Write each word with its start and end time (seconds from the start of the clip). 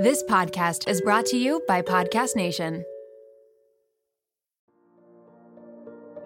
This 0.00 0.22
podcast 0.22 0.88
is 0.88 1.02
brought 1.02 1.26
to 1.26 1.36
you 1.36 1.62
by 1.68 1.82
Podcast 1.82 2.34
Nation. 2.34 2.86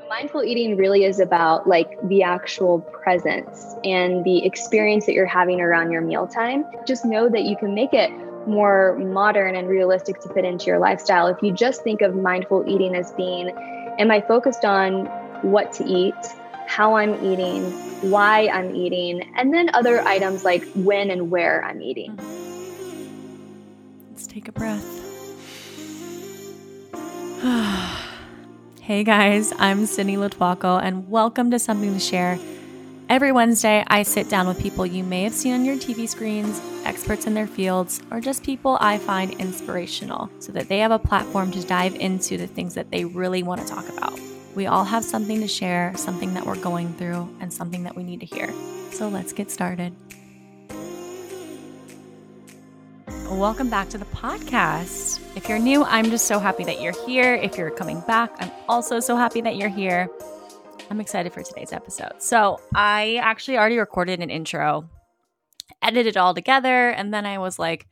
Mindful 0.09 0.45
eating 0.45 0.77
really 0.77 1.03
is 1.03 1.19
about 1.19 1.69
like 1.69 1.91
the 2.07 2.23
actual 2.23 2.83
presence 2.83 3.75
and 3.83 4.23
the 4.25 4.47
experience 4.47 5.07
that 5.07 5.15
you're 5.15 5.27
having 5.27 5.61
around 5.61 5.91
your 5.91 6.03
mealtime. 6.03 6.65
Just 6.87 7.05
know 7.05 7.29
that 7.29 7.43
you 7.43 7.57
can 7.57 7.75
make 7.75 7.93
it 7.93 8.13
more 8.47 8.97
modern 8.97 9.57
and 9.57 9.67
realistic 9.67 10.21
to 10.21 10.29
fit 10.29 10.45
into 10.45 10.67
your 10.67 10.79
lifestyle. 10.79 11.27
If 11.27 11.43
you 11.43 11.51
just 11.51 11.83
think 11.83 12.01
of 12.01 12.15
mindful 12.15 12.63
eating 12.69 12.95
as 12.95 13.11
being, 13.15 13.51
am 13.99 14.09
I 14.13 14.21
focused 14.21 14.65
on 14.65 15.07
what 15.43 15.73
to 15.73 15.85
eat, 15.85 16.15
how 16.69 16.95
I'm 16.95 17.15
eating, 17.25 17.65
why 18.09 18.47
I'm 18.51 18.73
eating, 18.77 19.29
and 19.35 19.53
then 19.53 19.71
other 19.75 20.01
items 20.03 20.45
like 20.45 20.63
when 20.77 21.11
and 21.11 21.29
where 21.29 21.65
I'm 21.65 21.83
eating. 21.83 22.17
Let's 24.15 24.29
take 24.29 24.47
a 24.47 24.53
breath. 24.53 24.85
hey 28.81 29.03
guys, 29.03 29.53
I'm 29.59 29.87
Sydney 29.87 30.17
Lotuaco, 30.17 30.81
and 30.81 31.11
welcome 31.11 31.51
to 31.51 31.59
Something 31.59 31.93
to 31.95 31.99
Share. 31.99 32.39
Every 33.09 33.33
Wednesday, 33.33 33.83
I 33.89 34.05
sit 34.05 34.29
down 34.29 34.47
with 34.47 34.61
people 34.61 34.87
you 34.87 35.03
may 35.03 35.25
have 35.25 35.33
seen 35.33 35.53
on 35.55 35.65
your 35.65 35.75
TV 35.75 36.09
screens, 36.09 36.63
experts 36.85 37.27
in 37.27 37.35
their 37.35 37.49
fields, 37.49 38.03
or 38.13 38.21
just 38.21 38.45
people 38.45 38.79
I 38.81 38.99
find 38.99 39.33
inspirational 39.41 40.31
so 40.39 40.53
that 40.53 40.69
they 40.69 40.79
have 40.79 40.93
a 40.93 40.99
platform 41.01 41.51
to 41.51 41.67
dive 41.67 41.97
into 41.97 42.37
the 42.37 42.47
things 42.47 42.75
that 42.75 42.93
they 42.93 43.05
really 43.05 43.43
want 43.43 43.63
to 43.63 43.67
talk 43.67 43.89
about. 43.89 44.17
We 44.55 44.67
all 44.67 44.85
have 44.85 45.03
something 45.03 45.41
to 45.41 45.49
share, 45.49 45.93
something 45.97 46.35
that 46.35 46.47
we're 46.47 46.55
going 46.55 46.95
through, 46.95 47.37
and 47.41 47.53
something 47.53 47.83
that 47.83 47.97
we 47.97 48.05
need 48.05 48.21
to 48.21 48.27
hear. 48.27 48.55
So 48.93 49.09
let's 49.09 49.33
get 49.33 49.51
started. 49.51 49.93
Welcome 53.31 53.71
back 53.71 53.89
to 53.89 53.99
the 53.99 54.05
podcast. 54.07 55.21
If 55.37 55.49
you're 55.49 55.59
new, 55.59 55.83
I'm 55.85 56.07
just 56.07 56.27
so 56.27 56.39
happy 56.39 56.63
that 56.65 56.81
you're 56.81 56.95
here. 57.07 57.35
If 57.35 57.57
you're 57.57 57.71
coming 57.71 58.01
back, 58.03 58.31
I'm 58.39 58.51
also 58.69 59.01
so 59.01 59.17
happy 59.17 59.41
that 59.41 59.57
you're 59.57 59.69
here. 59.69 60.09
I'm 60.91 61.01
excited 61.01 61.33
for 61.33 61.43
today's 61.43 61.73
episode. 61.73 62.13
So, 62.19 62.61
I 62.75 63.17
actually 63.23 63.59
already 63.59 63.79
recorded 63.79 64.21
an 64.21 64.31
intro, 64.31 64.89
edited 65.83 66.15
it 66.15 66.17
all 66.17 66.35
together, 66.35 66.91
and 66.91 67.13
then 67.13 67.27
I 67.27 67.39
was 67.39 67.59
like, 67.59 67.87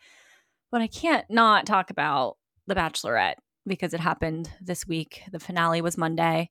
but 0.70 0.80
I 0.80 0.86
can't 0.86 1.25
not 1.28 1.66
talk 1.66 1.91
about 1.91 2.36
The 2.66 2.75
Bachelorette 2.75 3.36
because 3.66 3.94
it 3.94 4.00
happened 4.00 4.50
this 4.60 4.86
week. 4.86 5.22
The 5.33 5.41
finale 5.41 5.80
was 5.80 5.98
Monday. 5.98 6.50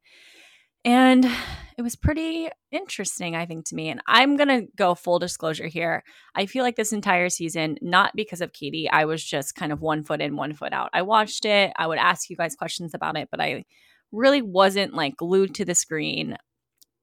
And 0.83 1.25
it 1.77 1.81
was 1.81 1.95
pretty 1.95 2.49
interesting, 2.71 3.35
I 3.35 3.45
think, 3.45 3.65
to 3.67 3.75
me. 3.75 3.89
And 3.89 4.01
I'm 4.07 4.35
going 4.35 4.49
to 4.49 4.67
go 4.75 4.93
full 4.95 5.19
disclosure 5.19 5.67
here. 5.67 6.03
I 6.35 6.45
feel 6.45 6.63
like 6.63 6.75
this 6.75 6.93
entire 6.93 7.29
season, 7.29 7.77
not 7.81 8.15
because 8.15 8.41
of 8.41 8.53
Katie, 8.53 8.89
I 8.89 9.05
was 9.05 9.23
just 9.23 9.55
kind 9.55 9.71
of 9.71 9.81
one 9.81 10.03
foot 10.03 10.21
in, 10.21 10.35
one 10.35 10.53
foot 10.53 10.73
out. 10.73 10.89
I 10.93 11.01
watched 11.01 11.45
it. 11.45 11.71
I 11.77 11.87
would 11.87 11.97
ask 11.97 12.29
you 12.29 12.35
guys 12.35 12.55
questions 12.55 12.93
about 12.93 13.17
it, 13.17 13.29
but 13.31 13.41
I 13.41 13.65
really 14.11 14.41
wasn't 14.41 14.93
like 14.93 15.17
glued 15.17 15.55
to 15.55 15.65
the 15.65 15.75
screen. 15.75 16.37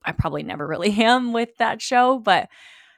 I 0.05 0.12
probably 0.12 0.43
never 0.43 0.67
really 0.67 0.93
am 1.03 1.33
with 1.33 1.56
that 1.59 1.83
show, 1.83 2.19
but 2.19 2.49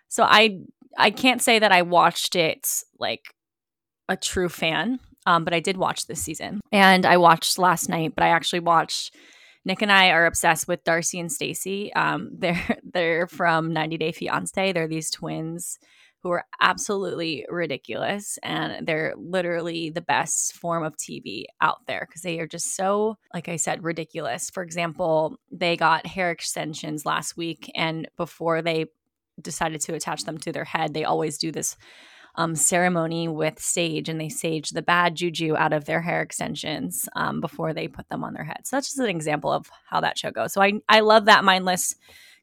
so 0.09 0.25
I 0.25 0.59
I 0.99 1.11
can't 1.11 1.41
say 1.41 1.59
that 1.61 1.73
I 1.73 1.83
watched 1.83 2.35
it 2.35 2.67
like 2.99 3.33
a 4.09 4.17
true 4.17 4.49
fan, 4.49 4.99
um, 5.25 5.45
but 5.45 5.55
I 5.55 5.61
did 5.61 5.77
watch 5.77 6.07
this 6.07 6.21
season, 6.21 6.61
and 6.73 7.07
I 7.07 7.17
watched 7.17 7.59
last 7.59 7.89
night. 7.89 8.15
But 8.15 8.25
I 8.25 8.29
actually 8.29 8.61
watched. 8.61 9.15
Nick 9.65 9.83
and 9.83 9.93
I 9.93 10.11
are 10.11 10.27
obsessed 10.27 10.67
with 10.69 10.85
Darcey 10.85 11.21
and 11.21 11.31
Stacey. 11.31 11.93
Um, 11.95 12.31
they're 12.39 12.79
they're 12.83 13.27
from 13.27 13.73
90 13.73 13.99
Day 13.99 14.13
Fiance. 14.13 14.73
They're 14.73 14.89
these 14.89 15.11
twins 15.11 15.79
who 16.23 16.31
are 16.31 16.45
absolutely 16.61 17.47
ridiculous 17.49 18.39
and 18.43 18.87
they're 18.87 19.15
literally 19.17 19.89
the 19.89 20.03
best 20.03 20.55
form 20.55 20.85
of 20.85 20.95
TV 20.97 21.45
out 21.63 21.79
there 21.87 22.07
because 22.07 22.21
they 22.21 22.39
are 22.41 22.47
just 22.47 22.77
so 22.77 23.17
like 23.33 23.49
I 23.49 23.57
said 23.57 23.83
ridiculous. 23.83 24.51
For 24.51 24.63
example, 24.63 25.37
they 25.51 25.77
got 25.77 26.07
hair 26.07 26.31
extensions 26.31 27.07
last 27.07 27.39
week 27.39 27.71
and 27.75 28.07
before 28.19 28.61
they 28.61 28.87
decided 29.41 29.81
to 29.81 29.95
attach 29.95 30.25
them 30.25 30.37
to 30.39 30.53
their 30.53 30.65
head, 30.65 30.93
they 30.93 31.05
always 31.05 31.39
do 31.39 31.51
this 31.51 31.77
um, 32.37 32.55
ceremony 32.55 33.29
with 33.29 33.59
sage 33.59 34.09
and 34.09 34.21
they 34.21 34.29
sage 34.29 34.71
the 34.71 34.83
bad 34.83 35.15
juju 35.15 35.57
out 35.57 35.73
of 35.73 35.85
their 35.85 36.01
hair 36.01 36.23
extensions 36.23 37.09
um, 37.17 37.41
before 37.41 37.73
they 37.73 37.89
put 37.89 38.09
them 38.09 38.25
on 38.25 38.35
their 38.35 38.45
head. 38.45 38.61
So 38.65 38.77
that's 38.77 38.89
just 38.89 38.99
an 38.99 39.07
example 39.07 39.53
of 39.53 39.71
how 39.89 40.01
that 40.01 40.19
show 40.19 40.31
goes. 40.31 40.53
So 40.53 40.63
I 40.63 40.75
I 40.89 41.01
love 41.01 41.27
that 41.27 41.45
mindless 41.45 41.95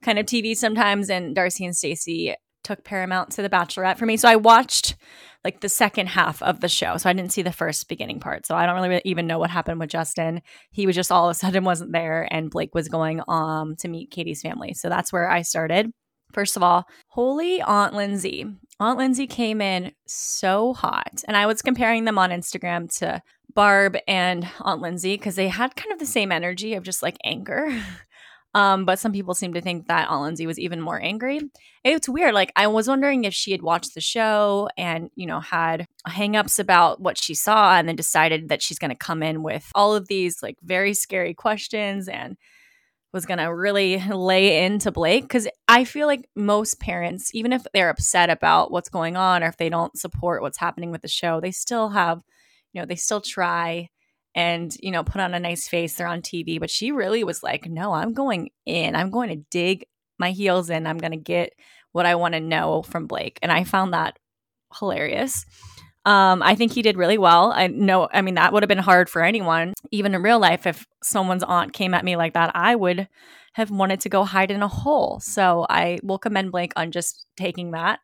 kind 0.02 0.20
of 0.20 0.26
TV 0.26 0.56
sometimes. 0.56 1.10
And 1.10 1.36
Darcey 1.36 1.66
and 1.66 1.76
Stacey 1.76 2.36
took 2.64 2.84
Paramount 2.84 3.32
to 3.32 3.42
The 3.42 3.50
Bachelorette 3.50 3.98
for 3.98 4.06
me. 4.06 4.18
So 4.18 4.28
I 4.28 4.36
watched 4.36 4.96
like 5.44 5.62
the 5.62 5.70
second 5.70 6.08
half 6.08 6.42
of 6.42 6.60
the 6.60 6.68
show. 6.68 6.98
So 6.98 7.10
I 7.10 7.14
didn't 7.14 7.32
see 7.32 7.42
the 7.42 7.52
first 7.52 7.88
beginning 7.88 8.20
part. 8.20 8.46
So 8.46 8.56
I 8.56 8.66
don't 8.66 8.82
really 8.82 9.02
even 9.06 9.28
know 9.28 9.40
what 9.40 9.50
happened 9.50 9.80
with 9.80 9.90
Justin. 9.90 10.42
He 10.72 10.86
was 10.86 10.96
just 10.96 11.12
all 11.12 11.30
of 11.30 11.32
a 11.32 11.40
sudden 11.40 11.64
wasn't 11.64 11.94
there 11.94 12.28
and 12.30 12.52
Blake 12.52 12.76
was 12.76 12.90
going 12.90 13.22
um 13.28 13.76
to 13.78 13.88
meet 13.88 14.12
Katie's 14.12 14.42
family. 14.42 14.74
So 14.74 14.90
that's 14.90 15.14
where 15.14 15.30
I 15.30 15.44
started. 15.44 15.92
First 16.34 16.58
of 16.58 16.64
all, 16.64 16.86
holy 17.10 17.62
Aunt 17.62 17.94
Lindsay. 17.94 18.46
Aunt 18.80 18.98
Lindsay 18.98 19.28
came 19.28 19.62
in 19.62 19.92
so 20.06 20.74
hot. 20.74 21.24
And 21.28 21.36
I 21.36 21.46
was 21.46 21.62
comparing 21.62 22.06
them 22.06 22.18
on 22.18 22.30
Instagram 22.30 22.96
to 23.00 23.22
Barb 23.54 23.98
and 24.08 24.48
Aunt 24.62 24.82
Lindsay 24.82 25.18
because 25.18 25.36
they 25.36 25.48
had 25.48 25.76
kind 25.76 25.92
of 25.92 26.00
the 26.00 26.06
same 26.06 26.32
energy 26.32 26.76
of 26.76 26.84
just 26.84 27.02
like 27.02 27.18
anger. 27.24 27.70
Um, 28.54 28.86
but 28.86 28.98
some 28.98 29.12
people 29.12 29.36
seem 29.36 29.54
to 29.54 29.62
think 29.62 29.88
that 29.88 30.10
Aunt 30.10 30.24
Lindsay 30.24 30.48
was 30.48 30.58
even 30.58 30.82
more 30.82 31.00
angry. 31.00 31.42
It's 31.84 32.10
weird. 32.10 32.34
Like 32.34 32.52
I 32.56 32.66
was 32.66 32.88
wondering 32.88 33.24
if 33.24 33.34
she 33.34 33.52
had 33.52 33.62
watched 33.62 33.94
the 33.94 34.02
show 34.02 34.68
and, 34.76 35.12
you 35.16 35.28
know, 35.28 35.40
had 35.40 35.86
hangups 36.08 36.58
about 36.58 37.00
what 37.00 37.20
she 37.20 37.36
saw 37.36 37.78
and 37.78 37.88
then 37.88 37.96
decided 37.96 38.50
that 38.50 38.64
she's 38.64 38.80
going 38.80 38.90
to 38.90 38.96
come 38.96 39.22
in 39.22 39.44
with 39.44 39.70
all 39.76 39.94
of 39.94 40.08
these 40.08 40.42
like 40.42 40.58
very 40.64 40.96
scary 40.96 41.36
questions 41.36 42.08
and 42.08 42.36
was 43.18 43.26
going 43.26 43.40
to 43.40 43.54
really 43.54 43.98
lay 43.98 44.64
into 44.64 44.92
Blake 44.92 45.24
because 45.24 45.48
I 45.68 45.86
feel 45.86 46.06
like 46.06 46.30
most 46.36 46.80
parents, 46.80 47.34
even 47.34 47.52
if 47.52 47.64
they're 47.74 47.90
upset 47.90 48.30
about 48.30 48.70
what's 48.70 48.90
going 48.90 49.18
on 49.18 49.44
or 49.44 49.48
if 49.48 49.58
they 49.58 49.70
don't 49.70 49.98
support 49.98 50.44
what's 50.44 50.60
happening 50.60 50.92
with 50.92 51.02
the 51.02 51.08
show, 51.08 51.42
they 51.42 51.50
still 51.50 51.90
have, 51.90 52.22
you 52.74 52.80
know, 52.80 52.86
they 52.86 52.96
still 52.96 53.22
try 53.22 53.90
and 54.36 54.76
you 54.84 54.92
know 54.92 55.04
put 55.04 55.20
on 55.20 55.34
a 55.34 55.40
nice 55.40 55.68
face 55.68 55.96
they're 55.96 56.06
on 56.06 56.22
tv 56.22 56.60
but 56.60 56.70
she 56.70 56.92
really 56.92 57.24
was 57.24 57.42
like 57.42 57.66
no 57.66 57.94
i'm 57.94 58.14
going 58.14 58.50
in. 58.68 58.96
I'm 58.96 59.10
going 59.10 59.30
to 59.30 59.44
dig 59.50 59.86
my 60.20 60.32
heels 60.32 60.70
in. 60.70 60.86
I'm 60.86 61.00
going 61.00 61.12
to 61.12 61.18
get 61.18 61.54
what 61.92 62.06
i 62.06 62.14
want 62.14 62.36
to 62.36 62.40
know 62.40 62.84
from 62.84 63.08
blake. 63.08 63.40
And 63.42 63.52
i 63.52 63.64
found 63.64 63.94
that 63.94 64.20
hilarious 64.78 65.44
um, 66.08 66.42
i 66.42 66.56
think 66.56 66.72
he 66.72 66.82
did 66.82 66.98
really 66.98 67.18
well 67.18 67.52
i 67.52 67.68
know 67.68 68.08
i 68.14 68.22
mean 68.22 68.36
that 68.36 68.52
would 68.52 68.64
have 68.64 68.68
been 68.68 68.78
hard 68.78 69.10
for 69.10 69.24
anyone 69.24 69.74
even 69.92 70.16
in 70.16 70.22
real 70.22 70.40
life 70.40 70.66
if 70.66 70.86
someone's 71.04 71.44
aunt 71.44 71.74
came 71.74 71.94
at 71.94 72.06
me 72.06 72.16
like 72.16 72.34
that 72.34 72.52
i 72.56 72.76
would 72.76 73.08
have 73.54 73.70
wanted 73.72 74.00
to 74.00 74.10
go 74.10 74.24
hide 74.24 74.52
in 74.52 74.64
a 74.64 74.68
hole 74.68 75.20
so 75.20 75.66
i 75.70 76.00
will 76.04 76.20
commend 76.20 76.52
blake 76.52 76.74
on 76.76 76.92
just 76.92 77.26
taking 77.38 77.72
that 77.72 78.00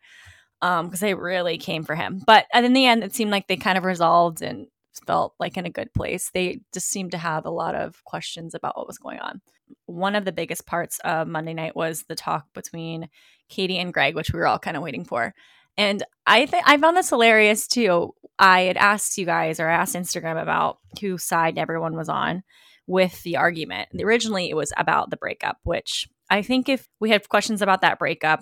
um 0.61 0.85
because 0.85 0.99
they 0.99 1.13
really 1.13 1.57
came 1.57 1.83
for 1.83 1.95
him 1.95 2.21
but 2.25 2.45
in 2.53 2.73
the 2.73 2.85
end 2.85 3.03
it 3.03 3.15
seemed 3.15 3.31
like 3.31 3.47
they 3.47 3.57
kind 3.57 3.77
of 3.77 3.83
resolved 3.83 4.41
and 4.41 4.67
felt 5.05 5.33
like 5.39 5.57
in 5.57 5.65
a 5.65 5.71
good 5.71 5.93
place. 5.93 6.29
They 6.33 6.61
just 6.73 6.89
seemed 6.89 7.11
to 7.11 7.17
have 7.17 7.45
a 7.45 7.51
lot 7.51 7.75
of 7.75 8.03
questions 8.03 8.53
about 8.53 8.77
what 8.77 8.87
was 8.87 8.97
going 8.97 9.19
on. 9.19 9.41
One 9.85 10.15
of 10.15 10.25
the 10.25 10.31
biggest 10.31 10.65
parts 10.65 10.99
of 11.03 11.27
Monday 11.27 11.53
night 11.53 11.75
was 11.75 12.03
the 12.07 12.15
talk 12.15 12.45
between 12.53 13.09
Katie 13.49 13.77
and 13.77 13.93
Greg, 13.93 14.15
which 14.15 14.31
we 14.31 14.39
were 14.39 14.47
all 14.47 14.59
kind 14.59 14.77
of 14.77 14.83
waiting 14.83 15.05
for. 15.05 15.33
And 15.77 16.03
I 16.25 16.45
think 16.45 16.63
I 16.67 16.77
found 16.77 16.97
this 16.97 17.09
hilarious 17.09 17.67
too. 17.67 18.13
I 18.39 18.61
had 18.61 18.77
asked 18.77 19.17
you 19.17 19.25
guys 19.25 19.59
or 19.59 19.67
asked 19.67 19.95
Instagram 19.95 20.41
about 20.41 20.79
whose 20.99 21.23
side 21.23 21.57
everyone 21.57 21.95
was 21.95 22.09
on 22.09 22.43
with 22.87 23.21
the 23.23 23.37
argument. 23.37 23.89
Originally, 23.99 24.49
it 24.49 24.55
was 24.55 24.73
about 24.77 25.09
the 25.09 25.17
breakup, 25.17 25.57
which 25.63 26.07
I 26.29 26.41
think 26.41 26.69
if 26.69 26.87
we 26.99 27.09
had 27.09 27.27
questions 27.29 27.61
about 27.61 27.81
that 27.81 27.99
breakup, 27.99 28.41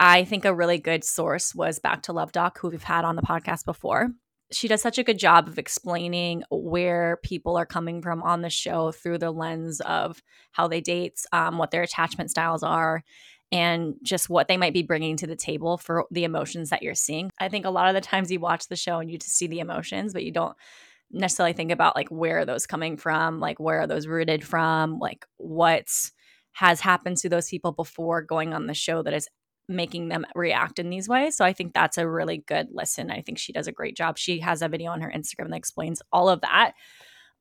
I 0.00 0.24
think 0.24 0.44
a 0.44 0.54
really 0.54 0.78
good 0.78 1.04
source 1.04 1.54
was 1.54 1.78
Back 1.78 2.02
to 2.04 2.12
Love 2.12 2.32
Doc, 2.32 2.58
who 2.58 2.68
we've 2.68 2.82
had 2.82 3.04
on 3.04 3.16
the 3.16 3.22
podcast 3.22 3.64
before 3.64 4.10
she 4.50 4.68
does 4.68 4.80
such 4.80 4.98
a 4.98 5.04
good 5.04 5.18
job 5.18 5.46
of 5.48 5.58
explaining 5.58 6.42
where 6.50 7.18
people 7.22 7.56
are 7.56 7.66
coming 7.66 8.00
from 8.00 8.22
on 8.22 8.42
the 8.42 8.50
show 8.50 8.92
through 8.92 9.18
the 9.18 9.30
lens 9.30 9.80
of 9.80 10.22
how 10.52 10.68
they 10.68 10.80
date, 10.80 11.20
um, 11.32 11.58
what 11.58 11.70
their 11.70 11.82
attachment 11.82 12.30
styles 12.30 12.62
are, 12.62 13.04
and 13.50 13.94
just 14.02 14.28
what 14.28 14.48
they 14.48 14.56
might 14.56 14.74
be 14.74 14.82
bringing 14.82 15.16
to 15.16 15.26
the 15.26 15.36
table 15.36 15.78
for 15.78 16.04
the 16.10 16.24
emotions 16.24 16.70
that 16.70 16.82
you're 16.82 16.94
seeing. 16.94 17.30
I 17.38 17.48
think 17.48 17.64
a 17.64 17.70
lot 17.70 17.88
of 17.88 17.94
the 17.94 18.00
times 18.00 18.30
you 18.30 18.40
watch 18.40 18.68
the 18.68 18.76
show 18.76 18.98
and 18.98 19.10
you 19.10 19.18
just 19.18 19.36
see 19.36 19.46
the 19.46 19.60
emotions, 19.60 20.12
but 20.12 20.24
you 20.24 20.32
don't 20.32 20.56
necessarily 21.10 21.54
think 21.54 21.70
about 21.70 21.96
like 21.96 22.08
where 22.08 22.40
are 22.40 22.44
those 22.44 22.66
coming 22.66 22.96
from, 22.96 23.40
like 23.40 23.58
where 23.58 23.80
are 23.80 23.86
those 23.86 24.06
rooted 24.06 24.44
from, 24.44 24.98
like 24.98 25.24
what's 25.36 26.12
has 26.52 26.80
happened 26.80 27.16
to 27.18 27.28
those 27.28 27.48
people 27.48 27.72
before 27.72 28.20
going 28.20 28.52
on 28.52 28.66
the 28.66 28.74
show 28.74 29.02
that 29.02 29.14
is 29.14 29.28
making 29.68 30.08
them 30.08 30.26
react 30.34 30.78
in 30.78 30.90
these 30.90 31.08
ways. 31.08 31.36
So 31.36 31.44
I 31.44 31.52
think 31.52 31.72
that's 31.72 31.98
a 31.98 32.08
really 32.08 32.38
good 32.38 32.68
listen. 32.72 33.10
I 33.10 33.20
think 33.20 33.38
she 33.38 33.52
does 33.52 33.66
a 33.66 33.72
great 33.72 33.96
job. 33.96 34.18
She 34.18 34.40
has 34.40 34.62
a 34.62 34.68
video 34.68 34.90
on 34.90 35.00
her 35.00 35.12
Instagram 35.14 35.50
that 35.50 35.56
explains 35.56 36.02
all 36.12 36.28
of 36.28 36.40
that. 36.40 36.72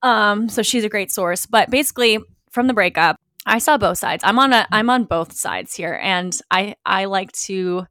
Um, 0.03 0.49
so 0.49 0.61
she's 0.61 0.83
a 0.83 0.89
great 0.89 1.11
source. 1.11 1.45
But 1.45 1.69
basically, 1.69 2.19
from 2.51 2.67
the 2.67 2.73
breakup, 2.73 3.16
I 3.47 3.59
saw 3.59 3.77
both 3.77 3.97
sides. 3.97 4.23
I'm 4.25 4.37
on 4.39 4.53
a 4.53 4.57
mm-hmm. 4.57 4.73
I'm 4.73 4.89
on 4.89 5.05
both 5.05 5.33
sides 5.33 5.73
here, 5.73 5.99
and 6.01 6.37
I 6.51 6.75
I 6.85 7.05
like 7.05 7.31
to 7.43 7.85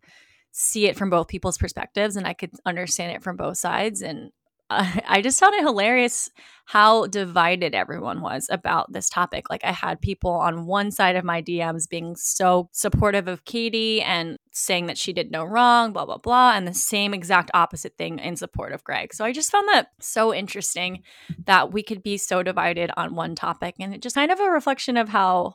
see 0.52 0.86
it 0.86 0.96
from 0.96 1.10
both 1.10 1.28
people's 1.28 1.58
perspectives, 1.58 2.16
and 2.16 2.26
I 2.26 2.34
could 2.34 2.52
understand 2.64 3.12
it 3.12 3.22
from 3.22 3.36
both 3.36 3.58
sides. 3.58 4.02
And 4.02 4.30
I 4.70 5.20
just 5.22 5.38
found 5.38 5.54
it 5.54 5.62
hilarious 5.62 6.28
how 6.64 7.06
divided 7.06 7.76
everyone 7.76 8.20
was 8.20 8.48
about 8.50 8.92
this 8.92 9.08
topic. 9.08 9.48
Like 9.48 9.64
I 9.64 9.70
had 9.70 10.00
people 10.00 10.32
on 10.32 10.66
one 10.66 10.90
side 10.90 11.14
of 11.14 11.24
my 11.24 11.40
DMs 11.40 11.88
being 11.88 12.16
so 12.16 12.68
supportive 12.72 13.28
of 13.28 13.44
Katie 13.44 14.02
and 14.02 14.36
saying 14.50 14.86
that 14.86 14.98
she 14.98 15.12
did 15.12 15.30
no 15.30 15.44
wrong, 15.44 15.92
blah 15.92 16.04
blah 16.04 16.18
blah, 16.18 16.54
and 16.54 16.66
the 16.66 16.74
same 16.74 17.14
exact 17.14 17.52
opposite 17.54 17.96
thing 17.96 18.18
in 18.18 18.34
support 18.34 18.72
of 18.72 18.82
Greg. 18.82 19.14
So 19.14 19.24
I 19.24 19.32
just 19.32 19.52
found 19.52 19.68
that 19.68 19.88
so 20.00 20.34
interesting 20.34 21.02
that 21.44 21.72
we 21.72 21.84
could 21.84 22.02
be 22.02 22.18
so 22.18 22.42
divided 22.42 22.90
on 22.96 23.14
one 23.14 23.36
topic 23.36 23.76
and 23.78 23.94
it 23.94 24.02
just 24.02 24.16
kind 24.16 24.32
of 24.32 24.40
a 24.40 24.50
reflection 24.50 24.96
of 24.96 25.08
how 25.08 25.54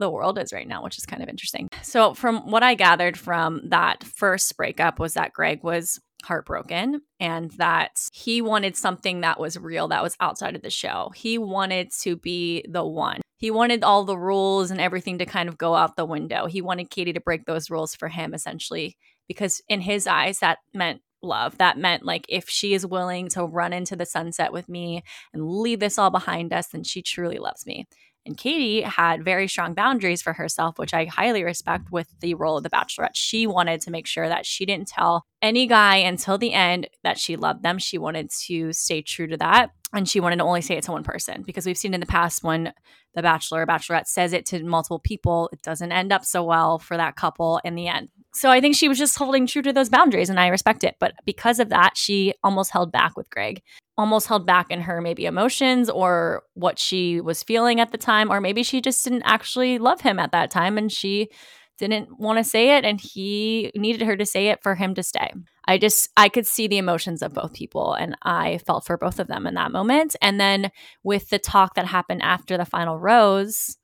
the 0.00 0.10
world 0.10 0.38
is 0.38 0.52
right 0.52 0.66
now, 0.66 0.82
which 0.82 0.98
is 0.98 1.06
kind 1.06 1.22
of 1.22 1.28
interesting. 1.28 1.68
So, 1.82 2.14
from 2.14 2.50
what 2.50 2.64
I 2.64 2.74
gathered 2.74 3.16
from 3.16 3.68
that 3.68 4.02
first 4.02 4.56
breakup, 4.56 4.98
was 4.98 5.14
that 5.14 5.32
Greg 5.32 5.62
was 5.62 6.00
heartbroken 6.22 7.02
and 7.18 7.50
that 7.52 8.08
he 8.12 8.42
wanted 8.42 8.76
something 8.76 9.20
that 9.20 9.40
was 9.40 9.58
real, 9.58 9.88
that 9.88 10.02
was 10.02 10.16
outside 10.20 10.56
of 10.56 10.62
the 10.62 10.70
show. 10.70 11.12
He 11.14 11.38
wanted 11.38 11.90
to 12.02 12.16
be 12.16 12.64
the 12.68 12.84
one. 12.84 13.20
He 13.36 13.50
wanted 13.50 13.82
all 13.82 14.04
the 14.04 14.18
rules 14.18 14.70
and 14.70 14.80
everything 14.80 15.18
to 15.18 15.26
kind 15.26 15.48
of 15.48 15.56
go 15.56 15.74
out 15.74 15.96
the 15.96 16.04
window. 16.04 16.46
He 16.46 16.60
wanted 16.60 16.90
Katie 16.90 17.14
to 17.14 17.20
break 17.20 17.46
those 17.46 17.70
rules 17.70 17.94
for 17.94 18.08
him, 18.08 18.34
essentially, 18.34 18.96
because 19.28 19.62
in 19.68 19.80
his 19.80 20.06
eyes, 20.06 20.40
that 20.40 20.58
meant 20.74 21.00
love. 21.22 21.58
That 21.58 21.78
meant 21.78 22.04
like 22.04 22.26
if 22.28 22.48
she 22.48 22.74
is 22.74 22.86
willing 22.86 23.28
to 23.30 23.44
run 23.44 23.72
into 23.72 23.96
the 23.96 24.06
sunset 24.06 24.52
with 24.52 24.68
me 24.68 25.02
and 25.32 25.48
leave 25.48 25.80
this 25.80 25.98
all 25.98 26.10
behind 26.10 26.52
us, 26.52 26.68
then 26.68 26.84
she 26.84 27.02
truly 27.02 27.38
loves 27.38 27.66
me. 27.66 27.86
And 28.26 28.36
Katie 28.36 28.82
had 28.82 29.24
very 29.24 29.48
strong 29.48 29.74
boundaries 29.74 30.20
for 30.22 30.34
herself, 30.34 30.78
which 30.78 30.92
I 30.92 31.06
highly 31.06 31.42
respect 31.42 31.90
with 31.90 32.08
the 32.20 32.34
role 32.34 32.58
of 32.58 32.62
the 32.62 32.70
bachelorette. 32.70 33.14
She 33.14 33.46
wanted 33.46 33.80
to 33.82 33.90
make 33.90 34.06
sure 34.06 34.28
that 34.28 34.44
she 34.44 34.66
didn't 34.66 34.88
tell 34.88 35.24
any 35.40 35.66
guy 35.66 35.96
until 35.96 36.36
the 36.36 36.52
end 36.52 36.88
that 37.02 37.18
she 37.18 37.36
loved 37.36 37.62
them. 37.62 37.78
She 37.78 37.98
wanted 37.98 38.30
to 38.46 38.72
stay 38.72 39.02
true 39.02 39.26
to 39.28 39.36
that. 39.38 39.70
And 39.92 40.08
she 40.08 40.20
wanted 40.20 40.36
to 40.36 40.44
only 40.44 40.60
say 40.60 40.76
it 40.76 40.84
to 40.84 40.92
one 40.92 41.02
person 41.02 41.42
because 41.42 41.66
we've 41.66 41.76
seen 41.76 41.94
in 41.94 42.00
the 42.00 42.06
past 42.06 42.44
when 42.44 42.72
the 43.14 43.22
bachelor 43.22 43.62
or 43.62 43.66
bachelorette 43.66 44.06
says 44.06 44.32
it 44.32 44.46
to 44.46 44.62
multiple 44.62 45.00
people, 45.00 45.50
it 45.52 45.62
doesn't 45.62 45.90
end 45.90 46.12
up 46.12 46.24
so 46.24 46.44
well 46.44 46.78
for 46.78 46.96
that 46.96 47.16
couple 47.16 47.60
in 47.64 47.74
the 47.74 47.88
end. 47.88 48.08
So 48.32 48.50
I 48.50 48.60
think 48.60 48.76
she 48.76 48.88
was 48.88 48.98
just 48.98 49.18
holding 49.18 49.48
true 49.48 49.62
to 49.62 49.72
those 49.72 49.88
boundaries 49.88 50.30
and 50.30 50.38
I 50.38 50.46
respect 50.46 50.84
it. 50.84 50.94
But 51.00 51.14
because 51.24 51.58
of 51.58 51.70
that, 51.70 51.96
she 51.96 52.34
almost 52.44 52.70
held 52.70 52.92
back 52.92 53.16
with 53.16 53.28
Greg, 53.30 53.62
almost 53.98 54.28
held 54.28 54.46
back 54.46 54.70
in 54.70 54.82
her 54.82 55.00
maybe 55.00 55.26
emotions 55.26 55.90
or 55.90 56.44
what 56.54 56.78
she 56.78 57.20
was 57.20 57.42
feeling 57.42 57.80
at 57.80 57.90
the 57.90 57.98
time. 57.98 58.30
Or 58.30 58.40
maybe 58.40 58.62
she 58.62 58.80
just 58.80 59.02
didn't 59.02 59.24
actually 59.24 59.78
love 59.78 60.02
him 60.02 60.20
at 60.20 60.30
that 60.30 60.52
time 60.52 60.78
and 60.78 60.92
she 60.92 61.30
didn't 61.78 62.20
want 62.20 62.38
to 62.38 62.44
say 62.44 62.76
it 62.76 62.84
and 62.84 63.00
he 63.00 63.72
needed 63.74 64.02
her 64.02 64.16
to 64.16 64.26
say 64.26 64.48
it 64.48 64.62
for 64.62 64.76
him 64.76 64.94
to 64.94 65.02
stay. 65.02 65.32
I 65.66 65.78
just 65.78 66.08
I 66.16 66.28
could 66.28 66.46
see 66.46 66.68
the 66.68 66.78
emotions 66.78 67.22
of 67.22 67.34
both 67.34 67.52
people 67.52 67.94
and 67.94 68.16
I 68.22 68.58
felt 68.58 68.84
for 68.86 68.96
both 68.96 69.18
of 69.18 69.28
them 69.28 69.46
in 69.46 69.54
that 69.54 69.72
moment. 69.72 70.16
And 70.20 70.40
then 70.40 70.70
with 71.02 71.28
the 71.30 71.38
talk 71.38 71.74
that 71.74 71.86
happened 71.86 72.22
after 72.22 72.56
the 72.56 72.64
final 72.64 72.98
rose, 72.98 73.76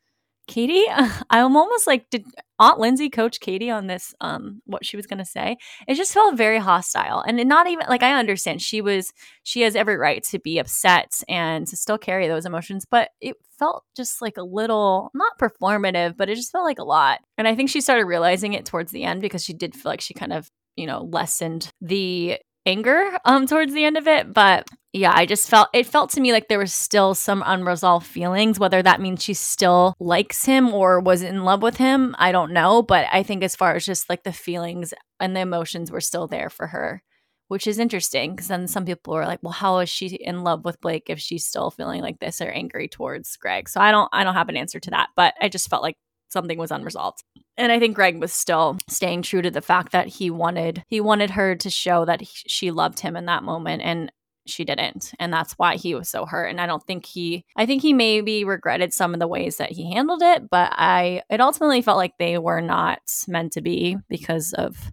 Katie, 0.47 0.85
I'm 1.31 1.57
almost 1.57 1.87
like, 1.87 2.09
did 2.11 2.25
Aunt 2.59 2.79
Lindsay 2.79 3.11
coach 3.11 3.41
Katie 3.41 3.71
on 3.71 3.87
this, 3.87 4.15
um, 4.21 4.63
what 4.65 4.85
she 4.85 4.97
was 4.97 5.07
going 5.07 5.19
to 5.19 5.25
say? 5.25 5.57
It 5.89 5.97
just 5.97 6.15
felt 6.15 6.37
very 6.37 6.59
hostile. 6.59 7.23
And 7.27 7.37
not 7.49 7.67
even 7.67 7.87
like, 7.89 8.03
I 8.03 8.15
understand 8.15 8.63
she 8.63 8.81
was, 8.81 9.13
she 9.43 9.63
has 9.63 9.77
every 9.77 9.97
right 9.97 10.23
to 10.25 10.39
be 10.39 10.59
upset 10.59 11.21
and 11.29 11.67
to 11.67 11.77
still 11.77 11.99
carry 11.99 12.29
those 12.29 12.47
emotions, 12.47 12.87
but 12.89 13.11
it 13.21 13.37
felt 13.59 13.85
just 13.97 14.23
like 14.23 14.37
a 14.37 14.43
little, 14.43 15.11
not 15.15 15.39
performative, 15.39 16.17
but 16.17 16.29
it 16.29 16.37
just 16.37 16.53
felt 16.53 16.65
like 16.65 16.79
a 16.79 16.85
lot. 16.85 17.21
And 17.37 17.49
I 17.49 17.55
think 17.55 17.69
she 17.69 17.81
started 17.81 18.05
realizing 18.05 18.53
it 18.53 18.65
towards 18.65 18.93
the 18.93 19.05
end 19.05 19.21
because 19.21 19.45
she 19.45 19.53
did 19.53 19.75
feel 19.75 19.91
like 19.91 20.01
she 20.01 20.15
kind 20.15 20.33
of, 20.33 20.51
you 20.77 20.87
know, 20.87 21.09
lessened 21.11 21.69
the 21.81 22.39
anger 22.67 23.17
um 23.25 23.47
towards 23.47 23.73
the 23.73 23.85
end 23.85 23.97
of 23.97 24.09
it 24.09 24.33
but 24.33 24.67
yeah 24.93 25.13
i 25.15 25.25
just 25.25 25.49
felt 25.49 25.69
it 25.73 25.87
felt 25.87 26.11
to 26.11 26.21
me 26.21 26.33
like 26.33 26.49
there 26.49 26.59
was 26.59 26.75
still 26.75 27.15
some 27.15 27.43
unresolved 27.47 28.07
feelings 28.07 28.59
whether 28.59 28.83
that 28.83 29.01
means 29.01 29.23
she 29.23 29.33
still 29.35 29.95
likes 30.01 30.45
him 30.45 30.75
or 30.75 30.99
was 30.99 31.23
in 31.23 31.45
love 31.45 31.63
with 31.63 31.77
him 31.77 32.15
i 32.19 32.33
don't 32.33 32.53
know 32.53 32.83
but 32.83 33.07
i 33.13 33.23
think 33.23 33.45
as 33.45 33.55
far 33.55 33.77
as 33.77 33.85
just 33.85 34.11
like 34.11 34.25
the 34.25 34.33
feelings 34.33 34.93
and 35.21 35.37
the 35.37 35.41
emotions 35.41 35.93
were 35.93 36.01
still 36.01 36.27
there 36.27 36.51
for 36.51 36.67
her 36.67 37.01
which 37.49 37.69
is 37.69 37.79
interesting 37.79 38.33
because 38.33 38.49
then 38.49 38.67
some 38.67 38.85
people 38.85 39.15
are 39.15 39.27
like 39.27 39.39
well 39.43 39.53
how 39.53 39.79
is 39.79 39.89
she 39.89 40.07
in 40.09 40.43
love 40.43 40.65
with 40.65 40.81
blake 40.81 41.05
if 41.09 41.21
she's 41.21 41.47
still 41.47 41.71
feeling 41.71 42.03
like 42.03 42.19
this 42.19 42.41
or 42.41 42.51
angry 42.51 42.89
towards 42.89 43.37
greg? 43.37 43.69
So 43.69 43.81
i 43.81 43.93
don't 43.93 44.09
i 44.13 44.25
don't 44.25 44.35
have 44.35 44.49
an 44.49 44.57
answer 44.57 44.81
to 44.81 44.91
that 44.91 45.11
but 45.15 45.35
i 45.41 45.49
just 45.49 45.71
felt 45.71 45.85
like 45.85 45.97
something 46.29 46.59
was 46.59 46.71
unresolved. 46.71 47.23
And 47.57 47.73
I 47.73 47.79
think 47.79 47.95
Greg 47.95 48.21
was 48.21 48.33
still 48.33 48.79
staying 48.89 49.23
true 49.23 49.43
to 49.43 49.51
the 49.51 49.63
fact 49.63 49.93
that 49.93 50.09
he 50.09 50.31
wanted 50.31 50.85
he 50.89 51.01
wanted 51.01 51.31
her 51.31 51.55
to 51.57 51.71
show 51.71 52.05
that 52.05 52.21
he, 52.21 52.29
she 52.47 52.71
loved 52.71 53.01
him 53.01 53.17
in 53.17 53.27
that 53.27 53.43
moment 53.43 53.83
and 53.83 54.13
she 54.49 54.65
didn't 54.65 55.13
and 55.19 55.33
that's 55.33 55.55
why 55.55 55.75
he 55.75 55.93
was 55.93 56.09
so 56.09 56.25
hurt 56.25 56.47
and 56.47 56.61
i 56.61 56.67
don't 56.67 56.87
think 56.87 57.05
he 57.05 57.45
i 57.57 57.67
think 57.67 57.83
he 57.83 57.93
maybe 57.93 58.45
regretted 58.45 58.93
some 58.93 59.13
of 59.13 59.19
the 59.19 59.27
ways 59.27 59.57
that 59.57 59.73
he 59.73 59.93
handled 59.93 60.23
it 60.23 60.49
but 60.49 60.73
i 60.77 61.21
it 61.29 61.41
ultimately 61.41 61.83
felt 61.83 61.97
like 61.97 62.13
they 62.19 62.39
were 62.39 62.61
not 62.61 63.01
meant 63.27 63.53
to 63.53 63.61
be 63.61 63.97
because 64.09 64.53
of 64.53 64.93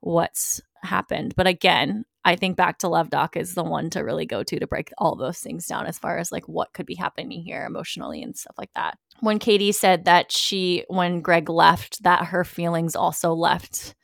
what's 0.00 0.60
happened 0.82 1.34
but 1.34 1.46
again 1.46 2.04
I 2.24 2.36
think 2.36 2.56
back 2.56 2.78
to 2.78 2.88
Love 2.88 3.10
Doc 3.10 3.36
is 3.36 3.54
the 3.54 3.64
one 3.64 3.88
to 3.90 4.00
really 4.00 4.26
go 4.26 4.42
to 4.42 4.58
to 4.58 4.66
break 4.66 4.92
all 4.98 5.16
those 5.16 5.38
things 5.38 5.66
down 5.66 5.86
as 5.86 5.98
far 5.98 6.18
as 6.18 6.30
like 6.30 6.46
what 6.48 6.72
could 6.74 6.86
be 6.86 6.94
happening 6.94 7.42
here 7.42 7.64
emotionally 7.64 8.22
and 8.22 8.36
stuff 8.36 8.56
like 8.58 8.70
that. 8.74 8.98
When 9.20 9.38
Katie 9.38 9.72
said 9.72 10.04
that 10.06 10.32
she, 10.32 10.84
when 10.88 11.20
Greg 11.20 11.48
left, 11.48 12.02
that 12.02 12.26
her 12.26 12.44
feelings 12.44 12.96
also 12.96 13.32
left 13.34 13.94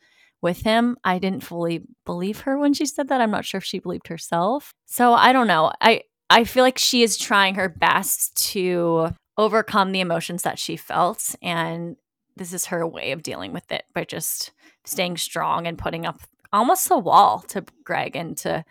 with 0.41 0.61
him, 0.61 0.97
I 1.03 1.19
didn't 1.19 1.43
fully 1.43 1.83
believe 2.05 2.41
her 2.41 2.57
when 2.57 2.73
she 2.73 2.85
said 2.85 3.07
that. 3.09 3.21
I'm 3.21 3.31
not 3.31 3.45
sure 3.45 3.57
if 3.57 3.63
she 3.63 3.79
believed 3.79 4.07
herself. 4.07 4.73
So 4.85 5.13
I 5.13 5.33
don't 5.33 5.47
know. 5.47 5.71
I 5.81 6.03
I 6.29 6.43
feel 6.43 6.63
like 6.63 6.77
she 6.77 7.03
is 7.03 7.17
trying 7.17 7.55
her 7.55 7.69
best 7.69 8.35
to 8.51 9.09
overcome 9.37 9.91
the 9.91 10.01
emotions 10.01 10.43
that 10.43 10.59
she 10.59 10.75
felt 10.75 11.35
and 11.41 11.95
this 12.35 12.53
is 12.53 12.65
her 12.65 12.85
way 12.85 13.11
of 13.11 13.23
dealing 13.23 13.53
with 13.53 13.71
it 13.71 13.83
by 13.93 14.03
just 14.03 14.51
staying 14.85 15.17
strong 15.17 15.67
and 15.67 15.77
putting 15.77 16.05
up 16.05 16.21
almost 16.53 16.89
a 16.91 16.97
wall 16.97 17.39
to 17.39 17.63
Greg 17.83 18.15
and 18.15 18.37
to 18.37 18.63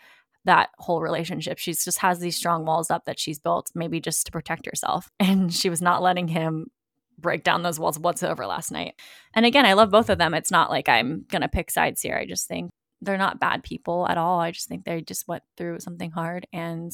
that 0.47 0.71
whole 0.79 1.01
relationship. 1.01 1.59
She 1.59 1.73
just 1.73 1.99
has 1.99 2.19
these 2.19 2.37
strong 2.37 2.65
walls 2.65 2.91
up 2.91 3.05
that 3.05 3.19
she's 3.19 3.39
built, 3.39 3.71
maybe 3.75 4.01
just 4.01 4.27
to 4.27 4.33
protect 4.33 4.67
herself. 4.67 5.11
And 5.21 5.53
she 5.53 5.69
was 5.69 5.83
not 5.83 6.03
letting 6.03 6.29
him 6.29 6.71
break 7.19 7.43
down 7.45 7.63
those 7.63 7.79
walls 7.79 7.99
whatsoever 7.99 8.47
last 8.47 8.71
night. 8.71 8.95
And 9.35 9.45
again, 9.45 9.67
I 9.67 9.73
love 9.75 9.91
both 9.91 10.09
of 10.09 10.19
them. 10.19 10.35
It's 10.35 10.51
not 10.51 10.71
like 10.71 10.89
I'm 10.89 11.25
going 11.29 11.43
to 11.43 11.49
pick 11.49 11.71
sides 11.71 12.01
here. 12.01 12.17
I 12.17 12.27
just 12.27 12.47
think 12.47 12.71
they're 13.01 13.19
not 13.19 13.41
bad 13.41 13.63
people 13.63 14.07
at 14.09 14.19
all. 14.19 14.41
I 14.41 14.51
just 14.53 14.69
think 14.69 14.85
they 14.85 15.01
just 15.01 15.29
went 15.29 15.43
through 15.57 15.81
something 15.81 16.11
hard 16.11 16.47
and 16.53 16.93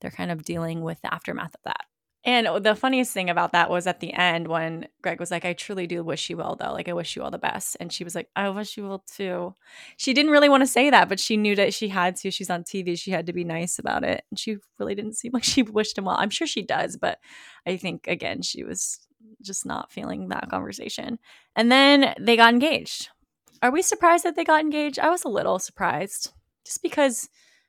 they're 0.00 0.10
kind 0.10 0.30
of 0.30 0.44
dealing 0.44 0.82
with 0.82 1.00
the 1.02 1.12
aftermath 1.12 1.54
of 1.54 1.60
that. 1.64 1.84
And 2.26 2.48
uh, 2.48 2.58
the 2.58 2.74
funniest 2.74 3.12
thing 3.12 3.30
about 3.30 3.52
that 3.52 3.70
was 3.70 3.86
at 3.86 4.00
the 4.00 4.12
end 4.12 4.48
when 4.48 4.88
Greg 5.00 5.20
was 5.20 5.30
like, 5.30 5.44
I 5.44 5.52
truly 5.52 5.86
do 5.86 6.02
wish 6.02 6.28
you 6.28 6.36
well, 6.36 6.56
though. 6.56 6.72
Like, 6.72 6.88
I 6.88 6.92
wish 6.92 7.14
you 7.14 7.22
all 7.22 7.30
the 7.30 7.38
best. 7.38 7.76
And 7.78 7.92
she 7.92 8.02
was 8.02 8.16
like, 8.16 8.28
I 8.34 8.48
wish 8.50 8.76
you 8.76 8.88
well, 8.88 9.04
too. 9.06 9.54
She 9.96 10.12
didn't 10.12 10.32
really 10.32 10.48
want 10.48 10.62
to 10.62 10.66
say 10.66 10.90
that, 10.90 11.08
but 11.08 11.20
she 11.20 11.36
knew 11.36 11.54
that 11.54 11.72
she 11.72 11.88
had 11.88 12.16
to. 12.16 12.32
She's 12.32 12.50
on 12.50 12.64
TV. 12.64 12.98
She 12.98 13.12
had 13.12 13.26
to 13.26 13.32
be 13.32 13.44
nice 13.44 13.78
about 13.78 14.02
it. 14.02 14.24
And 14.30 14.38
she 14.38 14.56
really 14.78 14.96
didn't 14.96 15.14
seem 15.16 15.30
like 15.32 15.44
she 15.44 15.62
wished 15.62 15.96
him 15.96 16.04
well. 16.04 16.16
I'm 16.18 16.30
sure 16.30 16.48
she 16.48 16.62
does, 16.62 16.96
but 16.96 17.20
I 17.64 17.76
think, 17.76 18.08
again, 18.08 18.42
she 18.42 18.64
was 18.64 18.98
just 19.40 19.64
not 19.64 19.92
feeling 19.92 20.28
that 20.28 20.50
conversation. 20.50 21.20
And 21.54 21.70
then 21.70 22.12
they 22.20 22.36
got 22.36 22.52
engaged. 22.52 23.08
Are 23.62 23.70
we 23.70 23.82
surprised 23.82 24.24
that 24.24 24.34
they 24.34 24.44
got 24.44 24.60
engaged? 24.60 24.98
I 24.98 25.10
was 25.10 25.24
a 25.24 25.28
little 25.28 25.60
surprised 25.60 26.32
just 26.64 26.82
because 26.82 27.28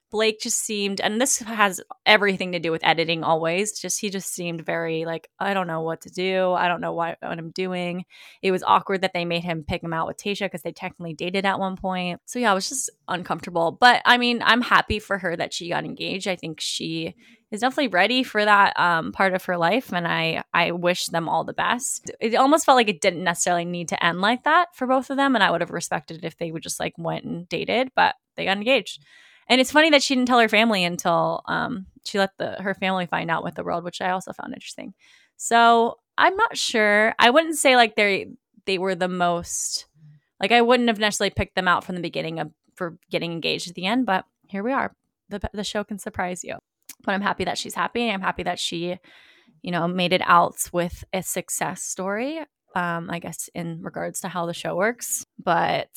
Blake 0.10 0.40
just 0.40 0.60
seemed, 0.60 1.02
and 1.02 1.20
this 1.20 1.40
has 1.40 1.82
everything 2.06 2.54
to 2.54 2.60
do 2.60 2.72
with 2.72 2.86
editing 2.86 3.24
always. 3.24 3.80
Just 3.80 4.00
he 4.00 4.10
just 4.10 4.34
seemed 4.34 4.66
very 4.66 5.06
like, 5.06 5.30
I 5.40 5.54
don't 5.54 5.68
know 5.68 5.82
what 5.82 6.02
to 6.02 6.10
do. 6.10 6.54
I 6.54 6.68
don't 6.68 6.82
know 6.82 6.94
what, 6.94 7.18
what 7.22 7.38
I'm 7.38 7.52
doing. 7.52 8.06
It 8.42 8.52
was 8.52 8.64
awkward 8.64 9.02
that 9.02 9.14
they 9.14 9.26
made 9.26 9.44
him 9.44 9.66
pick 9.68 9.84
him 9.84 9.94
out 9.94 10.08
with 10.08 10.18
Tayshia 10.18 10.46
because 10.46 10.62
they 10.62 10.72
technically 10.72 11.14
dated 11.14 11.46
at 11.46 11.60
one 11.60 11.76
point. 11.76 12.22
So 12.26 12.40
yeah, 12.40 12.52
I 12.52 12.54
was 12.54 12.70
just 12.70 12.90
uncomfortable. 13.08 13.72
But 13.72 14.02
I 14.06 14.18
mean, 14.18 14.42
I'm 14.44 14.62
happy 14.62 15.00
for 15.00 15.18
her 15.18 15.36
that 15.36 15.54
she 15.54 15.70
got 15.70 15.84
engaged. 15.84 16.28
I 16.28 16.38
think 16.38 16.62
she 16.62 17.16
is 17.52 17.62
definitely 17.62 17.88
ready 17.90 18.24
for 18.24 18.44
that 18.44 18.78
um, 18.80 19.12
part 19.12 19.34
of 19.34 19.46
her 19.46 19.58
life, 19.58 19.94
and 19.94 20.08
I 20.08 20.44
I 20.54 20.72
wish 20.72 21.08
them 21.08 21.30
all 21.30 21.44
the 21.44 21.54
best. 21.54 22.12
It 22.20 22.36
almost 22.36 22.66
felt 22.66 22.76
like 22.76 22.90
it 22.90 23.02
didn't 23.02 23.24
necessarily 23.24 23.66
need 23.66 23.90
to 23.90 24.06
end 24.06 24.20
like 24.20 24.44
that 24.44 24.76
for 24.76 24.88
both 24.88 25.10
of 25.10 25.18
them, 25.18 25.36
and 25.36 25.44
I 25.44 25.52
would 25.52 25.62
have 25.62 25.72
respected 25.72 26.18
it 26.18 26.24
if 26.26 26.38
they 26.38 26.52
would 26.52 26.64
just 26.64 26.80
like 26.80 26.94
went 26.98 27.26
and 27.26 27.48
dated, 27.48 27.92
but 27.96 28.16
they 28.36 28.46
got 28.46 28.58
engaged. 28.58 29.04
And 29.50 29.62
it's 29.62 29.72
funny 29.72 29.90
that 29.92 30.04
she 30.04 30.16
didn't 30.16 30.28
tell 30.28 30.40
her 30.40 30.50
family 30.50 30.84
until 30.84 31.42
um, 31.48 31.86
she 32.04 32.20
let 32.20 32.32
the 32.38 32.62
her 32.62 32.74
family 32.74 33.06
find 33.06 33.32
out 33.32 33.44
with 33.44 33.56
the 33.56 33.64
world, 33.64 33.84
which 33.84 34.02
I 34.02 34.12
also 34.12 34.34
found 34.34 34.54
interesting. 34.54 34.94
So 35.38 35.98
I'm 36.18 36.36
not 36.36 36.58
sure. 36.58 37.14
I 37.20 37.30
wouldn't 37.30 37.58
say 37.58 37.76
like 37.76 37.96
they 37.96 38.28
they 38.66 38.78
were 38.78 38.96
the 38.96 39.08
most 39.08 39.86
like 40.42 40.52
I 40.52 40.62
wouldn't 40.62 40.90
have 40.90 41.00
necessarily 41.00 41.32
picked 41.32 41.56
them 41.56 41.68
out 41.68 41.84
from 41.84 41.96
the 41.96 42.02
beginning 42.02 42.40
of 42.40 42.52
for 42.76 42.98
getting 43.10 43.32
engaged 43.32 43.68
at 43.70 43.76
the 43.76 43.86
end, 43.86 44.06
but 44.06 44.26
here 44.48 44.64
we 44.64 44.72
are. 44.72 44.94
The 45.30 45.40
the 45.54 45.64
show 45.64 45.84
can 45.84 46.00
surprise 46.00 46.44
you. 46.44 46.58
But 47.04 47.14
I'm 47.14 47.22
happy 47.22 47.46
that 47.46 47.58
she's 47.58 47.76
happy. 47.76 48.10
I'm 48.10 48.22
happy 48.22 48.44
that 48.44 48.60
she, 48.60 48.98
you 49.62 49.72
know, 49.72 49.88
made 49.88 50.14
it 50.14 50.22
out 50.26 50.58
with 50.74 51.04
a 51.14 51.22
success 51.24 51.84
story. 51.84 52.40
Um, 52.76 53.10
I 53.10 53.20
guess 53.20 53.50
in 53.56 53.82
regards 53.82 54.20
to 54.22 54.28
how 54.28 54.46
the 54.46 54.54
show 54.54 54.76
works. 54.76 55.26
But 55.44 55.90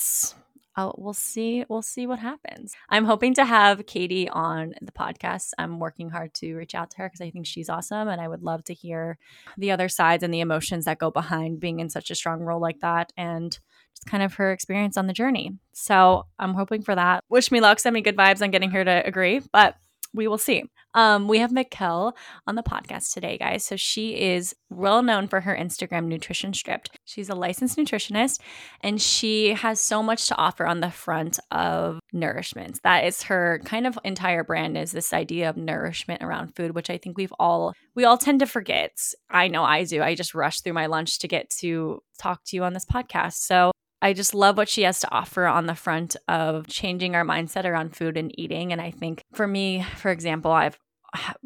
We'll 0.97 1.15
see. 1.15 1.65
We'll 1.69 1.83
see 1.83 2.07
what 2.07 2.19
happens. 2.19 2.75
I'm 2.89 3.05
hoping 3.05 3.35
to 3.35 3.45
have 3.45 3.87
Katie 3.87 4.29
on 4.29 4.75
the 4.81 4.93
podcast. 4.93 5.51
I'm 5.59 5.79
working 5.79 6.11
hard 6.11 6.35
to 6.35 6.55
reach 6.55 6.75
out 6.75 6.91
to 6.91 6.99
her 6.99 7.09
because 7.09 7.21
I 7.21 7.31
think 7.31 7.47
she's 7.47 7.69
awesome, 7.69 8.09
and 8.09 8.21
I 8.21 8.29
would 8.29 8.43
love 8.43 8.65
to 8.65 8.75
hear 8.75 9.19
the 9.57 9.71
other 9.71 9.89
sides 9.89 10.23
and 10.23 10.33
the 10.33 10.41
emotions 10.41 10.85
that 10.85 10.99
go 10.99 11.11
behind 11.11 11.61
being 11.61 11.81
in 11.81 11.91
such 11.91 12.11
a 12.11 12.15
strong 12.15 12.41
role 12.41 12.61
like 12.61 12.81
that, 12.81 13.13
and 13.17 13.59
just 13.95 14.07
kind 14.07 14.23
of 14.23 14.35
her 14.35 14.53
experience 14.53 14.97
on 14.97 15.07
the 15.07 15.13
journey. 15.13 15.57
So 15.73 16.27
I'm 16.39 16.55
hoping 16.55 16.83
for 16.83 16.95
that. 16.95 17.25
Wish 17.29 17.51
me 17.51 17.61
luck. 17.61 17.81
Send 17.81 17.95
me 17.95 18.01
good 18.03 18.17
vibes 18.17 18.43
on 18.43 18.51
getting 18.51 18.71
her 18.71 18.85
to 18.85 19.07
agree, 19.07 19.41
but 19.53 19.75
we 20.13 20.29
will 20.29 20.39
see. 20.39 20.65
Um, 20.95 21.29
we 21.29 21.39
have 21.39 21.53
McKel 21.53 22.13
on 22.47 22.57
the 22.57 22.63
podcast 22.63 23.13
today, 23.13 23.39
guys. 23.39 23.65
So 23.65 23.77
she 23.77 24.21
is 24.21 24.55
well 24.71 25.03
known 25.03 25.29
for 25.29 25.41
her 25.41 25.57
Instagram 25.57 26.07
Nutrition 26.07 26.53
Stripped. 26.53 26.99
She's 27.05 27.29
a 27.29 27.35
licensed 27.35 27.79
nutritionist 27.79 28.41
and 28.81 29.01
she 29.01 29.55
has 29.55 29.81
so 29.81 30.03
much 30.03 30.27
to 30.29 30.37
offer 30.37 30.67
on 30.67 30.81
the 30.81 30.91
front 30.91 31.39
of 31.53 32.01
nourishment. 32.13 32.81
That 32.83 33.05
is 33.05 33.23
her 33.25 33.61
kind 33.65 33.87
of 33.87 33.99
entire 34.05 34.43
brand 34.43 34.77
is 34.77 34.91
this 34.91 35.13
idea 35.13 35.49
of 35.49 35.57
nourishment 35.57 36.23
around 36.23 36.57
food, 36.57 36.75
which 36.75 36.91
I 36.91 36.99
think 36.99 37.17
we've 37.17 37.35
all 37.39 37.73
we 37.95 38.05
all 38.05 38.19
tend 38.19 38.41
to 38.41 38.47
forget. 38.47 38.93
I 39.31 39.49
know 39.49 39.63
I 39.63 39.85
do. 39.85 40.03
I 40.03 40.15
just 40.15 40.35
rush 40.35 40.61
through 40.61 40.73
my 40.73 40.87
lunch 40.87 41.21
to 41.21 41.29
get 41.29 41.51
to 41.61 42.01
talk 42.19 42.41
to 42.47 42.57
you 42.57 42.65
on 42.65 42.73
this 42.73 42.85
podcast. 42.85 43.35
So 43.35 43.71
I 44.03 44.13
just 44.13 44.35
love 44.35 44.57
what 44.57 44.69
she 44.69 44.83
has 44.83 45.01
to 45.01 45.13
offer 45.13 45.47
on 45.47 45.67
the 45.67 45.75
front 45.75 46.17
of 46.27 46.67
changing 46.67 47.15
our 47.15 47.25
mindset 47.25 47.65
around 47.65 47.97
food 47.97 48.17
and 48.17 48.33
eating. 48.39 48.73
And 48.73 48.81
I 48.81 48.91
think 48.91 49.25
for 49.33 49.47
me, 49.47 49.85
for 49.97 50.11
example, 50.11 50.53
I've 50.53 50.79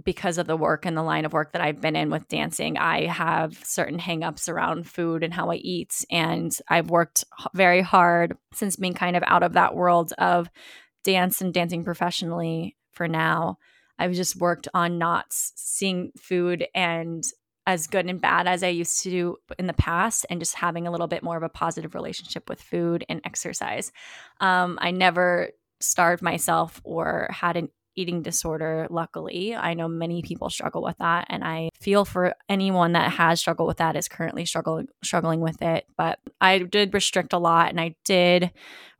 because 0.04 0.38
of 0.38 0.46
the 0.46 0.56
work 0.56 0.84
and 0.84 0.96
the 0.96 1.02
line 1.02 1.24
of 1.24 1.32
work 1.32 1.52
that 1.52 1.62
I've 1.62 1.80
been 1.80 1.96
in 1.96 2.10
with 2.10 2.28
dancing, 2.28 2.76
I 2.76 3.06
have 3.06 3.64
certain 3.64 3.98
hangups 3.98 4.48
around 4.48 4.86
food 4.86 5.22
and 5.22 5.32
how 5.32 5.50
I 5.50 5.56
eat. 5.56 6.04
And 6.10 6.54
I've 6.68 6.90
worked 6.90 7.24
very 7.54 7.80
hard 7.80 8.36
since 8.52 8.76
being 8.76 8.94
kind 8.94 9.16
of 9.16 9.24
out 9.26 9.42
of 9.42 9.54
that 9.54 9.74
world 9.74 10.12
of 10.18 10.50
dance 11.02 11.40
and 11.40 11.54
dancing 11.54 11.84
professionally 11.84 12.76
for 12.92 13.08
now. 13.08 13.58
I've 13.98 14.12
just 14.12 14.36
worked 14.36 14.68
on 14.74 14.98
not 14.98 15.26
seeing 15.30 16.12
food 16.16 16.66
and 16.74 17.24
as 17.66 17.86
good 17.86 18.06
and 18.06 18.20
bad 18.20 18.46
as 18.46 18.62
I 18.62 18.68
used 18.68 19.02
to 19.02 19.10
do 19.10 19.36
in 19.58 19.66
the 19.66 19.72
past, 19.72 20.26
and 20.28 20.40
just 20.40 20.54
having 20.54 20.86
a 20.86 20.90
little 20.90 21.06
bit 21.06 21.22
more 21.22 21.36
of 21.36 21.42
a 21.42 21.48
positive 21.48 21.94
relationship 21.94 22.48
with 22.48 22.60
food 22.60 23.04
and 23.08 23.20
exercise. 23.24 23.92
Um, 24.40 24.78
I 24.80 24.90
never 24.90 25.50
starved 25.80 26.22
myself 26.22 26.80
or 26.84 27.28
had 27.30 27.56
an 27.56 27.68
eating 27.96 28.22
disorder 28.22 28.86
luckily. 28.90 29.54
I 29.54 29.74
know 29.74 29.88
many 29.88 30.22
people 30.22 30.50
struggle 30.50 30.82
with 30.82 30.98
that 30.98 31.26
and 31.30 31.44
i 31.44 31.68
feel 31.80 32.04
for 32.04 32.34
anyone 32.48 32.92
that 32.92 33.12
has 33.12 33.40
struggled 33.40 33.68
with 33.68 33.76
that 33.76 33.96
is 33.96 34.08
currently 34.08 34.44
struggling 34.44 34.88
struggling 35.02 35.40
with 35.40 35.62
it. 35.62 35.86
But 35.96 36.18
i 36.40 36.58
did 36.58 36.94
restrict 36.94 37.32
a 37.32 37.38
lot 37.38 37.70
and 37.70 37.80
i 37.80 37.94
did 38.04 38.50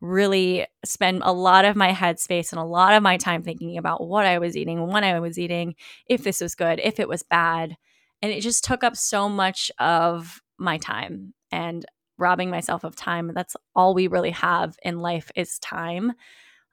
really 0.01 0.67
spend 0.85 1.23
a 1.25 1.33
lot 1.33 1.65
of 1.65 1.77
my 1.77 1.93
headspace 1.93 2.53
and 2.53 2.61
a 2.61 2.65
lot 2.65 2.95
of 2.95 3.03
my 3.03 3.17
time 3.17 3.43
thinking 3.43 3.79
about 3.79 4.07
what 4.07 4.27
i 4.27 4.39
was 4.39 4.57
eating 4.57 4.87
when 4.87 5.03
i 5.03 5.19
was 5.19 5.39
eating 5.39 5.75
if 6.07 6.23
this 6.23 6.41
was 6.41 6.55
good 6.55 6.79
if 6.83 7.01
it 7.01 7.09
was 7.09 7.23
bad 7.23 7.77
and 8.23 8.33
it 8.33 8.41
just 8.41 8.65
took 8.65 8.85
up 8.85 8.97
so 8.97 9.29
much 9.29 9.71
of 9.79 10.41
my 10.59 10.79
time 10.79 11.35
and 11.51 11.85
robbing 12.19 12.51
myself 12.51 12.85
of 12.85 12.97
time. 12.97 13.33
That's 13.35 13.57
all 13.75 13.95
we 13.95 14.07
really 14.07 14.31
have 14.31 14.77
in 14.83 15.01
life 15.01 15.31
is 15.35 15.59
time 15.59 16.13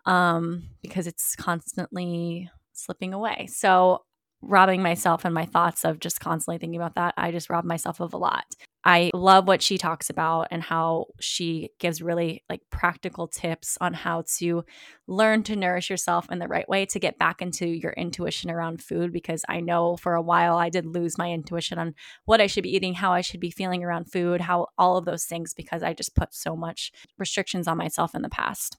um, 0.06 0.70
because 0.82 1.08
it's 1.08 1.36
constantly 1.36 2.50
slipping 2.74 3.14
away. 3.14 3.48
So 3.52 4.04
robbing 4.42 4.82
myself 4.82 5.26
and 5.26 5.34
my 5.34 5.46
thoughts 5.46 5.86
of 5.86 6.00
just 6.00 6.20
constantly 6.20 6.58
thinking 6.58 6.80
about 6.80 6.96
that, 6.96 7.14
I 7.18 7.32
just 7.32 7.50
rob 7.50 7.64
myself 7.64 8.00
of 8.00 8.14
a 8.14 8.18
lot. 8.18 8.46
I 8.84 9.12
love 9.14 9.48
what 9.48 9.62
she 9.62 9.78
talks 9.78 10.10
about 10.10 10.48
and 10.50 10.64
how 10.64 11.08
she 11.20 11.70
gives 11.80 12.02
really 12.02 12.44
like 12.50 12.62
practical 12.72 13.28
tips 13.28 13.78
on 13.80 13.94
how 13.94 14.24
to 14.38 14.64
learn 15.08 15.44
to 15.44 15.56
nourish 15.56 15.90
yourself 15.90 16.32
in 16.32 16.40
the 16.40 16.48
right 16.48 16.68
way 16.68 16.86
to 16.88 17.00
get 17.00 17.20
back 17.20 17.42
into 17.42 17.68
your 17.68 17.92
intuition 17.92 18.50
around 18.50 18.82
food 18.82 19.14
because 19.14 19.46
I 19.48 19.60
know 19.60 19.98
for 19.98 20.16
a 20.16 20.22
while 20.22 20.58
I 20.58 20.70
did 20.70 20.86
lose 20.86 21.18
my 21.18 21.32
intuition 21.32 21.78
on 21.78 21.94
what 22.26 22.42
I 22.42 22.48
should 22.48 22.64
be 22.64 22.76
eating, 22.76 22.96
how 22.96 23.12
I 23.12 23.22
should 23.22 23.40
be 23.40 23.52
feeling 23.52 23.84
around 23.84 24.12
food, 24.12 24.42
how 24.42 24.68
all 24.78 24.98
of 24.98 25.06
those 25.06 25.26
things 25.26 25.54
because 25.54 25.84
I 25.84 25.94
just 25.94 26.16
put 26.16 26.34
so 26.34 26.56
much 26.56 26.92
restrictions 27.20 27.68
on 27.68 27.78
myself 27.78 28.16
in 28.16 28.24
the 28.24 28.30
past. 28.30 28.78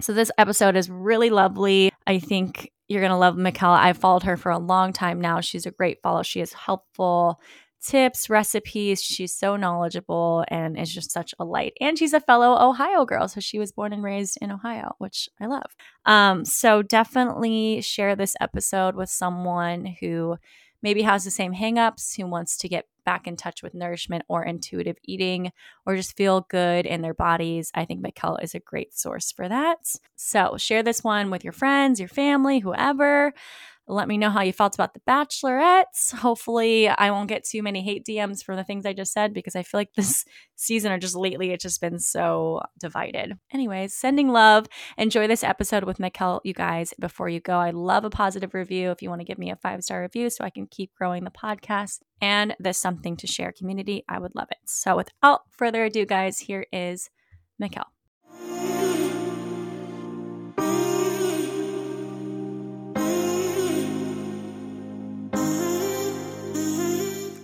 So 0.00 0.12
this 0.12 0.32
episode 0.38 0.76
is 0.76 0.90
really 0.90 1.30
lovely. 1.30 1.92
I 2.06 2.18
think 2.18 2.72
you're 2.88 3.00
going 3.00 3.10
to 3.10 3.16
love 3.16 3.36
McKel. 3.36 3.76
I've 3.76 3.98
followed 3.98 4.24
her 4.24 4.36
for 4.36 4.50
a 4.50 4.58
long 4.58 4.92
time 4.92 5.20
now. 5.20 5.40
She's 5.40 5.66
a 5.66 5.70
great 5.70 6.02
follow. 6.02 6.24
She 6.24 6.40
is 6.40 6.52
helpful 6.52 7.40
tips, 7.80 8.30
recipes. 8.30 9.02
She's 9.02 9.34
so 9.34 9.56
knowledgeable 9.56 10.44
and 10.48 10.78
is 10.78 10.92
just 10.92 11.10
such 11.10 11.34
a 11.38 11.44
light. 11.44 11.74
And 11.80 11.98
she's 11.98 12.12
a 12.12 12.20
fellow 12.20 12.56
Ohio 12.60 13.04
girl. 13.04 13.28
So 13.28 13.40
she 13.40 13.58
was 13.58 13.72
born 13.72 13.92
and 13.92 14.02
raised 14.02 14.38
in 14.40 14.50
Ohio, 14.50 14.94
which 14.98 15.28
I 15.40 15.46
love. 15.46 15.74
Um, 16.06 16.44
so 16.44 16.82
definitely 16.82 17.80
share 17.80 18.16
this 18.16 18.36
episode 18.40 18.94
with 18.94 19.08
someone 19.08 19.96
who 20.00 20.36
maybe 20.82 21.02
has 21.02 21.24
the 21.24 21.30
same 21.30 21.54
hangups, 21.54 22.16
who 22.16 22.26
wants 22.26 22.56
to 22.58 22.68
get 22.68 22.86
back 23.04 23.26
in 23.26 23.36
touch 23.36 23.62
with 23.62 23.74
nourishment 23.74 24.24
or 24.28 24.44
intuitive 24.44 24.96
eating 25.04 25.52
or 25.86 25.96
just 25.96 26.16
feel 26.16 26.46
good 26.48 26.86
in 26.86 27.02
their 27.02 27.14
bodies, 27.14 27.70
I 27.74 27.84
think 27.84 28.04
McKel 28.04 28.42
is 28.42 28.54
a 28.54 28.60
great 28.60 28.96
source 28.96 29.32
for 29.32 29.48
that. 29.48 29.78
So 30.16 30.56
share 30.58 30.82
this 30.82 31.02
one 31.02 31.30
with 31.30 31.42
your 31.42 31.52
friends, 31.52 31.98
your 31.98 32.08
family, 32.08 32.60
whoever. 32.60 33.32
Let 33.90 34.06
me 34.06 34.18
know 34.18 34.30
how 34.30 34.42
you 34.42 34.52
felt 34.52 34.76
about 34.76 34.94
The 34.94 35.00
Bachelorettes. 35.00 36.14
Hopefully, 36.14 36.88
I 36.88 37.10
won't 37.10 37.28
get 37.28 37.44
too 37.44 37.60
many 37.60 37.82
hate 37.82 38.06
DMs 38.08 38.40
for 38.40 38.54
the 38.54 38.62
things 38.62 38.86
I 38.86 38.92
just 38.92 39.12
said 39.12 39.34
because 39.34 39.56
I 39.56 39.64
feel 39.64 39.80
like 39.80 39.92
this 39.96 40.24
season 40.54 40.92
or 40.92 40.98
just 40.98 41.16
lately 41.16 41.50
it's 41.50 41.64
just 41.64 41.80
been 41.80 41.98
so 41.98 42.60
divided. 42.78 43.36
Anyways, 43.52 43.92
sending 43.92 44.28
love. 44.28 44.68
Enjoy 44.96 45.26
this 45.26 45.42
episode 45.42 45.82
with 45.82 45.98
McKel, 45.98 46.40
you 46.44 46.54
guys. 46.54 46.94
Before 47.00 47.28
you 47.28 47.40
go, 47.40 47.58
I 47.58 47.70
love 47.70 48.04
a 48.04 48.10
positive 48.10 48.54
review. 48.54 48.92
If 48.92 49.02
you 49.02 49.08
want 49.08 49.22
to 49.22 49.26
give 49.26 49.38
me 49.38 49.50
a 49.50 49.56
five 49.56 49.82
star 49.82 50.02
review 50.02 50.30
so 50.30 50.44
I 50.44 50.50
can 50.50 50.68
keep 50.68 50.94
growing 50.94 51.24
the 51.24 51.32
podcast 51.32 51.98
and 52.20 52.54
the 52.60 52.72
something 52.72 53.16
to 53.16 53.26
share 53.26 53.50
community, 53.50 54.04
I 54.08 54.20
would 54.20 54.36
love 54.36 54.48
it. 54.52 54.58
So, 54.66 54.96
without 54.96 55.40
further 55.50 55.84
ado, 55.84 56.06
guys, 56.06 56.38
here 56.38 56.64
is 56.72 57.10
McKel. 57.60 57.86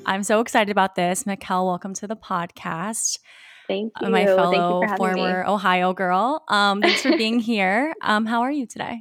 I'm 0.07 0.23
so 0.23 0.39
excited 0.39 0.71
about 0.71 0.95
this. 0.95 1.25
McKel, 1.25 1.67
welcome 1.67 1.93
to 1.95 2.07
the 2.07 2.15
podcast. 2.15 3.19
Thank 3.67 3.93
you. 4.01 4.09
my 4.09 4.25
fellow 4.25 4.83
you 4.83 4.97
former 4.97 5.43
me. 5.43 5.51
Ohio 5.51 5.93
girl. 5.95 6.45
Um, 6.47 6.81
thanks 6.81 7.03
for 7.03 7.17
being 7.17 7.41
here. 7.41 7.93
Um, 8.03 8.25
how 8.25 8.43
are 8.43 8.51
you 8.53 8.69
today? 8.69 9.01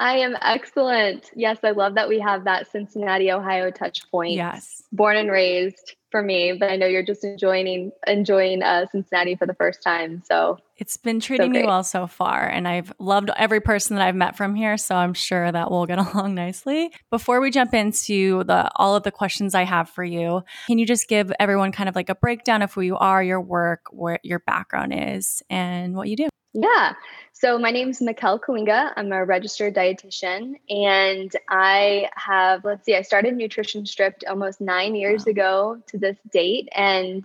I 0.00 0.18
am 0.18 0.36
excellent. 0.42 1.30
Yes, 1.34 1.58
I 1.64 1.72
love 1.72 1.94
that 1.96 2.08
we 2.08 2.20
have 2.20 2.44
that 2.44 2.70
Cincinnati, 2.70 3.32
Ohio 3.32 3.70
touch 3.70 4.08
point. 4.10 4.32
Yes. 4.32 4.82
Born 4.92 5.16
and 5.16 5.30
raised 5.30 5.96
for 6.10 6.22
me, 6.22 6.52
but 6.52 6.70
I 6.70 6.76
know 6.76 6.86
you're 6.86 7.02
just 7.02 7.24
enjoying 7.24 7.90
enjoying 8.06 8.62
uh, 8.62 8.86
Cincinnati 8.90 9.34
for 9.34 9.46
the 9.46 9.54
first 9.54 9.82
time. 9.82 10.22
So 10.24 10.58
it's 10.76 10.96
been 10.96 11.20
treating 11.20 11.52
so 11.52 11.60
me 11.60 11.66
well 11.66 11.82
so 11.82 12.06
far, 12.06 12.48
and 12.48 12.66
I've 12.66 12.92
loved 12.98 13.30
every 13.36 13.60
person 13.60 13.96
that 13.96 14.06
I've 14.06 14.14
met 14.14 14.36
from 14.36 14.54
here. 14.54 14.76
So 14.78 14.94
I'm 14.94 15.14
sure 15.14 15.50
that 15.50 15.70
we'll 15.70 15.86
get 15.86 15.98
along 16.14 16.34
nicely. 16.34 16.92
Before 17.10 17.40
we 17.40 17.50
jump 17.50 17.74
into 17.74 18.44
the 18.44 18.70
all 18.76 18.96
of 18.96 19.02
the 19.02 19.10
questions 19.10 19.54
I 19.54 19.64
have 19.64 19.90
for 19.90 20.04
you, 20.04 20.42
can 20.68 20.78
you 20.78 20.86
just 20.86 21.08
give 21.08 21.32
everyone 21.38 21.72
kind 21.72 21.88
of 21.88 21.96
like 21.96 22.08
a 22.08 22.14
breakdown 22.14 22.62
of 22.62 22.72
who 22.72 22.80
you 22.80 22.96
are, 22.96 23.22
your 23.22 23.40
work, 23.40 23.86
what 23.90 24.24
your 24.24 24.38
background 24.38 24.92
is, 24.94 25.42
and 25.50 25.94
what 25.94 26.08
you 26.08 26.16
do? 26.16 26.28
Yeah. 26.54 26.94
So 27.40 27.56
my 27.56 27.70
name 27.70 27.90
is 27.90 28.00
McKel 28.00 28.40
Kooienga. 28.40 28.94
I'm 28.96 29.12
a 29.12 29.24
registered 29.24 29.72
dietitian 29.72 30.54
and 30.68 31.30
I 31.48 32.10
have, 32.16 32.64
let's 32.64 32.84
see, 32.84 32.96
I 32.96 33.02
started 33.02 33.36
Nutrition 33.36 33.86
Stripped 33.86 34.24
almost 34.24 34.60
nine 34.60 34.96
years 34.96 35.24
wow. 35.24 35.30
ago 35.30 35.82
to 35.86 35.98
this 35.98 36.16
date. 36.32 36.68
And 36.74 37.24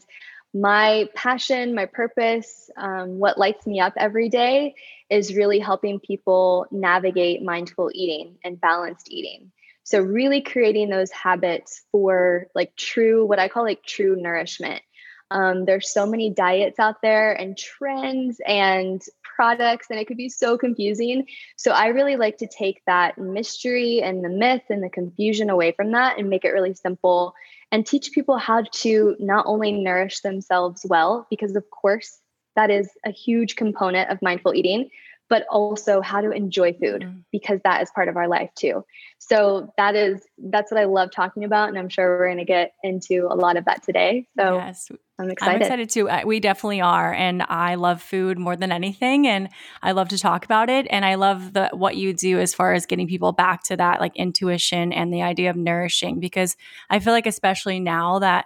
my 0.53 1.10
passion, 1.15 1.74
my 1.74 1.88
purpose, 1.88 2.70
um, 2.77 3.17
what 3.17 3.39
lights 3.39 3.65
me 3.65 3.79
up 3.79 3.93
every 3.98 4.29
day 4.29 4.75
is 5.10 5.34
really 5.34 5.58
helping 5.58 6.00
people 6.00 6.67
navigate 6.70 7.41
mindful 7.41 7.89
eating 7.91 8.36
and 8.43 8.62
balanced 8.62 9.08
eating. 9.10 9.51
So, 9.82 10.00
really 10.00 10.41
creating 10.41 10.89
those 10.89 11.10
habits 11.10 11.82
for 11.91 12.46
like 12.53 12.75
true, 12.75 13.25
what 13.25 13.39
I 13.39 13.48
call 13.48 13.63
like 13.63 13.84
true 13.84 14.15
nourishment. 14.15 14.84
Um, 15.32 15.65
there's 15.65 15.91
so 15.91 16.05
many 16.05 16.29
diets 16.29 16.79
out 16.79 17.01
there 17.01 17.34
and 17.34 17.58
trends 17.58 18.39
and 18.46 19.01
products, 19.35 19.87
and 19.89 19.99
it 19.99 20.07
could 20.07 20.17
be 20.17 20.29
so 20.29 20.57
confusing. 20.57 21.25
So 21.57 21.71
I 21.71 21.87
really 21.87 22.15
like 22.15 22.37
to 22.37 22.47
take 22.47 22.81
that 22.85 23.17
mystery 23.17 24.01
and 24.01 24.23
the 24.23 24.29
myth 24.29 24.63
and 24.69 24.83
the 24.83 24.89
confusion 24.89 25.49
away 25.49 25.71
from 25.71 25.91
that 25.91 26.17
and 26.17 26.29
make 26.29 26.45
it 26.45 26.49
really 26.49 26.73
simple 26.73 27.33
and 27.71 27.85
teach 27.85 28.11
people 28.11 28.37
how 28.37 28.63
to 28.71 29.15
not 29.19 29.45
only 29.47 29.71
nourish 29.71 30.19
themselves 30.21 30.85
well, 30.87 31.25
because 31.29 31.55
of 31.55 31.69
course, 31.71 32.19
that 32.55 32.69
is 32.69 32.89
a 33.05 33.11
huge 33.11 33.55
component 33.55 34.11
of 34.11 34.21
mindful 34.21 34.53
eating, 34.53 34.89
but 35.33 35.47
also 35.49 35.99
how 35.99 36.21
to 36.21 36.29
enjoy 36.29 36.73
food 36.73 37.01
mm. 37.01 37.23
because 37.31 37.59
that 37.63 37.81
is 37.81 37.89
part 37.89 38.07
of 38.07 38.15
our 38.15 38.27
life 38.27 38.51
too. 38.53 38.85
So 39.17 39.73
that 39.77 39.95
is 39.95 40.21
that's 40.37 40.71
what 40.71 40.79
I 40.79 40.83
love 40.83 41.09
talking 41.09 41.43
about 41.43 41.69
and 41.69 41.79
I'm 41.79 41.89
sure 41.89 42.19
we're 42.19 42.27
going 42.27 42.37
to 42.37 42.45
get 42.45 42.75
into 42.83 43.27
a 43.31 43.33
lot 43.33 43.57
of 43.57 43.65
that 43.65 43.81
today. 43.81 44.27
So 44.37 44.57
Yes. 44.57 44.91
I'm 45.17 45.31
excited. 45.31 45.55
I'm 45.55 45.61
excited 45.63 45.89
too. 45.89 46.07
We 46.23 46.39
definitely 46.39 46.81
are, 46.81 47.13
and 47.13 47.43
I 47.43 47.75
love 47.75 48.01
food 48.01 48.37
more 48.39 48.55
than 48.55 48.71
anything, 48.71 49.27
and 49.27 49.47
I 49.83 49.91
love 49.91 50.09
to 50.09 50.17
talk 50.17 50.43
about 50.43 50.71
it. 50.71 50.87
And 50.89 51.05
I 51.05 51.15
love 51.15 51.53
the 51.53 51.69
what 51.71 51.95
you 51.95 52.13
do 52.13 52.39
as 52.39 52.55
far 52.55 52.73
as 52.73 52.87
getting 52.87 53.07
people 53.07 53.31
back 53.31 53.61
to 53.65 53.77
that 53.77 54.01
like 54.01 54.15
intuition 54.15 54.91
and 54.91 55.13
the 55.13 55.21
idea 55.21 55.51
of 55.51 55.55
nourishing, 55.55 56.19
because 56.19 56.57
I 56.89 56.97
feel 56.97 57.13
like 57.13 57.27
especially 57.27 57.79
now 57.79 58.19
that 58.19 58.45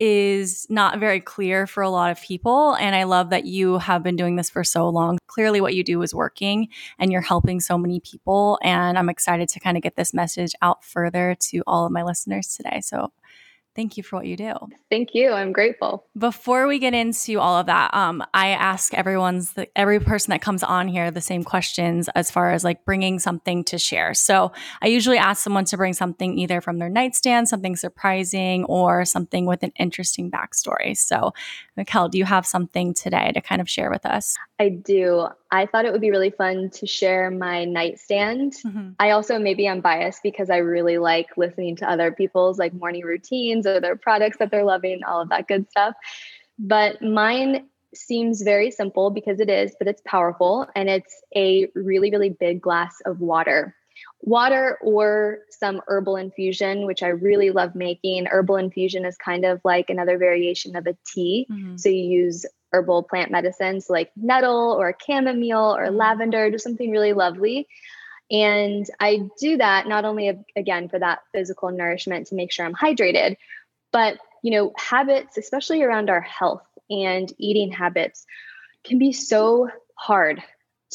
is 0.00 0.66
not 0.68 0.98
very 0.98 1.20
clear 1.20 1.66
for 1.66 1.82
a 1.82 1.90
lot 1.90 2.10
of 2.10 2.20
people. 2.20 2.74
And 2.74 2.96
I 2.96 3.04
love 3.04 3.30
that 3.30 3.44
you 3.44 3.78
have 3.78 4.02
been 4.02 4.16
doing 4.16 4.36
this 4.36 4.50
for 4.50 4.64
so 4.64 4.88
long. 4.88 5.18
Clearly, 5.26 5.60
what 5.60 5.74
you 5.74 5.84
do 5.84 6.02
is 6.02 6.14
working 6.14 6.68
and 6.98 7.12
you're 7.12 7.20
helping 7.20 7.60
so 7.60 7.78
many 7.78 8.00
people. 8.00 8.58
And 8.62 8.98
I'm 8.98 9.08
excited 9.08 9.48
to 9.50 9.60
kind 9.60 9.76
of 9.76 9.82
get 9.82 9.96
this 9.96 10.12
message 10.12 10.52
out 10.62 10.84
further 10.84 11.36
to 11.50 11.62
all 11.66 11.86
of 11.86 11.92
my 11.92 12.02
listeners 12.02 12.54
today. 12.56 12.80
So 12.80 13.12
Thank 13.74 13.96
you 13.96 14.02
for 14.02 14.16
what 14.16 14.26
you 14.26 14.36
do. 14.36 14.52
Thank 14.88 15.14
you. 15.14 15.32
I'm 15.32 15.52
grateful. 15.52 16.06
Before 16.16 16.68
we 16.68 16.78
get 16.78 16.94
into 16.94 17.40
all 17.40 17.58
of 17.58 17.66
that, 17.66 17.92
um, 17.92 18.22
I 18.32 18.48
ask 18.50 18.94
everyone's 18.94 19.52
the, 19.54 19.68
every 19.76 19.98
person 19.98 20.30
that 20.30 20.40
comes 20.42 20.62
on 20.62 20.86
here 20.86 21.10
the 21.10 21.20
same 21.20 21.42
questions 21.42 22.08
as 22.14 22.30
far 22.30 22.52
as 22.52 22.62
like 22.62 22.84
bringing 22.84 23.18
something 23.18 23.64
to 23.64 23.78
share. 23.78 24.14
So 24.14 24.52
I 24.80 24.86
usually 24.86 25.18
ask 25.18 25.42
someone 25.42 25.64
to 25.66 25.76
bring 25.76 25.92
something 25.92 26.38
either 26.38 26.60
from 26.60 26.78
their 26.78 26.88
nightstand, 26.88 27.48
something 27.48 27.74
surprising, 27.74 28.64
or 28.66 29.04
something 29.04 29.46
with 29.46 29.64
an 29.64 29.72
interesting 29.76 30.30
backstory. 30.30 30.96
So, 30.96 31.32
McKel, 31.76 32.10
do 32.10 32.18
you 32.18 32.24
have 32.24 32.46
something 32.46 32.94
today 32.94 33.32
to 33.34 33.40
kind 33.40 33.60
of 33.60 33.68
share 33.68 33.90
with 33.90 34.06
us? 34.06 34.36
I 34.60 34.68
do. 34.68 35.26
I 35.54 35.66
thought 35.66 35.84
it 35.84 35.92
would 35.92 36.00
be 36.00 36.10
really 36.10 36.30
fun 36.30 36.70
to 36.70 36.86
share 36.86 37.30
my 37.30 37.64
nightstand. 37.64 38.54
Mm-hmm. 38.66 38.90
I 38.98 39.10
also 39.10 39.38
maybe 39.38 39.68
I'm 39.68 39.80
biased 39.80 40.20
because 40.24 40.50
I 40.50 40.56
really 40.56 40.98
like 40.98 41.28
listening 41.36 41.76
to 41.76 41.88
other 41.88 42.10
people's 42.10 42.58
like 42.58 42.74
morning 42.74 43.04
routines 43.04 43.64
or 43.64 43.78
their 43.78 43.94
products 43.94 44.38
that 44.38 44.50
they're 44.50 44.64
loving, 44.64 45.04
all 45.04 45.22
of 45.22 45.28
that 45.28 45.46
good 45.46 45.70
stuff. 45.70 45.94
But 46.58 47.00
mine 47.02 47.68
seems 47.94 48.42
very 48.42 48.72
simple 48.72 49.10
because 49.10 49.38
it 49.38 49.48
is, 49.48 49.76
but 49.78 49.86
it's 49.86 50.02
powerful 50.04 50.68
and 50.74 50.88
it's 50.88 51.22
a 51.36 51.68
really 51.76 52.10
really 52.10 52.30
big 52.30 52.60
glass 52.60 52.96
of 53.06 53.20
water. 53.20 53.76
Water 54.26 54.78
or 54.82 55.40
some 55.50 55.82
herbal 55.86 56.16
infusion, 56.16 56.86
which 56.86 57.02
I 57.02 57.08
really 57.08 57.50
love 57.50 57.74
making. 57.74 58.24
Herbal 58.24 58.56
infusion 58.56 59.04
is 59.04 59.18
kind 59.18 59.44
of 59.44 59.60
like 59.64 59.90
another 59.90 60.16
variation 60.16 60.76
of 60.76 60.86
a 60.86 60.96
tea. 61.06 61.46
Mm-hmm. 61.50 61.76
So 61.76 61.90
you 61.90 62.02
use 62.02 62.46
herbal 62.72 63.02
plant 63.04 63.30
medicines 63.30 63.90
like 63.90 64.10
nettle 64.16 64.76
or 64.78 64.96
chamomile 65.06 65.76
or 65.76 65.86
mm-hmm. 65.86 65.96
lavender, 65.96 66.50
just 66.50 66.64
something 66.64 66.90
really 66.90 67.12
lovely. 67.12 67.68
And 68.30 68.86
I 68.98 69.28
do 69.38 69.58
that 69.58 69.86
not 69.86 70.06
only 70.06 70.44
again 70.56 70.88
for 70.88 70.98
that 70.98 71.20
physical 71.32 71.70
nourishment 71.70 72.28
to 72.28 72.34
make 72.34 72.50
sure 72.50 72.64
I'm 72.64 72.74
hydrated, 72.74 73.36
but 73.92 74.18
you 74.42 74.50
know, 74.50 74.72
habits, 74.76 75.36
especially 75.38 75.82
around 75.82 76.10
our 76.10 76.20
health 76.20 76.66
and 76.90 77.32
eating 77.38 77.72
habits, 77.72 78.26
can 78.84 78.98
be 78.98 79.12
so 79.12 79.70
hard 79.94 80.42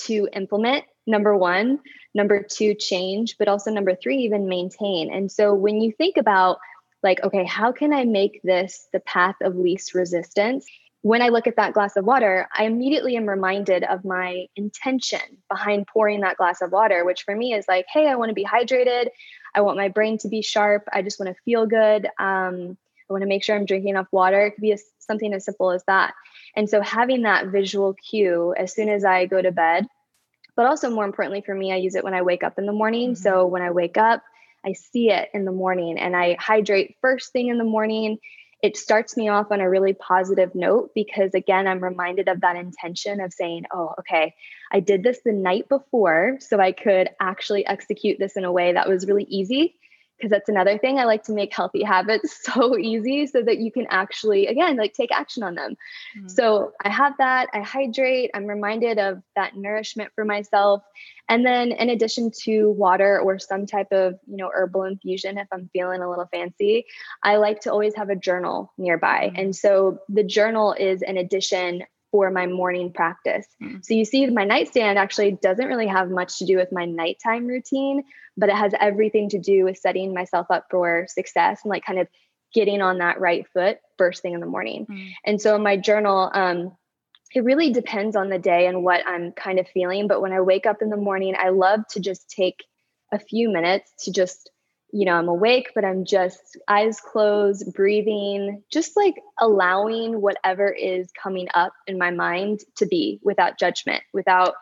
to 0.05 0.27
implement. 0.33 0.86
Number 1.08 1.36
one, 1.36 1.79
number 2.13 2.44
two, 2.44 2.75
change, 2.75 3.38
but 3.38 3.48
also 3.48 3.72
number 3.72 3.96
three, 3.96 4.18
even 4.18 4.48
maintain. 4.48 5.12
And 5.13 5.32
so 5.32 5.53
when 5.53 5.82
you 5.82 5.91
think 5.91 6.18
about 6.18 6.58
like, 7.01 7.24
okay, 7.24 7.46
how 7.46 7.72
can 7.72 7.94
I 7.94 8.03
make 8.03 8.41
this 8.44 8.88
the 8.91 9.00
path 9.00 9.36
of 9.41 9.56
least 9.56 9.94
resistance? 9.94 10.65
when 11.01 11.22
I 11.22 11.29
look 11.29 11.48
at 11.48 11.56
that 11.56 11.74
glass 11.74 11.96
of 11.96 12.06
water, 12.06 12.48
I 12.53 12.65
immediately 12.65 13.15
am 13.15 13.27
reminded 13.27 13.84
of 13.86 14.03
my 14.03 14.48
intention 14.56 15.20
behind 15.50 15.88
pouring 15.88 16.22
that 16.22 16.38
glass 16.38 16.62
of 16.62 16.72
water, 16.72 17.06
which 17.06 17.24
for 17.24 17.36
me 17.36 17.53
is 17.53 17.65
like, 17.68 17.86
hey, 17.91 18.08
I 18.08 18.15
want 18.15 18.29
to 18.29 18.36
be 18.36 18.44
hydrated. 18.44 19.08
I 19.56 19.62
want 19.62 19.77
my 19.77 19.88
brain 19.88 20.18
to 20.20 20.27
be 20.27 20.41
sharp. 20.41 20.84
I 20.91 21.01
just 21.01 21.20
want 21.20 21.34
to 21.34 21.41
feel 21.44 21.65
good. 21.65 22.06
Um, 22.20 22.77
I 23.10 23.13
want 23.13 23.22
to 23.22 23.27
make 23.27 23.44
sure 23.44 23.56
I'm 23.56 23.65
drinking 23.65 23.89
enough 23.91 24.08
water. 24.12 24.46
It 24.46 24.51
could 24.51 24.62
be 24.62 24.74
a, 24.74 24.77
something 25.00 25.34
as 25.34 25.46
simple 25.46 25.72
as 25.72 25.84
that. 25.88 26.13
And 26.56 26.70
so 26.70 26.82
having 26.82 27.22
that 27.22 27.48
visual 27.48 27.94
cue 27.94 28.53
as 28.58 28.74
soon 28.74 28.89
as 28.89 29.06
I 29.06 29.25
go 29.25 29.41
to 29.41 29.51
bed, 29.51 29.88
but 30.60 30.66
also 30.66 30.89
more 30.89 31.06
importantly 31.06 31.39
for 31.39 31.56
me, 31.56 31.72
I 31.72 31.78
use 31.78 31.96
it 31.96 32.04
when 32.04 32.13
I 32.13 32.22
wake 32.22 32.44
up 32.44 32.60
in 32.60 32.66
the 32.66 32.74
morning. 32.74 33.12
Mm-hmm. 33.12 33.24
So 33.24 33.46
when 33.46 33.62
I 33.62 33.72
wake 33.72 33.96
up, 33.96 34.22
I 34.66 34.74
see 34.74 35.10
it 35.10 35.30
in 35.34 35.46
the 35.46 35.54
morning 35.54 35.98
and 35.98 36.18
I 36.18 36.36
hydrate 36.38 36.98
first 37.00 37.32
thing 37.32 37.48
in 37.48 37.58
the 37.58 37.63
morning 37.63 38.17
it 38.62 38.76
starts 38.76 39.15
me 39.15 39.30
off 39.30 39.54
on 39.54 39.62
a 39.62 39.69
really 39.69 39.93
positive 39.93 40.54
note 40.54 40.89
because 40.93 41.34
again 41.34 41.65
i'm 41.65 41.82
reminded 41.82 42.28
of 42.28 42.41
that 42.41 42.58
intention 42.58 43.22
of 43.22 43.32
saying 43.32 43.63
oh 43.72 43.93
okay 43.98 44.36
i 44.69 44.82
did 44.82 45.02
this 45.02 45.22
the 45.24 45.32
night 45.32 45.69
before 45.69 46.36
so 46.41 46.60
i 46.60 46.74
could 46.74 47.10
actually 47.22 47.65
execute 47.65 48.19
this 48.19 48.36
in 48.36 48.43
a 48.43 48.52
way 48.52 48.74
that 48.74 48.89
was 48.89 49.08
really 49.08 49.24
easy 49.30 49.76
because 50.19 50.29
that's 50.29 50.49
another 50.49 50.77
thing 50.77 50.99
i 50.99 51.05
like 51.05 51.23
to 51.23 51.32
make 51.32 51.53
healthy 51.55 51.84
habits 51.84 52.39
so 52.43 52.77
easy 52.77 53.25
so 53.25 53.41
that 53.41 53.60
you 53.60 53.71
can 53.71 53.88
actually 53.89 54.47
again 54.47 54.75
like 54.75 54.93
take 54.93 55.12
action 55.12 55.43
on 55.43 55.55
them 55.55 55.75
mm-hmm. 56.17 56.27
so 56.27 56.71
i 56.84 56.89
have 56.89 57.13
that 57.17 57.47
i 57.53 57.60
hydrate 57.60 58.29
i'm 58.34 58.45
reminded 58.45 58.99
of 58.99 59.21
that 59.36 59.55
nourishment 59.55 60.12
for 60.15 60.25
myself 60.25 60.84
and 61.29 61.45
then 61.45 61.71
in 61.71 61.89
addition 61.89 62.32
to 62.32 62.71
water 62.71 63.19
or 63.19 63.39
some 63.39 63.65
type 63.65 63.91
of 63.91 64.19
you 64.27 64.38
know 64.38 64.49
herbal 64.53 64.84
infusion 64.84 65.38
if 65.38 65.47
i'm 65.51 65.69
feeling 65.71 66.01
a 66.01 66.10
little 66.10 66.27
fancy 66.32 66.86
i 67.23 67.38
like 67.38 67.62
to 67.62 67.71
always 67.71 67.95
have 67.95 68.10
a 68.10 68.15
journal 68.15 68.73
nearby 68.77 69.27
mm-hmm. 69.27 69.39
and 69.39 69.55
so 69.55 69.99
the 70.10 70.23
journal 70.23 70.73
is 70.73 71.01
an 71.01 71.17
addition 71.17 71.84
for 72.12 72.32
my 72.32 72.48
morning 72.48 72.91
practice. 72.91 73.45
Mm. 73.62 73.86
So 73.86 73.93
you 73.93 74.06
see, 74.06 74.26
my 74.28 74.43
nightstand 74.43 74.98
actually 74.98 75.32
doesn't 75.32 75.67
really 75.67 75.88
have 75.88 76.10
much 76.10 76.39
to 76.39 76.45
do 76.45 76.58
with 76.58 76.72
my 76.72 76.86
nighttime 76.86 77.48
routine, 77.48 78.04
but 78.36 78.50
it 78.50 78.56
has 78.56 78.74
everything 78.80 79.30
to 79.30 79.39
do 79.39 79.65
with 79.65 79.78
setting 79.78 80.13
myself 80.13 80.48
up 80.50 80.67
for 80.69 81.06
success 81.10 81.62
and 81.63 81.69
like 81.69 81.86
kind 81.86 82.00
of 82.00 82.08
getting 82.54 82.82
on 82.82 82.98
that 82.98 83.19
right 83.19 83.45
foot 83.54 83.78
first 83.98 84.22
thing 84.22 84.34
in 84.34 84.39
the 84.39 84.45
morning. 84.45 84.88
Mm. 84.89 85.12
And 85.26 85.41
so 85.41 85.56
in 85.56 85.63
my 85.63 85.78
journal, 85.78 86.32
um, 86.34 86.76
it 87.34 87.43
really 87.43 87.72
depends 87.72 88.15
on 88.15 88.30
the 88.30 88.39
day 88.39 88.65
and 88.65 88.84
what 88.84 89.06
I'm 89.08 89.32
kind 89.32 89.60
of 89.60 89.67
feeling. 89.67 90.08
But 90.08 90.22
when 90.22 90.34
I 90.34 90.41
wake 90.41 90.65
up 90.65 90.82
in 90.82 90.89
the 90.89 90.98
morning, 90.98 91.36
I 91.38 91.50
love 91.50 91.82
to 91.91 92.00
just 92.00 92.30
take 92.30 92.63
a 93.12 93.19
few 93.19 93.50
minutes 93.50 93.91
to 94.06 94.12
just 94.12 94.50
you 94.91 95.06
know, 95.06 95.13
I'm 95.13 95.28
awake, 95.28 95.71
but 95.75 95.86
I'm 95.86 96.04
just 96.06 96.58
eyes 96.67 96.99
closed, 96.99 97.73
breathing, 97.73 98.63
just 98.71 98.97
like 98.97 99.15
allowing 99.39 100.21
whatever 100.21 100.69
is 100.69 101.12
coming 101.12 101.47
up 101.54 101.73
in 101.86 101.97
my 101.97 102.12
mind 102.12 102.62
to 102.78 102.86
be 102.86 103.19
without 103.23 103.60
judgment, 103.60 104.02
without, 104.13 104.56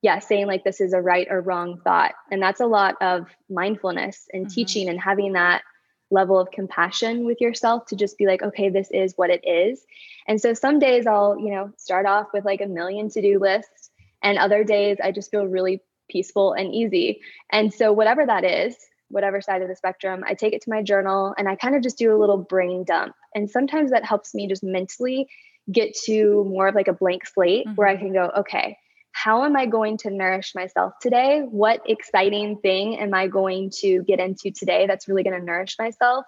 yeah, 0.00 0.20
saying 0.20 0.46
like 0.46 0.62
this 0.62 0.80
is 0.80 0.92
a 0.92 1.02
right 1.02 1.26
or 1.28 1.40
wrong 1.40 1.80
thought. 1.82 2.12
And 2.30 2.40
that's 2.40 2.60
a 2.60 2.66
lot 2.66 2.94
of 3.00 3.26
mindfulness 3.50 4.26
and 4.32 4.46
mm-hmm. 4.46 4.54
teaching 4.54 4.88
and 4.88 5.00
having 5.00 5.32
that 5.32 5.62
level 6.10 6.38
of 6.38 6.50
compassion 6.50 7.24
with 7.24 7.40
yourself 7.40 7.86
to 7.86 7.96
just 7.96 8.16
be 8.16 8.26
like, 8.26 8.42
okay, 8.42 8.70
this 8.70 8.88
is 8.92 9.14
what 9.16 9.30
it 9.30 9.46
is. 9.46 9.84
And 10.26 10.40
so 10.40 10.54
some 10.54 10.78
days 10.78 11.06
I'll, 11.06 11.36
you 11.38 11.50
know, 11.50 11.72
start 11.76 12.06
off 12.06 12.28
with 12.32 12.44
like 12.44 12.60
a 12.60 12.66
million 12.66 13.10
to 13.10 13.20
do 13.20 13.38
lists, 13.38 13.90
and 14.22 14.38
other 14.38 14.64
days 14.64 14.98
I 15.02 15.12
just 15.12 15.30
feel 15.30 15.46
really 15.46 15.82
peaceful 16.08 16.52
and 16.52 16.74
easy. 16.74 17.20
And 17.50 17.72
so, 17.72 17.92
whatever 17.92 18.24
that 18.24 18.44
is, 18.44 18.76
whatever 19.08 19.40
side 19.40 19.62
of 19.62 19.68
the 19.68 19.76
spectrum, 19.76 20.22
I 20.26 20.34
take 20.34 20.52
it 20.52 20.62
to 20.62 20.70
my 20.70 20.82
journal 20.82 21.34
and 21.36 21.48
I 21.48 21.56
kind 21.56 21.74
of 21.74 21.82
just 21.82 21.98
do 21.98 22.14
a 22.14 22.18
little 22.18 22.38
brain 22.38 22.84
dump. 22.84 23.14
And 23.34 23.50
sometimes 23.50 23.90
that 23.90 24.04
helps 24.04 24.34
me 24.34 24.48
just 24.48 24.62
mentally 24.62 25.28
get 25.70 25.94
to 26.04 26.44
more 26.44 26.68
of 26.68 26.74
like 26.74 26.88
a 26.88 26.92
blank 26.92 27.26
slate 27.26 27.66
mm-hmm. 27.66 27.74
where 27.74 27.88
I 27.88 27.94
mm-hmm. 27.94 28.04
can 28.04 28.12
go, 28.12 28.30
okay, 28.38 28.78
how 29.12 29.44
am 29.44 29.56
I 29.56 29.66
going 29.66 29.96
to 29.98 30.10
nourish 30.10 30.54
myself 30.54 30.94
today? 31.00 31.42
What 31.50 31.82
exciting 31.86 32.58
thing 32.58 32.98
am 32.98 33.14
I 33.14 33.26
going 33.26 33.70
to 33.80 34.02
get 34.04 34.20
into 34.20 34.50
today 34.50 34.86
that's 34.86 35.08
really 35.08 35.22
going 35.22 35.38
to 35.38 35.44
nourish 35.44 35.76
myself? 35.78 36.24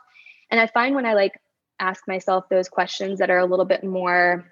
And 0.50 0.60
I 0.60 0.66
find 0.66 0.94
when 0.94 1.06
I 1.06 1.14
like 1.14 1.40
ask 1.78 2.02
myself 2.08 2.48
those 2.48 2.68
questions 2.68 3.20
that 3.20 3.30
are 3.30 3.38
a 3.38 3.46
little 3.46 3.64
bit 3.64 3.84
more 3.84 4.44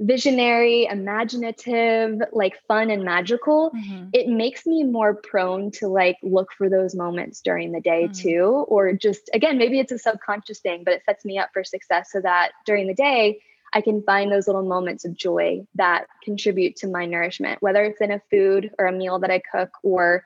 visionary, 0.00 0.86
imaginative, 0.86 2.20
like 2.32 2.58
fun 2.66 2.90
and 2.90 3.04
magical, 3.04 3.70
mm-hmm. 3.70 4.08
it 4.12 4.28
makes 4.28 4.66
me 4.66 4.82
more 4.82 5.14
prone 5.14 5.70
to 5.70 5.88
like 5.88 6.16
look 6.22 6.48
for 6.56 6.68
those 6.68 6.94
moments 6.94 7.40
during 7.42 7.70
the 7.72 7.80
day 7.80 8.04
mm-hmm. 8.04 8.12
too. 8.12 8.64
Or 8.68 8.92
just, 8.94 9.30
again, 9.34 9.58
maybe 9.58 9.78
it's 9.78 9.92
a 9.92 9.98
subconscious 9.98 10.60
thing, 10.60 10.82
but 10.84 10.94
it 10.94 11.02
sets 11.04 11.24
me 11.24 11.38
up 11.38 11.50
for 11.52 11.62
success 11.62 12.08
so 12.10 12.20
that 12.22 12.52
during 12.64 12.86
the 12.86 12.94
day, 12.94 13.40
I 13.72 13.82
can 13.82 14.02
find 14.02 14.32
those 14.32 14.48
little 14.48 14.66
moments 14.66 15.04
of 15.04 15.14
joy 15.14 15.64
that 15.76 16.06
contribute 16.24 16.76
to 16.76 16.88
my 16.88 17.06
nourishment, 17.06 17.62
whether 17.62 17.84
it's 17.84 18.00
in 18.00 18.10
a 18.10 18.22
food 18.30 18.70
or 18.78 18.86
a 18.86 18.92
meal 18.92 19.20
that 19.20 19.30
I 19.30 19.40
cook 19.52 19.70
or 19.84 20.24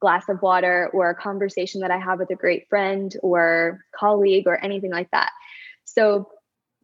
glass 0.00 0.28
of 0.28 0.40
water 0.40 0.88
or 0.94 1.10
a 1.10 1.14
conversation 1.14 1.80
that 1.80 1.90
I 1.90 1.98
have 1.98 2.20
with 2.20 2.30
a 2.30 2.36
great 2.36 2.68
friend 2.68 3.14
or 3.22 3.84
colleague 3.94 4.46
or 4.46 4.64
anything 4.64 4.92
like 4.92 5.10
that. 5.10 5.30
So 5.84 6.30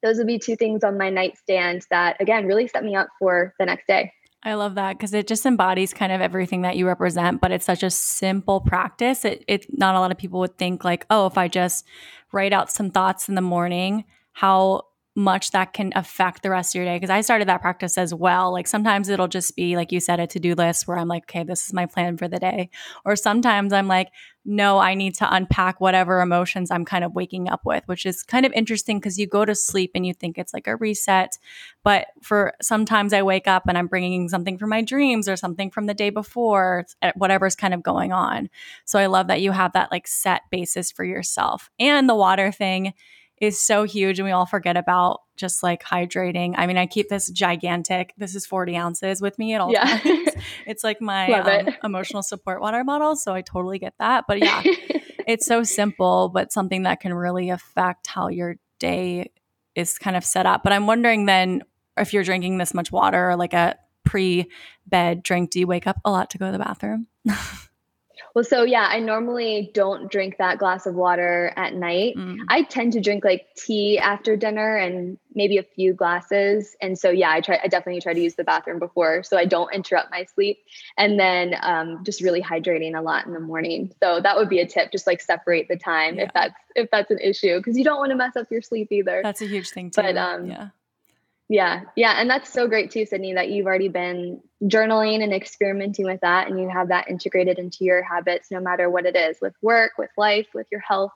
those 0.04 0.18
would 0.18 0.28
be 0.28 0.38
two 0.38 0.54
things 0.54 0.84
on 0.84 0.96
my 0.96 1.10
nightstand 1.10 1.82
that 1.90 2.20
again 2.20 2.46
really 2.46 2.68
set 2.68 2.84
me 2.84 2.94
up 2.94 3.08
for 3.18 3.54
the 3.58 3.66
next 3.66 3.88
day. 3.88 4.12
I 4.44 4.54
love 4.54 4.74
that 4.74 4.98
because 4.98 5.14
it 5.14 5.26
just 5.26 5.46
embodies 5.46 5.94
kind 5.94 6.12
of 6.12 6.20
everything 6.20 6.62
that 6.62 6.76
you 6.76 6.86
represent, 6.86 7.40
but 7.40 7.50
it's 7.50 7.64
such 7.64 7.82
a 7.82 7.88
simple 7.88 8.60
practice. 8.60 9.24
It, 9.24 9.42
it 9.48 9.66
not 9.70 9.94
a 9.94 10.00
lot 10.00 10.12
of 10.12 10.18
people 10.18 10.38
would 10.40 10.58
think 10.58 10.84
like, 10.84 11.06
oh, 11.08 11.26
if 11.26 11.38
I 11.38 11.48
just 11.48 11.86
write 12.30 12.52
out 12.52 12.70
some 12.70 12.90
thoughts 12.90 13.28
in 13.28 13.36
the 13.36 13.40
morning, 13.40 14.04
how 14.32 14.82
much 15.16 15.52
that 15.52 15.72
can 15.72 15.92
affect 15.94 16.42
the 16.42 16.50
rest 16.50 16.74
of 16.74 16.78
your 16.78 16.84
day 16.84 16.96
because 16.96 17.10
I 17.10 17.20
started 17.20 17.46
that 17.48 17.60
practice 17.60 17.96
as 17.96 18.12
well. 18.12 18.52
Like 18.52 18.66
sometimes 18.66 19.08
it'll 19.08 19.28
just 19.28 19.54
be 19.54 19.76
like 19.76 19.92
you 19.92 20.00
said 20.00 20.18
a 20.18 20.26
to-do 20.26 20.54
list 20.54 20.88
where 20.88 20.98
I'm 20.98 21.06
like, 21.06 21.24
okay, 21.24 21.44
this 21.44 21.66
is 21.66 21.72
my 21.72 21.86
plan 21.86 22.16
for 22.16 22.26
the 22.26 22.40
day. 22.40 22.68
Or 23.04 23.14
sometimes 23.14 23.72
I'm 23.72 23.86
like, 23.86 24.08
no, 24.44 24.78
I 24.78 24.94
need 24.94 25.14
to 25.16 25.32
unpack 25.32 25.80
whatever 25.80 26.20
emotions 26.20 26.70
I'm 26.70 26.84
kind 26.84 27.04
of 27.04 27.14
waking 27.14 27.48
up 27.48 27.60
with, 27.64 27.84
which 27.86 28.04
is 28.04 28.22
kind 28.24 28.44
of 28.44 28.52
interesting 28.52 28.98
because 28.98 29.18
you 29.18 29.26
go 29.26 29.44
to 29.44 29.54
sleep 29.54 29.92
and 29.94 30.04
you 30.04 30.12
think 30.12 30.36
it's 30.36 30.52
like 30.52 30.66
a 30.66 30.76
reset, 30.76 31.38
but 31.82 32.08
for 32.20 32.52
sometimes 32.60 33.12
I 33.12 33.22
wake 33.22 33.46
up 33.46 33.62
and 33.68 33.78
I'm 33.78 33.86
bringing 33.86 34.28
something 34.28 34.58
from 34.58 34.70
my 34.70 34.82
dreams 34.82 35.28
or 35.28 35.36
something 35.36 35.70
from 35.70 35.86
the 35.86 35.94
day 35.94 36.10
before, 36.10 36.86
eh, 37.02 37.12
whatever's 37.14 37.54
kind 37.54 37.72
of 37.72 37.82
going 37.82 38.12
on. 38.12 38.50
So 38.84 38.98
I 38.98 39.06
love 39.06 39.28
that 39.28 39.40
you 39.40 39.52
have 39.52 39.72
that 39.74 39.90
like 39.90 40.08
set 40.08 40.42
basis 40.50 40.90
for 40.90 41.04
yourself. 41.04 41.70
And 41.78 42.08
the 42.08 42.16
water 42.16 42.50
thing 42.50 42.92
is 43.40 43.60
so 43.60 43.84
huge 43.84 44.18
and 44.18 44.26
we 44.26 44.32
all 44.32 44.46
forget 44.46 44.76
about 44.76 45.20
just 45.36 45.62
like 45.62 45.82
hydrating. 45.82 46.54
I 46.56 46.66
mean, 46.66 46.78
I 46.78 46.86
keep 46.86 47.08
this 47.08 47.30
gigantic, 47.30 48.14
this 48.16 48.34
is 48.34 48.46
40 48.46 48.76
ounces 48.76 49.20
with 49.20 49.38
me 49.38 49.54
at 49.54 49.60
all 49.60 49.72
yeah. 49.72 49.98
times. 49.98 50.30
It's 50.66 50.84
like 50.84 51.00
my 51.00 51.30
um, 51.32 51.74
emotional 51.82 52.22
support 52.22 52.60
water 52.60 52.84
bottle. 52.84 53.16
So 53.16 53.34
I 53.34 53.42
totally 53.42 53.78
get 53.78 53.94
that. 53.98 54.24
But 54.28 54.38
yeah, 54.40 54.62
it's 55.26 55.46
so 55.46 55.62
simple, 55.62 56.28
but 56.28 56.52
something 56.52 56.82
that 56.84 57.00
can 57.00 57.14
really 57.14 57.50
affect 57.50 58.06
how 58.06 58.28
your 58.28 58.56
day 58.78 59.30
is 59.74 59.98
kind 59.98 60.16
of 60.16 60.24
set 60.24 60.46
up. 60.46 60.62
But 60.62 60.72
I'm 60.72 60.86
wondering 60.86 61.26
then 61.26 61.62
if 61.96 62.12
you're 62.12 62.24
drinking 62.24 62.58
this 62.58 62.74
much 62.74 62.92
water 62.92 63.30
or 63.30 63.36
like 63.36 63.52
a 63.52 63.76
pre 64.04 64.50
bed 64.86 65.22
drink, 65.22 65.50
do 65.50 65.60
you 65.60 65.66
wake 65.66 65.86
up 65.86 65.98
a 66.04 66.10
lot 66.10 66.30
to 66.30 66.38
go 66.38 66.46
to 66.46 66.52
the 66.52 66.58
bathroom? 66.58 67.06
Well, 68.34 68.44
so 68.44 68.64
yeah, 68.64 68.88
I 68.90 68.98
normally 68.98 69.70
don't 69.74 70.10
drink 70.10 70.38
that 70.38 70.58
glass 70.58 70.86
of 70.86 70.96
water 70.96 71.52
at 71.56 71.74
night. 71.74 72.16
Mm. 72.16 72.38
I 72.48 72.62
tend 72.62 72.92
to 72.94 73.00
drink 73.00 73.24
like 73.24 73.46
tea 73.56 73.96
after 73.96 74.36
dinner 74.36 74.76
and 74.76 75.18
maybe 75.36 75.56
a 75.56 75.62
few 75.62 75.94
glasses. 75.94 76.74
And 76.82 76.98
so 76.98 77.10
yeah, 77.10 77.30
I 77.30 77.40
try 77.40 77.60
I 77.62 77.68
definitely 77.68 78.00
try 78.00 78.12
to 78.12 78.20
use 78.20 78.34
the 78.34 78.42
bathroom 78.42 78.80
before 78.80 79.22
so 79.22 79.38
I 79.38 79.44
don't 79.44 79.72
interrupt 79.72 80.10
my 80.10 80.24
sleep. 80.24 80.58
And 80.98 81.18
then 81.18 81.54
um, 81.62 82.02
just 82.04 82.22
really 82.22 82.42
hydrating 82.42 82.98
a 82.98 83.02
lot 83.02 83.24
in 83.24 83.32
the 83.32 83.40
morning. 83.40 83.92
So 84.02 84.20
that 84.20 84.36
would 84.36 84.48
be 84.48 84.58
a 84.58 84.66
tip, 84.66 84.90
just 84.90 85.06
like 85.06 85.20
separate 85.20 85.68
the 85.68 85.76
time 85.76 86.16
yeah. 86.16 86.24
if 86.24 86.32
that's 86.34 86.54
if 86.74 86.90
that's 86.90 87.12
an 87.12 87.20
issue 87.20 87.58
because 87.58 87.78
you 87.78 87.84
don't 87.84 87.98
want 87.98 88.10
to 88.10 88.16
mess 88.16 88.34
up 88.34 88.50
your 88.50 88.62
sleep 88.62 88.88
either. 88.90 89.20
That's 89.22 89.42
a 89.42 89.46
huge 89.46 89.70
thing 89.70 89.90
too. 89.90 90.02
But 90.02 90.16
um, 90.16 90.46
yeah. 90.46 90.68
Yeah. 91.48 91.82
Yeah. 91.94 92.14
And 92.18 92.28
that's 92.28 92.50
so 92.50 92.68
great 92.68 92.90
too, 92.90 93.04
Sydney, 93.04 93.34
that 93.34 93.50
you've 93.50 93.66
already 93.66 93.88
been 93.88 94.40
journaling 94.62 95.22
and 95.22 95.32
experimenting 95.32 96.06
with 96.06 96.20
that 96.22 96.48
and 96.48 96.58
you 96.58 96.68
have 96.70 96.88
that 96.88 97.08
integrated 97.08 97.58
into 97.58 97.84
your 97.84 98.02
habits, 98.02 98.50
no 98.50 98.60
matter 98.60 98.88
what 98.88 99.04
it 99.04 99.14
is 99.14 99.38
with 99.42 99.54
work, 99.60 99.92
with 99.98 100.10
life, 100.16 100.46
with 100.54 100.66
your 100.70 100.80
health. 100.80 101.12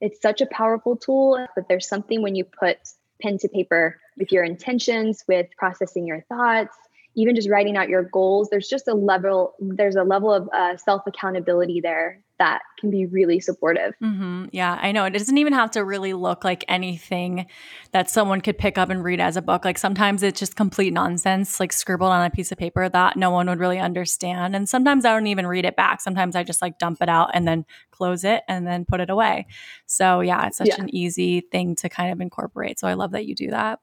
It's 0.00 0.20
such 0.20 0.40
a 0.40 0.46
powerful 0.46 0.96
tool, 0.96 1.46
but 1.54 1.68
there's 1.68 1.88
something 1.88 2.22
when 2.22 2.34
you 2.34 2.44
put 2.44 2.78
pen 3.22 3.38
to 3.38 3.48
paper 3.48 4.00
with 4.16 4.32
your 4.32 4.44
intentions, 4.44 5.24
with 5.26 5.46
processing 5.56 6.06
your 6.06 6.22
thoughts, 6.22 6.76
even 7.14 7.34
just 7.34 7.48
writing 7.48 7.76
out 7.76 7.88
your 7.88 8.02
goals 8.02 8.48
there's 8.50 8.68
just 8.68 8.88
a 8.88 8.94
level 8.94 9.54
there's 9.58 9.96
a 9.96 10.04
level 10.04 10.32
of 10.32 10.48
uh, 10.52 10.76
self 10.76 11.06
accountability 11.06 11.80
there 11.80 12.20
that 12.40 12.62
can 12.78 12.90
be 12.90 13.06
really 13.06 13.38
supportive. 13.38 13.92
Mm-hmm. 14.02 14.46
yeah 14.50 14.78
i 14.80 14.90
know. 14.90 15.04
It 15.04 15.10
doesn't 15.10 15.38
even 15.38 15.52
have 15.52 15.70
to 15.72 15.84
really 15.84 16.14
look 16.14 16.42
like 16.42 16.64
anything 16.66 17.46
that 17.92 18.10
someone 18.10 18.40
could 18.40 18.58
pick 18.58 18.78
up 18.78 18.88
and 18.88 19.04
read 19.04 19.20
as 19.20 19.36
a 19.36 19.42
book. 19.42 19.64
Like 19.64 19.78
sometimes 19.78 20.22
it's 20.22 20.40
just 20.40 20.56
complete 20.56 20.92
nonsense 20.92 21.60
like 21.60 21.72
scribbled 21.72 22.10
on 22.10 22.24
a 22.24 22.30
piece 22.30 22.50
of 22.50 22.58
paper 22.58 22.88
that 22.88 23.16
no 23.16 23.30
one 23.30 23.46
would 23.48 23.60
really 23.60 23.78
understand. 23.78 24.56
And 24.56 24.68
sometimes 24.68 25.04
i 25.04 25.12
don't 25.12 25.28
even 25.28 25.46
read 25.46 25.66
it 25.66 25.76
back. 25.76 26.00
Sometimes 26.00 26.34
i 26.34 26.42
just 26.42 26.62
like 26.62 26.78
dump 26.78 27.02
it 27.02 27.08
out 27.08 27.30
and 27.34 27.46
then 27.46 27.64
close 27.90 28.24
it 28.24 28.42
and 28.48 28.66
then 28.66 28.84
put 28.84 29.00
it 29.00 29.10
away. 29.10 29.46
So 29.86 30.20
yeah 30.20 30.46
it's 30.46 30.56
such 30.56 30.68
yeah. 30.68 30.80
an 30.80 30.92
easy 30.94 31.42
thing 31.52 31.76
to 31.76 31.88
kind 31.88 32.10
of 32.10 32.20
incorporate. 32.20 32.80
So 32.80 32.88
i 32.88 32.94
love 32.94 33.12
that 33.12 33.26
you 33.26 33.34
do 33.34 33.50
that. 33.50 33.80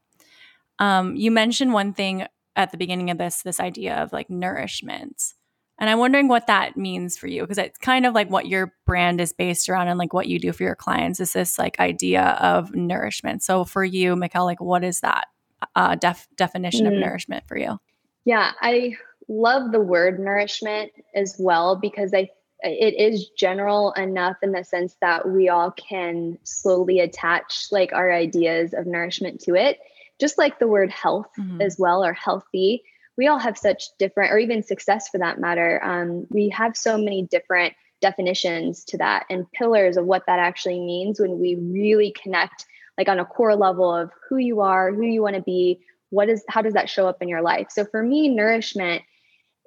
Um, 0.79 1.15
you 1.15 1.31
mentioned 1.31 1.73
one 1.73 1.93
thing 1.93 2.27
at 2.55 2.71
the 2.71 2.77
beginning 2.77 3.11
of 3.11 3.19
this 3.19 3.43
this 3.43 3.59
idea 3.59 3.95
of 3.97 4.11
like 4.11 4.29
nourishment. 4.29 5.35
And 5.79 5.89
I'm 5.89 5.99
wondering 5.99 6.27
what 6.27 6.47
that 6.47 6.75
means 6.75 7.17
for 7.17 7.27
you 7.27 7.41
because 7.41 7.57
it's 7.57 7.77
kind 7.77 8.05
of 8.05 8.15
like 8.15 8.29
what 8.29 8.47
your 8.47 8.73
brand 8.85 9.21
is 9.21 9.31
based 9.31 9.69
around 9.69 9.89
and 9.89 9.99
like 9.99 10.13
what 10.13 10.27
you 10.27 10.39
do 10.39 10.51
for 10.51 10.63
your 10.63 10.75
clients 10.75 11.19
is 11.19 11.33
this 11.33 11.59
like 11.59 11.79
idea 11.79 12.37
of 12.41 12.73
nourishment. 12.73 13.43
So 13.43 13.63
for 13.63 13.83
you, 13.83 14.15
McKel, 14.15 14.45
like 14.45 14.59
what 14.59 14.83
is 14.83 15.01
that 15.01 15.27
uh, 15.75 15.95
def- 15.95 16.27
definition 16.35 16.85
mm. 16.85 16.93
of 16.93 16.93
nourishment 16.93 17.47
for 17.47 17.57
you? 17.57 17.79
Yeah, 18.25 18.51
I 18.61 18.95
love 19.27 19.71
the 19.71 19.79
word 19.79 20.19
nourishment 20.19 20.91
as 21.15 21.35
well 21.37 21.75
because 21.75 22.13
I 22.13 22.29
it 22.61 22.95
is 22.99 23.29
general 23.37 23.91
enough 23.93 24.37
in 24.41 24.51
the 24.51 24.63
sense 24.63 24.97
that 24.99 25.29
we 25.29 25.47
all 25.47 25.69
can 25.71 26.39
slowly 26.43 26.99
attach 26.99 27.67
like 27.71 27.93
our 27.93 28.11
ideas 28.11 28.73
of 28.73 28.87
nourishment 28.87 29.39
to 29.41 29.53
it 29.53 29.77
just 30.19 30.39
like 30.39 30.57
the 30.57 30.67
word 30.67 30.89
health 30.89 31.27
mm-hmm. 31.39 31.61
as 31.61 31.77
well 31.77 32.03
or 32.03 32.13
healthy 32.13 32.83
we 33.17 33.27
all 33.27 33.39
have 33.39 33.57
such 33.57 33.85
different 33.97 34.31
or 34.31 34.37
even 34.37 34.63
success 34.63 35.09
for 35.09 35.17
that 35.17 35.39
matter 35.39 35.83
um, 35.83 36.25
we 36.29 36.49
have 36.49 36.75
so 36.75 36.97
many 36.97 37.23
different 37.23 37.73
definitions 37.99 38.83
to 38.83 38.97
that 38.97 39.25
and 39.29 39.51
pillars 39.51 39.97
of 39.97 40.05
what 40.05 40.23
that 40.27 40.39
actually 40.39 40.79
means 40.79 41.19
when 41.19 41.39
we 41.39 41.55
really 41.55 42.13
connect 42.21 42.65
like 42.97 43.09
on 43.09 43.19
a 43.19 43.25
core 43.25 43.55
level 43.55 43.93
of 43.93 44.11
who 44.29 44.37
you 44.37 44.61
are 44.61 44.93
who 44.93 45.03
you 45.03 45.21
want 45.21 45.35
to 45.35 45.41
be 45.41 45.79
what 46.09 46.29
is 46.29 46.43
how 46.47 46.61
does 46.61 46.73
that 46.73 46.89
show 46.89 47.07
up 47.07 47.21
in 47.21 47.27
your 47.27 47.41
life? 47.41 47.67
So 47.69 47.85
for 47.85 48.01
me 48.01 48.29
nourishment 48.29 49.03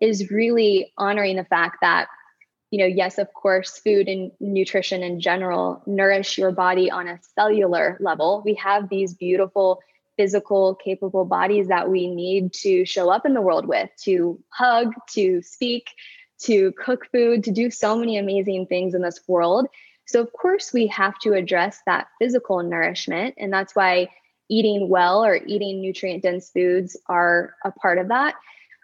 is 0.00 0.30
really 0.30 0.92
honoring 0.96 1.36
the 1.36 1.44
fact 1.44 1.78
that 1.82 2.08
you 2.70 2.78
know 2.78 2.86
yes 2.86 3.18
of 3.18 3.32
course 3.34 3.78
food 3.78 4.08
and 4.08 4.30
nutrition 4.40 5.02
in 5.02 5.20
general 5.20 5.82
nourish 5.86 6.38
your 6.38 6.52
body 6.52 6.90
on 6.90 7.08
a 7.08 7.20
cellular 7.34 7.98
level. 8.00 8.42
We 8.44 8.54
have 8.54 8.88
these 8.88 9.14
beautiful 9.14 9.80
physical, 10.20 10.74
capable 10.74 11.24
bodies 11.24 11.68
that 11.68 11.88
we 11.88 12.06
need 12.06 12.52
to 12.52 12.84
show 12.84 13.08
up 13.08 13.24
in 13.24 13.32
the 13.32 13.40
world 13.40 13.64
with, 13.66 13.88
to 14.02 14.38
hug, 14.50 14.92
to 15.08 15.40
speak, 15.40 15.88
to 16.38 16.72
cook 16.72 17.06
food, 17.10 17.42
to 17.42 17.50
do 17.50 17.70
so 17.70 17.96
many 17.96 18.18
amazing 18.18 18.66
things 18.66 18.94
in 18.94 19.00
this 19.00 19.18
world. 19.26 19.66
So, 20.04 20.20
of 20.20 20.30
course, 20.34 20.74
we 20.74 20.88
have 20.88 21.18
to 21.20 21.32
address 21.32 21.80
that 21.86 22.08
physical 22.18 22.62
nourishment. 22.62 23.36
And 23.38 23.50
that's 23.50 23.74
why 23.74 24.10
eating 24.50 24.90
well 24.90 25.24
or 25.24 25.36
eating 25.46 25.80
nutrient 25.80 26.22
dense 26.22 26.50
foods 26.50 26.98
are 27.06 27.54
a 27.64 27.70
part 27.70 27.96
of 27.96 28.08
that. 28.08 28.34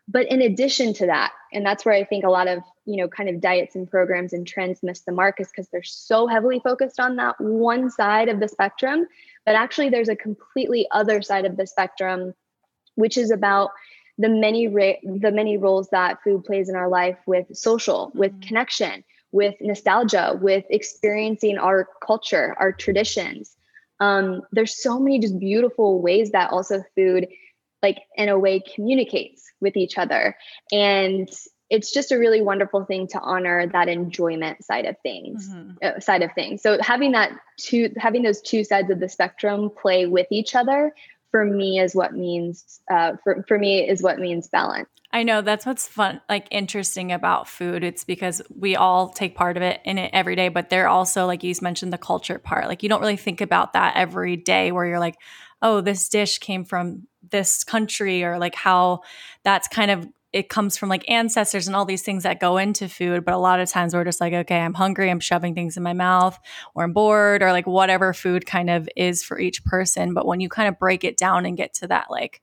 But 0.08 0.30
in 0.30 0.40
addition 0.40 0.92
to 0.94 1.06
that, 1.06 1.32
and 1.52 1.66
that's 1.66 1.84
where 1.84 1.94
I 1.94 2.04
think 2.04 2.24
a 2.24 2.30
lot 2.30 2.46
of, 2.46 2.62
you 2.84 2.96
know, 2.96 3.08
kind 3.08 3.28
of 3.28 3.40
diets 3.40 3.74
and 3.74 3.90
programs 3.90 4.32
and 4.32 4.46
trends 4.46 4.82
miss 4.82 5.00
the 5.00 5.12
mark 5.12 5.40
is 5.40 5.48
because 5.48 5.68
they're 5.68 5.82
so 5.82 6.28
heavily 6.28 6.60
focused 6.60 7.00
on 7.00 7.16
that 7.16 7.40
one 7.40 7.90
side 7.90 8.28
of 8.28 8.38
the 8.38 8.46
spectrum 8.46 9.06
but 9.46 9.54
actually, 9.54 9.88
there's 9.90 10.08
a 10.08 10.16
completely 10.16 10.86
other 10.90 11.22
side 11.22 11.46
of 11.46 11.56
the 11.56 11.66
spectrum, 11.66 12.34
which 12.96 13.16
is 13.16 13.30
about 13.30 13.70
the 14.18 14.28
many 14.28 14.66
ra- 14.66 15.00
the 15.04 15.30
many 15.30 15.56
roles 15.56 15.88
that 15.90 16.22
food 16.24 16.44
plays 16.44 16.68
in 16.68 16.74
our 16.74 16.88
life 16.88 17.16
with 17.26 17.46
social, 17.56 18.10
with 18.14 18.32
mm-hmm. 18.32 18.48
connection, 18.48 19.04
with 19.30 19.54
nostalgia, 19.60 20.36
with 20.42 20.64
experiencing 20.68 21.58
our 21.58 21.88
culture, 22.04 22.56
our 22.58 22.72
traditions. 22.72 23.56
Um, 24.00 24.42
there's 24.50 24.82
so 24.82 24.98
many 24.98 25.20
just 25.20 25.38
beautiful 25.38 26.02
ways 26.02 26.32
that 26.32 26.50
also 26.50 26.82
food, 26.96 27.28
like 27.82 27.98
in 28.16 28.28
a 28.28 28.38
way, 28.38 28.60
communicates 28.74 29.42
with 29.60 29.76
each 29.76 29.98
other. 29.98 30.36
And 30.72 31.28
it's 31.68 31.92
just 31.92 32.12
a 32.12 32.18
really 32.18 32.40
wonderful 32.40 32.84
thing 32.84 33.08
to 33.08 33.20
honor 33.20 33.66
that 33.66 33.88
enjoyment 33.88 34.64
side 34.64 34.86
of 34.86 34.96
things 35.02 35.48
mm-hmm. 35.48 35.72
uh, 35.82 35.98
side 36.00 36.22
of 36.22 36.30
things 36.34 36.62
so 36.62 36.78
having 36.80 37.12
that 37.12 37.32
two 37.58 37.90
having 37.96 38.22
those 38.22 38.40
two 38.40 38.64
sides 38.64 38.90
of 38.90 39.00
the 39.00 39.08
spectrum 39.08 39.70
play 39.70 40.06
with 40.06 40.26
each 40.30 40.54
other 40.54 40.94
for 41.30 41.44
me 41.44 41.80
is 41.80 41.94
what 41.94 42.14
means 42.14 42.80
uh, 42.90 43.12
for, 43.22 43.44
for 43.48 43.58
me 43.58 43.88
is 43.88 44.02
what 44.02 44.18
means 44.18 44.46
balance 44.48 44.88
i 45.12 45.22
know 45.22 45.42
that's 45.42 45.66
what's 45.66 45.88
fun 45.88 46.20
like 46.28 46.46
interesting 46.50 47.10
about 47.10 47.48
food 47.48 47.82
it's 47.82 48.04
because 48.04 48.40
we 48.54 48.76
all 48.76 49.08
take 49.08 49.34
part 49.34 49.56
of 49.56 49.62
it 49.62 49.80
in 49.84 49.98
it 49.98 50.10
every 50.12 50.36
day 50.36 50.48
but 50.48 50.70
they're 50.70 50.88
also 50.88 51.26
like 51.26 51.42
you 51.42 51.52
mentioned 51.60 51.92
the 51.92 51.98
culture 51.98 52.38
part 52.38 52.68
like 52.68 52.82
you 52.82 52.88
don't 52.88 53.00
really 53.00 53.16
think 53.16 53.40
about 53.40 53.72
that 53.72 53.96
every 53.96 54.36
day 54.36 54.70
where 54.70 54.86
you're 54.86 55.00
like 55.00 55.16
oh 55.66 55.80
this 55.80 56.08
dish 56.08 56.38
came 56.38 56.64
from 56.64 57.08
this 57.30 57.64
country 57.64 58.22
or 58.22 58.38
like 58.38 58.54
how 58.54 59.00
that's 59.42 59.66
kind 59.66 59.90
of 59.90 60.06
it 60.32 60.48
comes 60.48 60.76
from 60.76 60.88
like 60.88 61.08
ancestors 61.08 61.66
and 61.66 61.74
all 61.74 61.86
these 61.86 62.02
things 62.02 62.24
that 62.24 62.40
go 62.40 62.58
into 62.58 62.90
food. 62.90 63.24
But 63.24 63.32
a 63.32 63.38
lot 63.38 63.58
of 63.58 63.70
times 63.70 63.94
we're 63.94 64.04
just 64.04 64.20
like, 64.20 64.34
okay, 64.34 64.58
I'm 64.58 64.74
hungry, 64.74 65.10
I'm 65.10 65.18
shoving 65.18 65.54
things 65.54 65.78
in 65.78 65.82
my 65.82 65.94
mouth, 65.94 66.38
or 66.74 66.84
I'm 66.84 66.92
bored, 66.92 67.42
or 67.42 67.52
like 67.52 67.66
whatever 67.66 68.12
food 68.12 68.44
kind 68.44 68.68
of 68.68 68.86
is 68.96 69.22
for 69.22 69.40
each 69.40 69.64
person. 69.64 70.12
But 70.12 70.26
when 70.26 70.40
you 70.40 70.50
kind 70.50 70.68
of 70.68 70.78
break 70.78 71.04
it 71.04 71.16
down 71.16 71.46
and 71.46 71.56
get 71.56 71.72
to 71.74 71.86
that 71.86 72.10
like 72.10 72.42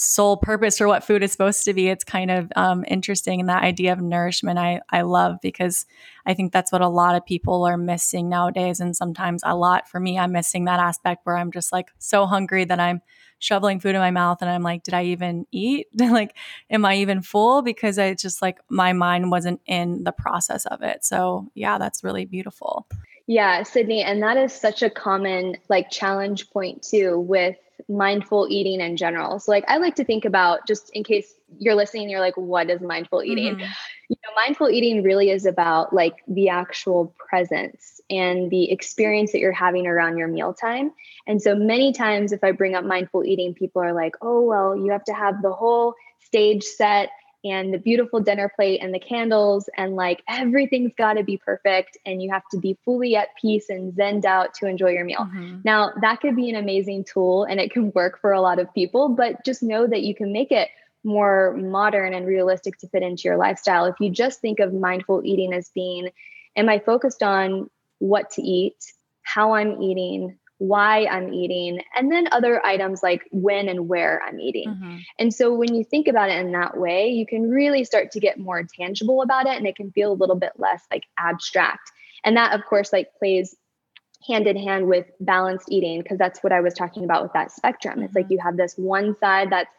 sole 0.00 0.36
purpose 0.36 0.78
for 0.78 0.86
what 0.86 1.02
food 1.02 1.24
is 1.24 1.32
supposed 1.32 1.64
to 1.64 1.74
be, 1.74 1.88
it's 1.88 2.04
kind 2.04 2.30
of 2.30 2.52
um, 2.54 2.84
interesting. 2.86 3.40
And 3.40 3.48
that 3.48 3.64
idea 3.64 3.92
of 3.92 4.00
nourishment, 4.00 4.56
I, 4.56 4.80
I 4.90 5.02
love 5.02 5.38
because 5.42 5.86
I 6.24 6.34
think 6.34 6.52
that's 6.52 6.70
what 6.70 6.82
a 6.82 6.88
lot 6.88 7.16
of 7.16 7.26
people 7.26 7.64
are 7.64 7.76
missing 7.76 8.28
nowadays. 8.28 8.78
And 8.78 8.94
sometimes 8.94 9.42
a 9.44 9.56
lot 9.56 9.88
for 9.88 9.98
me, 9.98 10.16
I'm 10.16 10.30
missing 10.30 10.66
that 10.66 10.78
aspect 10.78 11.26
where 11.26 11.36
I'm 11.36 11.50
just 11.50 11.72
like 11.72 11.88
so 11.98 12.26
hungry 12.26 12.64
that 12.64 12.78
I'm 12.78 13.02
shoveling 13.40 13.80
food 13.80 13.96
in 13.96 14.00
my 14.00 14.12
mouth 14.12 14.38
and 14.40 14.48
I'm 14.48 14.62
like, 14.62 14.84
did 14.84 14.94
I 14.94 15.02
even 15.06 15.46
eat? 15.50 15.88
like, 15.98 16.36
am 16.70 16.84
I 16.84 16.98
even 16.98 17.20
full? 17.20 17.62
Because 17.62 17.98
I 17.98 18.14
just 18.14 18.40
like 18.40 18.60
my 18.68 18.92
mind 18.92 19.32
wasn't 19.32 19.60
in 19.66 20.04
the 20.04 20.12
process 20.12 20.64
of 20.66 20.82
it. 20.82 21.04
So, 21.04 21.50
yeah, 21.56 21.76
that's 21.78 22.04
really 22.04 22.24
beautiful. 22.24 22.86
Yeah, 23.26 23.64
Sydney. 23.64 24.04
And 24.04 24.22
that 24.22 24.36
is 24.36 24.52
such 24.52 24.80
a 24.84 24.90
common 24.90 25.56
like 25.68 25.90
challenge 25.90 26.50
point 26.50 26.84
too 26.84 27.18
with 27.18 27.56
mindful 27.88 28.46
eating 28.50 28.80
in 28.80 28.96
general. 28.96 29.38
So, 29.38 29.50
like, 29.50 29.64
I 29.68 29.78
like 29.78 29.96
to 29.96 30.04
think 30.04 30.24
about 30.24 30.66
just 30.66 30.90
in 30.90 31.04
case 31.04 31.32
you're 31.58 31.74
listening, 31.74 32.10
you're 32.10 32.20
like, 32.20 32.36
what 32.36 32.70
is 32.70 32.80
mindful 32.80 33.22
eating? 33.22 33.54
Mm-hmm. 33.54 33.72
You 34.08 34.16
know, 34.24 34.34
mindful 34.34 34.70
eating 34.70 35.02
really 35.02 35.30
is 35.30 35.46
about 35.46 35.92
like 35.92 36.16
the 36.26 36.48
actual 36.48 37.14
presence 37.18 38.00
and 38.10 38.50
the 38.50 38.70
experience 38.70 39.32
that 39.32 39.38
you're 39.38 39.52
having 39.52 39.86
around 39.86 40.18
your 40.18 40.28
mealtime. 40.28 40.92
And 41.26 41.40
so, 41.40 41.54
many 41.54 41.92
times, 41.92 42.32
if 42.32 42.42
I 42.42 42.52
bring 42.52 42.74
up 42.74 42.84
mindful 42.84 43.24
eating, 43.24 43.54
people 43.54 43.82
are 43.82 43.92
like, 43.92 44.14
oh, 44.22 44.42
well, 44.42 44.76
you 44.76 44.92
have 44.92 45.04
to 45.04 45.14
have 45.14 45.42
the 45.42 45.52
whole 45.52 45.94
stage 46.20 46.64
set 46.64 47.10
and 47.50 47.72
the 47.72 47.78
beautiful 47.78 48.20
dinner 48.20 48.50
plate 48.54 48.80
and 48.82 48.94
the 48.94 48.98
candles 48.98 49.68
and 49.76 49.96
like 49.96 50.22
everything's 50.28 50.92
got 50.96 51.14
to 51.14 51.22
be 51.22 51.36
perfect 51.36 51.96
and 52.06 52.22
you 52.22 52.30
have 52.30 52.42
to 52.50 52.58
be 52.58 52.76
fully 52.84 53.16
at 53.16 53.28
peace 53.40 53.68
and 53.68 53.92
zened 53.92 54.24
out 54.24 54.54
to 54.54 54.66
enjoy 54.66 54.90
your 54.90 55.04
meal. 55.04 55.20
Mm-hmm. 55.20 55.58
Now, 55.64 55.92
that 56.00 56.20
could 56.20 56.36
be 56.36 56.48
an 56.50 56.56
amazing 56.56 57.04
tool 57.04 57.44
and 57.44 57.60
it 57.60 57.70
can 57.70 57.92
work 57.92 58.20
for 58.20 58.32
a 58.32 58.40
lot 58.40 58.58
of 58.58 58.72
people, 58.74 59.08
but 59.10 59.44
just 59.44 59.62
know 59.62 59.86
that 59.86 60.02
you 60.02 60.14
can 60.14 60.32
make 60.32 60.52
it 60.52 60.68
more 61.04 61.56
modern 61.56 62.14
and 62.14 62.26
realistic 62.26 62.78
to 62.78 62.88
fit 62.88 63.02
into 63.02 63.22
your 63.24 63.36
lifestyle. 63.36 63.84
If 63.86 63.96
you 64.00 64.10
just 64.10 64.40
think 64.40 64.60
of 64.60 64.72
mindful 64.72 65.22
eating 65.24 65.52
as 65.52 65.70
being 65.70 66.10
am 66.56 66.68
I 66.68 66.78
focused 66.78 67.22
on 67.22 67.70
what 67.98 68.30
to 68.32 68.42
eat, 68.42 68.92
how 69.22 69.52
I'm 69.52 69.80
eating, 69.82 70.38
why 70.58 71.06
I'm 71.06 71.32
eating, 71.32 71.80
and 71.94 72.10
then 72.10 72.28
other 72.32 72.64
items 72.64 73.02
like 73.02 73.22
when 73.30 73.68
and 73.68 73.88
where 73.88 74.20
I'm 74.22 74.40
eating. 74.40 74.68
Mm-hmm. 74.68 74.96
And 75.18 75.32
so 75.32 75.54
when 75.54 75.74
you 75.74 75.84
think 75.84 76.08
about 76.08 76.30
it 76.30 76.38
in 76.44 76.52
that 76.52 76.76
way, 76.76 77.08
you 77.08 77.26
can 77.26 77.48
really 77.48 77.84
start 77.84 78.10
to 78.12 78.20
get 78.20 78.38
more 78.38 78.62
tangible 78.78 79.22
about 79.22 79.46
it 79.46 79.56
and 79.56 79.66
it 79.66 79.76
can 79.76 79.92
feel 79.92 80.12
a 80.12 80.14
little 80.14 80.36
bit 80.36 80.52
less 80.56 80.82
like 80.90 81.04
abstract. 81.18 81.92
And 82.24 82.36
that, 82.36 82.54
of 82.54 82.64
course, 82.66 82.92
like 82.92 83.14
plays 83.18 83.56
hand 84.26 84.48
in 84.48 84.56
hand 84.56 84.88
with 84.88 85.06
balanced 85.20 85.70
eating 85.70 86.02
because 86.02 86.18
that's 86.18 86.42
what 86.42 86.52
I 86.52 86.60
was 86.60 86.74
talking 86.74 87.04
about 87.04 87.22
with 87.22 87.32
that 87.34 87.52
spectrum. 87.52 87.94
Mm-hmm. 87.94 88.02
It's 88.04 88.14
like 88.14 88.24
mm-hmm. 88.24 88.32
you 88.32 88.38
have 88.40 88.56
this 88.56 88.74
one 88.74 89.16
side 89.18 89.50
that's 89.52 89.70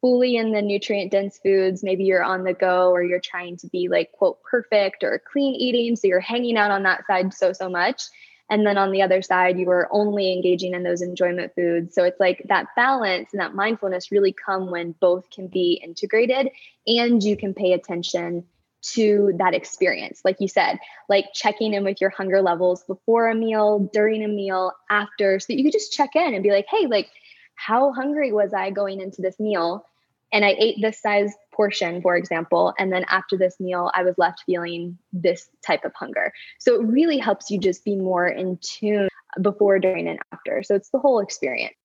fully 0.00 0.36
in 0.36 0.52
the 0.52 0.62
nutrient 0.62 1.12
dense 1.12 1.38
foods. 1.42 1.82
Maybe 1.82 2.04
you're 2.04 2.22
on 2.22 2.44
the 2.44 2.52
go 2.54 2.90
or 2.90 3.02
you're 3.02 3.20
trying 3.20 3.56
to 3.58 3.66
be 3.68 3.88
like, 3.88 4.12
quote, 4.12 4.38
perfect 4.42 5.02
or 5.02 5.22
clean 5.32 5.54
eating. 5.54 5.96
So 5.96 6.06
you're 6.06 6.20
hanging 6.20 6.56
out 6.56 6.70
on 6.70 6.82
that 6.82 7.06
side 7.06 7.32
so, 7.32 7.52
so 7.52 7.68
much. 7.68 8.02
And 8.50 8.66
then 8.66 8.76
on 8.76 8.92
the 8.92 9.02
other 9.02 9.22
side, 9.22 9.58
you 9.58 9.70
are 9.70 9.88
only 9.90 10.32
engaging 10.32 10.74
in 10.74 10.82
those 10.82 11.00
enjoyment 11.00 11.54
foods. 11.54 11.94
So 11.94 12.04
it's 12.04 12.20
like 12.20 12.42
that 12.48 12.66
balance 12.76 13.30
and 13.32 13.40
that 13.40 13.54
mindfulness 13.54 14.12
really 14.12 14.32
come 14.32 14.70
when 14.70 14.92
both 14.92 15.30
can 15.30 15.48
be 15.48 15.80
integrated 15.82 16.50
and 16.86 17.22
you 17.22 17.36
can 17.36 17.54
pay 17.54 17.72
attention 17.72 18.44
to 18.82 19.32
that 19.38 19.54
experience. 19.54 20.20
Like 20.24 20.36
you 20.40 20.48
said, 20.48 20.78
like 21.08 21.26
checking 21.32 21.72
in 21.72 21.84
with 21.84 22.00
your 22.02 22.10
hunger 22.10 22.42
levels 22.42 22.84
before 22.84 23.28
a 23.28 23.34
meal, 23.34 23.90
during 23.92 24.22
a 24.22 24.28
meal, 24.28 24.72
after, 24.90 25.40
so 25.40 25.46
that 25.48 25.56
you 25.56 25.64
could 25.64 25.72
just 25.72 25.92
check 25.92 26.14
in 26.14 26.34
and 26.34 26.42
be 26.42 26.50
like, 26.50 26.66
hey, 26.68 26.86
like, 26.86 27.08
how 27.54 27.92
hungry 27.92 28.30
was 28.30 28.52
I 28.52 28.70
going 28.70 29.00
into 29.00 29.22
this 29.22 29.40
meal? 29.40 29.86
And 30.34 30.44
I 30.44 30.56
ate 30.58 30.82
this 30.82 31.00
size 31.00 31.32
portion, 31.52 32.02
for 32.02 32.16
example. 32.16 32.74
And 32.78 32.92
then 32.92 33.04
after 33.08 33.36
this 33.36 33.60
meal, 33.60 33.92
I 33.94 34.02
was 34.02 34.16
left 34.18 34.42
feeling 34.44 34.98
this 35.12 35.48
type 35.64 35.84
of 35.84 35.92
hunger. 35.94 36.32
So 36.58 36.74
it 36.74 36.84
really 36.84 37.18
helps 37.18 37.52
you 37.52 37.58
just 37.58 37.84
be 37.84 37.94
more 37.94 38.26
in 38.26 38.58
tune 38.60 39.08
before, 39.40 39.78
during, 39.78 40.08
and 40.08 40.18
after. 40.32 40.64
So 40.64 40.74
it's 40.74 40.90
the 40.90 40.98
whole 40.98 41.20
experience. 41.20 41.76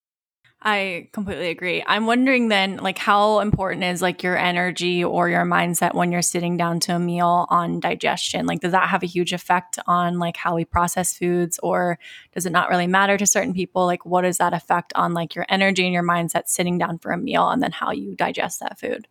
I 0.62 1.08
completely 1.12 1.48
agree. 1.48 1.82
I'm 1.86 2.04
wondering 2.04 2.48
then, 2.48 2.76
like, 2.76 2.98
how 2.98 3.40
important 3.40 3.82
is 3.82 4.02
like 4.02 4.22
your 4.22 4.36
energy 4.36 5.02
or 5.02 5.30
your 5.30 5.46
mindset 5.46 5.94
when 5.94 6.12
you're 6.12 6.20
sitting 6.20 6.58
down 6.58 6.80
to 6.80 6.96
a 6.96 6.98
meal 6.98 7.46
on 7.48 7.80
digestion? 7.80 8.44
Like, 8.44 8.60
does 8.60 8.72
that 8.72 8.90
have 8.90 9.02
a 9.02 9.06
huge 9.06 9.32
effect 9.32 9.78
on 9.86 10.18
like 10.18 10.36
how 10.36 10.54
we 10.54 10.66
process 10.66 11.16
foods, 11.16 11.58
or 11.62 11.98
does 12.34 12.44
it 12.44 12.52
not 12.52 12.68
really 12.68 12.86
matter 12.86 13.16
to 13.16 13.26
certain 13.26 13.54
people? 13.54 13.86
Like, 13.86 14.04
what 14.04 14.20
does 14.20 14.36
that 14.36 14.52
affect 14.52 14.92
on 14.94 15.14
like 15.14 15.34
your 15.34 15.46
energy 15.48 15.84
and 15.84 15.94
your 15.94 16.02
mindset 16.02 16.46
sitting 16.46 16.76
down 16.76 16.98
for 16.98 17.10
a 17.10 17.16
meal 17.16 17.48
and 17.48 17.62
then 17.62 17.72
how 17.72 17.92
you 17.92 18.14
digest 18.14 18.60
that 18.60 18.78
food? 18.78 19.08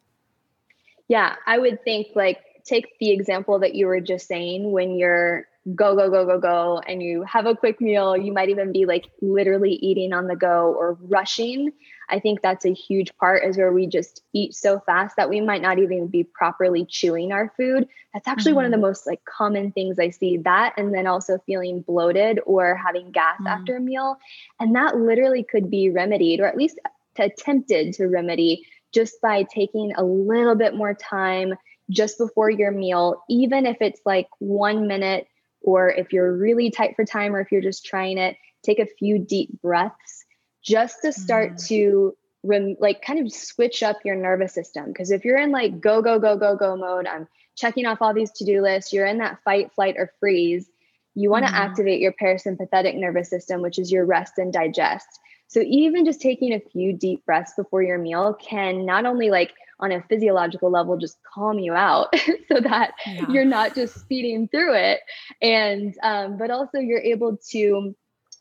Yeah, 1.08 1.36
I 1.48 1.58
would 1.58 1.84
think 1.84 2.10
like 2.14 2.38
take 2.64 3.00
the 3.00 3.10
example 3.10 3.58
that 3.60 3.74
you 3.74 3.88
were 3.88 4.02
just 4.02 4.28
saying 4.28 4.72
when 4.72 5.00
you're 5.00 5.48
go 5.76 5.96
go 5.96 6.10
go 6.10 6.26
go 6.26 6.40
go 6.40 6.82
and 6.88 7.02
you 7.04 7.24
have 7.24 7.46
a 7.46 7.56
quick 7.56 7.82
meal 7.82 8.16
you 8.16 8.32
might 8.32 8.50
even 8.50 8.72
be 8.72 8.86
like 8.86 9.10
literally 9.22 9.74
eating 9.74 10.14
on 10.14 10.28
the 10.28 10.36
go 10.36 10.74
or 10.78 10.98
rushing 11.02 11.72
i 12.10 12.20
think 12.20 12.42
that's 12.42 12.66
a 12.66 12.74
huge 12.74 13.16
part 13.18 13.44
is 13.44 13.58
where 13.58 13.72
we 13.72 13.86
just 13.86 14.24
eat 14.34 14.54
so 14.54 14.80
fast 14.80 15.16
that 15.16 15.30
we 15.30 15.42
might 15.42 15.62
not 15.62 15.78
even 15.78 16.08
be 16.08 16.24
properly 16.24 16.86
chewing 16.86 17.32
our 17.32 17.54
food 17.58 17.88
that's 18.14 18.28
actually 18.28 18.52
mm-hmm. 18.52 18.56
one 18.58 18.66
of 18.66 18.72
the 18.72 18.78
mm-hmm. 18.78 18.86
most 18.86 19.06
like 19.06 19.24
common 19.26 19.72
things 19.72 20.00
i 20.00 20.10
see 20.10 20.38
that 20.38 20.74
and 20.78 20.94
then 20.94 21.08
also 21.08 21.38
feeling 21.46 21.82
bloated 21.82 22.40
or 22.46 22.76
having 22.76 23.12
gas 23.12 23.36
mm-hmm. 23.36 23.48
after 23.48 23.78
a 23.78 23.82
meal 23.82 24.18
and 24.60 24.76
that 24.76 24.98
literally 24.98 25.44
could 25.44 25.70
be 25.70 25.90
remedied 25.90 26.40
or 26.40 26.48
at 26.48 26.58
least 26.58 26.80
attempted 27.18 27.94
to 27.94 28.08
remedy 28.08 28.66
just 28.94 29.22
by 29.22 29.44
taking 29.44 29.94
a 29.96 30.04
little 30.04 30.56
bit 30.56 30.74
more 30.74 30.94
time 30.94 31.54
just 31.90 32.18
before 32.18 32.50
your 32.50 32.72
meal, 32.72 33.24
even 33.30 33.66
if 33.66 33.78
it's 33.82 34.02
like 34.06 34.28
one 34.40 34.88
minute, 34.88 35.28
or 35.62 35.90
if 35.90 36.14
you're 36.14 36.36
really 36.36 36.72
tight 36.72 36.96
for 36.96 37.06
time, 37.06 37.36
or 37.36 37.42
if 37.42 37.52
you're 37.52 37.62
just 37.62 37.86
trying 37.86 38.18
it, 38.18 38.38
take 38.64 38.80
a 38.80 38.86
few 38.86 39.20
deep 39.20 39.62
breaths 39.62 40.26
just 40.62 41.02
to 41.02 41.12
start 41.12 41.54
mm. 41.54 41.68
to 41.68 42.18
rem- 42.44 42.78
like 42.80 43.02
kind 43.02 43.20
of 43.20 43.32
switch 43.32 43.84
up 43.84 43.98
your 44.04 44.16
nervous 44.16 44.54
system. 44.54 44.88
Because 44.88 45.12
if 45.12 45.26
you're 45.26 45.38
in 45.38 45.52
like 45.52 45.80
go, 45.80 46.02
go, 46.02 46.20
go, 46.20 46.38
go, 46.38 46.56
go 46.56 46.76
mode, 46.76 47.08
I'm 47.08 47.28
checking 47.56 47.86
off 47.86 48.02
all 48.02 48.14
these 48.14 48.32
to 48.32 48.46
do 48.46 48.62
lists, 48.62 48.94
you're 48.94 49.06
in 49.06 49.18
that 49.20 49.40
fight, 49.44 49.72
flight, 49.74 49.96
or 49.98 50.14
freeze. 50.20 50.70
You 51.16 51.30
want 51.30 51.46
to 51.46 51.52
mm. 51.52 51.56
activate 51.56 52.00
your 52.00 52.14
parasympathetic 52.14 52.96
nervous 52.96 53.30
system, 53.30 53.62
which 53.62 53.80
is 53.80 53.92
your 53.92 54.06
rest 54.06 54.38
and 54.38 54.54
digest. 54.54 55.20
So 55.48 55.62
even 55.62 56.06
just 56.06 56.22
taking 56.22 56.54
a 56.54 56.60
few 56.60 56.94
deep 56.94 57.26
breaths 57.26 57.54
before 57.58 57.82
your 57.82 57.98
meal 57.98 58.36
can 58.36 58.86
not 58.86 59.06
only 59.06 59.32
like 59.32 59.52
on 59.80 59.92
a 59.92 60.04
physiological 60.10 60.70
level 60.70 60.98
just 60.98 61.18
calm 61.24 61.60
you 61.60 61.74
out 61.74 62.14
so 62.52 62.60
that 62.60 62.94
yeah. 63.06 63.26
you're 63.30 63.46
not 63.46 63.76
just 63.76 64.00
speeding 64.00 64.48
through 64.48 64.74
it 64.74 65.00
and 65.42 65.96
um, 66.04 66.38
but 66.38 66.52
also 66.52 66.80
you're 66.80 67.00
able 67.00 67.38
to 67.50 67.96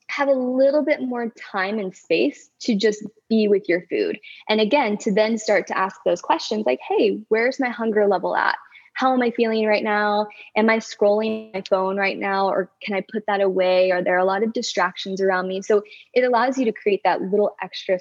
have 0.09 0.29
a 0.29 0.33
little 0.33 0.85
bit 0.85 1.03
more 1.03 1.29
time 1.31 1.79
and 1.79 1.95
space 1.95 2.49
to 2.61 2.75
just 2.75 3.05
be 3.29 3.47
with 3.47 3.69
your 3.69 3.83
food 3.91 4.19
and 4.49 4.61
again 4.61 4.97
to 4.97 5.13
then 5.13 5.37
start 5.39 5.67
to 5.67 5.77
ask 5.77 6.01
those 6.05 6.21
questions 6.21 6.65
like 6.67 6.81
hey 6.87 7.21
where's 7.29 7.61
my 7.61 7.69
hunger 7.69 8.07
level 8.07 8.35
at 8.35 8.57
how 8.99 9.13
am 9.15 9.23
I 9.23 9.31
feeling 9.31 9.65
right 9.65 9.85
now? 9.85 10.27
Am 10.57 10.69
I 10.69 10.79
scrolling 10.79 11.55
my 11.55 11.63
phone 11.71 11.97
right 11.97 12.19
now? 12.19 12.49
Or 12.49 12.69
can 12.83 12.97
I 12.97 13.05
put 13.13 13.23
that 13.29 13.41
away? 13.41 13.93
Are 13.93 14.03
there 14.03 14.19
a 14.19 14.25
lot 14.25 14.43
of 14.43 14.53
distractions 14.53 15.21
around 15.21 15.47
me? 15.47 15.63
So 15.63 15.85
it 16.15 16.25
allows 16.25 16.59
you 16.59 16.65
to 16.65 16.73
create 16.73 17.03
that 17.05 17.23
little 17.23 17.55
extra 17.63 18.01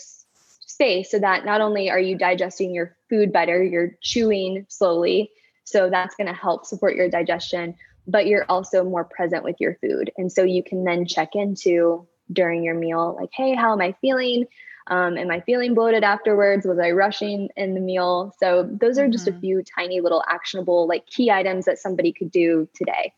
space 0.65 1.11
so 1.11 1.19
that 1.19 1.45
not 1.45 1.61
only 1.61 1.91
are 1.91 1.99
you 1.99 2.17
digesting 2.17 2.73
your 2.73 2.96
food 3.09 3.31
better, 3.31 3.63
you're 3.63 3.91
chewing 4.01 4.65
slowly. 4.69 5.31
So 5.63 5.89
that's 5.89 6.15
going 6.15 6.27
to 6.27 6.33
help 6.33 6.65
support 6.65 6.95
your 6.95 7.09
digestion, 7.09 7.75
but 8.07 8.27
you're 8.27 8.45
also 8.47 8.83
more 8.83 9.03
present 9.03 9.43
with 9.43 9.57
your 9.59 9.75
food. 9.81 10.11
And 10.17 10.31
so 10.31 10.43
you 10.43 10.63
can 10.63 10.83
then 10.83 11.05
check 11.05 11.35
into 11.35 12.07
during 12.31 12.63
your 12.63 12.75
meal, 12.75 13.17
like, 13.19 13.29
hey, 13.33 13.55
how 13.55 13.73
am 13.73 13.81
I 13.81 13.93
feeling? 14.01 14.45
Um, 14.87 15.17
am 15.17 15.29
I 15.29 15.41
feeling 15.41 15.73
bloated 15.73 16.03
afterwards? 16.03 16.65
Was 16.65 16.79
I 16.79 16.91
rushing 16.91 17.49
in 17.57 17.73
the 17.73 17.81
meal? 17.81 18.33
So 18.39 18.69
those 18.71 18.97
are 18.97 19.09
just 19.09 19.25
mm-hmm. 19.25 19.37
a 19.37 19.41
few 19.41 19.63
tiny 19.63 19.99
little 19.99 20.23
actionable, 20.29 20.87
like 20.87 21.05
key 21.05 21.29
items 21.29 21.65
that 21.65 21.79
somebody 21.79 22.13
could 22.13 22.31
do 22.31 22.69
today. 22.73 23.13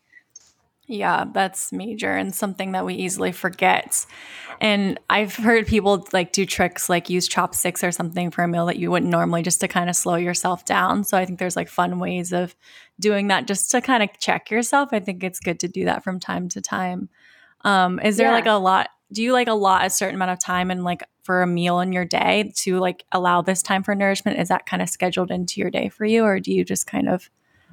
Yeah, 0.90 1.24
that's 1.32 1.70
major 1.70 2.16
and 2.16 2.34
something 2.34 2.72
that 2.72 2.84
we 2.84 2.94
easily 2.94 3.30
forget. 3.30 4.04
And 4.60 4.98
I've 5.08 5.36
heard 5.36 5.68
people 5.68 6.04
like 6.12 6.32
do 6.32 6.44
tricks 6.44 6.88
like 6.88 7.08
use 7.08 7.28
chopsticks 7.28 7.84
or 7.84 7.92
something 7.92 8.32
for 8.32 8.42
a 8.42 8.48
meal 8.48 8.66
that 8.66 8.76
you 8.76 8.90
wouldn't 8.90 9.08
normally 9.08 9.42
just 9.42 9.60
to 9.60 9.68
kind 9.68 9.88
of 9.88 9.94
slow 9.94 10.16
yourself 10.16 10.64
down. 10.64 11.04
So 11.04 11.16
I 11.16 11.24
think 11.24 11.38
there's 11.38 11.54
like 11.54 11.68
fun 11.68 12.00
ways 12.00 12.32
of 12.32 12.56
doing 12.98 13.28
that 13.28 13.46
just 13.46 13.70
to 13.70 13.80
kind 13.80 14.02
of 14.02 14.10
check 14.18 14.50
yourself. 14.50 14.88
I 14.90 14.98
think 14.98 15.22
it's 15.22 15.38
good 15.38 15.60
to 15.60 15.68
do 15.68 15.84
that 15.84 16.02
from 16.02 16.18
time 16.18 16.48
to 16.48 16.60
time. 16.60 17.08
Um, 17.60 18.00
is 18.00 18.16
there 18.16 18.26
yeah. 18.26 18.34
like 18.34 18.46
a 18.46 18.52
lot 18.54 18.88
do 19.12 19.22
you 19.22 19.32
like 19.32 19.48
a 19.48 19.52
lot 19.52 19.86
a 19.86 19.90
certain 19.90 20.16
amount 20.16 20.32
of 20.32 20.40
time 20.40 20.72
and 20.72 20.82
like 20.82 21.04
for 21.22 21.42
a 21.42 21.46
meal 21.46 21.78
in 21.78 21.92
your 21.92 22.04
day 22.04 22.52
to 22.56 22.80
like 22.80 23.04
allow 23.12 23.42
this 23.42 23.62
time 23.62 23.84
for 23.84 23.94
nourishment 23.94 24.40
is 24.40 24.48
that 24.48 24.66
kind 24.66 24.82
of 24.82 24.88
scheduled 24.88 25.30
into 25.30 25.60
your 25.60 25.70
day 25.70 25.88
for 25.88 26.04
you 26.04 26.24
or 26.24 26.40
do 26.40 26.52
you 26.52 26.64
just 26.64 26.86
kind 26.86 27.08
of 27.08 27.30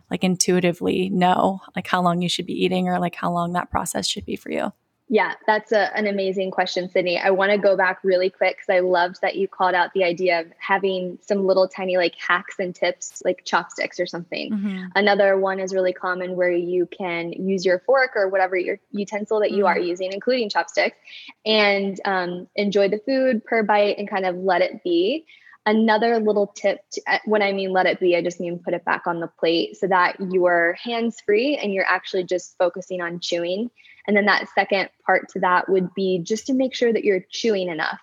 like 0.10 0.24
intuitively 0.24 1.10
know 1.10 1.62
like 1.76 1.88
how 1.88 2.02
long 2.02 2.22
you 2.22 2.30
should 2.30 2.46
be 2.46 2.64
eating 2.64 2.88
or 2.88 3.00
like 3.00 3.16
how 3.16 3.32
long 3.32 3.54
that 3.54 3.70
process 3.70 4.08
should 4.08 4.26
be 4.26 4.36
for 4.36 4.52
you 4.52 4.72
yeah, 5.10 5.36
that's 5.46 5.72
a, 5.72 5.96
an 5.98 6.06
amazing 6.06 6.52
question, 6.52 6.90
Sydney. 6.90 7.18
I 7.18 7.30
want 7.30 7.52
to 7.52 7.58
go 7.58 7.78
back 7.78 8.00
really 8.04 8.30
quick 8.30 8.58
because 8.58 8.70
I 8.70 8.80
loved 8.80 9.22
that 9.22 9.38
you 9.38 9.48
called 9.48 9.74
out 9.74 9.94
the 9.94 10.04
idea 10.04 10.42
of 10.42 10.48
having 10.60 11.18
some 11.22 11.46
little 11.48 11.66
tiny 11.66 11.96
like 11.96 12.16
hacks 12.16 12.56
and 12.60 12.76
tips, 12.76 13.22
like 13.24 13.46
chopsticks 13.46 14.02
or 14.02 14.06
something. 14.06 14.52
Mm-hmm. 14.52 14.86
Another 14.96 15.38
one 15.38 15.62
is 15.62 15.74
really 15.74 15.94
common 15.94 16.36
where 16.36 16.52
you 16.52 16.88
can 16.88 17.32
use 17.32 17.66
your 17.66 17.80
fork 17.86 18.12
or 18.16 18.28
whatever 18.28 18.58
your 18.58 18.80
utensil 18.92 19.40
that 19.40 19.52
you 19.52 19.64
mm-hmm. 19.64 19.78
are 19.78 19.80
using, 19.80 20.12
including 20.12 20.50
chopsticks, 20.50 20.98
and 21.46 22.02
um, 22.04 22.48
enjoy 22.56 22.90
the 22.90 23.00
food 23.06 23.46
per 23.46 23.64
bite 23.64 23.98
and 23.98 24.10
kind 24.10 24.26
of 24.26 24.36
let 24.36 24.62
it 24.62 24.84
be. 24.84 25.26
Another 25.68 26.20
little 26.20 26.48
tip, 26.48 26.80
to, 26.94 27.02
uh, 27.08 27.20
when 27.26 27.44
I 27.44 27.52
mean 27.52 27.74
let 27.74 27.86
it 27.86 28.00
be, 28.00 28.16
I 28.16 28.24
just 28.24 28.40
mean 28.40 28.58
put 28.58 28.74
it 28.74 28.86
back 28.86 29.06
on 29.06 29.20
the 29.20 29.28
plate 29.28 29.78
so 29.78 29.86
that 29.88 30.16
you're 30.32 30.78
hands 30.82 31.18
free 31.24 31.58
and 31.58 31.74
you're 31.74 31.86
actually 31.86 32.24
just 32.24 32.58
focusing 32.58 33.02
on 33.02 33.20
chewing 33.20 33.70
and 34.08 34.16
then 34.16 34.26
that 34.26 34.48
second 34.56 34.90
part 35.06 35.30
to 35.30 35.40
that 35.42 35.70
would 35.70 35.94
be 35.94 36.20
just 36.20 36.48
to 36.48 36.54
make 36.54 36.74
sure 36.74 36.94
that 36.94 37.04
you're 37.04 37.26
chewing 37.30 37.70
enough. 37.70 38.00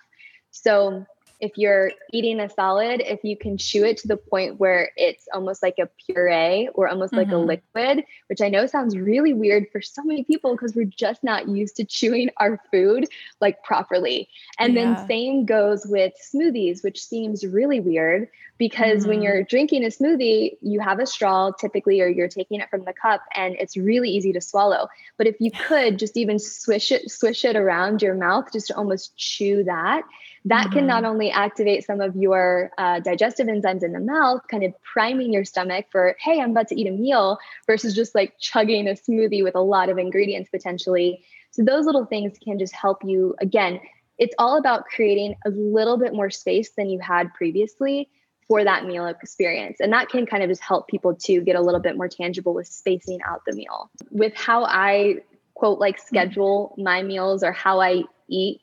So 0.51 1.05
if 1.39 1.57
you're 1.57 1.91
eating 2.11 2.39
a 2.39 2.49
solid, 2.49 3.01
if 3.01 3.23
you 3.23 3.37
can 3.37 3.57
chew 3.57 3.83
it 3.85 3.97
to 3.97 4.07
the 4.07 4.17
point 4.17 4.59
where 4.59 4.91
it's 4.95 5.27
almost 5.33 5.61
like 5.61 5.79
a 5.79 5.89
puree 6.05 6.69
or 6.73 6.87
almost 6.87 7.13
mm-hmm. 7.13 7.19
like 7.19 7.27
a 7.27 7.31
mm-hmm. 7.31 7.47
liquid, 7.47 8.05
which 8.27 8.41
I 8.41 8.49
know 8.49 8.65
sounds 8.67 8.97
really 8.97 9.33
weird 9.33 9.67
for 9.71 9.81
so 9.81 10.03
many 10.03 10.23
people 10.23 10.53
because 10.53 10.75
we're 10.75 10.85
just 10.85 11.23
not 11.23 11.47
used 11.47 11.75
to 11.77 11.85
chewing 11.85 12.29
our 12.37 12.59
food 12.71 13.07
like 13.41 13.63
properly. 13.63 14.29
And 14.57 14.73
yeah. 14.73 14.95
then 14.95 15.07
same 15.07 15.45
goes 15.45 15.85
with 15.85 16.13
smoothies, 16.33 16.83
which 16.83 17.03
seems 17.03 17.45
really 17.45 17.79
weird 17.79 18.29
because 18.57 19.01
mm-hmm. 19.01 19.09
when 19.09 19.21
you're 19.21 19.43
drinking 19.43 19.83
a 19.83 19.87
smoothie, 19.87 20.57
you 20.61 20.79
have 20.79 20.99
a 20.99 21.05
straw 21.05 21.51
typically, 21.51 22.01
or 22.01 22.07
you're 22.07 22.27
taking 22.27 22.61
it 22.61 22.69
from 22.69 22.85
the 22.85 22.93
cup 22.93 23.21
and 23.35 23.55
it's 23.59 23.75
really 23.75 24.09
easy 24.09 24.31
to 24.33 24.41
swallow. 24.41 24.87
But 25.17 25.27
if 25.27 25.35
you 25.39 25.51
could 25.51 25.99
just 25.99 26.15
even 26.17 26.39
swish 26.39 26.91
it, 26.91 27.11
swish 27.11 27.43
it 27.45 27.55
around 27.55 28.01
your 28.01 28.15
mouth, 28.15 28.51
just 28.53 28.67
to 28.67 28.77
almost 28.77 29.15
chew 29.17 29.63
that, 29.65 30.03
that 30.45 30.65
mm-hmm. 30.65 30.73
can 30.73 30.87
not 30.87 31.03
mm-hmm. 31.03 31.11
only 31.11 31.31
activate 31.31 31.83
some 31.83 32.01
of 32.01 32.15
your 32.15 32.71
uh, 32.77 32.99
digestive 32.99 33.47
enzymes 33.47 33.83
in 33.83 33.93
the 33.93 33.99
mouth, 33.99 34.41
kind 34.49 34.63
of 34.63 34.73
priming 34.81 35.33
your 35.33 35.43
stomach 35.43 35.87
for, 35.91 36.15
hey, 36.19 36.39
I'm 36.39 36.51
about 36.51 36.67
to 36.69 36.79
eat 36.79 36.87
a 36.87 36.91
meal, 36.91 37.37
versus 37.65 37.95
just 37.95 38.15
like 38.15 38.37
chugging 38.39 38.87
a 38.87 38.91
smoothie 38.91 39.43
with 39.43 39.55
a 39.55 39.61
lot 39.61 39.89
of 39.89 39.97
ingredients 39.97 40.49
potentially. 40.49 41.23
So 41.51 41.63
those 41.63 41.85
little 41.85 42.05
things 42.05 42.37
can 42.43 42.59
just 42.59 42.75
help 42.75 43.03
you. 43.03 43.35
Again, 43.39 43.79
it's 44.17 44.35
all 44.37 44.57
about 44.57 44.85
creating 44.85 45.35
a 45.45 45.49
little 45.49 45.97
bit 45.97 46.13
more 46.13 46.29
space 46.29 46.69
than 46.77 46.89
you 46.89 46.99
had 46.99 47.33
previously 47.33 48.09
for 48.47 48.63
that 48.63 48.85
meal 48.85 49.07
experience. 49.07 49.79
And 49.79 49.91
that 49.93 50.09
can 50.09 50.25
kind 50.25 50.43
of 50.43 50.49
just 50.49 50.61
help 50.61 50.87
people 50.87 51.15
to 51.15 51.41
get 51.41 51.55
a 51.55 51.61
little 51.61 51.79
bit 51.79 51.97
more 51.97 52.07
tangible 52.07 52.53
with 52.53 52.67
spacing 52.67 53.19
out 53.27 53.41
the 53.47 53.53
meal. 53.53 53.89
With 54.11 54.33
how 54.35 54.63
I 54.63 55.21
quote 55.55 55.79
like 55.79 55.97
schedule 55.97 56.75
my 56.77 57.01
meals 57.01 57.43
or 57.43 57.51
how 57.51 57.81
I 57.81 58.03
eat, 58.29 58.61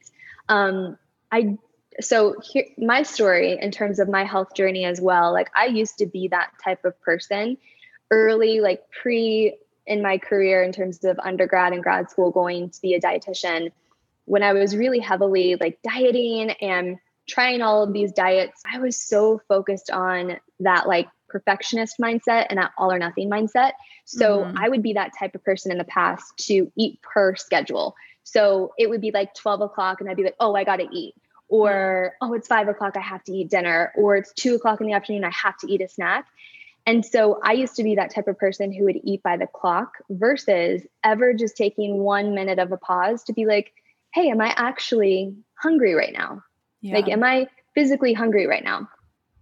um, 0.49 0.97
I 1.33 1.59
so 2.01 2.35
here 2.43 2.65
my 2.79 3.03
story 3.03 3.59
in 3.61 3.71
terms 3.71 3.99
of 3.99 4.09
my 4.09 4.25
health 4.25 4.55
journey 4.55 4.85
as 4.85 5.01
well 5.01 5.33
like 5.33 5.51
i 5.55 5.67
used 5.67 5.99
to 5.99 6.07
be 6.07 6.29
that 6.29 6.51
type 6.63 6.85
of 6.85 6.99
person 7.01 7.57
early 8.11 8.61
like 8.61 8.83
pre 8.91 9.57
in 9.87 10.03
my 10.03 10.19
career 10.19 10.63
in 10.63 10.73
terms 10.73 11.05
of 11.05 11.19
undergrad 11.19 11.73
and 11.73 11.83
grad 11.83 12.11
school 12.11 12.31
going 12.31 12.71
to 12.71 12.81
be 12.81 12.95
a 12.95 13.01
dietitian 13.01 13.71
when 14.25 14.43
i 14.43 14.53
was 14.53 14.77
really 14.77 15.01
heavily 15.01 15.57
like 15.61 15.79
dieting 15.83 16.51
and 16.51 16.99
trying 17.29 17.63
all 17.63 17.83
of 17.83 17.93
these 17.93 18.13
diets 18.13 18.63
i 18.73 18.79
was 18.79 19.01
so 19.01 19.41
focused 19.49 19.91
on 19.91 20.39
that 20.61 20.87
like 20.87 21.09
perfectionist 21.33 21.97
mindset 21.99 22.47
and 22.51 22.59
that 22.59 22.73
all 22.77 22.93
or 22.93 22.99
nothing 22.99 23.31
mindset. 23.31 23.73
So 24.05 24.41
mm-hmm. 24.41 24.59
i 24.59 24.69
would 24.69 24.83
be 24.83 24.93
that 24.93 25.13
type 25.19 25.35
of 25.35 25.43
person 25.43 25.73
in 25.73 25.79
the 25.79 25.85
past 25.85 26.37
to 26.47 26.71
eat 26.77 27.01
per 27.01 27.35
schedule. 27.35 27.97
So 28.23 28.75
it 28.79 28.89
would 28.89 29.01
be 29.01 29.11
like 29.11 29.35
12 29.35 29.63
o'clock 29.63 30.01
and 30.01 30.09
i'd 30.09 30.17
be 30.17 30.23
like 30.23 30.37
oh 30.39 30.55
i 30.55 30.63
gotta 30.63 30.87
eat 30.93 31.15
or 31.53 32.15
oh 32.23 32.33
it's 32.33 32.49
five 32.49 32.67
o'clock 32.67 32.97
i 32.97 33.01
have 33.01 33.23
to 33.23 33.31
eat 33.31 33.51
dinner 33.51 33.93
or 33.95 34.17
it's 34.17 34.33
two 34.33 34.55
o'clock 34.55 34.81
in 34.81 34.87
the 34.87 34.95
afternoon 34.95 35.23
i 35.23 35.31
have 35.31 35.57
to 35.59 35.71
eat 35.71 35.83
a 35.83 35.89
snack. 35.89 36.27
And 36.87 37.05
so 37.05 37.39
i 37.45 37.53
used 37.53 37.77
to 37.77 37.85
be 37.85 37.95
that 37.95 38.13
type 38.13 38.27
of 38.27 38.39
person 38.39 38.73
who 38.73 38.85
would 38.85 38.99
eat 39.05 39.23
by 39.23 39.37
the 39.37 39.47
clock 39.47 39.99
versus 40.09 40.83
ever 41.05 41.35
just 41.35 41.57
taking 41.57 41.99
one 41.99 42.35
minute 42.35 42.59
of 42.59 42.73
a 42.73 42.79
pause 42.79 43.23
to 43.25 43.35
be 43.35 43.45
like 43.45 43.73
hey 44.15 44.31
am 44.31 44.41
i 44.41 44.55
actually 44.57 45.37
hungry 45.55 45.95
right 45.95 46.15
now? 46.15 46.43
Yeah. 46.81 46.95
like 46.95 47.09
am 47.09 47.23
i 47.23 47.47
physically 47.75 48.15
hungry 48.15 48.47
right 48.47 48.65
now? 48.65 48.89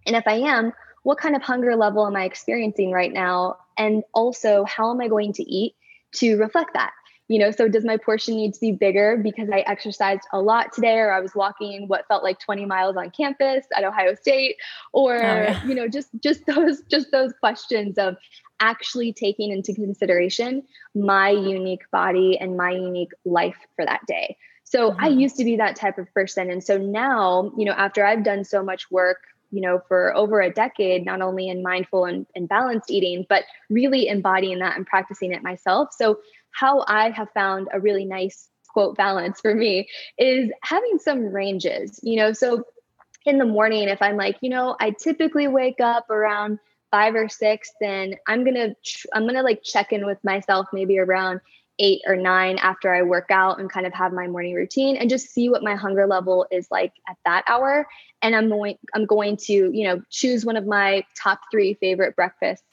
And 0.04 0.16
if 0.16 0.26
i 0.26 0.34
am 0.34 0.72
what 1.04 1.18
kind 1.18 1.36
of 1.36 1.42
hunger 1.42 1.76
level 1.76 2.04
am 2.06 2.16
i 2.16 2.24
experiencing 2.24 2.90
right 2.90 3.12
now? 3.12 3.56
And 3.78 4.02
also 4.12 4.64
how 4.64 4.90
am 4.90 5.00
i 5.00 5.06
going 5.06 5.32
to 5.34 5.44
eat 5.44 5.76
to 6.16 6.36
reflect 6.38 6.74
that 6.74 6.90
you 7.30 7.38
know 7.38 7.52
so 7.52 7.68
does 7.68 7.84
my 7.84 7.96
portion 7.96 8.34
need 8.34 8.52
to 8.52 8.60
be 8.60 8.72
bigger 8.72 9.16
because 9.16 9.48
i 9.50 9.60
exercised 9.60 10.22
a 10.32 10.40
lot 10.40 10.72
today 10.72 10.98
or 10.98 11.12
i 11.12 11.20
was 11.20 11.34
walking 11.34 11.86
what 11.86 12.06
felt 12.08 12.24
like 12.24 12.38
20 12.40 12.66
miles 12.66 12.96
on 12.96 13.08
campus 13.10 13.64
at 13.74 13.84
ohio 13.84 14.14
state 14.14 14.56
or 14.92 15.14
oh, 15.14 15.18
yeah. 15.18 15.64
you 15.64 15.74
know 15.74 15.88
just 15.88 16.08
just 16.22 16.44
those 16.46 16.82
just 16.90 17.10
those 17.12 17.32
questions 17.38 17.96
of 17.98 18.16
actually 18.58 19.12
taking 19.12 19.52
into 19.52 19.72
consideration 19.72 20.62
my 20.94 21.30
unique 21.30 21.88
body 21.92 22.36
and 22.38 22.56
my 22.56 22.72
unique 22.72 23.12
life 23.24 23.56
for 23.76 23.86
that 23.86 24.00
day 24.06 24.36
so 24.64 24.90
mm-hmm. 24.90 25.04
i 25.04 25.08
used 25.08 25.36
to 25.36 25.44
be 25.44 25.56
that 25.56 25.76
type 25.76 25.98
of 25.98 26.12
person 26.12 26.50
and 26.50 26.64
so 26.64 26.76
now 26.76 27.52
you 27.56 27.64
know 27.64 27.72
after 27.72 28.04
i've 28.04 28.24
done 28.24 28.44
so 28.44 28.62
much 28.62 28.90
work 28.90 29.18
you 29.52 29.60
know 29.60 29.80
for 29.88 30.14
over 30.16 30.40
a 30.40 30.50
decade 30.50 31.04
not 31.04 31.20
only 31.20 31.48
in 31.48 31.62
mindful 31.62 32.04
and, 32.04 32.26
and 32.34 32.48
balanced 32.48 32.90
eating 32.90 33.24
but 33.28 33.44
really 33.68 34.08
embodying 34.08 34.58
that 34.58 34.76
and 34.76 34.86
practicing 34.86 35.32
it 35.32 35.42
myself 35.42 35.88
so 35.96 36.18
how 36.52 36.84
I 36.86 37.10
have 37.10 37.30
found 37.32 37.68
a 37.72 37.80
really 37.80 38.04
nice 38.04 38.48
quote 38.72 38.96
balance 38.96 39.40
for 39.40 39.54
me 39.54 39.88
is 40.18 40.50
having 40.62 40.98
some 40.98 41.24
ranges, 41.26 42.00
you 42.02 42.16
know. 42.16 42.32
So 42.32 42.64
in 43.26 43.38
the 43.38 43.46
morning, 43.46 43.88
if 43.88 44.00
I'm 44.00 44.16
like, 44.16 44.36
you 44.40 44.50
know, 44.50 44.76
I 44.80 44.90
typically 44.90 45.48
wake 45.48 45.80
up 45.80 46.08
around 46.10 46.58
five 46.90 47.14
or 47.14 47.28
six, 47.28 47.70
then 47.80 48.14
I'm 48.26 48.44
gonna 48.44 48.74
I'm 49.14 49.26
gonna 49.26 49.42
like 49.42 49.62
check 49.62 49.92
in 49.92 50.06
with 50.06 50.22
myself 50.24 50.66
maybe 50.72 50.98
around 50.98 51.40
eight 51.78 52.02
or 52.06 52.14
nine 52.14 52.58
after 52.58 52.94
I 52.94 53.02
work 53.02 53.30
out 53.30 53.58
and 53.58 53.72
kind 53.72 53.86
of 53.86 53.94
have 53.94 54.12
my 54.12 54.26
morning 54.26 54.54
routine 54.54 54.96
and 54.96 55.08
just 55.08 55.30
see 55.30 55.48
what 55.48 55.62
my 55.62 55.74
hunger 55.74 56.06
level 56.06 56.46
is 56.50 56.68
like 56.70 56.92
at 57.08 57.16
that 57.24 57.42
hour. 57.48 57.86
And 58.22 58.36
I'm 58.36 58.48
going 58.48 58.76
I'm 58.94 59.06
going 59.06 59.36
to, 59.44 59.52
you 59.52 59.84
know, 59.84 60.02
choose 60.10 60.44
one 60.44 60.56
of 60.56 60.66
my 60.66 61.04
top 61.20 61.40
three 61.50 61.74
favorite 61.74 62.16
breakfasts 62.16 62.66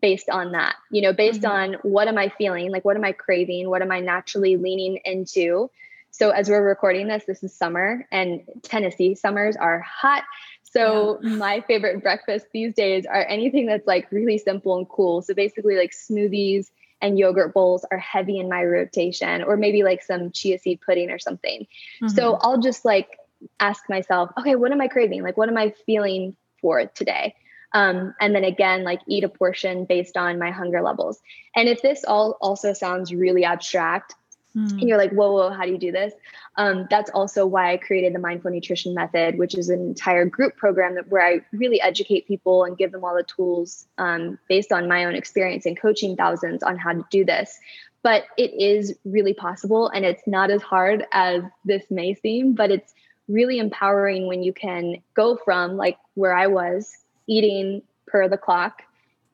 based 0.00 0.30
on 0.30 0.52
that, 0.52 0.76
you 0.90 1.02
know, 1.02 1.12
based 1.12 1.42
mm-hmm. 1.42 1.74
on 1.74 1.76
what 1.82 2.08
am 2.08 2.18
I 2.18 2.30
feeling? 2.30 2.70
Like, 2.70 2.84
what 2.84 2.96
am 2.96 3.04
I 3.04 3.12
craving? 3.12 3.68
What 3.68 3.82
am 3.82 3.90
I 3.90 4.00
naturally 4.00 4.56
leaning 4.56 5.00
into? 5.04 5.70
So, 6.10 6.30
as 6.30 6.48
we're 6.48 6.66
recording 6.66 7.08
this, 7.08 7.24
this 7.24 7.42
is 7.42 7.54
summer 7.54 8.06
and 8.10 8.42
Tennessee 8.62 9.14
summers 9.14 9.56
are 9.56 9.80
hot. 9.80 10.24
So, 10.62 11.18
yeah. 11.22 11.30
my 11.36 11.60
favorite 11.62 12.02
breakfast 12.02 12.46
these 12.52 12.74
days 12.74 13.06
are 13.06 13.24
anything 13.24 13.66
that's 13.66 13.86
like 13.86 14.10
really 14.10 14.38
simple 14.38 14.76
and 14.76 14.88
cool. 14.88 15.22
So, 15.22 15.34
basically, 15.34 15.76
like 15.76 15.92
smoothies 15.92 16.70
and 17.00 17.18
yogurt 17.18 17.52
bowls 17.52 17.84
are 17.90 17.98
heavy 17.98 18.38
in 18.38 18.48
my 18.48 18.62
rotation, 18.62 19.42
or 19.42 19.56
maybe 19.56 19.82
like 19.82 20.02
some 20.02 20.30
chia 20.30 20.58
seed 20.58 20.80
pudding 20.84 21.10
or 21.10 21.18
something. 21.18 21.66
Mm-hmm. 22.02 22.08
So, 22.08 22.38
I'll 22.40 22.60
just 22.60 22.84
like 22.84 23.18
ask 23.58 23.88
myself, 23.88 24.30
okay, 24.38 24.54
what 24.54 24.72
am 24.72 24.80
I 24.80 24.88
craving? 24.88 25.22
Like, 25.22 25.36
what 25.36 25.48
am 25.48 25.56
I 25.56 25.74
feeling 25.86 26.36
for 26.60 26.86
today? 26.86 27.34
Um, 27.74 28.14
and 28.20 28.34
then 28.34 28.44
again, 28.44 28.84
like 28.84 29.00
eat 29.08 29.24
a 29.24 29.28
portion 29.28 29.84
based 29.84 30.16
on 30.16 30.38
my 30.38 30.50
hunger 30.50 30.82
levels. 30.82 31.20
And 31.56 31.68
if 31.68 31.82
this 31.82 32.04
all 32.06 32.36
also 32.40 32.72
sounds 32.72 33.12
really 33.12 33.44
abstract, 33.44 34.14
mm. 34.56 34.70
and 34.70 34.82
you're 34.82 34.98
like, 34.98 35.12
whoa, 35.12 35.32
whoa, 35.32 35.50
how 35.50 35.64
do 35.64 35.72
you 35.72 35.78
do 35.78 35.92
this? 35.92 36.12
Um, 36.56 36.86
that's 36.90 37.10
also 37.10 37.46
why 37.46 37.72
I 37.72 37.76
created 37.78 38.14
the 38.14 38.18
Mindful 38.18 38.50
Nutrition 38.50 38.94
Method, 38.94 39.38
which 39.38 39.54
is 39.54 39.70
an 39.70 39.80
entire 39.80 40.26
group 40.26 40.56
program 40.56 40.96
that, 40.96 41.08
where 41.08 41.24
I 41.24 41.40
really 41.52 41.80
educate 41.80 42.28
people 42.28 42.64
and 42.64 42.76
give 42.76 42.92
them 42.92 43.04
all 43.04 43.16
the 43.16 43.22
tools 43.22 43.86
um, 43.96 44.38
based 44.48 44.72
on 44.72 44.88
my 44.88 45.06
own 45.06 45.14
experience 45.14 45.64
in 45.64 45.74
coaching 45.74 46.16
thousands 46.16 46.62
on 46.62 46.76
how 46.76 46.92
to 46.92 47.04
do 47.10 47.24
this. 47.24 47.58
But 48.02 48.24
it 48.36 48.52
is 48.52 48.98
really 49.04 49.32
possible, 49.32 49.88
and 49.88 50.04
it's 50.04 50.26
not 50.26 50.50
as 50.50 50.60
hard 50.60 51.06
as 51.12 51.44
this 51.64 51.84
may 51.88 52.14
seem, 52.14 52.54
but 52.54 52.70
it's 52.70 52.92
really 53.28 53.58
empowering 53.58 54.26
when 54.26 54.42
you 54.42 54.52
can 54.52 54.96
go 55.14 55.36
from 55.36 55.76
like 55.76 55.96
where 56.14 56.34
I 56.34 56.48
was 56.48 56.90
eating 57.26 57.82
per 58.06 58.28
the 58.28 58.36
clock, 58.36 58.82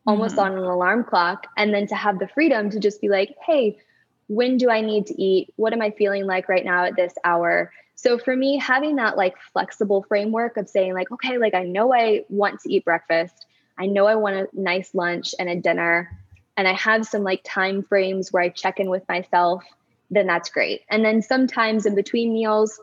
almost 0.07 0.37
mm-hmm. 0.37 0.53
on 0.53 0.59
an 0.59 0.65
alarm 0.65 1.05
clock, 1.05 1.47
and 1.57 1.73
then 1.73 1.87
to 1.89 1.95
have 1.95 2.19
the 2.19 2.29
freedom 2.29 2.71
to 2.71 2.79
just 2.79 3.01
be 3.01 3.09
like, 3.09 3.35
hey, 3.45 3.79
when 4.29 4.57
do 4.57 4.71
I 4.71 4.81
need 4.81 5.07
to 5.07 5.21
eat? 5.21 5.53
What 5.57 5.73
am 5.73 5.83
I 5.83 5.91
feeling 5.91 6.27
like 6.27 6.49
right 6.49 6.65
now 6.65 6.85
at 6.85 6.97
this 6.97 7.15
hour? 7.25 7.73
So 7.95 8.19
for 8.19 8.37
me, 8.37 8.59
having 8.59 8.97
that 8.97 9.17
like 9.17 9.35
flexible 9.53 10.05
framework 10.07 10.57
of 10.57 10.69
saying, 10.69 10.95
like, 10.95 11.11
okay, 11.11 11.39
like 11.39 11.55
I 11.55 11.65
know 11.65 11.93
I 11.93 12.25
want 12.29 12.61
to 12.61 12.73
eat 12.73 12.85
breakfast, 12.85 13.47
I 13.77 13.87
know 13.87 14.07
I 14.07 14.15
want 14.15 14.37
a 14.37 14.49
nice 14.53 14.95
lunch 14.95 15.35
and 15.39 15.49
a 15.49 15.57
dinner, 15.57 16.11
and 16.57 16.69
I 16.69 16.75
have 16.75 17.07
some 17.07 17.23
like 17.23 17.41
time 17.45 17.83
frames 17.83 18.33
where 18.33 18.43
I 18.43 18.51
check 18.51 18.81
in 18.81 18.91
with 18.91 19.09
myself, 19.09 19.65
then 20.11 20.27
that's 20.27 20.49
great. 20.51 20.83
And 20.91 21.05
then 21.05 21.23
sometimes 21.23 21.87
in 21.87 21.95
between 21.95 22.33
meals, 22.33 22.81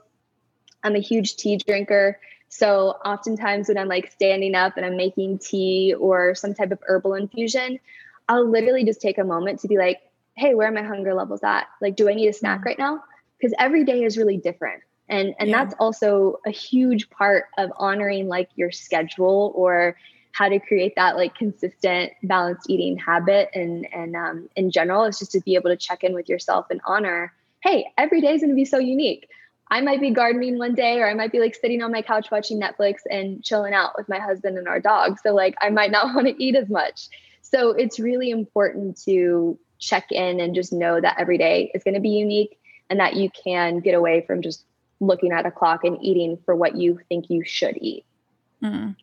I'm 0.83 0.95
a 0.95 0.99
huge 0.99 1.35
tea 1.35 1.57
drinker. 1.57 2.19
So 2.57 2.91
oftentimes 3.03 3.67
when 3.67 3.77
I'm 3.77 3.89
like 3.89 4.13
standing 4.13 4.55
up 4.55 4.77
and 4.77 4.85
I'm 4.85 4.95
making 4.95 5.39
tea 5.39 5.93
or 5.93 6.35
some 6.35 6.53
type 6.53 6.71
of 6.71 6.79
herbal 6.87 7.15
infusion, 7.15 7.81
I'll 8.29 8.49
literally 8.49 8.85
just 8.85 9.01
take 9.01 9.17
a 9.17 9.25
moment 9.25 9.59
to 9.59 9.67
be 9.67 9.77
like, 9.77 9.99
hey, 10.37 10.55
where 10.55 10.69
are 10.69 10.71
my 10.71 10.81
hunger 10.81 11.13
levels 11.13 11.43
at? 11.43 11.67
Like, 11.81 11.97
do 11.97 12.07
I 12.09 12.13
need 12.13 12.29
a 12.29 12.33
snack 12.33 12.61
mm. 12.61 12.65
right 12.65 12.79
now? 12.79 13.03
Because 13.37 13.53
every 13.59 13.83
day 13.83 14.05
is 14.05 14.17
really 14.17 14.37
different. 14.37 14.83
And 15.09 15.35
and 15.37 15.49
yeah. 15.49 15.65
that's 15.65 15.75
also 15.79 16.39
a 16.45 16.49
huge 16.49 17.09
part 17.09 17.47
of 17.57 17.71
honoring 17.77 18.29
like 18.29 18.49
your 18.55 18.71
schedule 18.71 19.51
or 19.53 19.97
how 20.31 20.47
to 20.47 20.57
create 20.57 20.93
that 20.95 21.17
like 21.17 21.35
consistent 21.35 22.13
balanced 22.23 22.69
eating 22.69 22.97
habit 22.97 23.49
and 23.53 23.85
and 23.93 24.15
um, 24.15 24.49
in 24.55 24.71
general 24.71 25.03
is 25.03 25.19
just 25.19 25.33
to 25.33 25.41
be 25.41 25.55
able 25.55 25.69
to 25.69 25.77
check 25.77 26.05
in 26.05 26.13
with 26.13 26.27
yourself 26.27 26.65
and 26.69 26.81
honor 26.87 27.31
hey 27.61 27.85
every 27.97 28.19
day 28.19 28.33
is 28.33 28.41
going 28.41 28.49
to 28.49 28.55
be 28.55 28.65
so 28.65 28.79
unique 28.79 29.29
I 29.69 29.81
might 29.81 29.99
be 29.99 30.11
gardening 30.11 30.59
one 30.59 30.75
day, 30.75 30.99
or 30.99 31.09
I 31.09 31.13
might 31.15 31.31
be 31.31 31.39
like 31.39 31.55
sitting 31.55 31.81
on 31.81 31.91
my 31.91 32.01
couch 32.01 32.29
watching 32.31 32.59
Netflix 32.59 32.97
and 33.09 33.43
chilling 33.43 33.73
out 33.73 33.93
with 33.97 34.07
my 34.07 34.19
husband 34.19 34.57
and 34.57 34.67
our 34.67 34.79
dog. 34.79 35.17
So, 35.23 35.33
like, 35.33 35.55
I 35.61 35.69
might 35.69 35.91
not 35.91 36.05
want 36.15 36.27
to 36.27 36.43
eat 36.43 36.55
as 36.55 36.69
much. 36.69 37.09
So, 37.41 37.71
it's 37.71 37.99
really 37.99 38.29
important 38.29 39.01
to 39.03 39.57
check 39.79 40.11
in 40.11 40.39
and 40.39 40.55
just 40.55 40.71
know 40.71 41.01
that 41.01 41.15
every 41.19 41.37
day 41.37 41.71
is 41.73 41.83
going 41.83 41.95
to 41.95 41.99
be 41.99 42.09
unique 42.09 42.59
and 42.89 42.99
that 42.99 43.15
you 43.15 43.29
can 43.29 43.79
get 43.79 43.95
away 43.95 44.21
from 44.25 44.41
just 44.41 44.63
looking 44.99 45.31
at 45.31 45.45
a 45.45 45.51
clock 45.51 45.83
and 45.83 45.97
eating 46.01 46.37
for 46.45 46.55
what 46.55 46.75
you 46.75 46.99
think 47.09 47.29
you 47.29 47.43
should 47.43 47.77
eat. 47.81 48.05
Mm. 48.63 48.95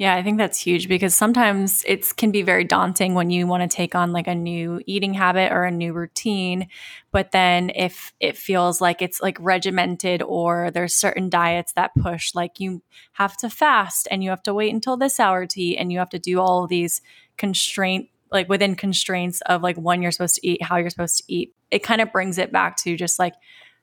Yeah, 0.00 0.14
I 0.14 0.22
think 0.22 0.38
that's 0.38 0.58
huge 0.58 0.88
because 0.88 1.14
sometimes 1.14 1.84
it 1.86 2.16
can 2.16 2.30
be 2.30 2.40
very 2.40 2.64
daunting 2.64 3.12
when 3.12 3.28
you 3.28 3.46
want 3.46 3.70
to 3.70 3.76
take 3.76 3.94
on 3.94 4.12
like 4.12 4.28
a 4.28 4.34
new 4.34 4.80
eating 4.86 5.12
habit 5.12 5.52
or 5.52 5.64
a 5.64 5.70
new 5.70 5.92
routine. 5.92 6.68
But 7.12 7.32
then 7.32 7.70
if 7.74 8.14
it 8.18 8.34
feels 8.38 8.80
like 8.80 9.02
it's 9.02 9.20
like 9.20 9.36
regimented 9.38 10.22
or 10.22 10.70
there's 10.70 10.94
certain 10.94 11.28
diets 11.28 11.74
that 11.74 11.90
push, 12.00 12.34
like 12.34 12.58
you 12.58 12.80
have 13.12 13.36
to 13.36 13.50
fast 13.50 14.08
and 14.10 14.24
you 14.24 14.30
have 14.30 14.42
to 14.44 14.54
wait 14.54 14.72
until 14.72 14.96
this 14.96 15.20
hour 15.20 15.44
to 15.44 15.60
eat 15.60 15.76
and 15.76 15.92
you 15.92 15.98
have 15.98 16.08
to 16.10 16.18
do 16.18 16.40
all 16.40 16.64
of 16.64 16.70
these 16.70 17.02
constraint 17.36 18.08
like 18.32 18.48
within 18.48 18.76
constraints 18.76 19.42
of 19.42 19.60
like 19.60 19.76
when 19.76 20.00
you're 20.00 20.12
supposed 20.12 20.36
to 20.36 20.48
eat, 20.48 20.62
how 20.62 20.76
you're 20.78 20.88
supposed 20.88 21.18
to 21.18 21.24
eat. 21.30 21.52
It 21.70 21.80
kind 21.82 22.00
of 22.00 22.10
brings 22.10 22.38
it 22.38 22.50
back 22.50 22.78
to 22.78 22.96
just 22.96 23.18
like 23.18 23.34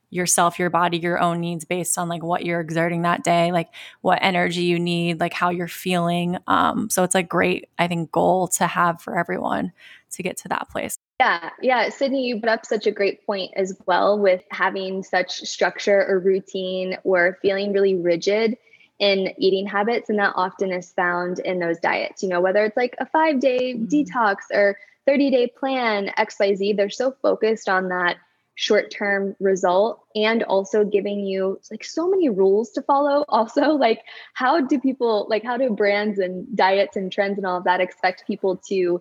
yourself, 0.10 0.58
your 0.58 0.70
body, 0.70 0.98
your 0.98 1.20
own 1.20 1.42
needs 1.42 1.66
based 1.66 1.98
on 1.98 2.08
like 2.08 2.24
what 2.24 2.46
you're 2.46 2.62
exerting 2.62 3.02
that 3.02 3.24
day, 3.24 3.52
like 3.52 3.70
what 4.02 4.20
energy 4.22 4.64
you 4.64 4.80
need, 4.80 5.20
like 5.20 5.34
how 5.34 5.50
you're 5.50 5.68
feeling. 5.68 6.38
Um, 6.48 6.90
so 6.90 7.04
it's 7.04 7.16
a 7.16 7.24
great, 7.24 7.70
I 7.78 7.88
think, 7.88 8.12
goal 8.12 8.48
to 8.50 8.68
have 8.68 9.02
for 9.02 9.18
everyone 9.18 9.74
to 10.12 10.24
get 10.24 10.38
to 10.38 10.48
that 10.50 10.70
place. 10.70 10.98
Yeah, 11.20 11.50
yeah. 11.62 11.90
Sydney, 11.90 12.26
you 12.26 12.40
brought 12.40 12.60
up 12.60 12.66
such 12.66 12.88
a 12.88 12.92
great 12.92 13.26
point 13.26 13.52
as 13.56 13.78
well 13.86 14.18
with 14.18 14.42
having 14.52 15.04
such 15.04 15.42
structure 15.42 16.06
or 16.08 16.20
routine 16.20 16.98
or 17.04 17.38
feeling 17.42 17.74
really 17.74 17.96
rigid 17.96 18.58
in 19.00 19.34
eating 19.38 19.68
habits. 19.68 20.10
And 20.10 20.20
that 20.20 20.34
often 20.36 20.72
is 20.72 20.92
found 20.92 21.40
in 21.40 21.60
those 21.60 21.80
diets, 21.80 22.24
you 22.24 22.30
know, 22.30 22.40
whether 22.40 22.64
it's 22.64 22.78
like 22.78 22.96
a 23.00 23.06
five 23.06 23.40
day 23.40 23.74
mm-hmm. 23.74 23.86
detox 23.86 24.38
or 24.52 24.78
30 25.06 25.32
day 25.32 25.48
plan, 25.48 26.12
XYZ, 26.18 26.76
they're 26.78 26.90
so 26.90 27.16
focused 27.22 27.70
on 27.70 27.90
that 27.90 28.18
short 28.58 28.90
term 28.90 29.36
result 29.40 30.04
and 30.16 30.42
also 30.44 30.84
giving 30.84 31.20
you 31.20 31.60
like 31.70 31.84
so 31.84 32.10
many 32.10 32.28
rules 32.28 32.72
to 32.72 32.82
follow 32.82 33.24
also 33.30 33.62
like 33.88 34.02
how 34.34 34.60
do 34.60 34.80
people 34.80 35.28
like 35.30 35.44
how 35.44 35.56
do 35.58 35.70
brands 35.70 36.18
and 36.18 36.58
diets 36.58 36.98
and 36.98 37.12
trends 37.12 37.38
and 37.38 37.46
all 37.46 37.60
of 37.60 37.64
that 37.64 37.80
expect 37.80 38.26
people 38.26 38.58
to 38.58 39.00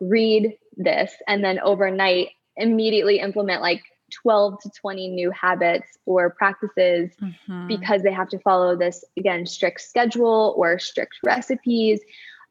read 0.00 0.54
this 0.76 1.14
and 1.26 1.42
then 1.42 1.58
overnight 1.60 2.28
immediately 2.56 3.20
implement 3.20 3.62
like 3.62 3.82
12 4.22 4.60
to 4.60 4.70
20 4.70 5.08
new 5.08 5.30
habits 5.30 5.96
or 6.04 6.30
practices 6.30 7.10
mm-hmm. 7.22 7.68
because 7.68 8.02
they 8.02 8.12
have 8.12 8.28
to 8.28 8.38
follow 8.40 8.76
this 8.76 9.02
again 9.16 9.46
strict 9.46 9.80
schedule 9.80 10.54
or 10.58 10.78
strict 10.78 11.14
recipes 11.24 12.00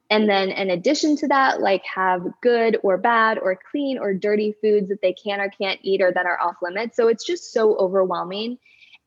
and 0.09 0.27
then 0.27 0.49
in 0.49 0.69
addition 0.69 1.15
to 1.17 1.27
that 1.27 1.61
like 1.61 1.83
have 1.85 2.25
good 2.41 2.77
or 2.83 2.97
bad 2.97 3.37
or 3.37 3.59
clean 3.71 3.97
or 3.97 4.13
dirty 4.13 4.55
foods 4.61 4.89
that 4.89 5.01
they 5.01 5.13
can 5.13 5.39
or 5.39 5.49
can't 5.49 5.79
eat 5.83 6.01
or 6.01 6.11
that 6.11 6.25
are 6.25 6.39
off 6.39 6.55
limits. 6.61 6.97
So 6.97 7.07
it's 7.07 7.25
just 7.25 7.53
so 7.53 7.75
overwhelming. 7.77 8.57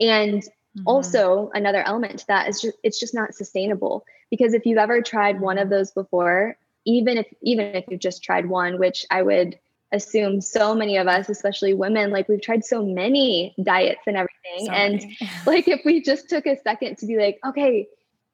And 0.01 0.43
mm-hmm. 0.43 0.83
also 0.87 1.51
another 1.55 1.83
element 1.87 2.21
to 2.21 2.27
that 2.29 2.49
is 2.49 2.61
just 2.61 2.77
it's 2.83 3.01
just 3.01 3.15
not 3.15 3.35
sustainable. 3.35 4.05
Because 4.31 4.55
if 4.55 4.65
you've 4.65 4.79
ever 4.79 5.03
tried 5.03 5.41
one 5.41 5.59
of 5.59 5.69
those 5.69 5.91
before 5.91 6.57
even 6.85 7.19
if 7.19 7.27
even 7.43 7.75
if 7.75 7.85
you've 7.89 8.01
just 8.01 8.23
tried 8.23 8.47
one 8.47 8.79
which 8.79 9.07
i 9.11 9.23
would 9.23 9.59
assume 9.93 10.41
so 10.41 10.75
many 10.75 10.97
of 10.97 11.07
us 11.07 11.29
especially 11.29 11.75
women 11.75 12.11
like 12.11 12.29
we've 12.29 12.41
tried 12.41 12.65
so 12.65 12.85
many 12.85 13.55
diets 13.63 14.01
and 14.07 14.17
everything. 14.17 14.67
So 14.67 14.73
and 14.73 15.03
like 15.47 15.69
if 15.69 15.83
we 15.85 16.01
just 16.03 16.29
took 16.29 16.47
a 16.47 16.59
second 16.63 16.97
to 16.99 17.07
be 17.07 17.17
like 17.17 17.39
okay 17.45 17.89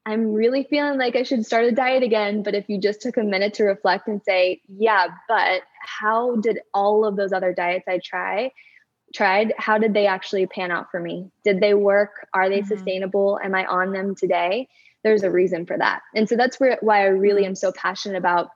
I'm 0.09 0.33
really 0.33 0.63
feeling 0.63 0.97
like 0.97 1.15
I 1.15 1.23
should 1.23 1.45
start 1.45 1.65
a 1.65 1.71
diet 1.71 2.01
again. 2.01 2.41
But 2.41 2.55
if 2.55 2.67
you 2.67 2.79
just 2.79 3.01
took 3.01 3.17
a 3.17 3.23
minute 3.23 3.53
to 3.55 3.63
reflect 3.63 4.07
and 4.07 4.21
say, 4.23 4.61
yeah, 4.67 5.07
but 5.27 5.61
how 5.81 6.37
did 6.37 6.59
all 6.73 7.05
of 7.05 7.15
those 7.15 7.31
other 7.31 7.53
diets 7.53 7.85
I 7.87 7.99
try 8.03 8.51
tried, 9.13 9.53
how 9.57 9.77
did 9.77 9.93
they 9.93 10.05
actually 10.05 10.45
pan 10.45 10.71
out 10.71 10.91
for 10.91 10.99
me? 10.99 11.31
Did 11.43 11.59
they 11.59 11.73
work? 11.73 12.27
Are 12.33 12.49
they 12.49 12.59
mm-hmm. 12.59 12.67
sustainable? 12.67 13.39
Am 13.43 13.55
I 13.55 13.65
on 13.65 13.91
them 13.91 14.15
today? 14.15 14.67
There's 15.03 15.23
a 15.23 15.31
reason 15.31 15.65
for 15.65 15.77
that. 15.77 16.01
And 16.13 16.27
so 16.27 16.35
that's 16.35 16.59
where 16.59 16.77
why 16.81 17.01
I 17.01 17.07
really 17.07 17.45
am 17.45 17.55
so 17.55 17.71
passionate 17.71 18.17
about 18.17 18.49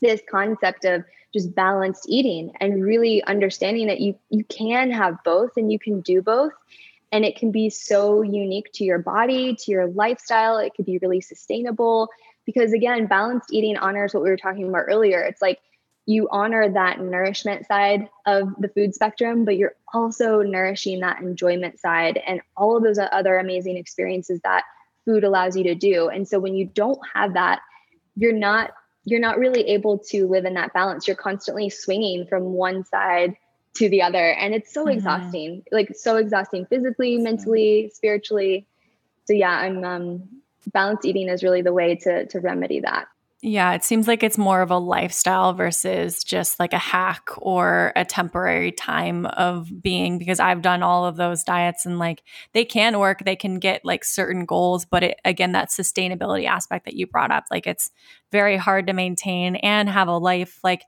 this 0.00 0.20
concept 0.30 0.84
of 0.84 1.04
just 1.34 1.54
balanced 1.54 2.06
eating 2.08 2.52
and 2.60 2.84
really 2.84 3.22
understanding 3.24 3.86
that 3.86 4.00
you 4.00 4.18
you 4.30 4.44
can 4.44 4.90
have 4.90 5.22
both 5.24 5.50
and 5.56 5.72
you 5.72 5.78
can 5.78 6.00
do 6.00 6.22
both 6.22 6.52
and 7.12 7.24
it 7.24 7.36
can 7.36 7.52
be 7.52 7.68
so 7.68 8.22
unique 8.22 8.72
to 8.74 8.84
your 8.84 8.98
body, 8.98 9.54
to 9.54 9.70
your 9.70 9.86
lifestyle. 9.86 10.56
It 10.56 10.74
could 10.74 10.86
be 10.86 10.98
really 10.98 11.20
sustainable 11.20 12.08
because, 12.46 12.72
again, 12.72 13.06
balanced 13.06 13.52
eating 13.52 13.76
honors 13.76 14.14
what 14.14 14.22
we 14.22 14.30
were 14.30 14.36
talking 14.36 14.68
about 14.68 14.86
earlier. 14.88 15.20
It's 15.20 15.42
like 15.42 15.60
you 16.06 16.26
honor 16.32 16.68
that 16.72 17.00
nourishment 17.00 17.66
side 17.66 18.08
of 18.26 18.48
the 18.58 18.68
food 18.68 18.94
spectrum, 18.94 19.44
but 19.44 19.56
you're 19.56 19.76
also 19.92 20.40
nourishing 20.42 21.00
that 21.00 21.20
enjoyment 21.20 21.78
side 21.78 22.20
and 22.26 22.40
all 22.56 22.76
of 22.76 22.82
those 22.82 22.98
other 22.98 23.38
amazing 23.38 23.76
experiences 23.76 24.40
that 24.42 24.64
food 25.04 25.22
allows 25.22 25.56
you 25.56 25.64
to 25.64 25.74
do. 25.74 26.08
And 26.08 26.26
so 26.26 26.40
when 26.40 26.54
you 26.54 26.64
don't 26.64 26.98
have 27.14 27.34
that, 27.34 27.60
you're 28.16 28.32
not 28.32 28.72
you're 29.04 29.20
not 29.20 29.38
really 29.38 29.62
able 29.68 29.98
to 29.98 30.28
live 30.28 30.44
in 30.44 30.54
that 30.54 30.72
balance. 30.72 31.08
You're 31.08 31.16
constantly 31.16 31.68
swinging 31.70 32.24
from 32.26 32.44
one 32.44 32.84
side 32.84 33.36
to 33.74 33.88
the 33.88 34.02
other. 34.02 34.32
And 34.32 34.54
it's 34.54 34.72
so 34.72 34.82
mm-hmm. 34.82 34.98
exhausting 34.98 35.64
like 35.72 35.94
so 35.94 36.16
exhausting 36.16 36.66
physically 36.66 37.18
mentally 37.18 37.90
spiritually. 37.94 38.66
So 39.24 39.34
yeah 39.34 39.50
i'm 39.50 39.84
um 39.84 40.28
balanced 40.72 41.04
eating 41.04 41.28
is 41.28 41.42
really 41.42 41.62
the 41.62 41.72
way 41.72 41.96
to 41.96 42.26
to 42.26 42.40
remedy 42.40 42.80
that. 42.80 43.06
Yeah, 43.44 43.72
it 43.72 43.82
seems 43.82 44.06
like 44.06 44.22
it's 44.22 44.38
more 44.38 44.62
of 44.62 44.70
a 44.70 44.78
lifestyle 44.78 45.52
versus 45.52 46.22
just 46.22 46.60
like 46.60 46.72
a 46.72 46.78
hack 46.78 47.28
or 47.38 47.92
a 47.96 48.04
temporary 48.04 48.70
time 48.70 49.26
of 49.26 49.82
being 49.82 50.16
because 50.16 50.38
I've 50.38 50.62
done 50.62 50.84
all 50.84 51.04
of 51.06 51.16
those 51.16 51.42
diets 51.42 51.84
and 51.84 51.98
like 51.98 52.22
they 52.52 52.64
can 52.64 53.00
work, 53.00 53.24
they 53.24 53.34
can 53.34 53.58
get 53.58 53.84
like 53.84 54.04
certain 54.04 54.44
goals, 54.44 54.84
but 54.84 55.02
it, 55.02 55.20
again, 55.24 55.50
that 55.52 55.70
sustainability 55.70 56.46
aspect 56.46 56.84
that 56.84 56.94
you 56.94 57.08
brought 57.08 57.32
up, 57.32 57.42
like 57.50 57.66
it's 57.66 57.90
very 58.30 58.56
hard 58.56 58.86
to 58.86 58.92
maintain 58.92 59.56
and 59.56 59.88
have 59.88 60.06
a 60.06 60.16
life. 60.16 60.60
Like 60.62 60.84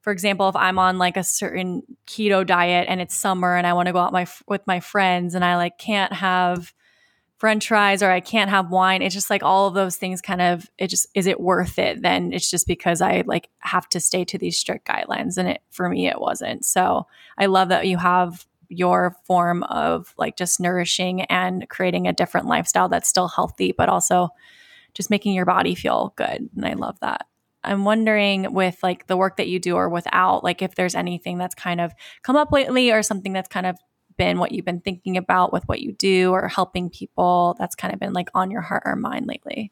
for 0.00 0.12
example, 0.12 0.48
if 0.48 0.56
I'm 0.56 0.78
on 0.78 0.98
like 0.98 1.16
a 1.16 1.24
certain 1.24 1.82
keto 2.06 2.46
diet 2.46 2.86
and 2.88 3.00
it's 3.00 3.16
summer 3.16 3.56
and 3.56 3.66
I 3.66 3.74
want 3.74 3.86
to 3.86 3.92
go 3.92 3.98
out 3.98 4.12
my 4.12 4.26
with 4.48 4.66
my 4.66 4.80
friends 4.80 5.34
and 5.34 5.44
I 5.44 5.56
like 5.56 5.78
can't 5.78 6.12
have 6.12 6.72
french 7.36 7.68
fries 7.68 8.02
or 8.02 8.10
I 8.10 8.20
can't 8.20 8.50
have 8.50 8.70
wine, 8.70 9.02
it's 9.02 9.14
just 9.14 9.30
like 9.30 9.42
all 9.42 9.66
of 9.66 9.74
those 9.74 9.96
things 9.96 10.20
kind 10.20 10.40
of 10.40 10.70
it 10.78 10.88
just 10.88 11.06
is 11.14 11.26
it 11.26 11.40
worth 11.40 11.78
it? 11.78 12.02
Then 12.02 12.32
it's 12.32 12.50
just 12.50 12.66
because 12.66 13.02
I 13.02 13.24
like 13.26 13.48
have 13.58 13.88
to 13.90 14.00
stay 14.00 14.24
to 14.26 14.38
these 14.38 14.56
strict 14.56 14.86
guidelines 14.86 15.36
and 15.36 15.48
it 15.48 15.62
for 15.70 15.88
me 15.88 16.06
it 16.08 16.20
wasn't. 16.20 16.64
So, 16.64 17.06
I 17.36 17.46
love 17.46 17.68
that 17.68 17.86
you 17.86 17.98
have 17.98 18.46
your 18.68 19.16
form 19.24 19.64
of 19.64 20.14
like 20.16 20.36
just 20.36 20.60
nourishing 20.60 21.22
and 21.22 21.68
creating 21.68 22.06
a 22.06 22.12
different 22.12 22.46
lifestyle 22.46 22.88
that's 22.88 23.08
still 23.08 23.28
healthy 23.28 23.72
but 23.72 23.88
also 23.88 24.28
just 24.94 25.10
making 25.10 25.34
your 25.34 25.44
body 25.44 25.74
feel 25.74 26.14
good 26.16 26.48
and 26.54 26.64
I 26.64 26.74
love 26.74 26.98
that. 27.00 27.26
I'm 27.62 27.84
wondering 27.84 28.52
with 28.52 28.78
like 28.82 29.06
the 29.06 29.16
work 29.16 29.36
that 29.36 29.48
you 29.48 29.58
do 29.58 29.76
or 29.76 29.88
without, 29.88 30.42
like 30.44 30.62
if 30.62 30.74
there's 30.74 30.94
anything 30.94 31.38
that's 31.38 31.54
kind 31.54 31.80
of 31.80 31.92
come 32.22 32.36
up 32.36 32.52
lately 32.52 32.90
or 32.90 33.02
something 33.02 33.32
that's 33.32 33.48
kind 33.48 33.66
of 33.66 33.76
been 34.16 34.38
what 34.38 34.52
you've 34.52 34.64
been 34.64 34.80
thinking 34.80 35.16
about 35.16 35.52
with 35.52 35.64
what 35.64 35.80
you 35.80 35.92
do 35.92 36.30
or 36.30 36.48
helping 36.48 36.90
people 36.90 37.56
that's 37.58 37.74
kind 37.74 37.94
of 37.94 38.00
been 38.00 38.12
like 38.12 38.28
on 38.34 38.50
your 38.50 38.60
heart 38.60 38.82
or 38.84 38.96
mind 38.96 39.26
lately. 39.26 39.70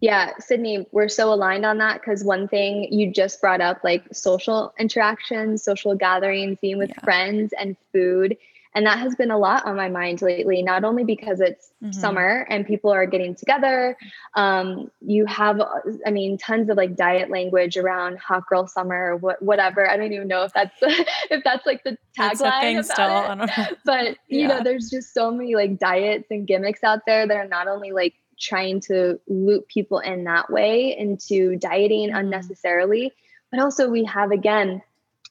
Yeah, 0.00 0.30
Sydney, 0.38 0.86
we're 0.92 1.08
so 1.08 1.32
aligned 1.32 1.66
on 1.66 1.78
that 1.78 2.00
because 2.00 2.22
one 2.22 2.46
thing 2.46 2.92
you 2.92 3.12
just 3.12 3.40
brought 3.40 3.60
up, 3.60 3.82
like 3.82 4.04
social 4.12 4.72
interactions, 4.78 5.64
social 5.64 5.96
gatherings, 5.96 6.58
being 6.62 6.78
with 6.78 6.90
yeah. 6.90 7.00
friends 7.02 7.52
and 7.58 7.76
food 7.92 8.36
and 8.78 8.86
that 8.86 9.00
has 9.00 9.16
been 9.16 9.32
a 9.32 9.38
lot 9.38 9.66
on 9.66 9.74
my 9.74 9.88
mind 9.88 10.22
lately, 10.22 10.62
not 10.62 10.84
only 10.84 11.02
because 11.02 11.40
it's 11.40 11.72
mm-hmm. 11.82 11.90
summer 11.90 12.46
and 12.48 12.64
people 12.64 12.92
are 12.92 13.06
getting 13.06 13.34
together. 13.34 13.96
Um, 14.36 14.92
you 15.00 15.26
have, 15.26 15.60
I 16.06 16.12
mean, 16.12 16.38
tons 16.38 16.70
of 16.70 16.76
like 16.76 16.94
diet 16.94 17.28
language 17.28 17.76
around 17.76 18.20
hot 18.20 18.46
girl 18.46 18.68
summer 18.68 19.14
or 19.14 19.16
what, 19.16 19.42
whatever. 19.42 19.90
I 19.90 19.96
don't 19.96 20.12
even 20.12 20.28
know 20.28 20.44
if 20.44 20.52
that's, 20.52 20.76
if 20.80 21.42
that's 21.42 21.66
like 21.66 21.82
the 21.82 21.98
tagline 22.16 22.84
still. 22.84 23.74
But 23.84 24.16
you 24.28 24.42
yeah. 24.42 24.46
know, 24.46 24.62
there's 24.62 24.90
just 24.90 25.12
so 25.12 25.32
many 25.32 25.56
like 25.56 25.80
diets 25.80 26.28
and 26.30 26.46
gimmicks 26.46 26.84
out 26.84 27.00
there 27.04 27.26
that 27.26 27.36
are 27.36 27.48
not 27.48 27.66
only 27.66 27.90
like 27.90 28.14
trying 28.38 28.78
to 28.82 29.18
loop 29.26 29.66
people 29.66 29.98
in 29.98 30.22
that 30.22 30.52
way 30.52 30.96
into 30.96 31.56
dieting 31.56 32.10
mm-hmm. 32.10 32.18
unnecessarily, 32.18 33.12
but 33.50 33.58
also 33.58 33.88
we 33.88 34.04
have 34.04 34.30
again 34.30 34.82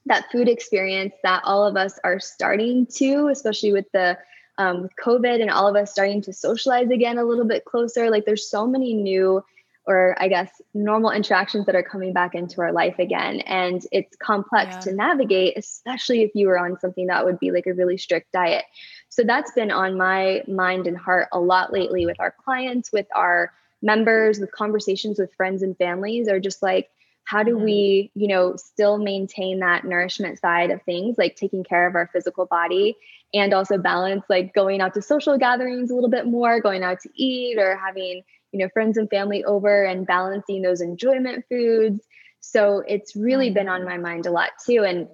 that 0.06 0.32
food 0.32 0.48
experience 0.48 1.14
that 1.24 1.42
all 1.44 1.66
of 1.66 1.76
us 1.76 2.00
are 2.04 2.20
starting 2.20 2.86
to, 2.98 3.28
especially 3.28 3.74
with 3.74 3.92
the 3.94 4.18
um, 4.60 4.84
with 4.84 4.92
COVID 5.04 5.42
and 5.42 5.52
all 5.52 5.68
of 5.68 5.76
us 5.76 5.92
starting 5.92 6.22
to 6.24 6.34
socialize 6.34 6.90
again 6.90 7.18
a 7.18 7.24
little 7.24 7.46
bit 7.46 7.66
closer. 7.66 8.10
Like 8.10 8.26
there's 8.26 8.50
so 8.50 8.66
many 8.66 8.94
new 8.94 9.44
or 9.88 10.16
I 10.20 10.28
guess 10.28 10.50
normal 10.74 11.12
interactions 11.12 11.66
that 11.66 11.76
are 11.76 11.84
coming 11.84 12.12
back 12.12 12.36
into 12.36 12.62
our 12.62 12.74
life 12.74 13.00
again. 13.00 13.40
And 13.42 13.82
it's 13.94 14.18
complex 14.18 14.76
yeah. 14.76 14.80
to 14.80 14.94
navigate, 14.94 15.58
especially 15.58 16.24
if 16.24 16.32
you 16.36 16.48
were 16.48 16.60
on 16.60 16.78
something 16.80 17.08
that 17.08 17.24
would 17.24 17.40
be 17.40 17.52
like 17.52 17.68
a 17.68 17.74
really 17.74 17.98
strict 17.98 18.34
diet. 18.34 18.66
So 19.08 19.24
that's 19.24 19.52
been 19.54 19.72
on 19.72 19.98
my 19.98 20.44
mind 20.46 20.88
and 20.88 20.98
heart 20.98 21.30
a 21.32 21.40
lot 21.40 21.72
lately 21.72 22.06
with 22.06 22.20
our 22.20 22.36
clients, 22.44 22.92
with 22.92 23.08
our 23.16 23.54
members, 23.82 24.40
with 24.40 24.52
conversations 24.52 25.20
with 25.20 25.34
friends 25.36 25.64
and 25.64 25.78
families, 25.78 26.28
are 26.28 26.40
just 26.40 26.62
like, 26.62 26.90
how 27.28 27.44
do 27.44 27.56
mm-hmm. 27.56 27.66
we 27.66 28.12
you 28.16 28.28
know 28.28 28.56
still 28.56 28.98
maintain 28.98 29.60
that 29.60 29.84
nourishment 29.86 30.40
side 30.40 30.72
of 30.72 30.82
things 30.84 31.18
like 31.18 31.36
taking 31.36 31.64
care 31.64 31.86
of 31.86 31.96
our 31.96 32.10
physical 32.14 32.46
body 32.46 32.96
and 33.34 33.54
also 33.54 33.78
balance 33.78 34.24
like 34.30 34.54
going 34.54 34.80
out 34.80 34.94
to 34.94 35.02
social 35.02 35.38
gatherings 35.38 35.92
a 35.92 35.94
little 35.94 36.10
bit 36.10 36.26
more 36.26 36.62
going 36.62 36.84
out 36.84 37.00
to 37.02 37.10
eat 37.16 37.58
or 37.60 37.76
having 37.76 38.24
you 38.52 38.60
know 38.60 38.70
friends 38.70 38.98
and 38.98 39.10
family 39.10 39.44
over 39.44 39.84
and 39.84 40.08
balancing 40.08 40.62
those 40.62 40.82
enjoyment 40.82 41.44
foods 41.50 42.02
so 42.40 42.82
it's 42.88 43.16
really 43.16 43.52
been 43.52 43.68
on 43.68 43.82
mm-hmm. 43.82 43.90
my 43.90 43.98
mind 43.98 44.26
a 44.26 44.32
lot 44.32 44.52
too 44.66 44.84
and 44.86 45.08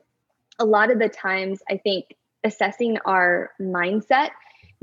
a 0.60 0.66
lot 0.66 0.92
of 0.92 1.00
the 1.00 1.10
times 1.10 1.62
i 1.70 1.78
think 1.78 2.06
assessing 2.44 2.98
our 3.06 3.52
mindset 3.60 4.30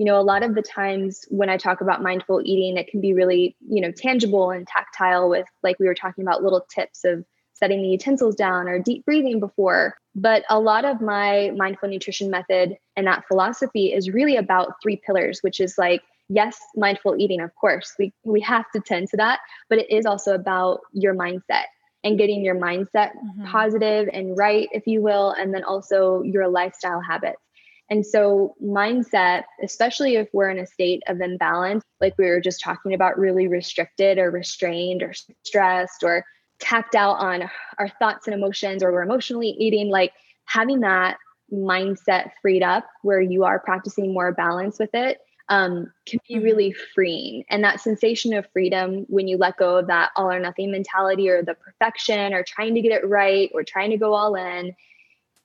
you 0.01 0.07
know 0.07 0.19
a 0.19 0.23
lot 0.23 0.43
of 0.43 0.55
the 0.55 0.63
times 0.63 1.27
when 1.29 1.51
i 1.51 1.59
talk 1.59 1.83
about 1.83 2.03
mindful 2.03 2.41
eating 2.43 2.79
it 2.79 2.89
can 2.89 3.03
be 3.03 3.13
really 3.13 3.55
you 3.69 3.83
know 3.83 3.93
tangible 3.93 4.51
and 4.51 4.67
tactile 4.67 5.29
with 5.29 5.47
like 5.63 5.79
we 5.79 5.87
were 5.87 5.95
talking 5.95 6.25
about 6.25 6.43
little 6.43 6.67
tips 6.75 7.05
of 7.05 7.23
setting 7.53 7.83
the 7.83 7.89
utensils 7.89 8.35
down 8.35 8.67
or 8.67 8.79
deep 8.79 9.05
breathing 9.05 9.39
before 9.39 9.95
but 10.15 10.43
a 10.49 10.59
lot 10.59 10.87
of 10.87 11.03
my 11.03 11.53
mindful 11.55 11.89
nutrition 11.89 12.31
method 12.31 12.77
and 12.97 13.07
that 13.07 13.25
philosophy 13.29 13.93
is 13.93 14.11
really 14.11 14.37
about 14.37 14.73
three 14.83 14.97
pillars 14.97 15.41
which 15.43 15.61
is 15.61 15.77
like 15.77 16.03
yes 16.31 16.59
mindful 16.75 17.15
eating 17.19 17.43
of 17.43 17.55
course 17.55 17.95
we 17.99 18.11
we 18.25 18.41
have 18.41 18.65
to 18.75 18.81
tend 18.81 19.07
to 19.07 19.19
that 19.19 19.41
but 19.69 19.79
it 19.79 19.91
is 19.91 20.07
also 20.07 20.35
about 20.35 20.81
your 20.95 21.15
mindset 21.15 21.65
and 22.03 22.17
getting 22.17 22.43
your 22.43 22.57
mindset 22.57 23.11
mm-hmm. 23.13 23.45
positive 23.45 24.09
and 24.15 24.39
right 24.39 24.71
if 24.73 24.87
you 24.87 25.03
will 25.03 25.33
and 25.33 25.53
then 25.53 25.63
also 25.63 26.23
your 26.23 26.49
lifestyle 26.49 27.03
habits 27.03 27.43
and 27.91 28.07
so, 28.07 28.55
mindset, 28.63 29.43
especially 29.65 30.15
if 30.15 30.29
we're 30.33 30.51
in 30.51 30.61
a 30.61 30.67
state 30.67 31.03
of 31.09 31.21
imbalance, 31.21 31.85
like 32.01 32.17
we 32.17 32.27
were 32.27 32.41
just 32.41 32.61
talking 32.61 32.95
about, 32.95 33.19
really 33.19 33.49
restricted 33.49 34.17
or 34.17 34.31
restrained 34.31 35.03
or 35.03 35.13
stressed 35.43 36.05
or 36.05 36.25
tapped 36.61 36.95
out 36.95 37.15
on 37.15 37.51
our 37.79 37.89
thoughts 37.99 38.29
and 38.29 38.35
emotions, 38.35 38.85
or 38.85 38.93
we're 38.93 39.03
emotionally 39.03 39.49
eating, 39.49 39.89
like 39.89 40.13
having 40.45 40.81
that 40.81 41.17
mindset 41.53 42.31
freed 42.41 42.63
up 42.63 42.87
where 43.03 43.21
you 43.21 43.43
are 43.43 43.59
practicing 43.59 44.15
more 44.15 44.33
balance 44.33 44.79
with 44.79 44.91
it 44.95 45.19
um, 45.49 45.93
can 46.07 46.21
be 46.29 46.37
mm-hmm. 46.37 46.45
really 46.45 46.73
freeing. 46.95 47.45
And 47.51 47.65
that 47.65 47.81
sensation 47.81 48.33
of 48.35 48.47
freedom 48.53 49.05
when 49.09 49.27
you 49.27 49.37
let 49.37 49.57
go 49.57 49.77
of 49.77 49.89
that 49.89 50.13
all 50.15 50.31
or 50.31 50.39
nothing 50.39 50.71
mentality 50.71 51.29
or 51.29 51.43
the 51.43 51.55
perfection 51.55 52.33
or 52.35 52.45
trying 52.45 52.77
to 52.77 52.81
get 52.81 52.93
it 52.93 53.09
right 53.09 53.51
or 53.53 53.65
trying 53.65 53.91
to 53.91 53.97
go 53.97 54.15
all 54.15 54.37
in 54.37 54.77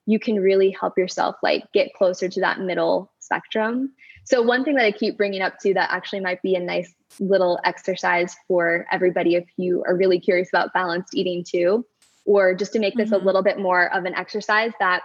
you 0.06 0.20
can 0.20 0.36
really 0.36 0.72
help 0.72 0.98
yourself 0.98 1.36
like 1.42 1.64
get 1.74 1.94
closer 1.94 2.30
to 2.30 2.40
that 2.42 2.60
middle 2.60 3.12
spectrum. 3.20 3.94
So 4.24 4.42
one 4.42 4.64
thing 4.64 4.76
that 4.76 4.86
I 4.86 4.92
keep 4.92 5.18
bringing 5.18 5.42
up 5.42 5.60
too 5.60 5.74
that 5.74 5.92
actually 5.92 6.20
might 6.20 6.42
be 6.42 6.56
a 6.56 6.60
nice 6.60 6.94
little 7.20 7.60
exercise 7.64 8.36
for 8.48 8.86
everybody 8.92 9.36
if 9.36 9.46
you 9.58 9.84
are 9.88 9.96
really 9.96 10.20
curious 10.20 10.50
about 10.50 10.74
balanced 10.74 11.16
eating 11.16 11.44
too 11.44 11.86
or 12.26 12.56
just 12.56 12.74
to 12.74 12.80
make 12.80 12.96
this 12.96 13.12
mm-hmm. 13.12 13.22
a 13.22 13.26
little 13.26 13.44
bit 13.44 13.60
more 13.60 13.94
of 13.94 14.06
an 14.06 14.16
exercise 14.16 14.72
that 14.80 15.04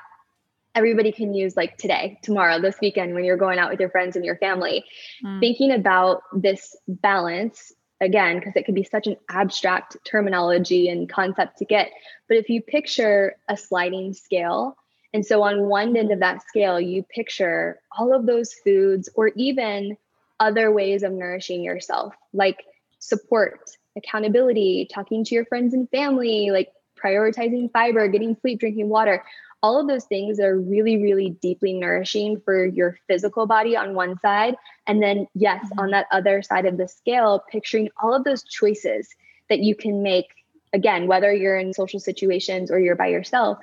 everybody 0.75 1.13
can 1.13 1.35
use 1.35 1.57
like 1.57 1.77
today, 1.77 2.19
tomorrow, 2.23 2.61
this 2.61 2.77
weekend 2.81 3.15
when 3.15 3.25
you're 3.25 3.37
going 3.37 3.59
out 3.59 3.71
with 3.71 3.81
your 3.81 3.91
friends 3.91 4.17
and 4.17 4.25
your 4.25 4.37
family. 4.37 4.85
Mm. 5.25 5.41
Thinking 5.41 5.73
about 5.73 6.23
this 6.33 6.77
balance 6.87 7.73
again 8.01 8.39
because 8.39 8.55
it 8.57 8.65
can 8.65 8.75
be 8.75 8.85
such 8.85 9.07
an 9.07 9.17
abstract 9.29 9.97
terminology 10.05 10.89
and 10.89 11.09
concept 11.09 11.59
to 11.59 11.65
get. 11.65 11.91
But 12.29 12.39
if 12.39 12.49
you 12.49 12.63
picture 12.63 13.37
a 13.49 13.57
sliding 13.57 14.15
scale 14.15 14.77
and 15.13 15.25
so 15.27 15.43
on 15.43 15.69
one 15.69 15.97
end 15.97 16.13
of 16.13 16.21
that 16.21 16.43
scale, 16.47 16.81
you 16.81 17.03
picture 17.03 17.81
all 17.97 18.15
of 18.15 18.27
those 18.27 18.55
foods 18.55 19.09
or 19.15 19.29
even 19.37 19.97
other 20.39 20.71
ways 20.73 21.03
of 21.03 21.13
nourishing 21.13 21.63
yourself, 21.63 22.15
like 22.33 22.65
support, 22.99 23.61
accountability, 23.97 24.89
talking 24.93 25.25
to 25.25 25.35
your 25.35 25.45
friends 25.47 25.75
and 25.75 25.91
family, 25.91 26.51
like 26.51 26.73
prioritizing 27.03 27.71
fiber, 27.73 28.09
getting 28.09 28.37
sleep, 28.41 28.61
drinking 28.61 28.89
water. 28.89 29.25
All 29.63 29.79
of 29.79 29.89
those 29.89 30.05
things 30.05 30.41
are 30.41 30.59
really, 30.59 31.03
really 31.03 31.31
deeply 31.43 31.75
nourishing 31.75 32.41
for 32.41 32.65
your 32.65 32.99
physical 33.09 33.47
body 33.47 33.77
on 33.77 33.95
one 33.95 34.19
side. 34.21 34.55
And 34.87 35.03
then, 35.03 35.27
yes, 35.35 35.65
mm-hmm. 35.65 35.81
on 35.81 35.91
that 35.91 36.07
other 36.13 36.43
side 36.43 36.67
of 36.67 36.79
the 36.79 36.89
scale, 36.89 37.45
picturing 37.51 37.91
all 38.01 38.15
of 38.15 38.25
those 38.25 38.43
choices 38.45 39.09
that 39.49 39.61
you 39.61 39.75
can 39.75 40.03
make 40.03 40.29
again, 40.73 41.07
whether 41.07 41.33
you're 41.33 41.59
in 41.59 41.73
social 41.73 42.01
situations 42.01 42.71
or 42.71 42.79
you're 42.79 42.97
by 42.97 43.09
yourself, 43.09 43.59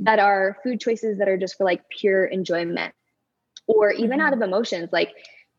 that 0.00 0.18
are 0.18 0.56
food 0.62 0.80
choices 0.80 1.18
that 1.18 1.28
are 1.28 1.36
just 1.36 1.56
for 1.56 1.64
like 1.64 1.88
pure 1.88 2.24
enjoyment 2.24 2.94
or 3.66 3.90
even 3.90 4.18
mm-hmm. 4.18 4.20
out 4.20 4.32
of 4.32 4.42
emotions, 4.42 4.90
like 4.92 5.12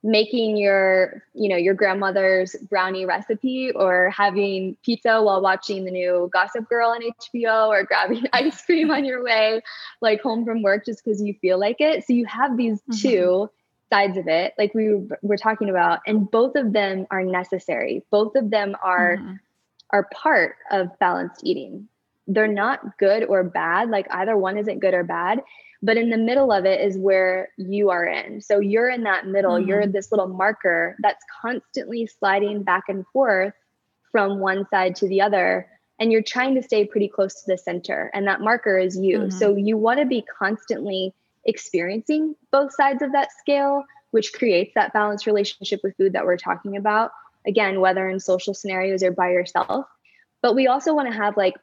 making 0.06 0.58
your, 0.58 1.24
you 1.34 1.48
know, 1.48 1.56
your 1.56 1.74
grandmother's 1.74 2.56
brownie 2.70 3.06
recipe 3.06 3.72
or 3.72 4.10
having 4.10 4.76
pizza 4.84 5.22
while 5.22 5.42
watching 5.42 5.86
the 5.86 5.92
new 5.92 6.30
Gossip 6.34 6.68
Girl 6.68 6.90
on 6.90 7.02
HBO 7.02 7.70
or 7.70 7.84
grabbing 7.84 8.26
ice 8.34 8.62
cream 8.66 8.92
on 8.92 9.06
your 9.06 9.24
way 9.24 9.62
like 10.02 10.22
home 10.22 10.46
from 10.46 10.62
work 10.62 10.86
just 10.86 11.04
because 11.04 11.22
you 11.22 11.34
feel 11.42 11.58
like 11.58 11.78
it. 11.80 12.06
So 12.06 12.14
you 12.14 12.26
have 12.26 12.58
these 12.58 12.80
mm-hmm. 12.82 13.08
two 13.08 13.50
sides 13.92 14.18
of 14.18 14.28
it 14.28 14.54
like 14.58 14.74
we 14.74 15.08
were 15.22 15.38
talking 15.38 15.70
about 15.70 16.00
and 16.08 16.30
both 16.30 16.56
of 16.56 16.74
them 16.74 17.06
are 17.12 17.24
necessary. 17.24 18.04
Both 18.12 18.36
of 18.36 18.50
them 18.50 18.76
are 18.84 19.18
mm-hmm 19.18 19.36
are 19.94 20.10
part 20.12 20.58
of 20.72 20.90
balanced 21.00 21.42
eating. 21.44 21.88
They're 22.28 22.48
not 22.48 22.98
good 22.98 23.24
or 23.24 23.44
bad, 23.44 23.90
like 23.90 24.08
either 24.10 24.36
one 24.36 24.58
isn't 24.58 24.80
good 24.80 24.94
or 24.94 25.04
bad, 25.04 25.42
but 25.82 25.98
in 25.98 26.10
the 26.10 26.18
middle 26.18 26.52
of 26.52 26.66
it 26.66 26.82
is 26.82 26.98
where 26.98 27.50
you 27.58 27.92
are 27.92 28.06
in. 28.06 28.42
So 28.42 28.60
you're 28.60 28.90
in 28.90 29.04
that 29.04 29.28
middle, 29.28 29.52
mm-hmm. 29.52 29.70
you're 29.70 29.88
this 29.88 30.12
little 30.12 30.28
marker 30.28 30.98
that's 31.00 31.24
constantly 31.42 32.08
sliding 32.08 32.64
back 32.64 32.86
and 32.88 33.06
forth 33.14 33.54
from 34.12 34.40
one 34.40 34.66
side 34.70 34.96
to 34.98 35.08
the 35.08 35.22
other. 35.22 35.68
And 36.00 36.12
you're 36.12 36.24
trying 36.24 36.56
to 36.56 36.64
stay 36.64 36.86
pretty 36.86 37.08
close 37.08 37.44
to 37.44 37.52
the 37.52 37.58
center, 37.58 38.10
and 38.14 38.28
that 38.28 38.42
marker 38.42 38.80
is 38.80 38.98
you. 38.98 39.20
Mm-hmm. 39.20 39.38
So 39.38 39.56
you 39.56 39.78
want 39.78 40.00
to 40.00 40.06
be 40.06 40.24
constantly 40.24 41.14
experiencing 41.46 42.36
both 42.52 42.74
sides 42.74 43.04
of 43.04 43.12
that 43.12 43.30
scale, 43.32 43.84
which 44.10 44.34
creates 44.34 44.72
that 44.74 44.92
balanced 44.92 45.28
relationship 45.28 45.82
with 45.84 45.96
food 45.98 46.14
that 46.14 46.26
we're 46.26 46.38
talking 46.38 46.78
about 46.78 47.12
again, 47.46 47.80
whether 47.80 48.08
in 48.10 48.20
social 48.20 48.54
scenarios 48.54 49.04
or 49.04 49.12
by 49.12 49.32
yourself. 49.32 49.86
But 50.42 50.56
we 50.56 50.68
also 50.68 50.94
want 50.94 51.10
to 51.10 51.16
have 51.16 51.38
like 51.38 51.56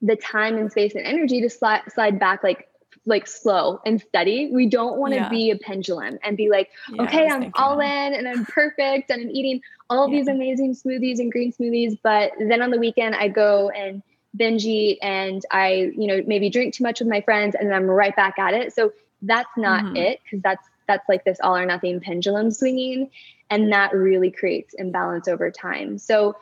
the 0.00 0.16
time 0.16 0.56
and 0.56 0.70
space 0.70 0.94
and 0.94 1.06
energy 1.06 1.40
to 1.42 1.50
slide, 1.50 1.82
slide 1.92 2.18
back 2.18 2.42
like 2.42 2.68
like 3.06 3.26
slow 3.26 3.80
and 3.84 4.00
steady. 4.00 4.50
We 4.52 4.66
don't 4.66 4.96
want 4.96 5.12
to 5.12 5.20
yeah. 5.20 5.28
be 5.28 5.50
a 5.50 5.58
pendulum 5.58 6.18
and 6.22 6.36
be 6.36 6.48
like, 6.48 6.70
yeah, 6.90 7.02
okay, 7.02 7.28
I'm 7.28 7.50
all 7.54 7.78
that. 7.78 8.12
in 8.12 8.14
and 8.14 8.28
I'm 8.28 8.46
perfect 8.46 9.10
and 9.10 9.22
I'm 9.22 9.30
eating 9.30 9.60
all 9.90 10.08
yeah. 10.08 10.18
these 10.18 10.28
amazing 10.28 10.74
smoothies 10.74 11.18
and 11.18 11.30
green 11.30 11.52
smoothies. 11.52 11.98
But 12.02 12.32
then 12.38 12.62
on 12.62 12.70
the 12.70 12.78
weekend, 12.78 13.14
I 13.14 13.28
go 13.28 13.68
and 13.70 14.02
binge 14.34 14.64
eat 14.64 14.98
and 15.02 15.42
I, 15.50 15.92
you 15.96 16.06
know, 16.06 16.22
maybe 16.26 16.50
drink 16.50 16.74
too 16.74 16.82
much 16.82 17.00
with 17.00 17.08
my 17.08 17.20
friends 17.20 17.54
and 17.54 17.68
then 17.68 17.76
I'm 17.76 17.86
right 17.86 18.14
back 18.16 18.38
at 18.38 18.54
it. 18.54 18.72
So 18.72 18.92
that's 19.22 19.50
not 19.56 19.84
mm-hmm. 19.84 19.96
it 19.96 20.20
because 20.24 20.42
that's 20.42 20.66
that's 20.86 21.08
like 21.08 21.24
this 21.24 21.38
all 21.42 21.56
or 21.56 21.64
nothing 21.64 22.00
pendulum 22.00 22.50
swinging 22.50 23.10
and 23.50 23.72
that 23.72 23.94
really 23.94 24.30
creates 24.30 24.74
imbalance 24.74 25.28
over 25.28 25.50
time. 25.50 25.98
So 25.98 26.36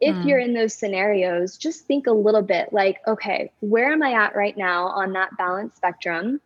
if 0.00 0.14
mm. 0.14 0.28
you're 0.28 0.38
in 0.38 0.54
those 0.54 0.74
scenarios 0.74 1.56
just 1.56 1.86
think 1.86 2.06
a 2.06 2.12
little 2.12 2.42
bit 2.42 2.72
like 2.72 2.98
okay 3.08 3.50
where 3.60 3.92
am 3.92 4.02
i 4.02 4.12
at 4.12 4.36
right 4.36 4.56
now 4.56 4.86
on 4.86 5.12
that 5.12 5.36
balance 5.36 5.74
spectrum? 5.74 6.40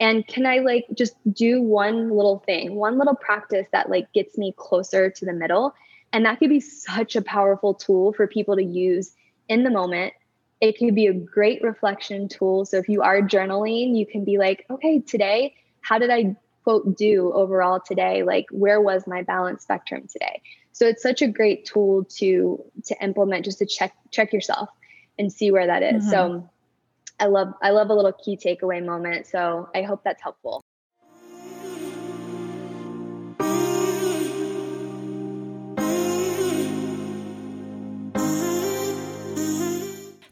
And 0.00 0.26
can 0.26 0.46
i 0.46 0.58
like 0.58 0.86
just 0.94 1.14
do 1.32 1.62
one 1.62 2.10
little 2.10 2.38
thing 2.46 2.74
one 2.74 2.98
little 2.98 3.14
practice 3.14 3.66
that 3.72 3.90
like 3.90 4.12
gets 4.12 4.38
me 4.38 4.54
closer 4.56 5.10
to 5.10 5.24
the 5.24 5.32
middle? 5.32 5.74
And 6.12 6.24
that 6.26 6.38
could 6.38 6.50
be 6.50 6.60
such 6.60 7.16
a 7.16 7.22
powerful 7.22 7.74
tool 7.74 8.12
for 8.12 8.28
people 8.28 8.54
to 8.54 8.62
use 8.62 9.16
in 9.48 9.64
the 9.64 9.70
moment. 9.70 10.12
It 10.60 10.78
could 10.78 10.94
be 10.94 11.08
a 11.08 11.12
great 11.12 11.60
reflection 11.60 12.28
tool. 12.28 12.64
So 12.64 12.78
if 12.78 12.88
you 12.88 13.02
are 13.02 13.20
journaling 13.20 13.96
you 13.96 14.06
can 14.06 14.24
be 14.24 14.38
like 14.38 14.64
okay 14.70 15.00
today 15.00 15.54
how 15.82 15.98
did 15.98 16.10
i 16.10 16.34
quote 16.64 16.96
do 16.96 17.30
overall 17.34 17.78
today 17.78 18.22
like 18.22 18.46
where 18.50 18.80
was 18.80 19.06
my 19.06 19.22
balance 19.22 19.62
spectrum 19.62 20.06
today 20.10 20.40
so 20.72 20.86
it's 20.86 21.02
such 21.02 21.22
a 21.22 21.28
great 21.28 21.64
tool 21.64 22.04
to 22.04 22.62
to 22.84 22.96
implement 23.02 23.44
just 23.44 23.58
to 23.58 23.66
check 23.66 23.94
check 24.10 24.32
yourself 24.32 24.68
and 25.16 25.32
see 25.32 25.52
where 25.52 25.68
that 25.68 25.82
is. 25.82 26.02
Mm-hmm. 26.02 26.10
so 26.10 26.50
i 27.20 27.26
love 27.26 27.52
i 27.62 27.70
love 27.70 27.90
a 27.90 27.94
little 27.94 28.12
key 28.12 28.36
takeaway 28.36 28.84
moment 28.84 29.26
so 29.26 29.68
i 29.74 29.82
hope 29.82 30.02
that's 30.02 30.22
helpful 30.22 30.64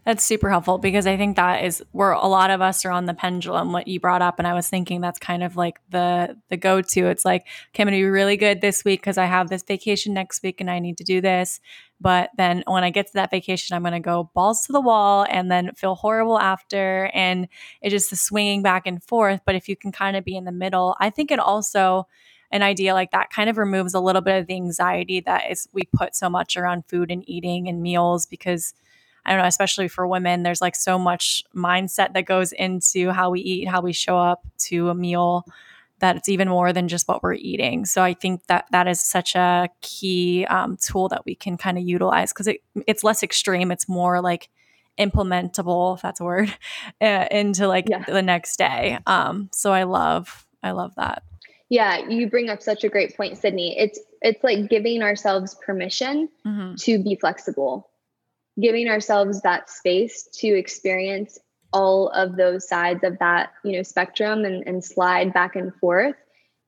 That's 0.05 0.25
super 0.25 0.51
helpful 0.51 0.79
because 0.79 1.07
I 1.07 1.17
think 1.17 1.37
that 1.37 1.65
is 1.65 1.81
where 1.93 2.11
a 2.11 2.27
lot 2.27 2.51
of 2.51 2.61
us 2.61 2.85
are 2.85 2.91
on 2.91 3.07
the 3.07 3.15
pendulum. 3.15 3.71
What 3.71 3.87
you 3.87 4.01
brought 4.01 4.21
up, 4.21 4.41
and 4.41 4.49
I 4.49 4.53
was 4.53 4.69
thinking 4.69 5.01
that's 5.01 5.21
kind 5.21 5.45
of 5.45 5.55
like 5.55 5.79
the 5.91 6.37
the 6.49 6.57
go 6.57 6.83
to. 6.83 7.07
It's 7.07 7.25
like, 7.25 7.43
okay, 7.69 7.85
I'm 7.85 7.87
gonna 7.87 7.99
be 7.99 8.05
really 8.05 8.37
good 8.37 8.61
this 8.61 8.85
week 8.85 9.01
because 9.01 9.17
I 9.17 9.27
have 9.27 9.49
this 9.49 9.63
vacation 9.63 10.13
next 10.13 10.43
week 10.43 10.61
and 10.61 10.69
I 10.69 10.81
need 10.81 10.99
to 10.99 11.05
do 11.05 11.21
this. 11.21 11.61
But 12.01 12.31
then 12.37 12.65
when 12.67 12.83
I 12.83 12.91
get 12.91 13.07
to 13.09 13.13
that 13.13 13.31
vacation, 13.31 13.77
I'm 13.77 13.85
gonna 13.85 14.01
go 14.01 14.29
balls 14.35 14.67
to 14.67 14.73
the 14.73 14.81
wall 14.81 15.25
and 15.31 15.53
then 15.53 15.73
feel 15.77 15.95
horrible 15.95 16.39
after, 16.39 17.09
and 17.15 17.47
it's 17.81 17.93
just 17.93 18.11
the 18.11 18.17
swinging 18.17 18.61
back 18.61 18.89
and 18.89 19.01
forth. 19.05 19.43
But 19.47 19.55
if 19.55 19.69
you 19.69 19.77
can 19.77 19.93
kind 19.93 20.17
of 20.17 20.25
be 20.25 20.37
in 20.37 20.45
the 20.45 20.53
middle, 20.53 20.97
I 20.99 21.11
think 21.11 21.31
it 21.31 21.39
also 21.39 22.09
an 22.51 22.63
idea 22.63 22.93
like 22.93 23.13
that 23.13 23.31
kind 23.31 23.49
of 23.49 23.57
removes 23.57 23.95
a 23.95 24.01
little 24.01 24.21
bit 24.21 24.41
of 24.41 24.49
the 24.49 24.55
anxiety 24.57 25.21
that 25.21 25.49
is 25.49 25.69
we 25.73 25.85
put 25.95 26.17
so 26.17 26.29
much 26.29 26.57
around 26.57 26.87
food 26.89 27.11
and 27.13 27.23
eating 27.29 27.69
and 27.69 27.81
meals 27.81 28.27
because 28.27 28.75
I 29.25 29.33
don't 29.33 29.41
know, 29.41 29.47
especially 29.47 29.89
for 29.89 30.07
women, 30.07 30.43
there's 30.43 30.61
like 30.61 30.75
so 30.75 30.99
much 30.99 31.45
mindset 31.55 32.15
that 32.15 32.27
goes 32.27 32.53
into 32.53 33.11
how 33.11 33.31
we 33.31 33.41
eat, 33.41 33.69
how 33.69 33.81
we 33.81 33.93
show 33.93 34.19
up 34.19 34.45
to 34.59 34.89
a 34.89 34.95
meal 34.95 35.45
that 36.01 36.17
it's 36.17 36.29
even 36.29 36.49
more 36.49 36.73
than 36.73 36.89
just 36.89 37.07
what 37.07 37.23
we're 37.23 37.35
eating. 37.35 37.87
So 37.87 38.03
I 38.03 38.13
think 38.13 38.47
that 38.49 38.67
that 38.73 38.89
is 38.89 39.01
such 39.01 39.37
a 39.37 39.69
key 39.83 40.45
um, 40.47 40.77
tool 40.77 41.09
that 41.11 41.25
we 41.25 41.37
can 41.37 41.57
kind 41.57 41.79
of 41.79 41.85
utilize 41.85 42.33
because 42.33 42.49
it, 42.49 42.61
it's 42.89 43.05
less 43.05 43.23
extreme. 43.23 43.71
It's 43.71 43.89
more 43.89 44.21
like 44.21 44.49
implementable, 44.99 45.95
if 45.95 46.03
that's 46.03 46.19
a 46.19 46.25
word, 46.25 46.53
uh, 47.01 47.27
into 47.31 47.69
like 47.69 47.87
yeah. 47.89 48.03
the 48.05 48.21
next 48.21 48.57
day. 48.57 48.99
Um, 49.07 49.49
so 49.53 49.73
I 49.73 49.85
love, 49.85 50.45
I 50.63 50.73
love 50.73 50.93
that. 50.97 51.23
Yeah, 51.69 52.07
you 52.09 52.29
bring 52.29 52.51
up 52.51 52.61
such 52.61 52.85
a 52.85 52.89
great 52.89 53.17
point, 53.17 53.39
Sydney. 53.39 53.79
It's 53.79 53.99
it's 54.21 54.45
like 54.45 54.69
giving 54.69 55.03
ourselves 55.03 55.57
permission 55.65 56.29
mm-hmm. 56.45 56.75
to 56.75 57.03
be 57.03 57.17
flexible, 57.17 57.89
giving 58.61 58.89
ourselves 58.89 59.43
that 59.43 59.71
space 59.71 60.29
to 60.33 60.49
experience 60.49 61.39
all 61.73 62.09
of 62.11 62.37
those 62.37 62.69
sides 62.69 63.03
of 63.03 63.19
that 63.19 63.53
you 63.65 63.73
know 63.73 63.83
spectrum 63.83 64.45
and, 64.45 64.67
and 64.67 64.85
slide 64.85 65.33
back 65.33 65.57
and 65.57 65.75
forth 65.77 66.17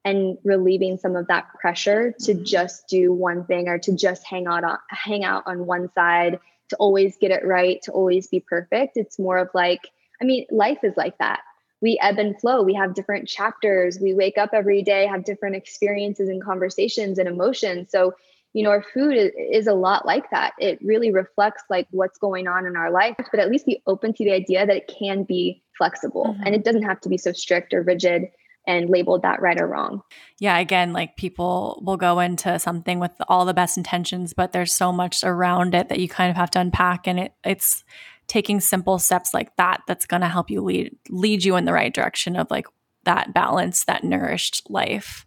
and 0.05 0.37
relieving 0.45 0.99
some 0.99 1.17
of 1.17 1.27
that 1.29 1.47
pressure 1.61 2.13
to 2.21 2.35
mm-hmm. 2.35 2.45
just 2.45 2.87
do 2.89 3.13
one 3.13 3.45
thing 3.47 3.69
or 3.69 3.79
to 3.79 3.95
just 3.95 4.25
hang 4.25 4.47
out 4.47 4.65
on 4.65 4.79
hang 4.89 5.25
out 5.25 5.43
on 5.47 5.67
one 5.67 5.91
side 5.95 6.39
to 6.69 6.77
always 6.77 7.17
get 7.19 7.31
it 7.31 7.45
right 7.45 7.81
to 7.83 7.93
always 7.93 8.27
be 8.27 8.41
perfect. 8.41 8.97
It's 8.97 9.19
more 9.19 9.39
of 9.39 9.51
like 9.55 9.81
i 10.21 10.25
mean 10.25 10.47
life 10.51 10.79
is 10.83 10.97
like 10.97 11.19
that. 11.19 11.41
We 11.81 11.99
ebb 12.01 12.19
and 12.19 12.39
flow. 12.41 12.63
We 12.63 12.75
have 12.75 12.95
different 12.95 13.29
chapters. 13.29 13.99
We 14.01 14.15
wake 14.15 14.39
up 14.39 14.51
every 14.53 14.83
day 14.83 15.07
have 15.07 15.25
different 15.25 15.57
experiences 15.57 16.29
and 16.29 16.43
conversations 16.43 17.19
and 17.19 17.29
emotions. 17.29 17.91
So 17.91 18.15
you 18.55 18.63
know, 18.63 18.71
our 18.71 18.85
food 18.95 19.17
is, 19.17 19.33
is, 19.37 19.67
a 19.67 19.75
lot 19.75 20.07
like 20.07 20.31
that. 20.31 20.53
It 20.59 20.79
really 20.81 21.11
reflects 21.11 21.65
like 21.69 21.89
what's 21.91 22.19
going 22.19 22.47
on 22.47 22.67
in 22.67 22.77
our 22.77 22.91
life, 22.91 23.17
but 23.19 23.41
at 23.41 23.51
least 23.51 23.67
be 23.67 23.83
open 23.87 24.15
to 24.15 24.25
the 24.25 24.31
idea 24.31 24.65
that 24.65 24.77
it 24.77 24.91
can 24.99 25.25
be 25.25 25.61
flexible 25.77 26.27
mm-hmm. 26.27 26.43
and 26.47 26.55
it 26.55 26.65
doesn't 26.65 26.85
have 26.85 27.01
to 27.01 27.09
be 27.09 27.19
so 27.19 27.33
strict 27.33 27.75
or 27.75 27.83
rigid 27.83 28.29
and 28.67 28.89
labeled 28.89 29.23
that 29.23 29.43
right 29.43 29.61
or 29.61 29.67
wrong. 29.67 30.03
Yeah, 30.39 30.59
again, 30.59 30.93
like 30.93 31.17
people 31.17 31.83
will 31.85 31.97
go 31.97 32.21
into 32.21 32.59
something 32.59 32.99
with 33.01 33.11
all 33.29 33.45
the 33.45 33.53
best 33.53 33.77
intentions, 33.77 34.33
but 34.33 34.53
there's 34.53 34.73
so 34.73 34.93
much 34.93 35.23
around 35.23 35.75
it 35.75 35.89
that 35.89 35.99
you 35.99 36.09
kind 36.09 36.31
of 36.31 36.37
have 36.37 36.51
to 36.53 36.61
unpack 36.61 37.07
and 37.07 37.19
it 37.19 37.35
it's 37.45 37.85
taking 38.27 38.61
simple 38.61 38.99
steps 38.99 39.35
like 39.35 39.55
that 39.57 39.83
that's 39.87 40.07
going 40.07 40.23
to 40.23 40.29
help 40.29 40.49
you 40.49 40.63
lead 40.63 40.97
lead 41.11 41.45
you 41.45 41.57
in 41.57 41.67
the 41.67 41.75
right 41.75 41.93
direction 41.93 42.37
of 42.37 42.51
like 42.51 42.67
that 43.05 43.35
balance, 43.35 43.85
that 43.85 44.05
nourished 44.05 44.63
life. 44.71 45.27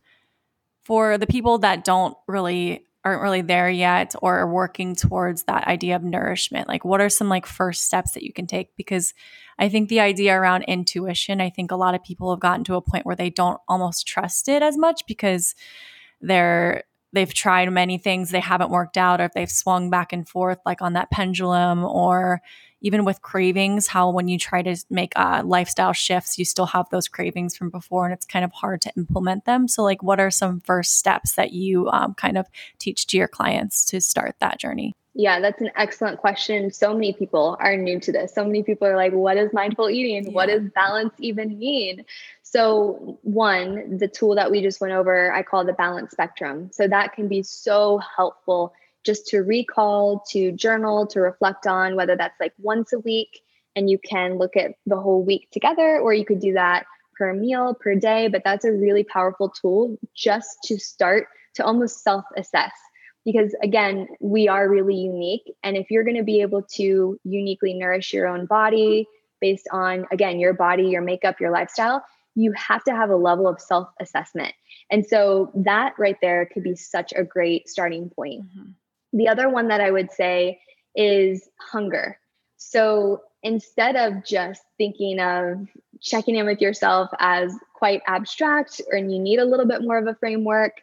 For 0.83 1.17
the 1.17 1.27
people 1.27 1.57
that 1.59 1.83
don't 1.83 2.17
really 2.27 2.86
aren't 3.07 3.21
really 3.21 3.41
there 3.41 3.69
yet 3.69 4.13
or 4.21 4.37
are 4.39 4.51
working 4.51 4.95
towards 4.95 5.43
that 5.43 5.65
idea 5.67 5.95
of 5.95 6.03
nourishment 6.03 6.67
like 6.67 6.83
what 6.83 7.01
are 7.01 7.09
some 7.09 7.29
like 7.29 7.45
first 7.45 7.85
steps 7.85 8.11
that 8.11 8.23
you 8.23 8.33
can 8.33 8.47
take? 8.47 8.75
Because 8.75 9.13
i 9.57 9.69
think 9.69 9.89
the 9.89 9.99
idea 9.99 10.35
around 10.35 10.63
intuition 10.63 11.41
i 11.41 11.49
think 11.49 11.71
a 11.71 11.75
lot 11.75 11.95
of 11.95 12.03
people 12.03 12.29
have 12.29 12.39
gotten 12.39 12.63
to 12.63 12.75
a 12.75 12.81
point 12.81 13.05
where 13.05 13.15
they 13.15 13.29
don't 13.29 13.59
almost 13.67 14.05
trust 14.05 14.47
it 14.47 14.61
as 14.61 14.77
much 14.77 15.01
because 15.07 15.55
they're 16.21 16.83
they've 17.13 17.33
tried 17.33 17.71
many 17.71 17.97
things 17.97 18.29
they 18.29 18.39
haven't 18.39 18.69
worked 18.69 18.97
out 18.97 19.21
or 19.21 19.25
if 19.25 19.33
they've 19.33 19.49
swung 19.49 19.89
back 19.89 20.13
and 20.13 20.27
forth 20.27 20.59
like 20.65 20.81
on 20.81 20.93
that 20.93 21.09
pendulum 21.09 21.83
or 21.83 22.41
even 22.81 23.05
with 23.05 23.21
cravings, 23.21 23.87
how 23.87 24.09
when 24.09 24.27
you 24.27 24.37
try 24.37 24.61
to 24.61 24.75
make 24.89 25.13
uh, 25.15 25.41
lifestyle 25.45 25.93
shifts, 25.93 26.37
you 26.37 26.45
still 26.45 26.67
have 26.67 26.89
those 26.89 27.07
cravings 27.07 27.55
from 27.55 27.69
before 27.69 28.05
and 28.05 28.13
it's 28.13 28.25
kind 28.25 28.45
of 28.45 28.51
hard 28.51 28.81
to 28.81 28.91
implement 28.95 29.45
them. 29.45 29.67
So, 29.67 29.83
like, 29.83 30.03
what 30.03 30.19
are 30.19 30.31
some 30.31 30.61
first 30.61 30.97
steps 30.97 31.33
that 31.33 31.53
you 31.53 31.89
um, 31.89 32.13
kind 32.13 32.37
of 32.37 32.47
teach 32.79 33.07
to 33.07 33.17
your 33.17 33.27
clients 33.27 33.85
to 33.85 34.01
start 34.01 34.35
that 34.39 34.59
journey? 34.59 34.95
Yeah, 35.19 35.39
that's 35.39 35.59
an 35.61 35.71
excellent 35.75 36.19
question. 36.19 36.71
So 36.71 36.93
many 36.93 37.11
people 37.11 37.57
are 37.59 37.75
new 37.75 37.99
to 38.01 38.11
this. 38.11 38.35
So 38.35 38.45
many 38.45 38.61
people 38.61 38.87
are 38.87 38.95
like, 38.95 39.13
what 39.13 39.35
is 39.35 39.51
mindful 39.51 39.89
eating? 39.89 40.25
Yeah. 40.25 40.31
What 40.31 40.49
does 40.49 40.69
balance 40.75 41.13
even 41.17 41.57
mean? 41.57 42.05
So, 42.43 43.17
one, 43.23 43.97
the 43.97 44.07
tool 44.07 44.35
that 44.35 44.51
we 44.51 44.61
just 44.61 44.79
went 44.79 44.93
over, 44.93 45.33
I 45.33 45.41
call 45.41 45.65
the 45.65 45.73
balance 45.73 46.11
spectrum. 46.11 46.69
So, 46.71 46.87
that 46.87 47.13
can 47.13 47.27
be 47.27 47.41
so 47.41 47.99
helpful 48.15 48.73
just 49.07 49.25
to 49.27 49.39
recall, 49.39 50.23
to 50.29 50.51
journal, 50.51 51.07
to 51.07 51.21
reflect 51.21 51.65
on, 51.65 51.95
whether 51.95 52.15
that's 52.15 52.39
like 52.39 52.53
once 52.59 52.91
a 52.93 52.99
week 52.99 53.41
and 53.75 53.89
you 53.89 53.97
can 53.97 54.37
look 54.37 54.57
at 54.57 54.73
the 54.85 54.99
whole 54.99 55.23
week 55.23 55.47
together, 55.51 55.99
or 55.99 56.13
you 56.13 56.25
could 56.25 56.41
do 56.41 56.53
that 56.53 56.85
per 57.17 57.33
meal, 57.33 57.73
per 57.73 57.95
day. 57.95 58.27
But 58.27 58.43
that's 58.43 58.65
a 58.65 58.71
really 58.71 59.03
powerful 59.03 59.49
tool 59.49 59.97
just 60.13 60.57
to 60.65 60.77
start 60.77 61.27
to 61.55 61.63
almost 61.65 62.03
self 62.03 62.25
assess. 62.35 62.73
Because 63.23 63.55
again, 63.63 64.07
we 64.19 64.47
are 64.47 64.69
really 64.69 64.95
unique. 64.95 65.53
And 65.63 65.77
if 65.77 65.89
you're 65.89 66.03
going 66.03 66.17
to 66.17 66.23
be 66.23 66.41
able 66.41 66.63
to 66.75 67.17
uniquely 67.23 67.73
nourish 67.73 68.13
your 68.13 68.27
own 68.27 68.45
body 68.45 69.07
based 69.39 69.67
on, 69.71 70.05
again, 70.11 70.39
your 70.39 70.53
body, 70.53 70.83
your 70.83 71.01
makeup, 71.01 71.39
your 71.39 71.51
lifestyle, 71.51 72.03
you 72.35 72.51
have 72.53 72.83
to 72.83 72.91
have 72.91 73.09
a 73.09 73.15
level 73.15 73.47
of 73.47 73.61
self 73.61 73.87
assessment. 74.01 74.53
And 74.91 75.05
so 75.05 75.51
that 75.55 75.93
right 75.97 76.17
there 76.21 76.45
could 76.53 76.63
be 76.63 76.75
such 76.75 77.13
a 77.15 77.23
great 77.23 77.69
starting 77.69 78.09
point. 78.09 78.43
Mm-hmm. 78.43 78.71
The 79.13 79.27
other 79.27 79.49
one 79.49 79.67
that 79.69 79.81
I 79.81 79.91
would 79.91 80.11
say 80.11 80.59
is 80.95 81.47
hunger. 81.59 82.17
So 82.57 83.21
instead 83.43 83.95
of 83.95 84.25
just 84.25 84.61
thinking 84.77 85.19
of 85.19 85.67
checking 86.01 86.35
in 86.35 86.45
with 86.45 86.61
yourself 86.61 87.09
as 87.19 87.55
quite 87.75 88.01
abstract 88.07 88.81
and 88.91 89.11
you 89.11 89.19
need 89.19 89.39
a 89.39 89.45
little 89.45 89.67
bit 89.67 89.81
more 89.83 89.97
of 89.97 90.07
a 90.07 90.15
framework, 90.15 90.73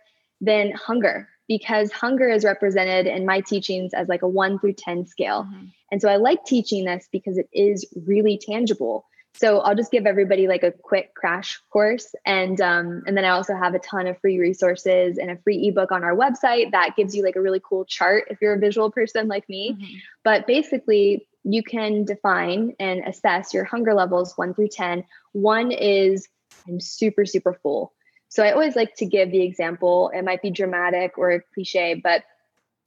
then 0.40 0.72
hunger, 0.72 1.28
because 1.48 1.92
hunger 1.92 2.28
is 2.28 2.44
represented 2.44 3.06
in 3.06 3.26
my 3.26 3.40
teachings 3.40 3.92
as 3.92 4.08
like 4.08 4.22
a 4.22 4.28
one 4.28 4.58
through 4.58 4.74
10 4.74 5.06
scale. 5.06 5.44
Mm-hmm. 5.44 5.66
And 5.90 6.00
so 6.00 6.08
I 6.08 6.16
like 6.16 6.44
teaching 6.44 6.84
this 6.84 7.08
because 7.12 7.38
it 7.38 7.48
is 7.52 7.86
really 8.06 8.38
tangible. 8.38 9.06
So 9.36 9.58
I'll 9.58 9.74
just 9.74 9.90
give 9.90 10.06
everybody 10.06 10.46
like 10.46 10.62
a 10.62 10.70
quick 10.70 11.12
crash 11.14 11.60
course, 11.70 12.14
and 12.24 12.60
um, 12.60 13.02
and 13.06 13.16
then 13.16 13.24
I 13.24 13.30
also 13.30 13.56
have 13.56 13.74
a 13.74 13.80
ton 13.80 14.06
of 14.06 14.16
free 14.20 14.38
resources 14.38 15.18
and 15.18 15.28
a 15.28 15.36
free 15.38 15.68
ebook 15.68 15.90
on 15.90 16.04
our 16.04 16.14
website 16.14 16.70
that 16.70 16.94
gives 16.96 17.16
you 17.16 17.24
like 17.24 17.34
a 17.34 17.40
really 17.40 17.60
cool 17.62 17.84
chart 17.84 18.26
if 18.30 18.40
you're 18.40 18.54
a 18.54 18.58
visual 18.58 18.92
person 18.92 19.26
like 19.26 19.48
me. 19.48 19.72
Mm-hmm. 19.72 19.94
But 20.22 20.46
basically, 20.46 21.26
you 21.42 21.64
can 21.64 22.04
define 22.04 22.76
and 22.78 23.00
assess 23.04 23.52
your 23.52 23.64
hunger 23.64 23.92
levels 23.92 24.38
one 24.38 24.54
through 24.54 24.68
ten. 24.68 25.04
One 25.32 25.72
is 25.72 26.28
I'm 26.68 26.78
super 26.78 27.26
super 27.26 27.54
full. 27.54 27.92
So 28.28 28.44
I 28.44 28.52
always 28.52 28.76
like 28.76 28.94
to 28.96 29.06
give 29.06 29.32
the 29.32 29.42
example. 29.42 30.12
It 30.14 30.22
might 30.22 30.42
be 30.42 30.50
dramatic 30.50 31.18
or 31.18 31.44
cliche, 31.54 31.94
but 31.94 32.22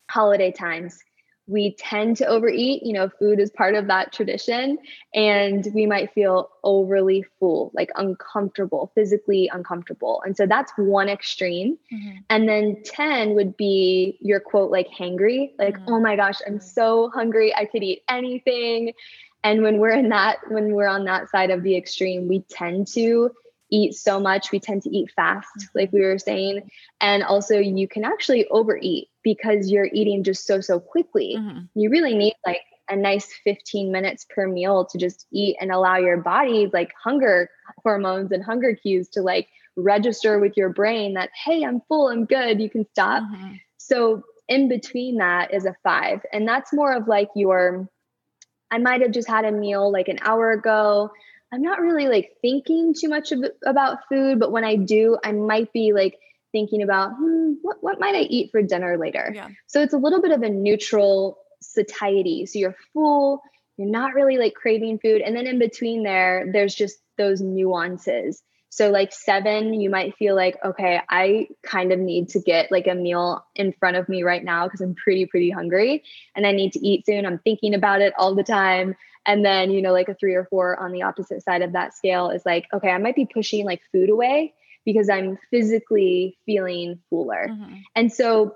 holiday 0.10 0.54
times 0.54 1.00
we 1.48 1.74
tend 1.76 2.18
to 2.18 2.26
overeat. 2.26 2.84
You 2.84 2.94
know, 2.94 3.10
food 3.10 3.40
is 3.40 3.50
part 3.50 3.74
of 3.76 3.88
that 3.88 4.12
tradition, 4.12 4.78
and 5.14 5.68
we 5.74 5.86
might 5.86 6.14
feel 6.14 6.50
overly 6.64 7.26
full, 7.40 7.72
like 7.74 7.90
uncomfortable, 7.96 8.92
physically 8.94 9.50
uncomfortable. 9.52 10.22
And 10.26 10.36
so 10.36 10.46
that's 10.46 10.72
one 10.78 11.10
extreme. 11.10 11.78
Mm-hmm. 11.92 12.18
And 12.30 12.50
then 12.50 12.84
10 12.84 13.36
would 13.36 13.56
be 13.58 14.18
your 14.22 14.40
quote, 14.40 14.72
like 14.72 14.90
hangry, 14.90 15.52
like, 15.58 15.78
mm-hmm. 15.78 15.94
oh 15.94 16.00
my 16.00 16.16
gosh, 16.16 16.40
I'm 16.46 16.60
so 16.60 17.10
hungry. 17.14 17.56
I 17.56 17.66
could 17.66 17.84
eat 17.84 18.04
anything. 18.10 18.94
And 19.44 19.64
when 19.64 19.78
we're 19.78 19.92
in 19.92 20.10
that, 20.10 20.40
when 20.50 20.74
we're 20.74 20.88
on 20.88 21.06
that 21.06 21.30
side 21.30 21.52
of 21.52 21.64
the 21.64 21.78
extreme, 21.78 22.28
we 22.28 22.42
tend 22.50 22.88
to 22.90 23.32
eat 23.70 23.96
so 23.96 24.20
much. 24.20 24.52
We 24.52 24.60
tend 24.60 24.84
to 24.84 24.90
eat 24.90 25.12
fast, 25.16 25.50
mm-hmm. 25.58 25.78
like 25.78 25.92
we 25.92 26.02
were 26.02 26.18
saying. 26.18 26.70
And 27.02 27.24
also, 27.24 27.58
you 27.58 27.88
can 27.88 28.06
actually 28.06 28.48
overeat 28.48 29.10
because 29.24 29.70
you're 29.70 29.90
eating 29.92 30.24
just 30.24 30.46
so, 30.46 30.62
so 30.62 30.80
quickly. 30.80 31.36
Mm-hmm. 31.38 31.60
You 31.76 31.90
really 31.90 32.16
need 32.16 32.36
like 32.46 32.62
a 32.90 32.96
nice 32.96 33.28
15 33.44 33.92
minutes 33.92 34.26
per 34.30 34.48
meal 34.48 34.86
to 34.86 34.98
just 34.98 35.26
eat 35.32 35.58
and 35.60 35.72
allow 35.72 35.98
your 35.98 36.18
body, 36.18 36.70
like 36.72 36.92
hunger 37.02 37.50
hormones 37.84 38.32
and 38.32 38.44
hunger 38.44 38.76
cues, 38.76 39.10
to 39.10 39.22
like 39.22 39.50
register 39.76 40.40
with 40.40 40.56
your 40.56 40.70
brain 40.70 41.14
that, 41.14 41.30
hey, 41.46 41.64
I'm 41.64 41.82
full, 41.88 42.10
I'm 42.10 42.26
good, 42.26 42.62
you 42.62 42.70
can 42.70 42.88
stop. 42.92 43.24
Mm-hmm. 43.24 43.54
So, 43.78 44.24
in 44.48 44.70
between 44.70 45.18
that 45.18 45.54
is 45.54 45.66
a 45.66 45.76
five. 45.84 46.22
And 46.32 46.48
that's 46.48 46.72
more 46.72 46.94
of 46.94 47.08
like 47.08 47.28
your, 47.36 47.90
I 48.72 48.78
might 48.78 49.02
have 49.02 49.12
just 49.12 49.28
had 49.28 49.44
a 49.44 49.52
meal 49.52 49.92
like 49.92 50.08
an 50.08 50.20
hour 50.22 50.52
ago. 50.52 51.12
I'm 51.52 51.62
not 51.62 51.80
really 51.80 52.08
like 52.08 52.36
thinking 52.42 52.94
too 52.94 53.10
much 53.10 53.32
of, 53.32 53.44
about 53.66 54.00
food, 54.10 54.40
but 54.40 54.52
when 54.52 54.64
I 54.64 54.76
do, 54.76 55.18
I 55.24 55.32
might 55.32 55.72
be 55.72 55.94
like 55.94 56.18
thinking 56.52 56.82
about 56.82 57.12
hmm, 57.18 57.54
what 57.62 57.78
what 57.82 58.00
might 58.00 58.16
I 58.16 58.22
eat 58.22 58.52
for 58.52 58.62
dinner 58.62 58.98
later. 58.98 59.32
Yeah. 59.34 59.50
So 59.68 59.82
it's 59.82 59.94
a 59.94 59.98
little 59.98 60.22
bit 60.22 60.32
of 60.32 60.42
a 60.42 60.50
neutral 60.50 61.40
satiety. 61.62 62.46
So 62.46 62.60
you're 62.60 62.76
full, 62.94 63.42
you're 63.78 63.90
not 63.90 64.14
really 64.14 64.38
like 64.38 64.56
craving 64.56 65.00
food, 65.00 65.22
and 65.22 65.36
then 65.36 65.48
in 65.48 65.60
between 65.60 66.04
there, 66.04 66.50
there's 66.52 66.76
just 66.76 66.98
those 67.18 67.42
nuances. 67.42 68.42
So 68.70 68.92
like 68.92 69.12
seven, 69.12 69.74
you 69.74 69.90
might 69.90 70.16
feel 70.18 70.36
like, 70.36 70.58
okay, 70.64 71.02
I 71.10 71.48
kind 71.64 71.92
of 71.92 72.00
need 72.00 72.30
to 72.30 72.40
get 72.40 72.72
like 72.72 72.86
a 72.86 72.94
meal 72.94 73.44
in 73.56 73.74
front 73.74 73.98
of 73.98 74.08
me 74.08 74.22
right 74.22 74.44
now 74.44 74.66
because 74.66 74.82
I'm 74.82 74.94
pretty, 74.94 75.26
pretty 75.26 75.50
hungry 75.50 76.04
and 76.36 76.46
I 76.46 76.52
need 76.52 76.74
to 76.74 76.86
eat 76.86 77.06
soon. 77.06 77.26
I'm 77.26 77.40
thinking 77.40 77.74
about 77.74 78.02
it 78.02 78.14
all 78.20 78.36
the 78.36 78.44
time. 78.44 78.96
And 79.28 79.44
then, 79.44 79.72
you 79.72 79.82
know, 79.82 79.92
like 79.92 80.08
a 80.08 80.16
three 80.16 80.34
or 80.34 80.46
four 80.46 80.80
on 80.80 80.94
the 80.94 81.04
opposite 81.04 81.44
side 81.44 81.62
of 81.62 81.74
that 81.74 81.94
scale 81.94 82.30
is 82.30 82.46
like, 82.46 82.66
okay, 82.74 82.90
I 82.90 82.98
might 82.98 83.16
be 83.16 83.26
pushing 83.32 83.66
like 83.66 83.82
food 83.92 84.10
away 84.10 84.54
because 84.86 85.10
I'm 85.10 85.38
physically 85.52 86.38
feeling 86.46 87.00
fuller. 87.10 87.50
Mm-hmm. 87.50 87.76
And 87.94 88.12
so 88.12 88.56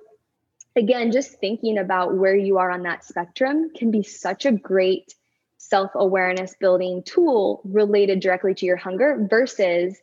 again, 0.75 1.11
just 1.11 1.39
thinking 1.39 1.77
about 1.77 2.15
where 2.15 2.35
you 2.35 2.57
are 2.57 2.71
on 2.71 2.83
that 2.83 3.03
spectrum 3.03 3.69
can 3.75 3.91
be 3.91 4.01
such 4.01 4.45
a 4.45 4.51
great 4.53 5.13
self 5.57 5.91
awareness 5.93 6.55
building 6.59 7.03
tool 7.03 7.61
related 7.65 8.21
directly 8.21 8.53
to 8.55 8.65
your 8.65 8.77
hunger 8.77 9.27
versus 9.29 9.97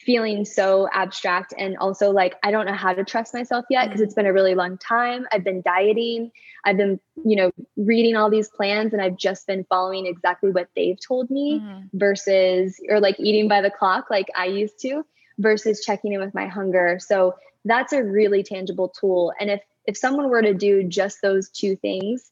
feeling 0.00 0.44
so 0.44 0.88
abstract 0.92 1.52
and 1.58 1.76
also 1.76 2.10
like 2.10 2.34
I 2.42 2.50
don't 2.50 2.66
know 2.66 2.74
how 2.74 2.94
to 2.94 3.04
trust 3.04 3.34
myself 3.34 3.66
yet 3.68 3.86
because 3.86 4.00
it's 4.00 4.14
been 4.14 4.26
a 4.26 4.32
really 4.32 4.54
long 4.54 4.78
time. 4.78 5.26
I've 5.30 5.44
been 5.44 5.62
dieting, 5.62 6.32
I've 6.64 6.78
been, 6.78 6.98
you 7.24 7.36
know, 7.36 7.50
reading 7.76 8.16
all 8.16 8.30
these 8.30 8.48
plans 8.48 8.92
and 8.92 9.02
I've 9.02 9.16
just 9.16 9.46
been 9.46 9.64
following 9.64 10.06
exactly 10.06 10.50
what 10.50 10.68
they've 10.74 10.98
told 10.98 11.30
me 11.30 11.60
mm-hmm. 11.60 11.86
versus 11.92 12.80
or 12.88 12.98
like 12.98 13.20
eating 13.20 13.46
by 13.46 13.60
the 13.60 13.70
clock 13.70 14.08
like 14.10 14.28
I 14.34 14.46
used 14.46 14.80
to 14.80 15.04
versus 15.38 15.84
checking 15.84 16.12
in 16.12 16.20
with 16.20 16.34
my 16.34 16.46
hunger. 16.46 16.98
So 17.00 17.34
that's 17.66 17.92
a 17.92 18.02
really 18.02 18.42
tangible 18.42 18.88
tool 18.88 19.34
and 19.38 19.50
if 19.50 19.60
if 19.86 19.96
someone 19.96 20.28
were 20.28 20.42
to 20.42 20.54
do 20.54 20.84
just 20.84 21.20
those 21.20 21.50
two 21.50 21.76
things 21.76 22.30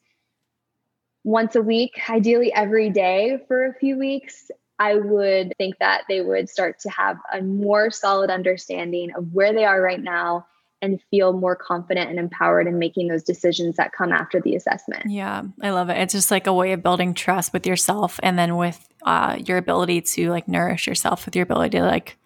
once 1.23 1.55
a 1.55 1.61
week, 1.61 1.99
ideally 2.09 2.53
every 2.53 2.89
day 2.89 3.39
for 3.47 3.65
a 3.65 3.73
few 3.73 3.97
weeks, 3.97 4.49
I 4.79 4.95
would 4.95 5.53
think 5.57 5.77
that 5.79 6.03
they 6.07 6.21
would 6.21 6.49
start 6.49 6.79
to 6.79 6.89
have 6.89 7.17
a 7.33 7.41
more 7.41 7.91
solid 7.91 8.29
understanding 8.29 9.11
of 9.15 9.33
where 9.33 9.53
they 9.53 9.65
are 9.65 9.81
right 9.81 10.01
now 10.01 10.47
and 10.81 11.01
feel 11.11 11.33
more 11.33 11.57
confident 11.57 12.09
and 12.09 12.17
empowered 12.17 12.65
in 12.65 12.79
making 12.79 13.09
those 13.09 13.23
decisions 13.23 13.75
that 13.75 13.91
come 13.91 14.13
after 14.13 14.39
the 14.39 14.55
assessment. 14.55 15.03
Yeah, 15.07 15.43
I 15.61 15.71
love 15.71 15.89
it. 15.89 15.97
It's 15.97 16.13
just 16.13 16.31
like 16.31 16.47
a 16.47 16.53
way 16.53 16.71
of 16.71 16.81
building 16.81 17.13
trust 17.13 17.51
with 17.51 17.67
yourself 17.67 18.19
and 18.23 18.39
then 18.39 18.55
with 18.55 18.87
uh, 19.03 19.37
your 19.45 19.57
ability 19.57 20.01
to 20.01 20.29
like 20.29 20.47
nourish 20.47 20.87
yourself 20.87 21.25
with 21.25 21.35
your 21.35 21.43
ability 21.43 21.77
to 21.77 21.83
like 21.83 22.17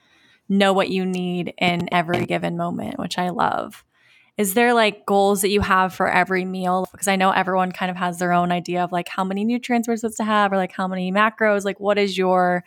know 0.47 0.73
what 0.73 0.89
you 0.89 1.05
need 1.05 1.55
in 1.57 1.91
every 1.91 2.25
given 2.25 2.55
moment, 2.55 2.99
which 2.99 3.17
I 3.17 3.29
love 3.29 3.83
is 4.37 4.55
there 4.55 4.73
like 4.73 5.05
goals 5.05 5.41
that 5.41 5.49
you 5.49 5.61
have 5.61 5.93
for 5.93 6.09
every 6.09 6.45
meal? 6.45 6.87
Because 6.91 7.07
i 7.07 7.15
know 7.15 7.31
everyone 7.31 7.71
kind 7.71 7.91
of 7.91 7.97
has 7.97 8.17
their 8.17 8.33
own 8.33 8.51
idea 8.51 8.83
of 8.83 8.91
like 8.91 9.07
how 9.07 9.23
many 9.23 9.43
nutrients 9.43 9.87
we're 9.87 9.95
supposed 9.95 10.17
to 10.17 10.23
have 10.23 10.51
or 10.51 10.57
like 10.57 10.71
how 10.71 10.87
many 10.87 11.11
macros. 11.11 11.65
Like 11.65 11.79
what 11.79 11.97
is 11.97 12.17
your 12.17 12.63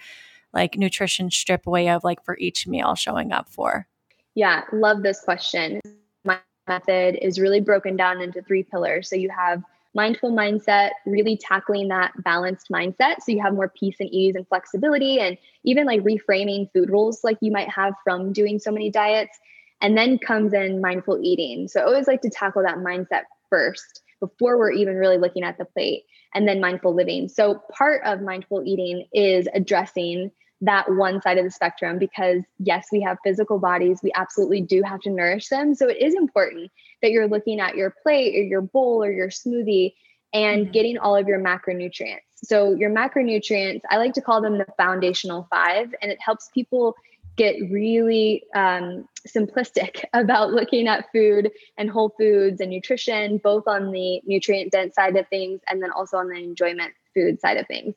like 0.53 0.77
Nutrition 0.77 1.31
Stripped 1.31 1.67
way 1.67 1.89
of 1.89 2.05
like 2.05 2.25
for 2.25 2.37
each 2.39 2.67
meal 2.67 2.95
showing 2.95 3.33
up 3.33 3.49
for? 3.49 3.87
Yeah 4.35 4.63
love 4.73 5.03
this 5.03 5.21
question. 5.21 5.81
My 6.25 6.39
method 6.69 7.19
is 7.21 7.41
really 7.41 7.61
broken 7.61 7.97
down 7.97 8.21
into 8.21 8.43
three 8.43 8.63
pillars. 8.63 9.09
So 9.09 9.17
you 9.17 9.31
have 9.31 9.63
mindful 9.93 10.31
mindset 10.31 10.91
really 11.07 11.37
tackling 11.37 11.89
that 11.89 12.13
balanced 12.23 12.69
mindset. 12.71 13.17
So 13.23 13.33
you 13.33 13.43
have 13.43 13.55
more 13.55 13.73
peace 13.77 13.97
and 13.99 14.11
ease 14.13 14.37
and 14.37 14.47
flexibility 14.47 15.19
and 15.19 15.37
even 15.65 15.87
like 15.87 16.03
reframing 16.03 16.71
food 16.73 16.91
rules 16.91 17.25
like 17.25 17.39
you 17.41 17.51
might 17.51 17.71
have 17.71 17.95
from 18.05 18.33
doing 18.33 18.61
so 18.61 18.71
many 18.71 18.91
diets 18.91 19.37
and 19.81 19.97
then 19.97 20.19
comes 20.19 20.53
in 20.53 20.81
mindful 20.81 21.21
eating. 21.23 21.69
So 21.69 21.81
I 21.81 21.85
always 21.85 22.09
like 22.09 22.23
to 22.23 22.31
tackle 22.31 22.63
that 22.63 22.79
mindset 22.79 23.23
first 23.51 24.03
before 24.21 24.59
we're 24.59 24.73
even 24.73 24.97
really 24.97 25.19
looking 25.19 25.45
at 25.45 25.59
the 25.59 25.65
plate, 25.65 26.05
and 26.35 26.49
then 26.49 26.61
mindful 26.61 26.95
living. 26.95 27.29
So 27.29 27.63
part 27.77 28.03
of 28.05 28.23
mindful 28.23 28.63
eating 28.65 29.07
is 29.13 29.47
addressing 29.55 30.31
that 30.63 30.91
one 30.91 31.21
side 31.21 31.37
of 31.37 31.45
the 31.45 31.51
spectrum 31.51 31.99
because 31.99 32.43
yes, 32.59 32.87
we 32.91 33.03
have 33.03 33.19
physical 33.23 33.59
bodies, 33.59 34.01
we 34.03 34.11
absolutely 34.15 34.63
do 34.63 34.83
have 34.83 35.01
to 35.01 35.11
nourish 35.11 35.49
them. 35.49 35.75
So 35.75 35.89
it 35.89 35.99
is 36.01 36.15
important 36.15 36.71
that 37.03 37.11
you're 37.11 37.29
looking 37.29 37.61
at 37.61 37.77
your 37.77 37.95
plate 38.03 38.35
or 38.39 38.43
your 38.43 38.63
bowl 38.63 39.05
or 39.05 39.13
your 39.13 39.29
smoothie 39.29 39.93
and 40.33 40.65
mm-hmm. 40.65 40.73
getting 40.73 40.99
all 40.99 41.15
of 41.15 41.29
your 41.29 41.39
macronutrients. 41.39 42.21
So 42.37 42.75
your 42.75 42.91
macronutrients, 42.91 43.81
I 43.91 43.99
like 43.99 44.15
to 44.15 44.21
call 44.21 44.41
them 44.41 44.59
the 44.59 44.67
foundational 44.77 45.47
five, 45.51 45.95
and 46.03 46.11
it 46.11 46.19
helps 46.21 46.51
people 46.53 46.95
get 47.37 47.57
really 47.71 48.43
um, 48.55 49.07
simplistic 49.27 50.05
about 50.13 50.51
looking 50.51 50.89
at 50.89 51.11
food 51.13 51.51
and 51.77 51.91
whole 51.91 52.15
foods 52.19 52.61
and 52.61 52.71
nutrition, 52.71 53.39
both 53.39 53.67
on 53.67 53.93
the 53.93 54.21
nutrient 54.25 54.73
dense 54.73 54.95
side 54.95 55.17
of 55.17 55.29
things 55.29 55.61
and 55.69 55.83
then 55.83 55.91
also 55.91 56.17
on 56.17 56.29
the 56.29 56.37
enjoyment 56.37 56.93
food 57.15 57.41
side 57.41 57.57
of 57.57 57.67
things. 57.67 57.95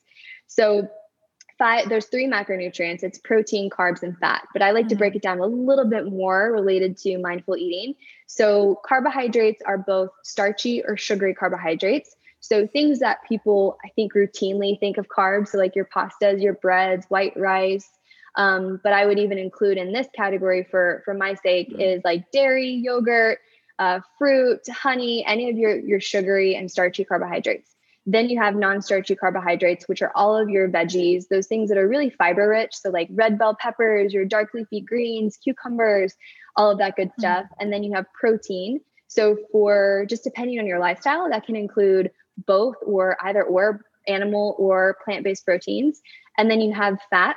So, 0.48 0.88
five, 1.58 1.90
there's 1.90 2.06
three 2.06 2.26
macronutrients 2.26 3.04
it's 3.04 3.20
protein, 3.20 3.70
carbs, 3.70 4.02
and 4.02 4.18
fat. 4.18 4.48
But 4.54 4.62
I 4.62 4.72
like 4.72 4.86
mm-hmm. 4.86 4.90
to 4.90 4.96
break 4.96 5.16
it 5.16 5.22
down 5.22 5.40
a 5.40 5.46
little 5.46 5.86
bit 5.86 6.06
more 6.06 6.52
related 6.52 6.98
to 7.00 7.18
mindful 7.20 7.58
eating. 7.58 7.96
So, 8.28 8.80
carbohydrates 8.86 9.62
are 9.66 9.78
both 9.78 10.10
starchy 10.24 10.84
or 10.84 10.98
sugary 10.98 11.34
carbohydrates. 11.34 12.16
So, 12.42 12.66
things 12.68 13.00
that 13.00 13.20
people 13.28 13.78
I 13.86 13.90
think 13.90 14.14
routinely 14.14 14.80
think 14.80 14.98
of 14.98 15.08
carbs, 15.08 15.50
so 15.50 15.58
like 15.58 15.76
your 15.76 15.86
pastas, 15.86 16.42
your 16.42 16.54
breads, 16.54 17.06
white 17.10 17.36
rice, 17.36 17.90
um, 18.40 18.80
but 18.84 18.94
I 18.94 19.06
would 19.06 19.20
even 19.20 19.38
include 19.38 19.78
in 19.78 19.92
this 19.92 20.08
category 20.16 20.66
for 20.72 21.02
for 21.04 21.14
my 21.14 21.34
sake 21.34 21.70
mm-hmm. 21.70 21.82
is 21.82 22.02
like 22.06 22.32
dairy, 22.32 22.72
yogurt, 22.72 23.40
uh, 23.80 24.00
fruit, 24.18 24.62
honey, 24.72 25.26
any 25.26 25.50
of 25.50 25.58
your 25.58 25.78
your 25.78 26.00
sugary 26.00 26.56
and 26.56 26.72
starchy 26.72 27.04
carbohydrates. 27.04 27.76
Then 28.06 28.30
you 28.30 28.40
have 28.40 28.56
non-starchy 28.56 29.18
carbohydrates, 29.18 29.90
which 29.90 30.02
are 30.02 30.14
all 30.16 30.38
of 30.38 30.50
your 30.50 30.70
veggies, 30.70 31.28
those 31.28 31.48
things 31.48 31.68
that 31.68 31.78
are 31.78 31.88
really 31.88 32.10
fiber 32.10 32.48
rich. 32.48 32.72
So 32.74 32.90
like 32.90 33.10
red 33.12 33.38
bell 33.38 33.58
peppers, 33.60 34.14
your 34.14 34.24
dark 34.24 34.54
leafy 34.54 34.80
greens, 34.80 35.38
cucumbers, 35.38 36.14
all 36.56 36.72
of 36.72 36.78
that 36.78 36.96
good 36.96 37.10
mm-hmm. 37.10 37.22
stuff. 37.22 37.46
And 37.60 37.74
then 37.74 37.84
you 37.84 37.94
have 37.94 38.06
protein. 38.14 38.80
So 39.08 39.38
for 39.52 40.06
just 40.10 40.24
depending 40.24 40.60
on 40.60 40.66
your 40.66 40.80
lifestyle, 40.80 41.30
that 41.30 41.46
can 41.46 41.58
include 41.58 42.10
both 42.48 42.78
or 42.86 43.18
either 43.22 43.44
or 43.44 43.82
animal 44.08 44.56
or 44.58 44.98
plant-based 45.04 45.46
proteins. 45.46 46.02
And 46.38 46.50
then 46.50 46.62
you 46.62 46.74
have 46.74 46.98
fat, 47.10 47.36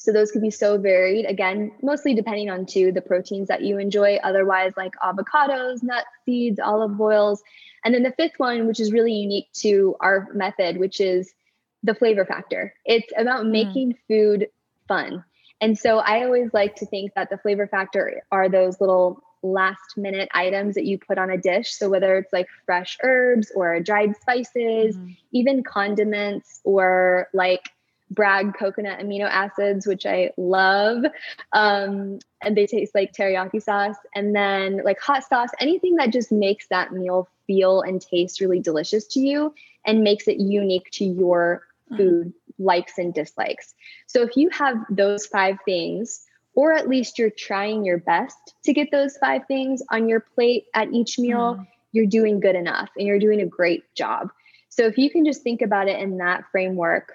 so 0.00 0.12
those 0.12 0.32
could 0.32 0.40
be 0.40 0.50
so 0.50 0.78
varied. 0.78 1.26
Again, 1.26 1.72
mostly 1.82 2.14
depending 2.14 2.48
on 2.48 2.64
too 2.64 2.90
the 2.90 3.02
proteins 3.02 3.48
that 3.48 3.60
you 3.60 3.76
enjoy. 3.76 4.16
Otherwise, 4.24 4.72
like 4.74 4.94
avocados, 4.94 5.82
nuts, 5.82 6.08
seeds, 6.24 6.58
olive 6.58 6.98
oils. 6.98 7.42
And 7.84 7.94
then 7.94 8.02
the 8.02 8.12
fifth 8.12 8.38
one, 8.38 8.66
which 8.66 8.80
is 8.80 8.92
really 8.92 9.12
unique 9.12 9.52
to 9.60 9.94
our 10.00 10.28
method, 10.32 10.78
which 10.78 11.02
is 11.02 11.34
the 11.82 11.94
flavor 11.94 12.24
factor. 12.24 12.72
It's 12.86 13.12
about 13.14 13.44
mm. 13.44 13.50
making 13.50 13.98
food 14.08 14.48
fun. 14.88 15.22
And 15.60 15.78
so 15.78 15.98
I 15.98 16.24
always 16.24 16.54
like 16.54 16.76
to 16.76 16.86
think 16.86 17.12
that 17.14 17.28
the 17.28 17.36
flavor 17.36 17.66
factor 17.66 18.22
are 18.32 18.48
those 18.48 18.80
little 18.80 19.22
last 19.42 19.98
minute 19.98 20.30
items 20.32 20.76
that 20.76 20.86
you 20.86 20.98
put 20.98 21.18
on 21.18 21.28
a 21.28 21.36
dish. 21.36 21.74
So 21.74 21.90
whether 21.90 22.16
it's 22.16 22.32
like 22.32 22.46
fresh 22.64 22.96
herbs 23.02 23.52
or 23.54 23.80
dried 23.80 24.16
spices, 24.16 24.96
mm. 24.96 25.14
even 25.32 25.62
condiments 25.62 26.62
or 26.64 27.28
like 27.34 27.68
Bragg 28.10 28.54
coconut 28.58 28.98
amino 28.98 29.28
acids, 29.28 29.86
which 29.86 30.04
I 30.04 30.32
love. 30.36 31.04
Um, 31.52 32.18
and 32.42 32.56
they 32.56 32.66
taste 32.66 32.94
like 32.94 33.12
teriyaki 33.12 33.62
sauce. 33.62 33.96
And 34.14 34.34
then 34.34 34.82
like 34.84 35.00
hot 35.00 35.24
sauce, 35.24 35.50
anything 35.60 35.96
that 35.96 36.12
just 36.12 36.32
makes 36.32 36.66
that 36.68 36.92
meal 36.92 37.28
feel 37.46 37.82
and 37.82 38.00
taste 38.00 38.40
really 38.40 38.60
delicious 38.60 39.06
to 39.08 39.20
you 39.20 39.54
and 39.84 40.02
makes 40.02 40.28
it 40.28 40.38
unique 40.38 40.90
to 40.92 41.04
your 41.04 41.62
mm-hmm. 41.86 41.96
food 41.96 42.26
mm-hmm. 42.28 42.64
likes 42.64 42.98
and 42.98 43.14
dislikes. 43.14 43.74
So 44.06 44.22
if 44.22 44.36
you 44.36 44.50
have 44.50 44.76
those 44.90 45.26
five 45.26 45.56
things, 45.64 46.26
or 46.54 46.72
at 46.72 46.88
least 46.88 47.18
you're 47.18 47.30
trying 47.30 47.84
your 47.84 47.98
best 47.98 48.54
to 48.64 48.72
get 48.72 48.90
those 48.90 49.16
five 49.18 49.42
things 49.46 49.82
on 49.90 50.08
your 50.08 50.20
plate 50.20 50.64
at 50.74 50.92
each 50.92 51.18
meal, 51.18 51.54
mm. 51.54 51.66
you're 51.92 52.06
doing 52.06 52.40
good 52.40 52.56
enough 52.56 52.90
and 52.96 53.06
you're 53.06 53.20
doing 53.20 53.40
a 53.40 53.46
great 53.46 53.84
job. 53.94 54.30
So 54.68 54.84
if 54.84 54.98
you 54.98 55.10
can 55.10 55.24
just 55.24 55.42
think 55.42 55.62
about 55.62 55.88
it 55.88 56.00
in 56.00 56.18
that 56.18 56.44
framework, 56.50 57.14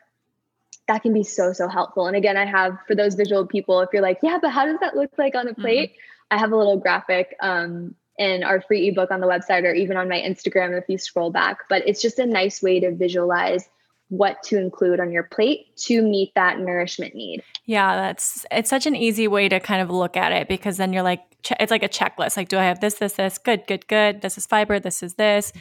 that 0.87 1.01
can 1.01 1.13
be 1.13 1.23
so 1.23 1.53
so 1.53 1.67
helpful. 1.67 2.07
And 2.07 2.15
again 2.15 2.37
i 2.37 2.45
have 2.45 2.77
for 2.87 2.95
those 2.95 3.15
visual 3.15 3.45
people 3.45 3.79
if 3.81 3.89
you're 3.93 4.01
like 4.01 4.19
yeah 4.21 4.39
but 4.41 4.51
how 4.51 4.65
does 4.65 4.79
that 4.79 4.95
look 4.95 5.11
like 5.17 5.35
on 5.35 5.47
a 5.47 5.51
mm-hmm. 5.51 5.61
plate? 5.61 5.89
Mm-hmm. 5.91 6.35
i 6.35 6.37
have 6.39 6.51
a 6.51 6.57
little 6.57 6.77
graphic 6.77 7.35
um, 7.41 7.95
in 8.17 8.43
our 8.43 8.61
free 8.61 8.87
ebook 8.87 9.11
on 9.11 9.19
the 9.19 9.27
website 9.27 9.63
or 9.63 9.73
even 9.73 9.97
on 9.97 10.07
my 10.07 10.19
instagram 10.21 10.77
if 10.77 10.85
you 10.87 10.97
scroll 10.97 11.31
back 11.31 11.59
but 11.69 11.87
it's 11.87 12.01
just 12.01 12.19
a 12.19 12.25
nice 12.25 12.61
way 12.61 12.79
to 12.79 12.95
visualize 12.95 13.67
what 14.09 14.41
to 14.43 14.57
include 14.57 14.99
on 14.99 15.11
your 15.11 15.23
plate 15.23 15.75
to 15.75 16.01
meet 16.01 16.31
that 16.35 16.59
nourishment 16.59 17.15
need. 17.15 17.43
Yeah 17.65 17.95
that's 17.95 18.45
it's 18.51 18.69
such 18.69 18.85
an 18.85 18.95
easy 18.95 19.27
way 19.27 19.49
to 19.49 19.59
kind 19.59 19.81
of 19.81 19.89
look 19.89 20.15
at 20.15 20.31
it 20.31 20.47
because 20.47 20.77
then 20.77 20.93
you're 20.93 21.03
like 21.03 21.23
it's 21.59 21.71
like 21.71 21.83
a 21.83 21.89
checklist. 21.89 22.37
Like 22.37 22.47
do 22.47 22.57
i 22.57 22.63
have 22.63 22.81
this 22.81 22.95
this 22.95 23.13
this? 23.13 23.37
Good 23.37 23.65
good 23.67 23.87
good. 23.87 24.21
This 24.21 24.37
is 24.37 24.45
fiber. 24.45 24.79
This 24.79 25.01
is 25.01 25.15
this 25.15 25.51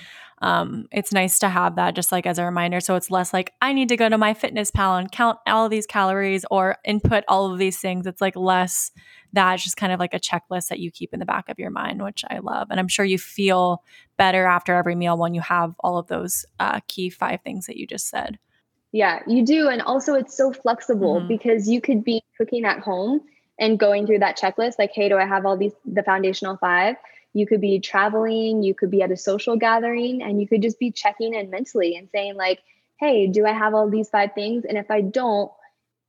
um, 0.43 0.87
it's 0.93 1.13
nice 1.13 1.39
to 1.39 1.49
have 1.49 1.77
that 1.77 1.95
just 1.95 2.13
like 2.13 2.27
as 2.27 2.39
a 2.39 2.45
reminder. 2.45 2.81
So 2.81 2.97
it's 2.97 3.11
less 3.11 3.33
like 3.33 3.53
I 3.63 3.73
need 3.73 3.89
to 3.89 3.97
go 3.97 4.09
to 4.09 4.17
MyFitnessPal 4.17 4.99
and 4.99 5.11
count 5.11 5.39
all 5.47 5.65
of 5.65 5.71
these 5.71 5.87
calories 5.87 6.45
or 6.51 6.77
input 6.85 7.25
all 7.29 7.53
of 7.53 7.59
these 7.59 7.79
things. 7.79 8.07
It's 8.07 8.21
like 8.21 8.37
less 8.37 8.91
that, 9.33 9.59
just 9.59 9.77
kind 9.77 9.93
of 9.93 10.01
like 10.01 10.15
a 10.15 10.21
checklist 10.21 10.69
that 10.69 10.81
you 10.81 10.91
keep 10.91 11.13
in 11.13 11.21
the 11.21 11.27
back 11.27 11.49
of 11.49 11.59
your 11.59 11.71
mind, 11.71 12.03
which 12.03 12.25
I 12.31 12.39
love. 12.39 12.69
And 12.71 12.79
I'm 12.79 12.89
sure 12.89 13.05
you 13.05 13.19
feel 13.19 13.83
better 14.17 14.47
after 14.47 14.75
every 14.75 14.95
meal 14.95 15.17
when 15.17 15.35
you 15.35 15.41
have 15.41 15.75
all 15.81 15.99
of 15.99 16.09
those 16.09 16.45
uh, 16.61 16.81
key 16.89 17.11
five 17.11 17.41
things 17.43 17.67
that 17.67 17.77
you 17.77 17.87
just 17.87 18.09
said. 18.09 18.39
Yeah, 18.93 19.21
you 19.27 19.45
do. 19.45 19.69
And 19.69 19.83
also, 19.83 20.15
it's 20.15 20.37
so 20.37 20.53
flexible 20.53 21.17
mm-hmm. 21.17 21.29
because 21.29 21.69
you 21.69 21.81
could 21.81 22.05
be 22.05 22.23
cooking 22.39 22.65
at 22.65 22.79
home 22.79 23.21
and 23.59 23.79
going 23.79 24.07
through 24.07 24.21
that 24.21 24.39
checklist 24.39 24.75
like, 24.79 24.93
hey, 24.95 25.09
do 25.09 25.17
I 25.17 25.27
have 25.27 25.47
all 25.47 25.57
these, 25.57 25.73
the 25.85 26.03
foundational 26.03 26.57
five? 26.59 26.97
You 27.35 27.47
could 27.47 27.61
be 27.61 27.81
traveling, 27.81 28.63
you 28.63 28.75
could 28.75 28.91
be 28.91 29.03
at 29.03 29.11
a 29.11 29.17
social 29.17 29.57
gathering, 29.57 30.23
and 30.23 30.41
you 30.41 30.49
could 30.49 30.63
just 30.63 30.79
be 30.79 30.91
checking 30.91 31.35
in 31.35 31.51
mentally 31.51 31.97
and 31.97 32.09
saying, 32.11 32.37
like, 32.37 32.61
hey, 33.01 33.27
do 33.27 33.45
I 33.45 33.53
have 33.53 33.75
all 33.75 33.91
these 33.91 34.09
five 34.09 34.31
things? 34.35 34.65
And 34.65 34.79
if 34.79 34.91
I 34.91 35.01
don't, 35.01 35.51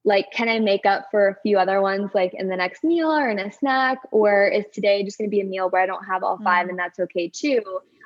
like, 0.05 0.32
can 0.32 0.47
I 0.47 0.59
make 0.59 0.86
up 0.86 1.07
for 1.09 1.28
a 1.28 1.36
few 1.41 1.57
other 1.57 1.82
ones, 1.82 2.11
like 2.13 2.36
in 2.36 2.47
the 2.47 2.55
next 2.55 2.84
meal 2.84 3.11
or 3.11 3.28
in 3.28 3.39
a 3.39 3.51
snack? 3.51 3.97
Or 4.11 4.47
is 4.47 4.65
today 4.71 5.03
just 5.03 5.17
going 5.17 5.30
to 5.30 5.36
be 5.36 5.41
a 5.41 5.45
meal 5.45 5.67
where 5.67 5.82
I 5.82 5.88
don't 5.88 6.05
have 6.05 6.23
all 6.23 6.38
5 6.38 6.45
mm-hmm. 6.45 6.69
and 6.69 6.80
that's 6.80 6.99
okay 6.99 7.28
too? 7.28 7.61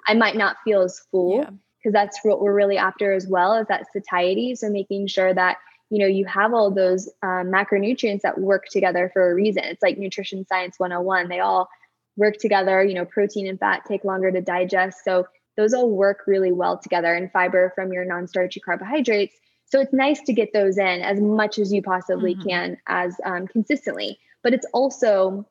I 0.08 0.14
might 0.14 0.38
not 0.38 0.56
feel 0.64 0.82
as 0.82 1.02
full 1.12 1.40
because 1.40 1.54
yeah. 1.84 1.92
that's 1.92 2.20
what 2.24 2.42
we're 2.42 2.54
really 2.54 2.78
after 2.78 3.14
as 3.14 3.28
well 3.28 3.54
is 3.56 3.68
that 3.68 3.92
satiety. 3.92 4.56
So 4.56 4.70
making 4.70 5.08
sure 5.08 5.34
that 5.34 5.58
you 5.90 6.00
know 6.00 6.08
you 6.08 6.26
have 6.26 6.54
all 6.54 6.72
those 6.72 7.10
um, 7.22 7.52
macronutrients 7.52 8.22
that 8.22 8.40
work 8.40 8.68
together 8.72 9.10
for 9.12 9.30
a 9.30 9.36
reason. 9.36 9.66
It's 9.66 9.82
like 9.82 9.98
nutrition 9.98 10.46
science 10.48 10.80
101. 10.80 11.28
They 11.28 11.40
all 11.42 11.70
work 12.18 12.38
together. 12.38 12.84
You 12.84 12.96
know, 12.96 13.06
protein 13.06 13.48
and 13.48 13.60
fat 13.60 13.84
take 13.88 14.04
longer 14.04 14.32
to 14.32 14.42
digest. 14.42 15.00
So 15.04 15.26
those 15.58 15.74
all 15.74 15.90
work 15.90 16.20
really 16.26 16.54
well 16.54 16.78
together 16.78 17.14
and 17.14 17.32
fiber 17.32 17.74
from 17.76 17.92
your 17.92 18.06
non-starchy 18.06 18.62
carbohydrates 18.62 19.36
so 19.66 19.80
it's 19.80 19.94
nice 19.94 20.20
to 20.22 20.34
get 20.34 20.52
those 20.54 20.78
in 20.78 21.02
as 21.02 21.20
much 21.20 21.60
as 21.60 21.72
you 21.72 21.82
possibly 21.82 22.34
mm-hmm. 22.34 22.50
can 22.50 22.78
as 22.88 23.16
um, 23.26 23.48
consistently 23.48 24.18
but 24.44 24.54
it's 24.54 24.66
also 24.74 25.46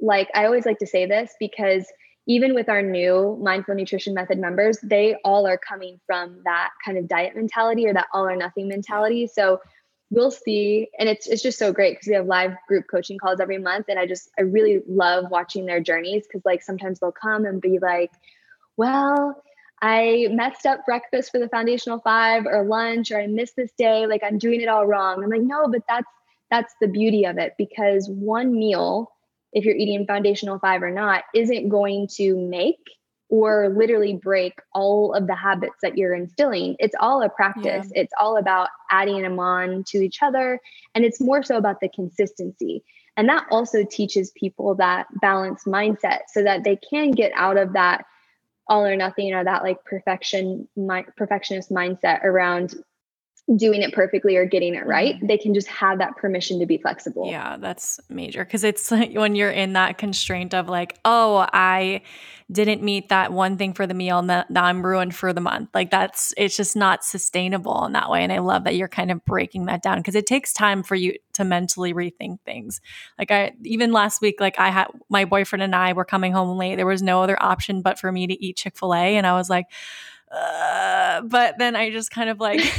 like 0.00 0.28
i 0.34 0.44
always 0.44 0.66
like 0.66 0.78
to 0.78 0.86
say 0.86 1.06
this 1.06 1.34
because 1.38 1.86
even 2.26 2.54
with 2.54 2.68
our 2.68 2.82
new 2.82 3.38
mindful 3.40 3.74
nutrition 3.74 4.14
method 4.14 4.38
members 4.38 4.78
they 4.82 5.16
all 5.24 5.46
are 5.46 5.58
coming 5.58 6.00
from 6.06 6.40
that 6.44 6.70
kind 6.84 6.98
of 6.98 7.08
diet 7.08 7.36
mentality 7.36 7.86
or 7.86 7.92
that 7.92 8.08
all 8.12 8.26
or 8.26 8.36
nothing 8.36 8.68
mentality 8.68 9.26
so 9.26 9.60
we'll 10.10 10.30
see 10.30 10.88
and 10.98 11.08
it's 11.08 11.26
it's 11.26 11.42
just 11.42 11.58
so 11.58 11.72
great 11.72 11.94
because 11.94 12.06
we 12.06 12.14
have 12.14 12.26
live 12.26 12.54
group 12.68 12.84
coaching 12.88 13.18
calls 13.18 13.40
every 13.40 13.58
month 13.58 13.86
and 13.88 13.98
i 13.98 14.06
just 14.06 14.30
i 14.38 14.42
really 14.42 14.80
love 14.86 15.24
watching 15.30 15.66
their 15.66 15.80
journeys 15.80 16.24
because 16.26 16.44
like 16.44 16.62
sometimes 16.62 17.00
they'll 17.00 17.10
come 17.12 17.44
and 17.44 17.60
be 17.60 17.78
like 17.78 18.12
well 18.76 19.42
I 19.82 20.28
messed 20.30 20.64
up 20.64 20.86
breakfast 20.86 21.30
for 21.30 21.38
the 21.38 21.50
foundational 21.50 22.00
five 22.00 22.46
or 22.46 22.64
lunch 22.64 23.10
or 23.12 23.20
I 23.20 23.26
missed 23.26 23.56
this 23.56 23.72
day 23.72 24.06
like 24.06 24.22
I'm 24.24 24.38
doing 24.38 24.62
it 24.62 24.68
all 24.68 24.86
wrong. 24.86 25.22
I'm 25.22 25.30
like 25.30 25.42
no, 25.42 25.68
but 25.68 25.82
that's 25.86 26.08
that's 26.50 26.74
the 26.80 26.88
beauty 26.88 27.24
of 27.24 27.38
it 27.38 27.54
because 27.58 28.08
one 28.08 28.52
meal 28.52 29.12
if 29.52 29.64
you're 29.64 29.76
eating 29.76 30.06
foundational 30.06 30.58
five 30.58 30.82
or 30.82 30.90
not 30.90 31.24
isn't 31.34 31.68
going 31.68 32.08
to 32.16 32.36
make 32.36 32.90
or 33.28 33.74
literally 33.76 34.14
break 34.14 34.54
all 34.72 35.12
of 35.12 35.26
the 35.26 35.34
habits 35.34 35.76
that 35.82 35.98
you're 35.98 36.14
instilling. 36.14 36.76
It's 36.78 36.94
all 37.00 37.22
a 37.22 37.28
practice. 37.28 37.90
Yeah. 37.92 38.02
It's 38.02 38.12
all 38.20 38.36
about 38.36 38.68
adding 38.90 39.22
them 39.22 39.38
on 39.40 39.84
to 39.88 39.98
each 39.98 40.22
other. 40.22 40.60
And 40.94 41.04
it's 41.04 41.20
more 41.20 41.42
so 41.42 41.56
about 41.56 41.80
the 41.80 41.88
consistency. 41.88 42.84
And 43.16 43.28
that 43.28 43.46
also 43.50 43.84
teaches 43.84 44.30
people 44.30 44.74
that 44.76 45.06
balanced 45.20 45.66
mindset 45.66 46.20
so 46.28 46.42
that 46.44 46.64
they 46.64 46.76
can 46.76 47.10
get 47.10 47.32
out 47.34 47.56
of 47.56 47.72
that 47.72 48.04
all 48.68 48.84
or 48.84 48.96
nothing 48.96 49.32
or 49.32 49.44
that 49.44 49.62
like 49.62 49.82
perfection 49.84 50.68
my, 50.76 51.04
perfectionist 51.16 51.70
mindset 51.70 52.22
around 52.24 52.74
doing 53.54 53.82
it 53.82 53.92
perfectly 53.92 54.34
or 54.34 54.44
getting 54.44 54.74
it 54.74 54.84
right 54.86 55.16
mm-hmm. 55.16 55.28
they 55.28 55.38
can 55.38 55.54
just 55.54 55.68
have 55.68 55.98
that 55.98 56.16
permission 56.16 56.58
to 56.58 56.66
be 56.66 56.78
flexible. 56.78 57.28
Yeah 57.30 57.56
that's 57.58 58.00
major 58.08 58.44
because 58.44 58.64
it's 58.64 58.90
like 58.90 59.12
when 59.12 59.36
you're 59.36 59.50
in 59.50 59.74
that 59.74 59.98
constraint 59.98 60.52
of 60.52 60.68
like 60.68 60.98
oh 61.04 61.46
i 61.52 62.02
didn't 62.50 62.82
meet 62.82 63.08
that 63.08 63.32
one 63.32 63.56
thing 63.56 63.72
for 63.72 63.86
the 63.86 63.94
meal 63.94 64.18
and 64.18 64.30
that 64.30 64.50
now 64.50 64.64
i'm 64.64 64.84
ruined 64.84 65.14
for 65.14 65.32
the 65.32 65.40
month. 65.40 65.70
Like 65.74 65.90
that's 65.90 66.34
it's 66.36 66.56
just 66.56 66.74
not 66.74 67.04
sustainable 67.04 67.84
in 67.86 67.92
that 67.92 68.10
way 68.10 68.24
and 68.24 68.32
i 68.32 68.38
love 68.38 68.64
that 68.64 68.74
you're 68.74 68.88
kind 68.88 69.12
of 69.12 69.24
breaking 69.24 69.66
that 69.66 69.82
down 69.82 69.98
because 69.98 70.16
it 70.16 70.26
takes 70.26 70.52
time 70.52 70.82
for 70.82 70.96
you 70.96 71.14
to 71.34 71.44
mentally 71.44 71.94
rethink 71.94 72.40
things. 72.44 72.80
Like 73.16 73.30
i 73.30 73.52
even 73.62 73.92
last 73.92 74.20
week 74.20 74.40
like 74.40 74.58
i 74.58 74.70
had 74.70 74.88
my 75.08 75.24
boyfriend 75.24 75.62
and 75.62 75.74
i 75.74 75.92
were 75.92 76.04
coming 76.04 76.32
home 76.32 76.58
late 76.58 76.74
there 76.74 76.86
was 76.86 77.02
no 77.02 77.22
other 77.22 77.40
option 77.40 77.80
but 77.80 77.96
for 77.96 78.10
me 78.10 78.26
to 78.26 78.44
eat 78.44 78.56
chick-fil-a 78.56 79.16
and 79.16 79.26
i 79.26 79.34
was 79.34 79.48
like 79.48 79.66
uh, 80.30 81.22
but 81.22 81.58
then 81.58 81.76
I 81.76 81.90
just 81.90 82.10
kind 82.10 82.30
of 82.30 82.40
like 82.40 82.60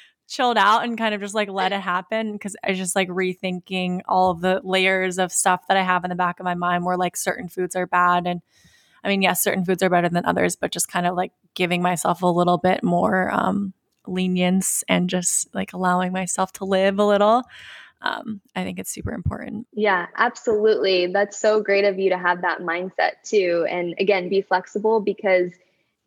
chilled 0.28 0.56
out 0.56 0.84
and 0.84 0.96
kind 0.96 1.14
of 1.14 1.20
just 1.20 1.34
like 1.34 1.48
let 1.48 1.72
it 1.72 1.80
happen 1.80 2.32
because 2.32 2.56
I 2.62 2.74
just 2.74 2.94
like 2.94 3.08
rethinking 3.08 4.00
all 4.06 4.30
of 4.30 4.40
the 4.40 4.60
layers 4.62 5.18
of 5.18 5.32
stuff 5.32 5.66
that 5.68 5.76
I 5.76 5.82
have 5.82 6.04
in 6.04 6.10
the 6.10 6.16
back 6.16 6.38
of 6.38 6.44
my 6.44 6.54
mind 6.54 6.84
where 6.84 6.96
like 6.96 7.16
certain 7.16 7.48
foods 7.48 7.74
are 7.74 7.86
bad 7.86 8.26
and 8.26 8.40
I 9.02 9.08
mean 9.08 9.22
yes 9.22 9.42
certain 9.42 9.64
foods 9.64 9.82
are 9.82 9.90
better 9.90 10.08
than 10.08 10.24
others 10.24 10.54
but 10.54 10.70
just 10.70 10.88
kind 10.88 11.06
of 11.06 11.16
like 11.16 11.32
giving 11.54 11.82
myself 11.82 12.22
a 12.22 12.26
little 12.26 12.58
bit 12.58 12.84
more 12.84 13.28
um 13.32 13.72
lenience 14.06 14.84
and 14.88 15.10
just 15.10 15.52
like 15.52 15.72
allowing 15.72 16.12
myself 16.12 16.52
to 16.52 16.64
live 16.64 16.98
a 16.98 17.04
little 17.04 17.42
um, 18.02 18.40
I 18.56 18.64
think 18.64 18.78
it's 18.78 18.90
super 18.90 19.12
important. 19.12 19.66
Yeah, 19.74 20.06
absolutely. 20.16 21.08
That's 21.08 21.38
so 21.38 21.60
great 21.60 21.84
of 21.84 21.98
you 21.98 22.08
to 22.08 22.16
have 22.16 22.40
that 22.40 22.60
mindset 22.60 23.22
too. 23.22 23.66
And 23.68 23.94
again, 23.98 24.30
be 24.30 24.40
flexible 24.40 25.00
because 25.00 25.52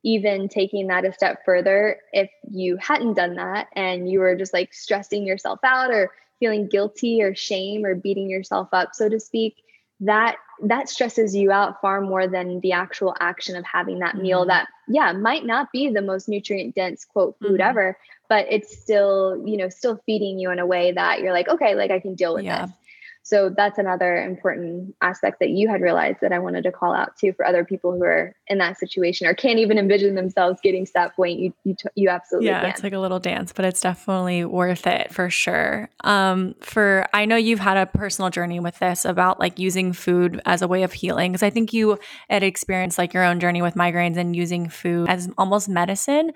even 0.03 0.49
taking 0.49 0.87
that 0.87 1.05
a 1.05 1.13
step 1.13 1.43
further, 1.45 1.97
if 2.11 2.29
you 2.49 2.77
hadn't 2.77 3.13
done 3.13 3.35
that 3.35 3.67
and 3.73 4.09
you 4.09 4.19
were 4.19 4.35
just 4.35 4.53
like 4.53 4.73
stressing 4.73 5.25
yourself 5.25 5.59
out 5.63 5.91
or 5.91 6.11
feeling 6.39 6.67
guilty 6.67 7.21
or 7.21 7.33
shame 7.33 7.85
or 7.85 7.95
beating 7.95 8.29
yourself 8.29 8.67
up, 8.73 8.89
so 8.93 9.07
to 9.07 9.19
speak, 9.19 9.63
that 10.01 10.35
that 10.63 10.89
stresses 10.89 11.35
you 11.35 11.51
out 11.51 11.81
far 11.81 12.01
more 12.01 12.27
than 12.27 12.59
the 12.59 12.71
actual 12.71 13.15
action 13.19 13.55
of 13.55 13.65
having 13.65 13.99
that 13.99 14.13
mm-hmm. 14.15 14.23
meal 14.23 14.45
that 14.45 14.67
yeah 14.87 15.11
might 15.11 15.45
not 15.45 15.71
be 15.71 15.89
the 15.89 16.01
most 16.01 16.27
nutrient 16.27 16.75
dense 16.75 17.05
quote 17.05 17.37
food 17.39 17.59
mm-hmm. 17.59 17.69
ever 17.69 17.97
but 18.27 18.45
it's 18.49 18.77
still 18.77 19.41
you 19.45 19.57
know 19.57 19.69
still 19.69 19.99
feeding 20.05 20.39
you 20.39 20.51
in 20.51 20.59
a 20.59 20.65
way 20.65 20.91
that 20.91 21.21
you're 21.21 21.33
like 21.33 21.47
okay 21.47 21.75
like 21.75 21.91
i 21.91 21.99
can 21.99 22.15
deal 22.15 22.33
with 22.33 22.43
yeah. 22.43 22.65
this 22.65 22.75
so 23.23 23.49
that's 23.49 23.77
another 23.77 24.17
important 24.17 24.95
aspect 25.01 25.39
that 25.39 25.49
you 25.49 25.69
had 25.69 25.81
realized 25.81 26.17
that 26.21 26.33
I 26.33 26.39
wanted 26.39 26.63
to 26.63 26.73
call 26.73 26.93
out 26.93 27.15
too 27.15 27.31
for 27.31 27.45
other 27.45 27.63
people 27.63 27.93
who 27.93 28.03
are 28.03 28.35
in 28.47 28.57
that 28.57 28.77
situation 28.77 29.25
or 29.27 29.33
can't 29.33 29.59
even 29.59 29.77
envision 29.77 30.15
themselves 30.15 30.59
getting 30.61 30.85
to 30.85 30.91
that 30.95 31.15
point. 31.15 31.39
You 31.39 31.53
you 31.63 31.75
you 31.95 32.09
absolutely 32.09 32.49
yeah, 32.49 32.61
can. 32.61 32.69
it's 32.71 32.83
like 32.83 32.91
a 32.91 32.99
little 32.99 33.19
dance, 33.19 33.53
but 33.53 33.63
it's 33.63 33.79
definitely 33.79 34.43
worth 34.43 34.85
it 34.85 35.13
for 35.13 35.29
sure. 35.29 35.89
Um, 36.03 36.55
for 36.59 37.07
I 37.13 37.23
know 37.23 37.37
you've 37.37 37.59
had 37.59 37.77
a 37.77 37.85
personal 37.85 38.29
journey 38.29 38.59
with 38.59 38.77
this 38.79 39.05
about 39.05 39.39
like 39.39 39.57
using 39.57 39.93
food 39.93 40.41
as 40.45 40.61
a 40.61 40.67
way 40.67 40.83
of 40.83 40.91
healing 40.91 41.31
because 41.31 41.43
I 41.43 41.49
think 41.49 41.71
you 41.71 41.99
had 42.29 42.43
experienced 42.43 42.97
like 42.97 43.13
your 43.13 43.23
own 43.23 43.39
journey 43.39 43.61
with 43.61 43.75
migraines 43.75 44.17
and 44.17 44.35
using 44.35 44.67
food 44.67 45.07
as 45.07 45.29
almost 45.37 45.69
medicine. 45.69 46.33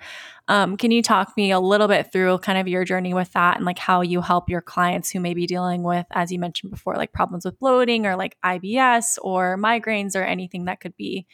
Um, 0.48 0.78
can 0.78 0.90
you 0.90 1.02
talk 1.02 1.36
me 1.36 1.50
a 1.50 1.60
little 1.60 1.88
bit 1.88 2.10
through 2.10 2.38
kind 2.38 2.58
of 2.58 2.66
your 2.66 2.84
journey 2.84 3.12
with 3.12 3.32
that 3.34 3.56
and 3.56 3.66
like 3.66 3.78
how 3.78 4.00
you 4.00 4.22
help 4.22 4.48
your 4.48 4.62
clients 4.62 5.10
who 5.10 5.20
may 5.20 5.34
be 5.34 5.46
dealing 5.46 5.82
with, 5.82 6.06
as 6.10 6.32
you 6.32 6.38
mentioned 6.38 6.72
before, 6.72 6.96
like 6.96 7.12
problems 7.12 7.44
with 7.44 7.58
bloating 7.58 8.06
or 8.06 8.16
like 8.16 8.36
IBS 8.44 9.18
or 9.20 9.58
migraines 9.58 10.16
or 10.16 10.22
anything 10.22 10.64
that 10.64 10.80
could 10.80 10.96
be 10.96 11.26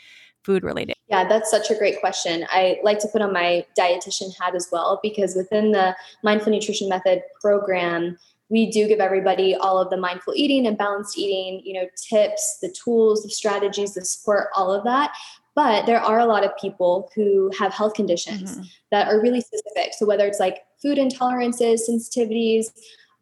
food 0.42 0.64
related? 0.64 0.96
Yeah, 1.08 1.26
that's 1.26 1.50
such 1.50 1.70
a 1.70 1.76
great 1.76 2.00
question. 2.00 2.44
I 2.50 2.78
like 2.82 2.98
to 3.00 3.08
put 3.08 3.22
on 3.22 3.32
my 3.32 3.64
dietitian 3.78 4.36
hat 4.38 4.54
as 4.54 4.68
well 4.70 4.98
because 5.02 5.36
within 5.36 5.70
the 5.70 5.96
Mindful 6.22 6.52
Nutrition 6.52 6.88
Method 6.88 7.22
program, 7.40 8.18
we 8.50 8.70
do 8.70 8.86
give 8.86 9.00
everybody 9.00 9.54
all 9.54 9.78
of 9.78 9.90
the 9.90 9.96
mindful 9.96 10.34
eating 10.36 10.66
and 10.66 10.76
balanced 10.76 11.16
eating, 11.16 11.62
you 11.64 11.74
know, 11.74 11.88
tips, 12.08 12.58
the 12.60 12.68
tools, 12.68 13.22
the 13.22 13.30
strategies, 13.30 13.94
the 13.94 14.04
support, 14.04 14.48
all 14.54 14.72
of 14.72 14.84
that. 14.84 15.14
But 15.54 15.86
there 15.86 16.00
are 16.00 16.18
a 16.18 16.26
lot 16.26 16.44
of 16.44 16.56
people 16.56 17.10
who 17.14 17.50
have 17.58 17.72
health 17.72 17.94
conditions 17.94 18.52
mm-hmm. 18.52 18.62
that 18.90 19.08
are 19.08 19.20
really 19.20 19.40
specific. 19.40 19.92
So 19.96 20.04
whether 20.04 20.26
it's 20.26 20.40
like 20.40 20.64
food 20.82 20.98
intolerances, 20.98 21.80
sensitivities, 21.88 22.66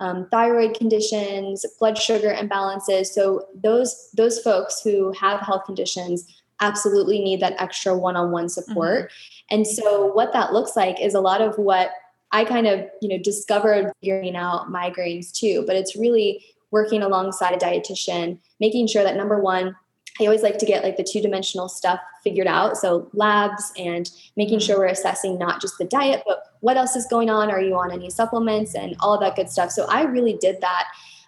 um, 0.00 0.26
thyroid 0.30 0.74
conditions, 0.74 1.64
blood 1.78 1.96
sugar 1.96 2.34
imbalances. 2.34 3.06
So 3.06 3.46
those 3.54 4.10
those 4.16 4.40
folks 4.40 4.82
who 4.82 5.12
have 5.12 5.40
health 5.40 5.64
conditions 5.64 6.26
absolutely 6.60 7.20
need 7.20 7.40
that 7.40 7.60
extra 7.60 7.96
one-on-one 7.96 8.48
support. 8.48 9.10
Mm-hmm. 9.10 9.54
And 9.56 9.66
so 9.66 10.06
what 10.06 10.32
that 10.32 10.52
looks 10.52 10.76
like 10.76 11.00
is 11.00 11.14
a 11.14 11.20
lot 11.20 11.40
of 11.40 11.56
what 11.58 11.90
I 12.30 12.44
kind 12.44 12.66
of, 12.66 12.86
you 13.02 13.08
know, 13.08 13.18
discovered 13.18 13.92
figuring 14.00 14.36
out 14.36 14.72
migraines 14.72 15.32
too, 15.32 15.64
but 15.66 15.76
it's 15.76 15.96
really 15.96 16.44
working 16.70 17.02
alongside 17.02 17.52
a 17.52 17.58
dietitian, 17.58 18.38
making 18.58 18.86
sure 18.86 19.02
that 19.02 19.16
number 19.16 19.38
one, 19.38 19.76
I 20.20 20.24
always 20.24 20.42
like 20.42 20.58
to 20.58 20.66
get 20.66 20.84
like 20.84 20.96
the 20.96 21.06
two 21.10 21.20
dimensional 21.20 21.68
stuff 21.68 21.98
figured 22.22 22.46
out. 22.46 22.76
So 22.76 23.08
labs 23.14 23.72
and 23.78 24.10
making 24.36 24.58
sure 24.58 24.78
we're 24.78 24.86
assessing 24.86 25.38
not 25.38 25.60
just 25.60 25.78
the 25.78 25.84
diet, 25.84 26.22
but 26.26 26.44
what 26.60 26.76
else 26.76 26.96
is 26.96 27.06
going 27.06 27.30
on? 27.30 27.50
Are 27.50 27.60
you 27.60 27.74
on 27.76 27.90
any 27.90 28.10
supplements 28.10 28.74
and 28.74 28.94
all 29.00 29.18
that 29.20 29.36
good 29.36 29.48
stuff? 29.48 29.70
So 29.70 29.86
I 29.88 30.02
really 30.02 30.36
did 30.40 30.60
that 30.60 30.84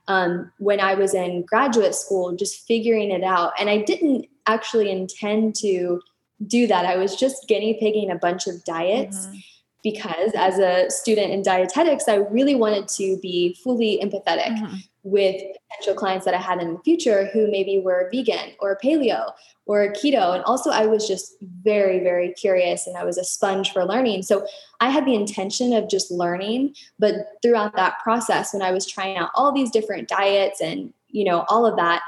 um, 0.06 0.52
when 0.58 0.80
I 0.80 0.94
was 0.94 1.14
in 1.14 1.44
graduate 1.46 1.94
school, 1.94 2.36
just 2.36 2.66
figuring 2.66 3.10
it 3.10 3.24
out. 3.24 3.52
And 3.58 3.70
I 3.70 3.78
didn't 3.78 4.26
actually 4.46 4.90
intend 4.90 5.54
to 5.56 6.00
do 6.46 6.66
that. 6.66 6.84
I 6.84 6.96
was 6.96 7.16
just 7.16 7.48
guinea 7.48 7.78
pigging 7.80 8.10
a 8.10 8.16
bunch 8.16 8.46
of 8.46 8.64
diets. 8.64 9.26
Mm-hmm 9.26 9.38
because 9.84 10.32
as 10.34 10.58
a 10.58 10.90
student 10.90 11.30
in 11.30 11.42
dietetics, 11.42 12.08
I 12.08 12.16
really 12.16 12.54
wanted 12.54 12.88
to 12.96 13.18
be 13.20 13.54
fully 13.62 14.00
empathetic 14.02 14.56
mm-hmm. 14.56 14.76
With 15.04 15.40
potential 15.70 15.94
clients 15.94 16.24
that 16.24 16.34
I 16.34 16.38
had 16.38 16.60
in 16.60 16.74
the 16.74 16.80
future 16.80 17.26
who 17.32 17.50
maybe 17.50 17.78
were 17.78 18.08
vegan 18.10 18.52
or 18.58 18.78
paleo 18.82 19.32
or 19.66 19.92
keto. 19.92 20.34
And 20.34 20.42
also, 20.44 20.70
I 20.70 20.86
was 20.86 21.06
just 21.06 21.36
very, 21.62 22.00
very 22.00 22.32
curious 22.32 22.86
and 22.86 22.96
I 22.96 23.04
was 23.04 23.18
a 23.18 23.24
sponge 23.24 23.72
for 23.72 23.84
learning. 23.84 24.22
So 24.22 24.46
I 24.80 24.90
had 24.90 25.06
the 25.06 25.14
intention 25.14 25.72
of 25.74 25.88
just 25.88 26.10
learning. 26.10 26.74
But 26.98 27.14
throughout 27.42 27.76
that 27.76 27.98
process, 28.02 28.52
when 28.52 28.62
I 28.62 28.72
was 28.72 28.86
trying 28.86 29.16
out 29.16 29.30
all 29.34 29.52
these 29.52 29.70
different 29.70 30.08
diets 30.08 30.60
and, 30.60 30.92
you 31.08 31.24
know, 31.24 31.44
all 31.48 31.66
of 31.66 31.76
that, 31.76 32.02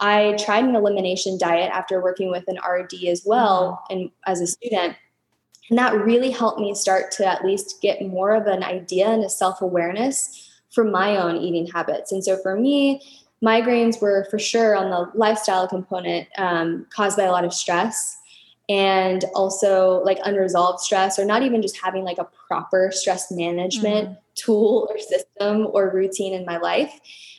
I 0.00 0.36
tried 0.38 0.64
an 0.64 0.74
elimination 0.74 1.38
diet 1.38 1.70
after 1.72 2.00
working 2.00 2.30
with 2.30 2.44
an 2.48 2.58
RD 2.66 3.04
as 3.08 3.22
well 3.26 3.82
mm-hmm. 3.90 4.00
and 4.00 4.10
as 4.26 4.40
a 4.40 4.46
student 4.46 4.96
and 5.70 5.78
that 5.78 5.94
really 5.94 6.30
helped 6.30 6.60
me 6.60 6.74
start 6.74 7.10
to 7.12 7.26
at 7.26 7.44
least 7.44 7.82
get 7.82 8.06
more 8.06 8.34
of 8.34 8.46
an 8.46 8.62
idea 8.62 9.08
and 9.08 9.24
a 9.24 9.28
self 9.28 9.60
awareness 9.60 10.48
for 10.70 10.84
my 10.84 11.16
own 11.16 11.36
eating 11.36 11.66
habits. 11.66 12.12
And 12.12 12.22
so 12.22 12.36
for 12.42 12.58
me, 12.58 13.00
migraines 13.42 14.00
were 14.00 14.26
for 14.30 14.38
sure 14.38 14.76
on 14.76 14.90
the 14.90 15.10
lifestyle 15.14 15.68
component 15.68 16.28
um, 16.38 16.86
caused 16.90 17.16
by 17.16 17.24
a 17.24 17.32
lot 17.32 17.44
of 17.44 17.54
stress. 17.54 18.17
And 18.68 19.24
also 19.34 20.02
like 20.04 20.18
unresolved 20.24 20.80
stress 20.80 21.18
or 21.18 21.24
not 21.24 21.42
even 21.42 21.62
just 21.62 21.78
having 21.78 22.04
like 22.04 22.18
a 22.18 22.28
proper 22.46 22.90
stress 22.92 23.30
management 23.30 24.10
mm. 24.10 24.16
tool 24.34 24.86
or 24.90 24.98
system 24.98 25.66
or 25.72 25.90
routine 25.90 26.34
in 26.34 26.44
my 26.44 26.58
life. 26.58 26.92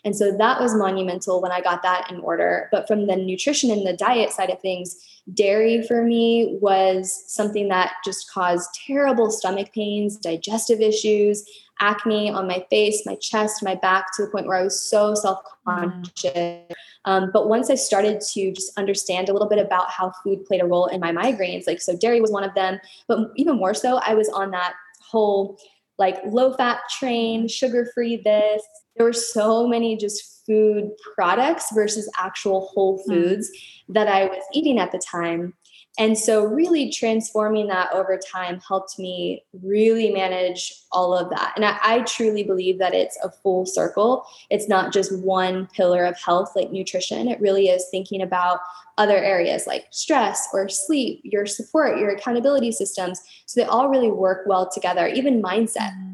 And 0.03 0.15
so 0.15 0.35
that 0.37 0.59
was 0.59 0.73
monumental 0.73 1.41
when 1.41 1.51
I 1.51 1.61
got 1.61 1.83
that 1.83 2.09
in 2.09 2.19
order. 2.21 2.67
But 2.71 2.87
from 2.87 3.05
the 3.05 3.15
nutrition 3.15 3.69
and 3.69 3.85
the 3.85 3.93
diet 3.93 4.31
side 4.31 4.49
of 4.49 4.59
things, 4.61 5.05
dairy 5.33 5.83
for 5.83 6.03
me 6.03 6.57
was 6.61 7.23
something 7.27 7.67
that 7.67 7.93
just 8.03 8.31
caused 8.31 8.69
terrible 8.87 9.29
stomach 9.29 9.71
pains, 9.73 10.17
digestive 10.17 10.81
issues, 10.81 11.45
acne 11.79 12.29
on 12.29 12.47
my 12.47 12.65
face, 12.69 13.05
my 13.05 13.15
chest, 13.15 13.63
my 13.63 13.75
back 13.75 14.07
to 14.15 14.23
the 14.23 14.31
point 14.31 14.47
where 14.47 14.57
I 14.57 14.63
was 14.63 14.81
so 14.81 15.13
self 15.15 15.39
conscious. 15.65 16.31
Mm. 16.33 16.71
Um, 17.09 17.31
but 17.33 17.49
once 17.49 17.71
I 17.71 17.75
started 17.75 18.21
to 18.33 18.51
just 18.51 18.77
understand 18.77 19.29
a 19.29 19.33
little 19.33 19.49
bit 19.49 19.57
about 19.57 19.89
how 19.89 20.11
food 20.23 20.45
played 20.45 20.61
a 20.61 20.65
role 20.67 20.85
in 20.85 21.01
my 21.01 21.11
migraines, 21.11 21.65
like 21.65 21.81
so 21.81 21.97
dairy 21.97 22.21
was 22.21 22.29
one 22.29 22.43
of 22.43 22.53
them, 22.53 22.79
but 23.07 23.31
even 23.35 23.55
more 23.55 23.73
so, 23.73 23.99
I 24.05 24.13
was 24.13 24.29
on 24.29 24.51
that 24.51 24.73
whole 25.01 25.57
like 25.97 26.19
low 26.27 26.53
fat 26.53 26.81
train, 26.99 27.47
sugar 27.47 27.89
free 27.95 28.17
this. 28.17 28.61
There 28.95 29.07
were 29.07 29.13
so 29.13 29.67
many 29.67 29.97
just 29.97 30.45
food 30.45 30.91
products 31.15 31.71
versus 31.73 32.07
actual 32.15 32.67
whole 32.67 33.01
hmm. 33.03 33.11
foods 33.11 33.49
mm. 33.49 33.93
that 33.95 34.07
I 34.07 34.25
was 34.25 34.43
eating 34.53 34.77
at 34.77 34.91
the 34.91 34.99
time 34.99 35.55
and 35.99 36.17
so, 36.17 36.45
really 36.45 36.89
transforming 36.89 37.67
that 37.67 37.91
over 37.91 38.17
time 38.17 38.61
helped 38.65 38.97
me 38.97 39.43
really 39.61 40.09
manage 40.11 40.73
all 40.93 41.13
of 41.13 41.29
that. 41.29 41.51
And 41.57 41.65
I, 41.65 41.77
I, 41.83 41.99
truly 42.03 42.41
believe 42.41 42.79
that 42.79 42.93
it's 42.93 43.17
a 43.21 43.29
full 43.29 43.65
circle. 43.65 44.25
It's 44.49 44.69
not 44.69 44.93
just 44.93 45.15
one 45.19 45.67
pillar 45.67 46.05
of 46.05 46.17
health 46.17 46.53
like 46.55 46.71
nutrition, 46.71 47.27
it 47.27 47.41
really 47.41 47.67
is 47.67 47.85
thinking 47.91 48.21
about 48.21 48.61
other 48.97 49.17
areas 49.17 49.67
like 49.67 49.87
stress 49.91 50.47
or 50.53 50.69
sleep, 50.69 51.19
your 51.23 51.45
support, 51.45 51.99
your 51.99 52.11
accountability 52.11 52.71
systems. 52.71 53.21
So, 53.45 53.59
they 53.59 53.67
all 53.67 53.89
really 53.89 54.09
work 54.09 54.47
well 54.47 54.71
together, 54.71 55.05
even 55.09 55.43
mindset. 55.43 55.91
Mm-hmm. 55.91 56.13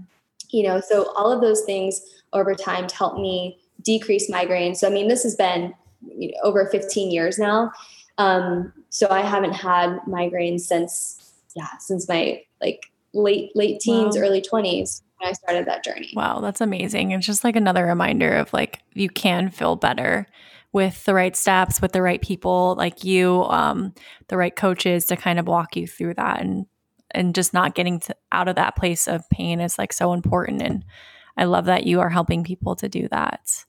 You 0.49 0.63
know, 0.63 0.79
so 0.79 1.13
all 1.15 1.31
of 1.31 1.41
those 1.41 1.61
things 1.61 2.01
over 2.33 2.55
time 2.55 2.88
to 2.88 2.95
help 2.95 3.19
me 3.19 3.59
decrease 3.83 4.31
migraines. 4.31 4.77
So, 4.77 4.88
I 4.88 4.89
mean, 4.89 5.09
this 5.09 5.21
has 5.21 5.36
been 5.36 5.75
you 6.07 6.29
know, 6.29 6.38
over 6.43 6.65
15 6.65 7.11
years 7.11 7.38
now. 7.38 7.71
Um, 8.17 8.71
so 8.95 9.09
I 9.09 9.23
haven't 9.23 9.51
had 9.51 9.99
migraines 10.07 10.61
since 10.61 11.33
yeah, 11.53 11.67
since 11.79 12.07
my 12.07 12.41
like 12.61 12.85
late 13.13 13.51
late 13.53 13.81
teens, 13.81 14.15
wow. 14.15 14.23
early 14.23 14.41
20s 14.41 15.01
when 15.17 15.29
I 15.29 15.33
started 15.33 15.65
that 15.65 15.83
journey. 15.83 16.13
Wow, 16.15 16.39
that's 16.39 16.61
amazing. 16.61 17.11
It's 17.11 17.25
just 17.25 17.43
like 17.43 17.57
another 17.57 17.85
reminder 17.85 18.33
of 18.33 18.53
like 18.53 18.79
you 18.93 19.09
can 19.09 19.49
feel 19.49 19.75
better 19.75 20.27
with 20.71 21.03
the 21.03 21.13
right 21.13 21.35
steps, 21.35 21.81
with 21.81 21.91
the 21.91 22.01
right 22.01 22.21
people 22.21 22.75
like 22.77 23.03
you, 23.03 23.43
um, 23.49 23.93
the 24.29 24.37
right 24.37 24.55
coaches 24.55 25.03
to 25.07 25.17
kind 25.17 25.39
of 25.39 25.47
walk 25.47 25.75
you 25.75 25.87
through 25.87 26.13
that 26.13 26.39
and 26.39 26.65
and 27.11 27.35
just 27.35 27.53
not 27.53 27.75
getting 27.75 27.99
to, 27.99 28.15
out 28.31 28.47
of 28.47 28.55
that 28.55 28.77
place 28.77 29.09
of 29.09 29.29
pain 29.29 29.59
is 29.59 29.77
like 29.77 29.91
so 29.91 30.13
important 30.13 30.61
and 30.61 30.85
I 31.35 31.43
love 31.43 31.65
that 31.65 31.85
you 31.85 31.99
are 31.99 32.09
helping 32.09 32.45
people 32.45 32.77
to 32.77 32.87
do 32.87 33.09
that 33.09 33.65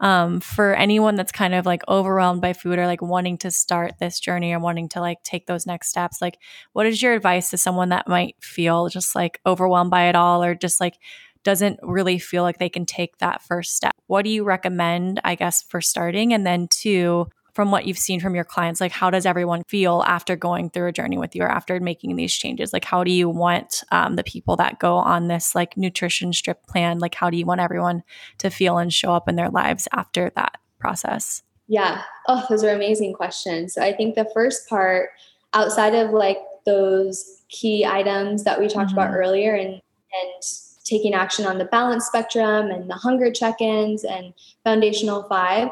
um, 0.00 0.40
for 0.40 0.74
anyone 0.74 1.16
that's 1.16 1.32
kind 1.32 1.54
of 1.54 1.66
like 1.66 1.82
overwhelmed 1.88 2.40
by 2.40 2.52
food 2.52 2.78
or 2.78 2.86
like 2.86 3.02
wanting 3.02 3.36
to 3.38 3.50
start 3.50 3.98
this 3.98 4.20
journey 4.20 4.52
or 4.52 4.58
wanting 4.58 4.88
to 4.90 5.00
like 5.00 5.22
take 5.24 5.46
those 5.46 5.66
next 5.66 5.88
steps 5.88 6.22
like 6.22 6.38
what 6.72 6.86
is 6.86 7.02
your 7.02 7.14
advice 7.14 7.50
to 7.50 7.58
someone 7.58 7.88
that 7.88 8.06
might 8.06 8.36
feel 8.40 8.88
just 8.88 9.14
like 9.14 9.40
overwhelmed 9.44 9.90
by 9.90 10.04
it 10.08 10.14
all 10.14 10.42
or 10.42 10.54
just 10.54 10.80
like 10.80 10.98
doesn't 11.44 11.78
really 11.82 12.18
feel 12.18 12.42
like 12.42 12.58
they 12.58 12.68
can 12.68 12.84
take 12.84 13.18
that 13.18 13.42
first 13.42 13.74
step? 13.74 13.94
What 14.06 14.22
do 14.22 14.30
you 14.30 14.44
recommend 14.44 15.20
i 15.24 15.34
guess 15.34 15.62
for 15.62 15.80
starting? 15.80 16.32
And 16.32 16.46
then 16.46 16.68
two 16.68 17.28
from 17.58 17.72
what 17.72 17.88
you've 17.88 17.98
seen 17.98 18.20
from 18.20 18.36
your 18.36 18.44
clients 18.44 18.80
like 18.80 18.92
how 18.92 19.10
does 19.10 19.26
everyone 19.26 19.64
feel 19.66 20.04
after 20.06 20.36
going 20.36 20.70
through 20.70 20.86
a 20.86 20.92
journey 20.92 21.18
with 21.18 21.34
you 21.34 21.42
or 21.42 21.50
after 21.50 21.80
making 21.80 22.14
these 22.14 22.32
changes? 22.32 22.72
Like 22.72 22.84
how 22.84 23.02
do 23.02 23.10
you 23.10 23.28
want 23.28 23.82
um, 23.90 24.14
the 24.14 24.22
people 24.22 24.54
that 24.58 24.78
go 24.78 24.94
on 24.94 25.26
this 25.26 25.56
like 25.56 25.76
Nutrition 25.76 26.32
Stripped 26.32 26.68
plan? 26.68 27.00
Like 27.00 27.16
how 27.16 27.30
do 27.30 27.36
you 27.36 27.44
want 27.44 27.60
everyone 27.60 28.04
to 28.38 28.48
feel 28.48 28.78
and 28.78 28.92
show 28.92 29.12
up 29.12 29.28
in 29.28 29.34
their 29.34 29.50
lives 29.50 29.88
after 29.90 30.30
that 30.36 30.58
process? 30.78 31.42
Yeah. 31.66 32.02
Oh 32.28 32.46
those 32.48 32.62
are 32.62 32.70
amazing 32.70 33.14
questions. 33.14 33.74
So 33.74 33.82
i 33.82 33.92
think 33.92 34.14
the 34.14 34.30
first 34.32 34.68
part 34.68 35.10
outside 35.52 35.96
of 35.96 36.12
like 36.12 36.38
those 36.64 37.42
key 37.48 37.84
items 37.84 38.44
that 38.44 38.60
we 38.60 38.68
talked 38.68 38.90
mm-hmm. 38.90 39.00
about 39.00 39.16
earlier 39.16 39.56
and 39.56 39.72
and 39.72 40.42
taking 40.84 41.12
action 41.12 41.44
on 41.44 41.58
the 41.58 41.64
balance 41.64 42.06
spectrum 42.06 42.70
and 42.70 42.88
the 42.88 42.94
hunger 42.94 43.32
check-ins 43.32 44.04
and 44.04 44.32
foundational 44.62 45.24
five 45.24 45.70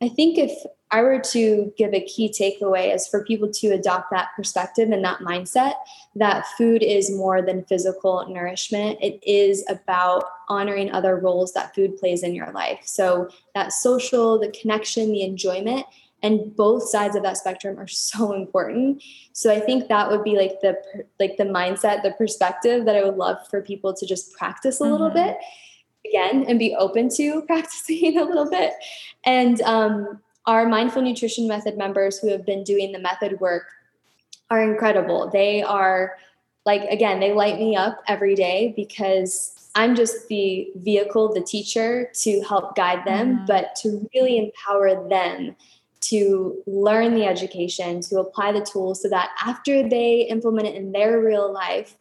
i 0.00 0.08
think 0.08 0.38
if 0.38 0.50
I 0.92 1.02
were 1.02 1.18
to 1.18 1.72
give 1.78 1.94
a 1.94 2.04
key 2.04 2.28
takeaway 2.28 2.94
is 2.94 3.08
for 3.08 3.24
people 3.24 3.50
to 3.50 3.68
adopt 3.68 4.10
that 4.10 4.28
perspective 4.36 4.90
and 4.90 5.02
that 5.04 5.20
mindset 5.20 5.72
that 6.14 6.46
food 6.58 6.82
is 6.82 7.10
more 7.10 7.40
than 7.40 7.64
physical 7.64 8.28
nourishment. 8.28 8.98
It 9.00 9.18
is 9.26 9.64
about 9.70 10.24
honoring 10.48 10.92
other 10.92 11.16
roles 11.16 11.54
that 11.54 11.74
food 11.74 11.96
plays 11.96 12.22
in 12.22 12.34
your 12.34 12.52
life. 12.52 12.80
So 12.84 13.30
that 13.54 13.72
social, 13.72 14.38
the 14.38 14.50
connection, 14.50 15.12
the 15.12 15.22
enjoyment, 15.22 15.86
and 16.22 16.54
both 16.54 16.88
sides 16.88 17.16
of 17.16 17.22
that 17.22 17.38
spectrum 17.38 17.78
are 17.78 17.88
so 17.88 18.32
important. 18.32 19.02
So 19.32 19.50
I 19.50 19.60
think 19.60 19.88
that 19.88 20.10
would 20.10 20.22
be 20.22 20.36
like 20.36 20.60
the 20.60 20.76
like 21.18 21.38
the 21.38 21.44
mindset, 21.44 22.02
the 22.02 22.12
perspective 22.18 22.84
that 22.84 22.96
I 22.96 23.04
would 23.04 23.16
love 23.16 23.38
for 23.48 23.62
people 23.62 23.94
to 23.94 24.06
just 24.06 24.34
practice 24.34 24.80
a 24.80 24.84
mm-hmm. 24.84 24.92
little 24.92 25.10
bit 25.10 25.38
again 26.06 26.44
and 26.46 26.58
be 26.58 26.74
open 26.74 27.08
to 27.16 27.42
practicing 27.46 28.18
a 28.18 28.24
little 28.24 28.50
bit. 28.50 28.74
And 29.24 29.62
um 29.62 30.20
our 30.46 30.68
mindful 30.68 31.02
nutrition 31.02 31.46
method 31.46 31.76
members 31.76 32.18
who 32.18 32.28
have 32.28 32.44
been 32.44 32.64
doing 32.64 32.92
the 32.92 32.98
method 32.98 33.40
work 33.40 33.64
are 34.50 34.62
incredible. 34.62 35.30
They 35.30 35.62
are 35.62 36.16
like 36.64 36.82
again, 36.90 37.20
they 37.20 37.32
light 37.32 37.58
me 37.58 37.76
up 37.76 38.02
every 38.06 38.34
day 38.34 38.72
because 38.76 39.54
I'm 39.74 39.94
just 39.94 40.28
the 40.28 40.70
vehicle, 40.76 41.32
the 41.32 41.40
teacher 41.40 42.10
to 42.22 42.40
help 42.42 42.76
guide 42.76 43.06
them, 43.06 43.36
mm-hmm. 43.36 43.46
but 43.46 43.74
to 43.76 44.08
really 44.14 44.38
empower 44.38 45.08
them 45.08 45.56
to 46.02 46.62
learn 46.66 47.14
the 47.14 47.24
education, 47.24 48.00
to 48.02 48.18
apply 48.18 48.52
the 48.52 48.60
tools 48.60 49.02
so 49.02 49.08
that 49.08 49.30
after 49.42 49.88
they 49.88 50.26
implement 50.28 50.68
it 50.68 50.74
in 50.74 50.92
their 50.92 51.20
real 51.20 51.52
life, 51.52 51.96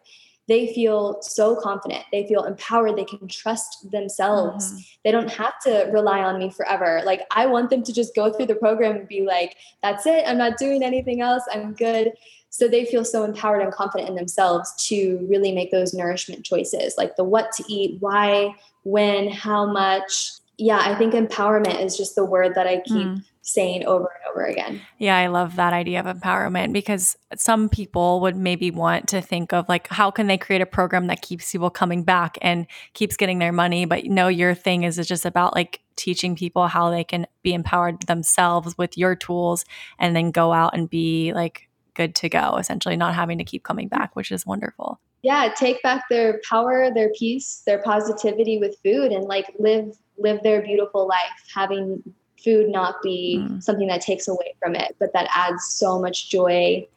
they 0.52 0.74
feel 0.74 1.22
so 1.22 1.56
confident. 1.56 2.04
They 2.12 2.28
feel 2.28 2.44
empowered. 2.44 2.98
They 2.98 3.06
can 3.06 3.26
trust 3.30 3.90
themselves. 3.90 4.68
Mm-hmm. 4.68 4.80
They 5.06 5.12
don't 5.12 5.32
have 5.32 5.54
to 5.62 5.90
rely 5.94 6.20
on 6.24 6.38
me 6.40 6.50
forever. 6.50 7.02
Like, 7.06 7.22
I 7.32 7.46
want 7.46 7.70
them 7.70 7.84
to 7.84 7.94
just 7.94 8.14
go 8.14 8.34
through 8.34 8.48
the 8.48 8.56
program 8.56 8.98
and 8.98 9.08
be 9.08 9.22
like, 9.22 9.56
that's 9.82 10.06
it. 10.06 10.26
I'm 10.28 10.38
not 10.38 10.58
doing 10.58 10.84
anything 10.84 11.22
else. 11.22 11.44
I'm 11.50 11.74
good. 11.74 12.12
So 12.50 12.68
they 12.68 12.84
feel 12.84 13.06
so 13.06 13.24
empowered 13.24 13.62
and 13.62 13.72
confident 13.72 14.10
in 14.10 14.16
themselves 14.16 14.74
to 14.90 15.26
really 15.30 15.54
make 15.54 15.72
those 15.72 15.94
nourishment 15.94 16.44
choices 16.44 16.96
like 16.98 17.16
the 17.16 17.24
what 17.24 17.54
to 17.54 17.64
eat, 17.70 17.96
why, 18.02 18.54
when, 18.84 19.30
how 19.30 19.66
much. 19.66 20.32
Yeah, 20.62 20.80
I 20.80 20.96
think 20.96 21.14
empowerment 21.14 21.84
is 21.84 21.98
just 21.98 22.16
the 22.16 22.24
word 22.24 22.56
that 22.56 22.68
I 22.68 22.82
keep. 22.86 23.08
Mm 23.08 23.24
saying 23.42 23.86
over 23.86 24.06
and 24.06 24.32
over 24.32 24.46
again. 24.46 24.82
Yeah, 25.00 25.18
I 25.18 25.28
love 25.28 25.56
that 25.56 25.74
idea 25.74 26.00
of 26.00 26.06
empowerment 26.06 26.74
because 26.74 27.18
some 27.36 27.70
people 27.70 28.22
would 28.22 28.36
maybe 28.36 28.70
want 28.70 29.08
to 29.10 29.22
think 29.22 29.52
of 29.52 29.68
like 29.68 29.88
how 29.88 30.12
can 30.12 30.28
they 30.28 30.38
create 30.38 30.62
a 30.62 30.66
program 30.66 31.08
that 31.08 31.22
keeps 31.22 31.52
people 31.52 31.70
coming 31.70 32.04
back 32.04 32.38
and 32.42 32.68
keeps 32.94 33.18
getting 33.18 33.40
their 33.40 33.52
money, 33.52 33.86
but 33.86 34.06
no 34.06 34.28
your 34.28 34.54
thing 34.54 34.84
is 34.84 34.96
just 35.08 35.26
about 35.26 35.56
like 35.56 35.82
teaching 35.96 36.36
people 36.36 36.68
how 36.68 36.90
they 36.90 37.04
can 37.04 37.26
be 37.44 37.54
empowered 37.54 38.02
themselves 38.04 38.78
with 38.78 38.98
your 38.98 39.16
tools 39.16 39.66
and 40.00 40.16
then 40.16 40.32
go 40.32 40.54
out 40.54 40.76
and 40.76 40.90
be 40.90 41.34
like 41.34 41.68
good 41.94 42.16
to 42.16 42.30
go 42.30 42.58
essentially 42.58 42.96
not 42.96 43.16
having 43.16 43.38
to 43.38 43.44
keep 43.44 43.64
coming 43.64 43.88
back, 43.88 44.16
which 44.16 44.32
is 44.32 44.46
wonderful. 44.46 45.00
Yeah, 45.24 45.54
take 45.56 45.82
back 45.84 46.06
their 46.10 46.42
power, 46.50 46.92
their 46.92 47.12
peace, 47.18 47.62
their 47.66 47.82
positivity 47.84 48.58
with 48.58 48.78
food 48.84 49.12
and 49.12 49.26
like 49.26 49.54
live 49.60 49.96
live 50.22 50.42
their 50.44 50.62
beautiful 50.62 51.08
life 51.08 51.20
having 51.54 52.02
food 52.44 52.70
not 52.70 53.02
be 53.04 53.40
mm. 53.42 53.62
something 53.62 53.88
that 53.88 54.02
takes 54.02 54.28
away 54.28 54.56
from 54.60 54.76
it, 54.76 54.96
but 55.00 55.14
that 55.14 55.28
adds 55.34 55.66
so 55.66 56.00
much 56.00 56.30
joy 56.30 56.88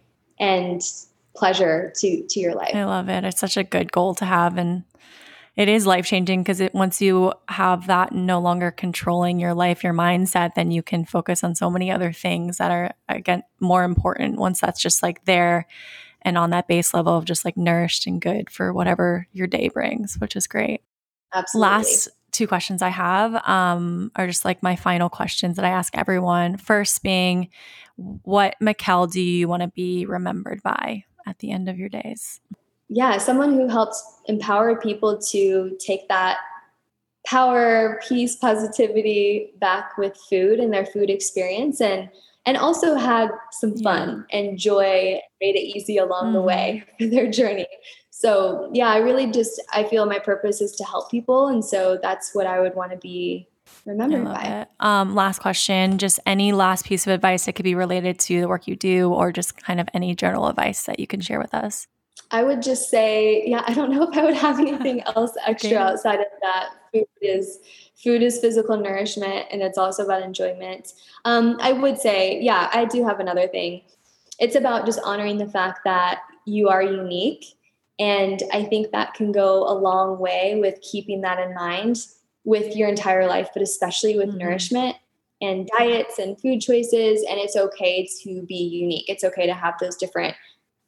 and 0.40 0.82
pleasure 1.36 1.92
to 1.96 2.24
to 2.28 2.40
your 2.40 2.54
life. 2.54 2.74
I 2.74 2.84
love 2.84 3.08
it. 3.08 3.24
It's 3.24 3.40
such 3.40 3.56
a 3.56 3.64
good 3.64 3.92
goal 3.92 4.14
to 4.16 4.24
have 4.24 4.56
and 4.56 4.84
it 5.56 5.68
is 5.68 5.86
life 5.86 6.06
changing 6.06 6.42
because 6.42 6.60
it 6.60 6.74
once 6.74 7.00
you 7.00 7.32
have 7.48 7.86
that 7.86 8.12
no 8.12 8.40
longer 8.40 8.70
controlling 8.70 9.38
your 9.38 9.54
life, 9.54 9.84
your 9.84 9.92
mindset, 9.92 10.54
then 10.54 10.70
you 10.70 10.82
can 10.82 11.04
focus 11.04 11.44
on 11.44 11.54
so 11.54 11.70
many 11.70 11.90
other 11.90 12.12
things 12.12 12.56
that 12.58 12.70
are 12.70 12.92
again 13.08 13.42
more 13.60 13.84
important 13.84 14.38
once 14.38 14.60
that's 14.60 14.82
just 14.82 15.02
like 15.02 15.24
there 15.26 15.66
and 16.22 16.38
on 16.38 16.50
that 16.50 16.66
base 16.66 16.94
level 16.94 17.16
of 17.16 17.24
just 17.24 17.44
like 17.44 17.56
nourished 17.56 18.06
and 18.06 18.20
good 18.20 18.50
for 18.50 18.72
whatever 18.72 19.28
your 19.32 19.46
day 19.46 19.68
brings, 19.68 20.16
which 20.16 20.34
is 20.34 20.46
great. 20.46 20.80
Absolutely. 21.32 21.68
Last 21.68 22.08
two 22.34 22.46
questions 22.46 22.82
I 22.82 22.88
have 22.90 23.34
um, 23.46 24.10
are 24.16 24.26
just 24.26 24.44
like 24.44 24.62
my 24.62 24.76
final 24.76 25.08
questions 25.08 25.56
that 25.56 25.64
I 25.64 25.70
ask 25.70 25.96
everyone. 25.96 26.58
First 26.58 27.02
being, 27.02 27.48
what 27.96 28.56
McKel 28.60 29.10
do 29.10 29.22
you 29.22 29.48
want 29.48 29.62
to 29.62 29.68
be 29.68 30.04
remembered 30.04 30.62
by 30.62 31.04
at 31.26 31.38
the 31.38 31.52
end 31.52 31.68
of 31.68 31.78
your 31.78 31.88
days? 31.88 32.40
Yeah, 32.88 33.16
someone 33.18 33.54
who 33.54 33.68
helps 33.68 34.02
empower 34.26 34.78
people 34.78 35.18
to 35.30 35.76
take 35.80 36.08
that 36.08 36.38
power, 37.26 38.00
peace, 38.06 38.36
positivity 38.36 39.52
back 39.58 39.96
with 39.96 40.16
food 40.28 40.58
and 40.58 40.72
their 40.72 40.84
food 40.84 41.08
experience 41.08 41.80
and 41.80 42.10
and 42.46 42.58
also 42.58 42.94
had 42.94 43.30
some 43.52 43.74
fun 43.78 44.26
yeah. 44.28 44.38
and 44.38 44.58
joy, 44.58 45.18
made 45.40 45.56
it 45.56 45.62
easy 45.62 45.96
along 45.96 46.26
mm-hmm. 46.26 46.34
the 46.34 46.42
way 46.42 46.84
for 46.98 47.06
their 47.06 47.30
journey. 47.30 47.66
So, 48.16 48.70
yeah, 48.72 48.88
I 48.90 48.98
really 48.98 49.26
just 49.26 49.60
I 49.72 49.82
feel 49.82 50.06
my 50.06 50.20
purpose 50.20 50.60
is 50.60 50.70
to 50.76 50.84
help 50.84 51.10
people 51.10 51.48
and 51.48 51.64
so 51.64 51.98
that's 52.00 52.32
what 52.32 52.46
I 52.46 52.60
would 52.60 52.76
want 52.76 52.92
to 52.92 52.96
be 52.96 53.48
remembered 53.84 54.24
by. 54.24 54.42
It. 54.42 54.68
Um, 54.78 55.16
last 55.16 55.40
question, 55.40 55.98
just 55.98 56.20
any 56.24 56.52
last 56.52 56.86
piece 56.86 57.08
of 57.08 57.12
advice 57.12 57.44
that 57.46 57.54
could 57.54 57.64
be 57.64 57.74
related 57.74 58.20
to 58.20 58.40
the 58.40 58.46
work 58.46 58.68
you 58.68 58.76
do 58.76 59.12
or 59.12 59.32
just 59.32 59.60
kind 59.60 59.80
of 59.80 59.88
any 59.94 60.14
journal 60.14 60.46
advice 60.46 60.84
that 60.84 61.00
you 61.00 61.08
can 61.08 61.20
share 61.20 61.40
with 61.40 61.52
us? 61.52 61.88
I 62.30 62.44
would 62.44 62.62
just 62.62 62.88
say, 62.88 63.42
yeah, 63.46 63.64
I 63.66 63.74
don't 63.74 63.90
know 63.90 64.08
if 64.08 64.16
I 64.16 64.24
would 64.24 64.34
have 64.34 64.60
anything 64.60 65.02
else 65.16 65.32
extra 65.44 65.70
okay. 65.70 65.76
outside 65.76 66.20
of 66.20 66.26
that. 66.40 66.70
Food 66.92 67.06
is 67.20 67.58
food 67.96 68.22
is 68.22 68.38
physical 68.38 68.76
nourishment, 68.76 69.46
and 69.50 69.60
it's 69.60 69.76
also 69.76 70.04
about 70.04 70.22
enjoyment. 70.22 70.92
Um, 71.24 71.58
I 71.60 71.72
would 71.72 71.98
say, 71.98 72.40
yeah, 72.40 72.70
I 72.72 72.84
do 72.84 73.04
have 73.04 73.18
another 73.18 73.48
thing. 73.48 73.82
It's 74.38 74.54
about 74.54 74.86
just 74.86 75.00
honoring 75.04 75.38
the 75.38 75.48
fact 75.48 75.80
that 75.84 76.20
you 76.44 76.68
are 76.68 76.82
unique, 76.82 77.44
and 77.98 78.42
I 78.52 78.64
think 78.64 78.90
that 78.90 79.14
can 79.14 79.32
go 79.32 79.68
a 79.68 79.74
long 79.74 80.18
way 80.18 80.58
with 80.60 80.80
keeping 80.80 81.20
that 81.20 81.38
in 81.38 81.54
mind 81.54 81.98
with 82.44 82.76
your 82.76 82.88
entire 82.88 83.26
life, 83.26 83.50
but 83.54 83.62
especially 83.62 84.16
with 84.16 84.28
mm-hmm. 84.30 84.38
nourishment 84.38 84.96
and 85.40 85.68
diets 85.78 86.18
and 86.18 86.40
food 86.40 86.60
choices. 86.60 87.24
And 87.28 87.38
it's 87.38 87.56
okay 87.56 88.08
to 88.22 88.42
be 88.42 88.56
unique. 88.56 89.08
It's 89.08 89.24
okay 89.24 89.46
to 89.46 89.54
have 89.54 89.74
those 89.80 89.96
different 89.96 90.34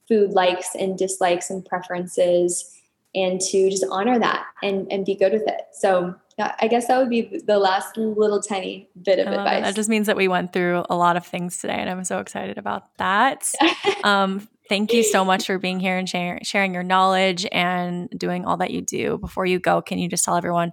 food 0.09 0.33
likes 0.33 0.75
and 0.75 0.99
dislikes 0.99 1.51
and 1.51 1.65
preferences 1.65 2.73
and 3.15 3.41
to 3.41 3.71
just 3.71 3.85
honor 3.91 4.19
that 4.19 4.45
and, 4.63 4.91
and 4.93 5.05
be 5.07 5.15
good 5.15 5.33
with 5.33 5.47
it. 5.47 5.63
So 5.73 6.15
I 6.39 6.69
guess 6.69 6.87
that 6.89 6.99
would 6.99 7.09
be 7.09 7.41
the 7.47 7.59
last 7.59 7.97
little 7.97 8.43
tiny 8.43 8.91
bit 9.03 9.19
of 9.19 9.29
advice. 9.29 9.61
It. 9.61 9.63
That 9.63 9.75
just 9.75 9.89
means 9.89 10.07
that 10.07 10.19
we 10.19 10.29
went 10.29 10.53
through 10.53 10.85
a 10.91 10.97
lot 10.97 11.17
of 11.17 11.27
things 11.27 11.57
today, 11.57 11.77
and 11.77 11.89
I'm 11.89 12.05
so 12.05 12.19
excited 12.19 12.59
about 12.59 12.95
that. 12.99 13.51
um, 14.05 14.47
thank 14.69 14.93
you 14.93 15.03
so 15.03 15.25
much 15.25 15.47
for 15.47 15.59
being 15.59 15.81
here 15.81 15.97
and 15.97 16.09
sharing 16.09 16.75
your 16.75 16.83
knowledge 16.83 17.47
and 17.53 18.09
doing 18.11 18.45
all 18.45 18.57
that 18.59 18.71
you 18.71 18.83
do. 18.83 19.19
Before 19.19 19.47
you 19.47 19.59
go, 19.59 19.83
can 19.83 19.99
you 19.99 20.09
just 20.09 20.25
tell 20.25 20.37
everyone 20.37 20.73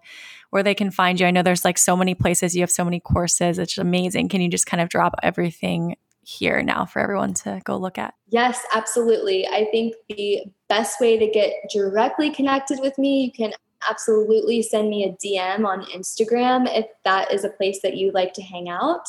where 0.49 0.63
they 0.63 0.75
can 0.75 0.91
find 0.91 1.19
you? 1.19 1.25
I 1.25 1.31
know 1.31 1.41
there's 1.41 1.65
like 1.65 1.77
so 1.77 1.95
many 1.95 2.15
places, 2.15 2.55
you 2.55 2.61
have 2.61 2.71
so 2.71 2.83
many 2.83 2.99
courses. 2.99 3.59
It's 3.59 3.77
amazing. 3.77 4.29
Can 4.29 4.41
you 4.41 4.49
just 4.49 4.65
kind 4.65 4.81
of 4.81 4.89
drop 4.89 5.15
everything 5.23 5.95
here 6.25 6.61
now 6.63 6.85
for 6.85 6.99
everyone 6.99 7.33
to 7.33 7.61
go 7.65 7.77
look 7.77 7.97
at? 7.97 8.13
Yes, 8.29 8.61
absolutely. 8.73 9.45
I 9.47 9.67
think 9.71 9.95
the 10.09 10.43
best 10.69 11.01
way 11.01 11.17
to 11.17 11.27
get 11.27 11.53
directly 11.71 12.29
connected 12.29 12.79
with 12.79 12.97
me, 12.97 13.25
you 13.25 13.31
can 13.31 13.53
absolutely 13.89 14.61
send 14.61 14.89
me 14.89 15.03
a 15.03 15.11
DM 15.25 15.65
on 15.65 15.83
Instagram 15.87 16.65
if 16.69 16.85
that 17.03 17.33
is 17.33 17.43
a 17.43 17.49
place 17.49 17.81
that 17.83 17.97
you 17.97 18.11
like 18.13 18.31
to 18.33 18.41
hang 18.41 18.69
out. 18.69 19.05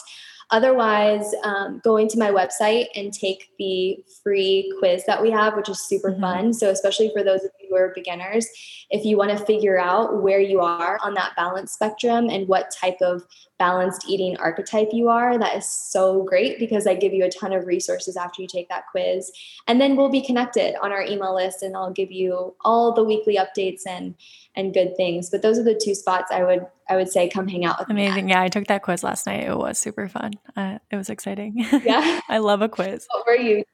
Otherwise, 0.55 1.35
um, 1.43 1.81
going 1.83 2.09
to 2.09 2.17
my 2.17 2.31
website 2.31 2.87
and 2.95 3.13
take 3.13 3.49
the 3.59 3.99
free 4.23 4.73
quiz 4.79 5.03
that 5.05 5.21
we 5.21 5.29
have, 5.29 5.57
which 5.57 5.69
is 5.69 5.81
super 5.81 6.13
mm-hmm. 6.13 6.21
fun. 6.21 6.53
So, 6.53 6.71
especially 6.71 7.11
for 7.13 7.25
those 7.25 7.43
of 7.43 7.51
you 7.61 7.64
who 7.69 7.77
are 7.77 7.93
beginners, 7.95 8.49
if 8.91 9.05
you 9.05 9.17
want 9.17 9.37
to 9.37 9.45
figure 9.45 9.79
out 9.79 10.23
where 10.23 10.41
you 10.41 10.61
are 10.61 10.99
on 11.03 11.15
that 11.15 11.35
balance 11.37 11.73
spectrum 11.73 12.29
and 12.29 12.49
what 12.49 12.71
type 12.71 13.01
of 13.01 13.23
balanced 13.59 14.05
eating 14.09 14.37
archetype 14.39 14.89
you 14.93 15.09
are, 15.09 15.39
that 15.39 15.57
is 15.57 15.67
so 15.67 16.23
great 16.23 16.59
because 16.59 16.87
I 16.87 16.95
give 16.95 17.13
you 17.13 17.25
a 17.25 17.31
ton 17.31 17.53
of 17.53 17.67
resources 17.67 18.17
after 18.17 18.43
you 18.43 18.49
take 18.49 18.69
that 18.69 18.85
quiz. 18.91 19.31
And 19.67 19.81
then 19.81 19.97
we'll 19.97 20.11
be 20.11 20.25
connected 20.25 20.75
on 20.83 20.93
our 20.93 21.03
email 21.03 21.35
list 21.35 21.63
and 21.63 21.77
I'll 21.77 21.93
give 21.93 22.11
you 22.11 22.55
all 22.65 22.93
the 22.93 23.05
weekly 23.05 23.37
updates 23.37 23.83
and 23.87 24.15
and 24.57 24.73
good 24.73 24.97
things. 24.97 25.31
But 25.31 25.43
those 25.43 25.59
are 25.59 25.65
the 25.65 25.81
two 25.83 25.95
spots 25.95 26.31
I 26.31 26.45
would 26.45 26.67
I 26.89 26.97
would 26.97 27.09
say 27.09 27.29
come 27.29 27.49
hang 27.49 27.65
out 27.65 27.79
with 27.79 27.91
Amazing. 27.91 28.29
Yeah, 28.29 28.43
I 28.43 28.49
took 28.49 28.67
that 28.67 28.83
quiz 28.83 29.03
last 29.03 29.27
night. 29.27 29.45
It 29.45 29.57
was 29.57 29.79
super 29.79 30.09
fun. 30.09 30.33
Uh, 30.57 30.79
it 30.91 30.97
was 30.97 31.11
exciting. 31.11 31.67
Yeah. 31.85 32.21
I 32.29 32.39
love 32.39 32.63
a 32.63 32.69
quiz. 32.69 33.07
What 33.13 33.27
were 33.27 33.37
you? 33.37 33.65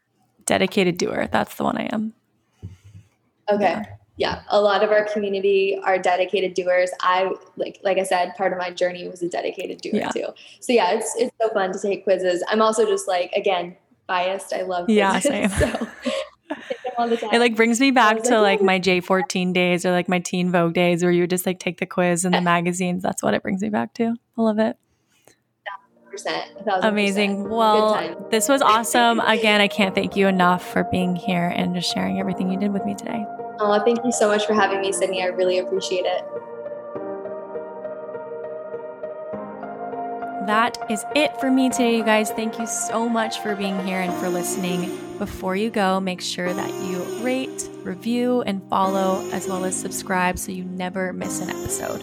Dedicated 0.47 0.99
doer. 0.99 1.29
That's 1.31 1.55
the 1.55 1.65
one 1.65 1.77
I 1.77 1.89
am. 1.93 2.13
Okay. 3.53 3.83
Yeah. 4.17 4.43
A 4.49 4.61
lot 4.61 4.85
of 4.85 4.91
our 4.91 5.07
community 5.07 5.81
are 5.83 5.99
dedicated 5.99 6.53
doers. 6.55 6.91
I 7.01 7.33
like 7.57 7.81
like 7.83 7.97
I 7.99 8.03
said, 8.03 8.35
part 8.37 8.53
of 8.53 8.59
my 8.59 8.71
journey 8.71 9.09
was 9.09 9.23
a 9.23 9.29
dedicated 9.29 9.81
doer 9.81 9.95
yeah. 9.95 10.11
too. 10.11 10.27
So 10.61 10.73
yeah, 10.73 10.93
it's 10.93 11.15
it's 11.17 11.35
so 11.41 11.49
fun 11.51 11.73
to 11.73 11.81
take 11.81 12.05
quizzes. 12.05 12.45
I'm 12.49 12.61
also 12.61 12.85
just 12.87 13.09
like 13.09 13.33
again 13.33 13.77
biased. 14.07 14.53
I 14.53 14.63
love 14.63 14.87
quizzes, 14.87 14.97
yeah, 14.97 15.19
same. 15.21 15.51
So 17.09 17.31
it 17.33 17.39
like 17.39 17.57
brings 17.57 17.81
me 17.81 17.93
back 17.93 18.23
to 18.25 18.41
like, 18.41 18.61
like 18.61 18.63
my 18.63 18.81
J14 18.81 19.55
days 19.55 19.87
or 19.87 19.93
like 19.93 20.09
my 20.09 20.19
Teen 20.19 20.51
Vogue 20.51 20.75
days 20.75 21.03
where 21.03 21.13
you 21.13 21.23
would 21.23 21.31
just 21.31 21.47
like 21.47 21.59
take 21.59 21.79
the 21.79 21.87
quiz 21.87 22.25
in 22.25 22.33
the 22.33 22.41
magazines. 22.43 23.03
That's 23.03 23.23
what 23.23 23.33
it 23.33 23.43
brings 23.43 23.63
me 23.63 23.71
back 23.71 23.95
to. 23.95 24.17
I 24.37 24.43
love 24.43 24.59
it. 24.59 24.77
Amazing. 26.83 27.49
Well, 27.49 28.29
this 28.31 28.49
was 28.49 28.61
awesome. 28.61 29.21
Again, 29.21 29.61
I 29.61 29.69
can't 29.69 29.95
thank 29.95 30.17
you 30.17 30.27
enough 30.27 30.67
for 30.73 30.85
being 30.85 31.17
here 31.17 31.53
and 31.55 31.75
just 31.75 31.93
sharing 31.93 32.19
everything 32.19 32.51
you 32.51 32.59
did 32.59 32.73
with 32.73 32.85
me 32.85 32.95
today. 32.95 33.25
Oh, 33.63 33.79
thank 33.85 34.03
you 34.05 34.11
so 34.11 34.27
much 34.27 34.47
for 34.47 34.55
having 34.55 34.81
me, 34.81 34.91
Sydney. 34.91 35.23
I 35.23 35.27
really 35.27 35.59
appreciate 35.59 36.07
it. 36.07 36.25
That 40.47 40.79
is 40.89 41.05
it 41.15 41.39
for 41.39 41.51
me 41.51 41.69
today, 41.69 41.99
you 41.99 42.03
guys. 42.03 42.31
Thank 42.31 42.59
you 42.59 42.67
so 42.67 43.07
much 43.09 43.39
for 43.41 43.55
being 43.55 43.79
here 43.85 44.01
and 44.01 44.13
for 44.15 44.31
listening. 44.31 44.99
Before 45.19 45.55
you 45.55 45.69
go, 45.69 46.01
make 46.01 46.23
sure 46.23 46.53
that 46.53 46.73
you 46.83 47.03
rate, 47.23 47.69
review, 47.83 48.41
and 48.43 48.67
follow, 48.71 49.29
as 49.33 49.47
well 49.47 49.67
as 49.67 49.79
subscribe 49.79 50.39
so 50.39 50.51
you 50.53 50.65
never 50.65 51.13
miss 51.13 51.43
an 51.43 51.51
episode. 51.51 52.03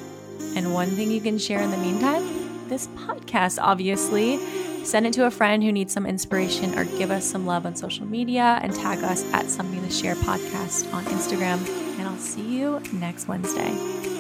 And 0.56 0.74
one 0.74 0.90
thing 0.90 1.10
you 1.10 1.22
can 1.22 1.40
share 1.40 1.60
in 1.62 1.72
the 1.72 1.78
meantime 1.78 2.47
this 2.70 2.88
podcast, 2.88 3.60
obviously. 3.62 4.38
Send 4.84 5.06
it 5.06 5.14
to 5.14 5.26
a 5.26 5.32
friend 5.32 5.64
who 5.64 5.72
needs 5.72 5.94
some 5.94 6.06
inspiration 6.06 6.78
or 6.78 6.86
give 6.86 7.12
us 7.12 7.26
some 7.26 7.46
love 7.46 7.66
on 7.66 7.76
social 7.76 8.06
media 8.06 8.60
and 8.62 8.74
tag 8.74 9.04
us 9.04 9.30
at 9.34 9.50
Something 9.50 9.82
to 9.82 9.90
Share 9.92 10.16
podcast 10.16 10.94
on 10.94 11.04
Instagram. 11.06 11.60
And 12.00 12.08
I'll 12.08 12.18
see 12.18 12.58
you 12.60 12.82
next 12.94 13.28
Wednesday. 13.28 14.17